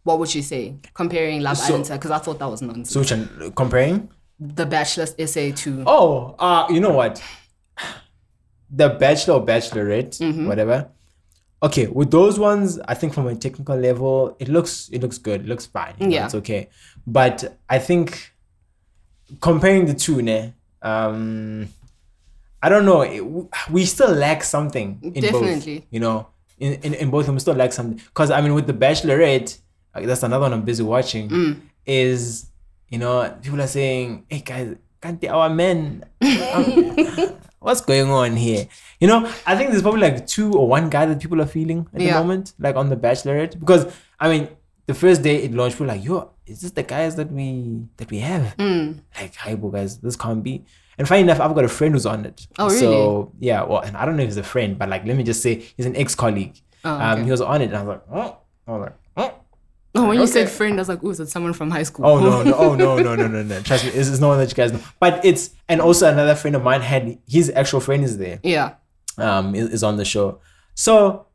what 0.05 0.18
would 0.18 0.34
you 0.34 0.43
say 0.43 0.76
comparing 0.94 1.43
Love 1.43 1.59
So- 1.59 1.74
Island? 1.74 1.89
Because 1.93 2.10
I 2.10 2.18
thought 2.18 2.39
that 2.39 2.48
was 2.51 2.62
nonsense. 2.62 2.90
So, 2.90 3.01
which 3.01 3.10
one, 3.12 3.52
comparing? 3.55 4.09
the 4.40 4.66
Bachelor 4.66 5.06
SA 5.06 5.52
to 5.55 5.84
Oh, 5.86 6.34
uh, 6.39 6.66
you 6.70 6.80
know 6.80 6.90
what? 6.93 7.22
The 8.70 8.89
Bachelor 8.89 9.34
or 9.34 9.44
Bachelorette, 9.47 10.18
Mm-hmm. 10.18 10.47
whatever. 10.48 10.89
okay, 11.62 11.86
with 11.86 12.10
those 12.10 12.39
ones, 12.40 12.80
I 12.89 12.94
think 12.94 13.12
from 13.14 13.26
a 13.28 13.36
technical 13.36 13.76
level, 13.76 14.34
it 14.40 14.48
looks 14.48 14.89
it 14.90 15.01
looks 15.02 15.18
good. 15.18 15.43
It 15.43 15.47
looks 15.47 15.66
fine. 15.66 15.94
you 16.01 16.06
know, 16.06 16.14
Yeah. 16.14 16.24
it's 16.24 16.34
okay. 16.36 16.68
But 17.06 17.59
I 17.68 17.78
think 17.78 18.31
comparing 19.40 19.86
the 19.86 19.94
two, 19.94 20.22
ne, 20.22 20.54
um, 20.82 21.68
I 22.62 22.68
don't 22.68 22.84
know. 22.84 23.02
it- 23.02 23.24
we 23.70 23.84
still 23.86 24.12
lack 24.12 24.44
something 24.44 24.98
in 25.02 25.22
Definitely. 25.22 25.78
both. 25.80 25.86
You 25.90 26.00
know, 26.00 26.26
in, 26.59 26.74
in, 26.82 26.94
in 26.94 27.10
both 27.10 27.22
of 27.22 27.26
them, 27.26 27.34
we 27.36 27.40
still 27.40 27.54
lack 27.54 27.72
something. 27.72 27.96
Because 27.96 28.30
I 28.30 28.40
mean, 28.40 28.54
with 28.54 28.66
the 28.66 28.72
Bachelorette, 28.74 29.59
that's 29.94 30.22
another 30.22 30.42
one 30.42 30.52
I'm 30.52 30.62
busy 30.62 30.82
watching. 30.82 31.28
Mm. 31.28 31.60
Is 31.86 32.46
you 32.88 32.98
know 32.98 33.36
people 33.42 33.60
are 33.60 33.66
saying, 33.66 34.24
"Hey 34.28 34.40
guys, 34.40 34.76
can't 35.00 35.20
they, 35.20 35.28
our 35.28 35.50
men? 35.50 36.04
um, 36.20 36.96
what's 37.59 37.80
going 37.80 38.09
on 38.10 38.36
here?" 38.36 38.68
You 39.00 39.09
know, 39.09 39.26
I 39.44 39.56
think 39.56 39.70
there's 39.70 39.82
probably 39.82 40.00
like 40.02 40.26
two 40.28 40.52
or 40.52 40.68
one 40.68 40.88
guy 40.88 41.06
that 41.06 41.20
people 41.20 41.40
are 41.42 41.46
feeling 41.46 41.88
at 41.92 42.00
Yeah. 42.00 42.14
the 42.14 42.20
moment, 42.20 42.52
like 42.60 42.76
on 42.76 42.88
the 42.88 42.96
Bachelorette, 42.96 43.59
because 43.59 43.92
I 44.20 44.28
mean, 44.28 44.48
the 44.86 44.94
first 44.94 45.22
day 45.22 45.42
it 45.42 45.52
launched, 45.54 45.78
were 45.80 45.86
like, 45.86 46.04
"Yo, 46.04 46.30
is 46.46 46.60
this 46.62 46.72
the 46.72 46.82
guys 46.82 47.16
that 47.16 47.30
we 47.32 47.82
that 47.98 48.10
we 48.10 48.18
have?" 48.18 48.56
Mm. 48.56 49.00
Like, 49.18 49.34
hi, 49.36 49.54
guys, 49.54 49.98
this 49.98 50.16
can't 50.16 50.42
be. 50.42 50.64
And 50.98 51.09
funny 51.09 51.22
enough, 51.22 51.40
I've 51.40 51.54
got 51.54 51.64
a 51.64 51.68
friend 51.68 51.94
who's 51.94 52.04
on 52.06 52.26
it. 52.26 52.46
Oh, 52.59 52.66
really? 52.66 52.78
So 52.80 53.32
yeah, 53.40 53.62
well, 53.64 53.80
and 53.80 53.96
I 53.96 54.04
don't 54.04 54.16
know 54.16 54.22
if 54.22 54.28
he's 54.28 54.36
a 54.36 54.42
friend, 54.42 54.78
but 54.78 54.88
like, 54.88 55.06
let 55.06 55.16
me 55.16 55.22
just 55.24 55.42
say, 55.42 55.54
he's 55.76 55.86
an 55.86 55.96
ex-colleague. 55.96 56.56
Oh, 56.84 56.90
Um, 56.90 57.24
he 57.24 57.30
was 57.30 57.40
on 57.40 57.62
it, 57.62 57.66
and 57.66 57.76
I 57.76 57.82
was 57.82 57.88
like, 57.88 58.02
oh, 58.12 58.36
I 58.66 58.70
was 58.72 58.80
like, 58.82 58.94
oh. 59.16 59.34
Oh, 59.94 60.09
when 60.09 60.18
you 60.18 60.26
said 60.26 60.48
friend, 60.48 60.74
I 60.74 60.80
was 60.80 60.88
like, 60.88 61.02
"Ooh, 61.04 61.10
is 61.10 61.20
it 61.20 61.28
someone 61.28 61.52
from 61.52 61.70
high 61.70 61.82
school?" 61.82 62.06
Oh 62.06 62.18
no, 62.18 62.42
no, 62.42 62.54
oh 62.56 62.74
no, 62.74 62.96
no, 62.98 63.14
no, 63.14 63.26
no, 63.28 63.42
no. 63.42 63.60
Trust 63.68 63.84
me, 63.84 63.90
it's, 63.90 64.09
it's 64.09 64.20
no 64.20 64.28
one 64.28 64.38
that 64.38 64.48
you 64.48 64.54
guys 64.54 64.72
know. 64.72 64.80
But 64.98 65.22
it's 65.24 65.50
and 65.68 65.80
also 65.82 66.10
another 66.10 66.34
friend 66.34 66.56
of 66.56 66.62
mine 66.62 66.80
had 66.80 67.18
his 67.28 67.50
actual 67.50 67.80
friend 67.80 68.02
is 68.02 68.16
there. 68.18 68.40
yeah. 68.42 68.74
Um, 69.18 69.54
is, 69.54 69.68
is 69.68 69.82
on 69.84 69.96
the 69.98 70.06
show. 70.06 70.40
So, 70.74 71.26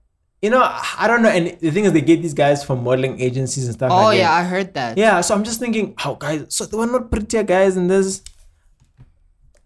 you 0.42 0.50
know, 0.50 0.62
I 0.64 1.06
don't 1.08 1.24
know. 1.24 1.30
And 1.30 1.58
the 1.60 1.72
thing 1.72 1.86
is, 1.86 1.94
they 1.94 2.02
get 2.02 2.22
these 2.22 2.34
guys 2.34 2.64
from 2.64 2.84
modeling 2.84 3.20
agencies 3.20 3.66
and 3.66 3.74
stuff. 3.74 3.92
Oh 3.92 3.96
like 4.06 4.20
yeah, 4.20 4.30
that. 4.30 4.40
I 4.40 4.44
heard 4.44 4.74
that. 4.76 4.98
yeah. 4.98 5.22
So 5.22 5.34
I'm 5.36 5.44
just 5.44 5.60
thinking, 5.60 5.94
how 5.98 6.14
guys? 6.16 6.46
So 6.50 6.66
they 6.66 6.78
were 6.78 6.86
not 6.86 7.10
prettier 7.12 7.44
guys 7.44 7.76
in 7.78 7.88
this. 7.88 8.22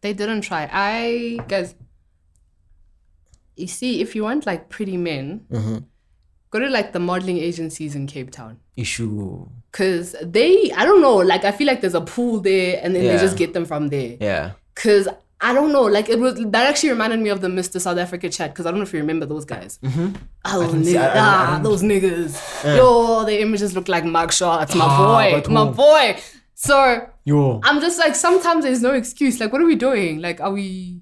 They 0.02 0.14
didn't 0.14 0.42
try. 0.42 0.70
I 0.72 1.40
guys. 1.48 1.76
You 3.56 3.68
see, 3.68 4.02
if 4.02 4.16
you 4.16 4.24
want 4.24 4.46
like 4.46 4.70
pretty 4.70 4.98
men, 4.98 5.46
Mm-hmm. 5.52 5.78
go 6.50 6.60
to 6.60 6.70
like 6.70 6.94
the 6.94 7.00
modeling 7.00 7.38
agencies 7.38 7.96
in 7.96 8.08
Cape 8.08 8.32
Town. 8.32 8.58
Issue. 8.76 9.48
Cause 9.72 10.16
they, 10.22 10.72
I 10.72 10.84
don't 10.86 11.02
know, 11.02 11.16
like 11.18 11.46
I 11.46 11.52
feel 11.52 11.68
like 11.68 11.82
there's 11.82 11.94
a 11.94 12.02
pool 12.02 12.40
there, 12.40 12.80
and 12.84 12.96
then 12.96 13.04
Yeah. 13.04 13.14
they 13.14 13.20
just 13.22 13.38
get 13.38 13.54
them 13.54 13.66
from 13.66 13.90
there. 13.90 14.18
Yeah. 14.20 14.52
Cause 14.76 15.08
I 15.44 15.54
don't 15.54 15.72
know, 15.72 15.84
like 15.84 16.08
it 16.08 16.20
was 16.20 16.36
that 16.36 16.68
actually 16.70 16.90
reminded 16.92 17.20
me 17.20 17.30
of 17.30 17.42
the 17.42 17.48
Mr. 17.48 17.82
South 17.82 17.98
Africa 17.98 18.30
chat. 18.30 18.54
Cause 18.54 18.66
I 18.66 18.70
don't 18.72 18.80
know 18.80 18.84
if 18.84 18.94
you 18.94 19.00
remember 19.00 19.26
those 19.26 19.44
guys. 19.46 19.80
Mm-hmm. 19.84 20.16
Oh, 20.46 20.84
see- 20.84 20.98
I- 20.98 21.08
I- 21.08 21.14
I 21.14 21.56
ah, 21.56 21.60
those 21.64 21.82
niggas. 21.82 22.76
Yo, 22.78 23.26
their 23.26 23.40
images 23.40 23.74
look 23.76 23.88
like 23.88 24.04
mugshots. 24.04 24.76
My 24.76 24.86
Ah, 24.86 24.98
boy, 25.42 25.52
my 25.52 25.66
who? 25.66 25.72
boy. 25.74 26.20
So 26.54 27.08
Yo. 27.26 27.60
I'm 27.64 27.82
just 27.82 27.98
like, 27.98 28.16
sometimes 28.16 28.64
there's 28.66 28.82
no 28.84 28.92
excuse. 28.94 29.40
Like, 29.40 29.52
what 29.52 29.62
are 29.62 29.66
we 29.66 29.76
doing? 29.76 30.20
Like, 30.22 30.40
are 30.42 30.52
we 30.52 31.02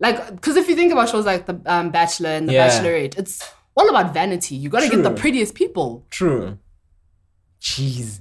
like? 0.00 0.34
Because 0.34 0.56
if 0.56 0.68
you 0.68 0.74
think 0.74 0.90
about 0.92 1.10
shows 1.10 1.26
like 1.26 1.44
the 1.44 1.60
um, 1.66 1.90
Bachelor 1.90 2.30
and 2.30 2.48
the 2.48 2.54
Yeah. 2.54 2.68
Bachelorette, 2.70 3.18
it's 3.18 3.42
all 3.76 3.90
about 3.90 4.14
vanity. 4.14 4.54
You 4.56 4.70
got 4.70 4.80
to 4.84 4.88
get 4.88 5.02
the 5.02 5.10
prettiest 5.10 5.54
people. 5.54 6.06
True. 6.08 6.58
Jeez. 7.60 8.20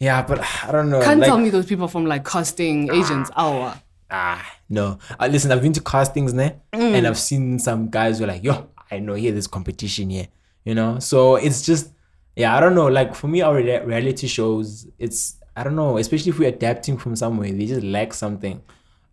Yeah, 0.00 0.22
but 0.22 0.40
I 0.64 0.72
don't 0.72 0.90
know. 0.90 1.00
Can't 1.00 1.20
like, 1.20 1.28
tell 1.28 1.38
me 1.38 1.50
those 1.50 1.66
people 1.66 1.86
from 1.88 2.06
like 2.06 2.24
casting 2.24 2.90
agents. 2.92 3.30
Oh, 3.36 3.76
Ah, 4.16 4.42
no. 4.68 4.98
Uh, 5.18 5.28
listen, 5.34 5.50
I've 5.52 5.62
been 5.62 5.72
to 5.72 5.80
castings 5.82 6.32
there, 6.34 6.54
Mm. 6.72 6.92
and 6.96 7.06
I've 7.08 7.18
seen 7.18 7.58
some 7.58 7.88
guys 7.90 8.18
who 8.18 8.24
are 8.24 8.28
like, 8.34 8.44
yo, 8.44 8.54
I 8.90 8.98
know 9.00 9.14
here 9.14 9.32
there's 9.32 9.46
competition 9.48 10.10
here, 10.10 10.28
you 10.64 10.74
know. 10.74 10.98
So 11.00 11.36
it's 11.46 11.60
just, 11.66 11.90
yeah, 12.36 12.56
I 12.56 12.60
don't 12.60 12.74
know. 12.74 12.86
Like 12.98 13.14
for 13.14 13.28
me, 13.28 13.42
our 13.42 13.56
rea- 13.56 13.84
reality 13.84 14.26
shows, 14.28 14.86
it's 14.98 15.36
I 15.56 15.62
don't 15.64 15.76
know, 15.76 15.98
especially 15.98 16.30
if 16.30 16.38
we're 16.38 16.48
adapting 16.48 16.96
from 16.98 17.14
somewhere, 17.16 17.50
they 17.52 17.66
just 17.66 17.82
lack 17.84 18.12
something. 18.14 18.60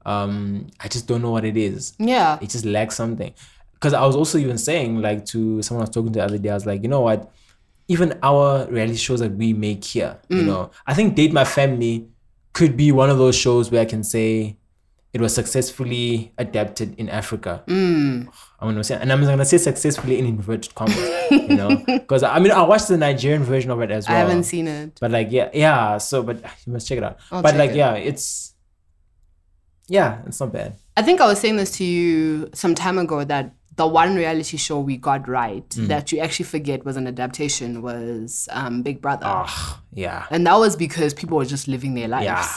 Um, 0.05 0.67
I 0.79 0.87
just 0.87 1.07
don't 1.07 1.21
know 1.21 1.31
what 1.31 1.45
it 1.45 1.57
is. 1.57 1.93
yeah. 1.99 2.39
It 2.41 2.49
just 2.49 2.65
lacks 2.65 2.95
something. 2.95 3.33
Because 3.73 3.93
I 3.93 4.05
was 4.05 4.15
also 4.15 4.37
even 4.37 4.57
saying, 4.57 5.01
like, 5.01 5.25
to 5.27 5.61
someone 5.63 5.81
I 5.83 5.85
was 5.87 5.93
talking 5.95 6.11
to 6.13 6.19
the 6.19 6.25
other 6.25 6.37
day, 6.37 6.49
I 6.49 6.53
was 6.55 6.65
like, 6.65 6.81
you 6.83 6.89
know 6.89 7.01
what? 7.01 7.31
Even 7.87 8.17
our 8.23 8.65
reality 8.67 8.97
shows 8.97 9.19
that 9.21 9.33
we 9.33 9.53
make 9.53 9.83
here, 9.83 10.17
Mm. 10.29 10.37
you 10.37 10.43
know, 10.43 10.71
I 10.87 10.93
think 10.93 11.15
Date 11.15 11.33
My 11.33 11.43
Family 11.45 12.07
could 12.53 12.75
be 12.77 12.91
one 12.91 13.09
of 13.09 13.17
those 13.17 13.35
shows 13.35 13.71
where 13.71 13.81
I 13.81 13.85
can 13.85 14.03
say 14.03 14.57
it 15.13 15.19
was 15.19 15.33
successfully 15.35 16.31
adapted 16.37 16.95
in 16.97 17.09
Africa. 17.09 17.63
Mm. 17.67 18.27
I'm 18.59 18.69
gonna 18.69 18.83
say, 18.83 18.95
and 19.01 19.11
I'm 19.11 19.21
gonna 19.23 19.43
say 19.45 19.57
successfully 19.57 20.17
in 20.19 20.25
inverted 20.25 20.73
commas, 20.75 20.97
you 21.31 21.49
know, 21.55 21.75
because 21.87 22.23
I 22.23 22.39
mean 22.39 22.51
I 22.51 22.61
watched 22.63 22.87
the 22.87 22.97
Nigerian 22.97 23.43
version 23.43 23.71
of 23.71 23.81
it 23.81 23.91
as 23.91 24.07
well. 24.07 24.15
I 24.15 24.19
haven't 24.19 24.43
seen 24.43 24.67
it. 24.67 24.97
But 25.01 25.11
like, 25.11 25.27
yeah, 25.31 25.49
yeah. 25.53 25.97
So, 25.97 26.23
but 26.23 26.37
you 26.65 26.73
must 26.73 26.87
check 26.87 26.97
it 26.99 27.03
out. 27.03 27.17
I'll 27.31 27.41
but 27.41 27.55
like, 27.55 27.71
it. 27.71 27.75
yeah, 27.77 27.93
it's 27.95 28.53
yeah, 29.87 30.21
it's 30.25 30.39
not 30.39 30.53
bad. 30.53 30.75
I 30.95 31.01
think 31.01 31.19
I 31.21 31.27
was 31.27 31.39
saying 31.39 31.57
this 31.57 31.71
to 31.77 31.83
you 31.83 32.49
some 32.53 32.75
time 32.75 32.97
ago 32.97 33.23
that 33.23 33.53
the 33.75 33.87
one 33.87 34.15
reality 34.15 34.57
show 34.57 34.79
we 34.79 34.97
got 34.97 35.27
right 35.27 35.67
Mm. 35.69 35.87
that 35.87 36.11
you 36.11 36.19
actually 36.19 36.45
forget 36.45 36.85
was 36.85 36.97
an 36.97 37.07
adaptation 37.07 37.81
was 37.81 38.47
um, 38.51 38.81
Big 38.83 39.01
Brother. 39.01 39.25
Ah, 39.25 39.81
yeah, 39.93 40.25
And 40.29 40.45
that 40.45 40.55
was 40.55 40.75
because 40.75 41.13
people 41.13 41.37
were 41.37 41.45
just 41.45 41.67
living 41.67 41.93
their 41.95 42.07
lives. 42.09 42.25
yeah, 42.25 42.47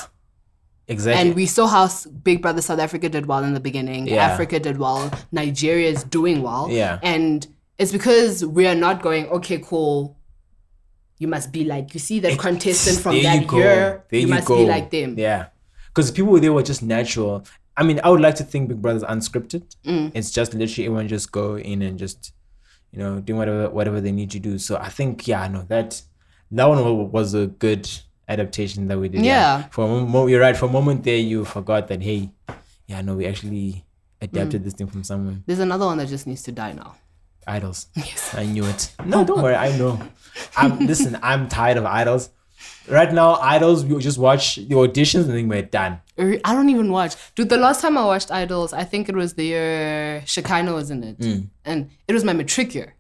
exactly. 0.88 1.20
And 1.20 1.34
we 1.34 1.46
saw 1.46 1.66
how 1.66 1.88
Big 2.22 2.42
Brother 2.42 2.62
South 2.62 2.78
Africa 2.78 3.08
did 3.08 3.26
well 3.26 3.44
in 3.44 3.54
the 3.54 3.60
beginning. 3.60 4.06
Yeah. 4.06 4.24
Africa 4.24 4.60
did 4.60 4.78
well. 4.78 5.10
Nigeria 5.32 5.90
is 5.90 6.04
doing 6.04 6.42
well. 6.42 6.68
Yeah. 6.70 6.98
And 7.02 7.46
it's 7.78 7.92
because 7.92 8.44
we 8.44 8.66
are 8.66 8.74
not 8.74 9.02
going, 9.02 9.26
okay, 9.28 9.58
cool. 9.58 10.16
You 11.18 11.28
must 11.28 11.52
be 11.52 11.64
like, 11.64 11.94
you 11.94 12.00
see 12.00 12.20
that 12.20 12.38
contestant 12.38 12.98
from 12.98 13.20
that 13.22 13.50
you 13.50 13.58
year. 13.58 14.04
There 14.10 14.20
you, 14.20 14.26
you 14.26 14.34
must 14.34 14.46
go. 14.46 14.56
be 14.56 14.66
like 14.66 14.90
them. 14.90 15.18
Yeah, 15.18 15.46
because 15.88 16.10
people 16.10 16.38
there 16.40 16.52
were 16.52 16.62
just 16.62 16.82
natural. 16.82 17.46
I 17.76 17.82
mean, 17.82 18.00
I 18.04 18.10
would 18.10 18.20
like 18.20 18.34
to 18.36 18.44
think 18.44 18.68
Big 18.68 18.82
Brother's 18.82 19.04
unscripted. 19.04 19.74
Mm. 19.84 20.12
It's 20.14 20.30
just 20.30 20.54
literally 20.54 20.86
everyone 20.86 21.08
just 21.08 21.32
go 21.32 21.56
in 21.56 21.82
and 21.82 21.98
just, 21.98 22.32
you 22.92 22.98
know, 22.98 23.20
doing 23.20 23.38
whatever 23.38 23.70
whatever 23.70 24.00
they 24.00 24.12
need 24.12 24.30
to 24.32 24.40
do. 24.40 24.58
So 24.58 24.76
I 24.76 24.88
think 24.88 25.26
yeah, 25.26 25.46
no, 25.48 25.62
that 25.62 26.02
that 26.50 26.66
one 26.66 27.10
was 27.10 27.34
a 27.34 27.46
good 27.46 27.88
adaptation 28.28 28.88
that 28.88 28.98
we 28.98 29.08
did. 29.08 29.24
Yeah. 29.24 29.64
For 29.70 29.84
a 29.84 29.88
moment, 29.88 30.30
you're 30.30 30.40
right. 30.40 30.56
For 30.56 30.66
a 30.66 30.70
moment 30.72 31.04
there, 31.04 31.16
you 31.16 31.44
forgot 31.44 31.88
that 31.88 32.02
hey, 32.02 32.30
yeah, 32.86 33.00
no, 33.02 33.14
we 33.16 33.26
actually 33.26 33.84
adapted 34.20 34.62
Mm. 34.62 34.64
this 34.64 34.74
thing 34.74 34.86
from 34.86 35.04
somewhere. 35.04 35.36
There's 35.46 35.58
another 35.58 35.86
one 35.86 35.98
that 35.98 36.08
just 36.08 36.26
needs 36.26 36.42
to 36.42 36.52
die 36.52 36.72
now. 36.72 36.94
Idols. 37.46 37.86
Yes. 37.96 38.34
I 38.34 38.44
knew 38.46 38.64
it. 38.64 38.92
No, 39.04 39.24
don't 39.24 39.42
worry. 39.42 39.54
I 39.54 39.76
know. 39.76 40.00
I'm 40.56 40.78
listen. 40.86 41.18
I'm 41.22 41.48
tired 41.48 41.76
of 41.76 41.84
idols. 41.84 42.30
Right 42.88 43.12
now, 43.12 43.34
idols. 43.36 43.84
We 43.84 43.98
just 43.98 44.18
watch 44.18 44.56
the 44.56 44.74
auditions 44.76 45.24
and 45.24 45.34
then 45.34 45.48
we're 45.48 45.62
done. 45.62 46.00
I 46.18 46.54
don't 46.54 46.68
even 46.70 46.90
watch. 46.92 47.16
Dude, 47.34 47.48
the 47.50 47.56
last 47.56 47.80
time 47.82 47.98
I 47.98 48.04
watched 48.04 48.30
Idols, 48.30 48.72
I 48.72 48.84
think 48.84 49.08
it 49.08 49.16
was 49.16 49.34
the 49.34 49.44
year 49.44 50.22
Shekhinah 50.26 50.72
was 50.72 50.90
in 50.90 51.02
it. 51.02 51.18
Mm. 51.18 51.48
And 51.64 51.90
it 52.06 52.12
was 52.14 52.24
my 52.24 52.32
matric 52.32 52.74
year. 52.74 52.94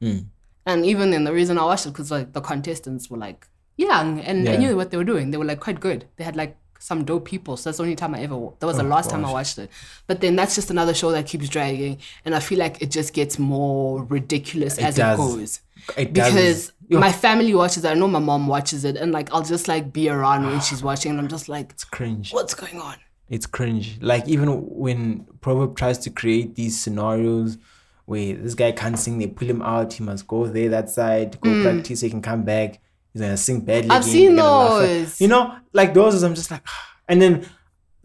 And 0.66 0.84
even 0.86 1.10
then, 1.10 1.24
the 1.24 1.32
reason 1.32 1.58
I 1.58 1.64
watched 1.64 1.86
it 1.86 1.90
because 1.90 2.10
like 2.10 2.32
the 2.32 2.40
contestants 2.40 3.08
were 3.08 3.18
like 3.18 3.46
young 3.76 4.20
and 4.20 4.48
I 4.48 4.52
Yeah. 4.52 4.58
knew 4.58 4.76
what 4.76 4.90
they 4.90 4.96
were 4.96 5.04
doing. 5.04 5.30
They 5.30 5.38
were 5.38 5.44
like 5.44 5.60
quite 5.60 5.80
good. 5.80 6.06
They 6.16 6.24
had 6.24 6.36
like 6.36 6.56
some 6.78 7.04
dope 7.04 7.24
people. 7.24 7.56
So 7.56 7.70
that's 7.70 7.78
the 7.78 7.84
only 7.84 7.96
time 7.96 8.14
I 8.14 8.20
ever, 8.20 8.50
that 8.58 8.66
was 8.66 8.76
the 8.76 8.84
oh, 8.84 8.88
last 8.88 9.08
time 9.08 9.24
I 9.24 9.32
watched 9.32 9.58
it. 9.58 9.70
But 10.06 10.20
then 10.20 10.36
that's 10.36 10.54
just 10.54 10.70
another 10.70 10.92
show 10.92 11.10
that 11.12 11.26
keeps 11.26 11.48
dragging. 11.48 11.98
And 12.26 12.34
I 12.34 12.40
feel 12.40 12.58
like 12.58 12.82
it 12.82 12.90
just 12.90 13.14
gets 13.14 13.38
more 13.38 14.04
ridiculous 14.04 14.78
as 14.78 14.96
does. 14.96 15.14
it 15.14 15.22
goes. 15.22 15.60
It 15.96 16.12
does. 16.12 16.34
Because 16.34 16.72
Yo, 16.88 16.98
my 17.00 17.10
family 17.10 17.54
watches 17.54 17.84
it. 17.84 17.88
I 17.88 17.94
know 17.94 18.06
my 18.06 18.18
mom 18.18 18.46
watches 18.46 18.84
it. 18.84 18.96
And 18.96 19.12
like 19.12 19.32
I'll 19.32 19.42
just 19.42 19.66
like 19.66 19.94
be 19.94 20.10
around 20.10 20.44
when 20.44 20.60
she's 20.60 20.82
watching 20.90 21.12
and 21.12 21.20
I'm 21.20 21.28
just 21.28 21.48
like, 21.48 21.70
it's 21.70 21.84
cringe. 21.84 22.32
what's 22.32 22.54
going 22.54 22.78
on? 22.78 22.96
It's 23.30 23.46
cringe. 23.46 23.98
Like 24.02 24.28
even 24.28 24.48
when 24.68 25.26
Proverb 25.40 25.76
tries 25.76 25.96
to 26.00 26.10
create 26.10 26.54
these 26.54 26.78
scenarios 26.78 27.56
where 28.04 28.34
this 28.34 28.52
guy 28.54 28.72
can't 28.72 28.98
sing, 28.98 29.18
they 29.18 29.26
pull 29.26 29.48
him 29.48 29.62
out. 29.62 29.94
He 29.94 30.04
must 30.04 30.26
go 30.26 30.46
there, 30.46 30.68
that 30.68 30.90
side, 30.90 31.40
go 31.40 31.48
mm. 31.48 31.62
practice. 31.62 32.02
He 32.02 32.10
can 32.10 32.20
come 32.20 32.42
back. 32.42 32.80
He's 33.14 33.22
gonna 33.22 33.36
sing 33.38 33.60
badly. 33.60 33.90
I've 33.90 34.02
again, 34.02 34.12
seen 34.12 34.36
they're 34.36 34.44
gonna 34.44 34.64
laugh 34.74 34.82
at- 34.82 34.86
those. 34.88 35.20
You 35.20 35.28
know, 35.28 35.56
like 35.72 35.94
those. 35.94 36.22
I'm 36.22 36.34
just 36.34 36.50
like, 36.50 36.62
and 37.08 37.22
then 37.22 37.46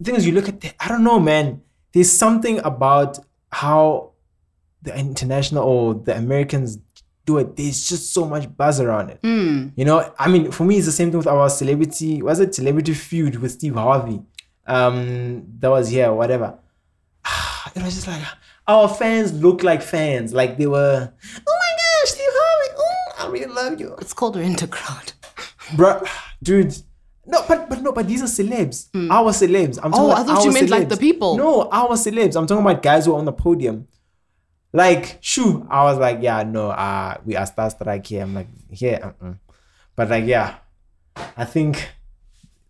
things 0.02 0.24
you 0.26 0.32
look 0.32 0.48
at. 0.48 0.60
The, 0.60 0.72
I 0.80 0.88
don't 0.88 1.04
know, 1.04 1.20
man. 1.20 1.60
There's 1.92 2.16
something 2.16 2.60
about 2.60 3.18
how 3.52 4.12
the 4.82 4.96
international 4.96 5.64
or 5.64 5.94
the 5.94 6.16
Americans 6.16 6.78
do 7.26 7.38
it. 7.38 7.56
There's 7.56 7.86
just 7.88 8.14
so 8.14 8.24
much 8.24 8.56
buzz 8.56 8.80
around 8.80 9.10
it. 9.10 9.18
Hmm. 9.22 9.68
You 9.76 9.84
know, 9.84 10.14
I 10.18 10.28
mean, 10.28 10.52
for 10.52 10.64
me, 10.64 10.76
it's 10.76 10.86
the 10.86 10.92
same 10.92 11.10
thing 11.10 11.18
with 11.18 11.26
our 11.26 11.50
celebrity. 11.50 12.22
Was 12.22 12.38
it 12.40 12.54
celebrity 12.54 12.94
feud 12.94 13.36
with 13.36 13.52
Steve 13.52 13.74
Harvey? 13.74 14.22
Um, 14.66 15.44
that 15.58 15.68
was 15.68 15.88
here, 15.88 16.12
whatever. 16.12 16.58
It 17.74 17.82
was 17.82 17.94
just 17.94 18.06
like 18.08 18.22
our 18.66 18.88
fans 18.88 19.32
look 19.34 19.62
like 19.62 19.82
fans, 19.82 20.32
like 20.32 20.56
they 20.56 20.66
were. 20.66 21.12
Oh 21.12 21.58
my 21.62 21.72
gosh, 21.76 22.10
Steve 22.14 22.24
Harvey! 22.30 23.19
I 23.30 23.32
really 23.32 23.52
love 23.54 23.80
you, 23.80 23.94
It's 24.00 24.12
called 24.12 24.36
Rent 24.36 24.62
a 24.62 24.66
Crowd. 24.66 25.12
bro, 25.76 26.02
dude. 26.42 26.74
No, 27.26 27.44
but 27.46 27.68
but 27.68 27.80
no, 27.82 27.92
but 27.92 28.08
these 28.08 28.22
are 28.22 28.26
celebs. 28.26 28.88
Our 29.10 29.30
celebs. 29.32 29.78
I'm 29.82 29.92
talking 29.92 30.06
Oh, 30.06 30.10
about 30.10 30.18
I 30.18 30.24
thought 30.24 30.42
you 30.44 30.50
our 30.50 30.54
meant 30.54 30.70
like 30.70 30.88
the 30.88 30.96
people. 30.96 31.36
No, 31.36 31.68
our 31.70 31.90
celebs. 31.96 32.34
I'm 32.36 32.46
talking 32.46 32.64
about 32.64 32.82
guys 32.82 33.06
who 33.06 33.14
are 33.14 33.18
on 33.18 33.24
the 33.24 33.32
podium. 33.32 33.86
Like, 34.72 35.18
shoo, 35.20 35.66
I 35.70 35.84
was 35.84 35.98
like, 35.98 36.18
yeah, 36.22 36.42
no, 36.44 36.70
uh, 36.70 37.16
we 37.24 37.34
are 37.36 37.44
starstruck 37.46 38.06
here. 38.06 38.22
I'm 38.22 38.34
like, 38.34 38.48
yeah, 38.70 38.98
uh-uh. 39.20 39.34
but 39.96 40.08
like, 40.10 40.24
yeah, 40.26 40.56
I 41.36 41.44
think 41.44 41.88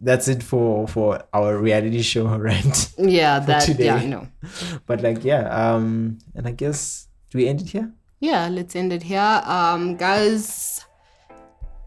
that's 0.01 0.29
it 0.29 0.43
for 0.43 0.89
for 0.89 1.23
our 1.33 1.59
reality 1.59 2.03
show 2.03 2.27
rant. 2.49 2.93
Yeah, 2.99 3.39
that 3.41 3.63
today. 3.65 3.85
yeah, 3.87 4.05
no. 4.07 4.29
But 4.87 5.03
like, 5.03 5.25
yeah, 5.25 5.43
um, 5.49 6.19
and 6.35 6.47
I 6.49 6.53
guess 6.53 7.07
do 7.31 7.39
we 7.39 7.49
end 7.49 7.61
it 7.61 7.69
here? 7.71 7.93
Yeah, 8.21 8.49
let's 8.49 8.77
end 8.77 8.93
it 8.93 9.03
here. 9.03 9.43
Um, 9.45 9.97
guys, 9.97 10.85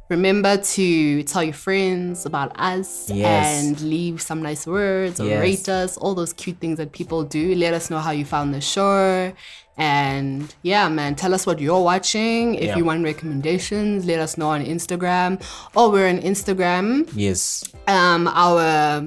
remember 0.10 0.57
to 0.57 1.23
tell 1.23 1.43
your 1.43 1.53
friends 1.53 2.26
about 2.26 2.51
us 2.60 3.10
Yes. 3.11 3.64
and 3.64 3.80
leave 3.81 4.22
some 4.22 4.41
nice 4.41 4.65
words 4.65 5.19
or 5.19 5.26
Yes. 5.26 5.41
rate 5.41 5.69
us, 5.69 5.95
all 5.97 6.15
those 6.15 6.34
cute 6.34 6.57
things 6.60 6.77
that 6.77 6.91
people 6.91 7.23
do. 7.23 7.53
Let 7.55 7.73
us 7.76 7.89
know 7.91 7.99
how 7.99 8.11
you 8.11 8.26
found 8.26 8.53
the 8.53 8.61
show. 8.61 9.31
And 9.77 10.53
yeah, 10.64 10.89
man, 10.89 11.15
tell 11.15 11.34
us 11.34 11.45
what 11.45 11.60
you're 11.60 11.81
watching. 11.81 12.55
If 12.55 12.64
Yeah. 12.69 12.77
you 12.77 12.85
want 12.85 13.03
recommendations, 13.03 14.05
let 14.05 14.19
us 14.19 14.38
know 14.38 14.49
on 14.49 14.64
Instagram. 14.65 15.39
Oh, 15.76 15.91
we're 15.91 16.10
on 16.10 16.19
Instagram. 16.19 17.07
Yes. 17.15 17.64
Um, 17.88 18.27
our 18.27 19.05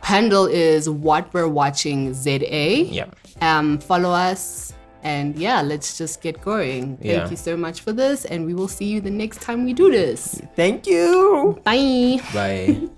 handle 0.00 0.46
is 0.46 0.88
what 0.88 1.32
we're 1.32 1.48
watching 1.48 2.14
ZA. 2.14 2.82
Yeah. 2.84 3.06
Um, 3.40 3.78
follow 3.78 4.10
us. 4.10 4.72
And 5.02 5.36
yeah, 5.36 5.62
let's 5.62 5.98
just 5.98 6.22
get 6.22 6.40
going. 6.40 6.98
Yeah. 7.00 7.20
Thank 7.20 7.32
you 7.32 7.36
so 7.36 7.56
much 7.56 7.80
for 7.80 7.92
this, 7.92 8.24
and 8.24 8.46
we 8.46 8.54
will 8.54 8.68
see 8.68 8.86
you 8.86 9.00
the 9.00 9.10
next 9.10 9.40
time 9.40 9.64
we 9.64 9.72
do 9.72 9.90
this. 9.90 10.40
Thank 10.54 10.86
you. 10.86 11.60
Bye. 11.64 12.20
Bye. 12.32 12.88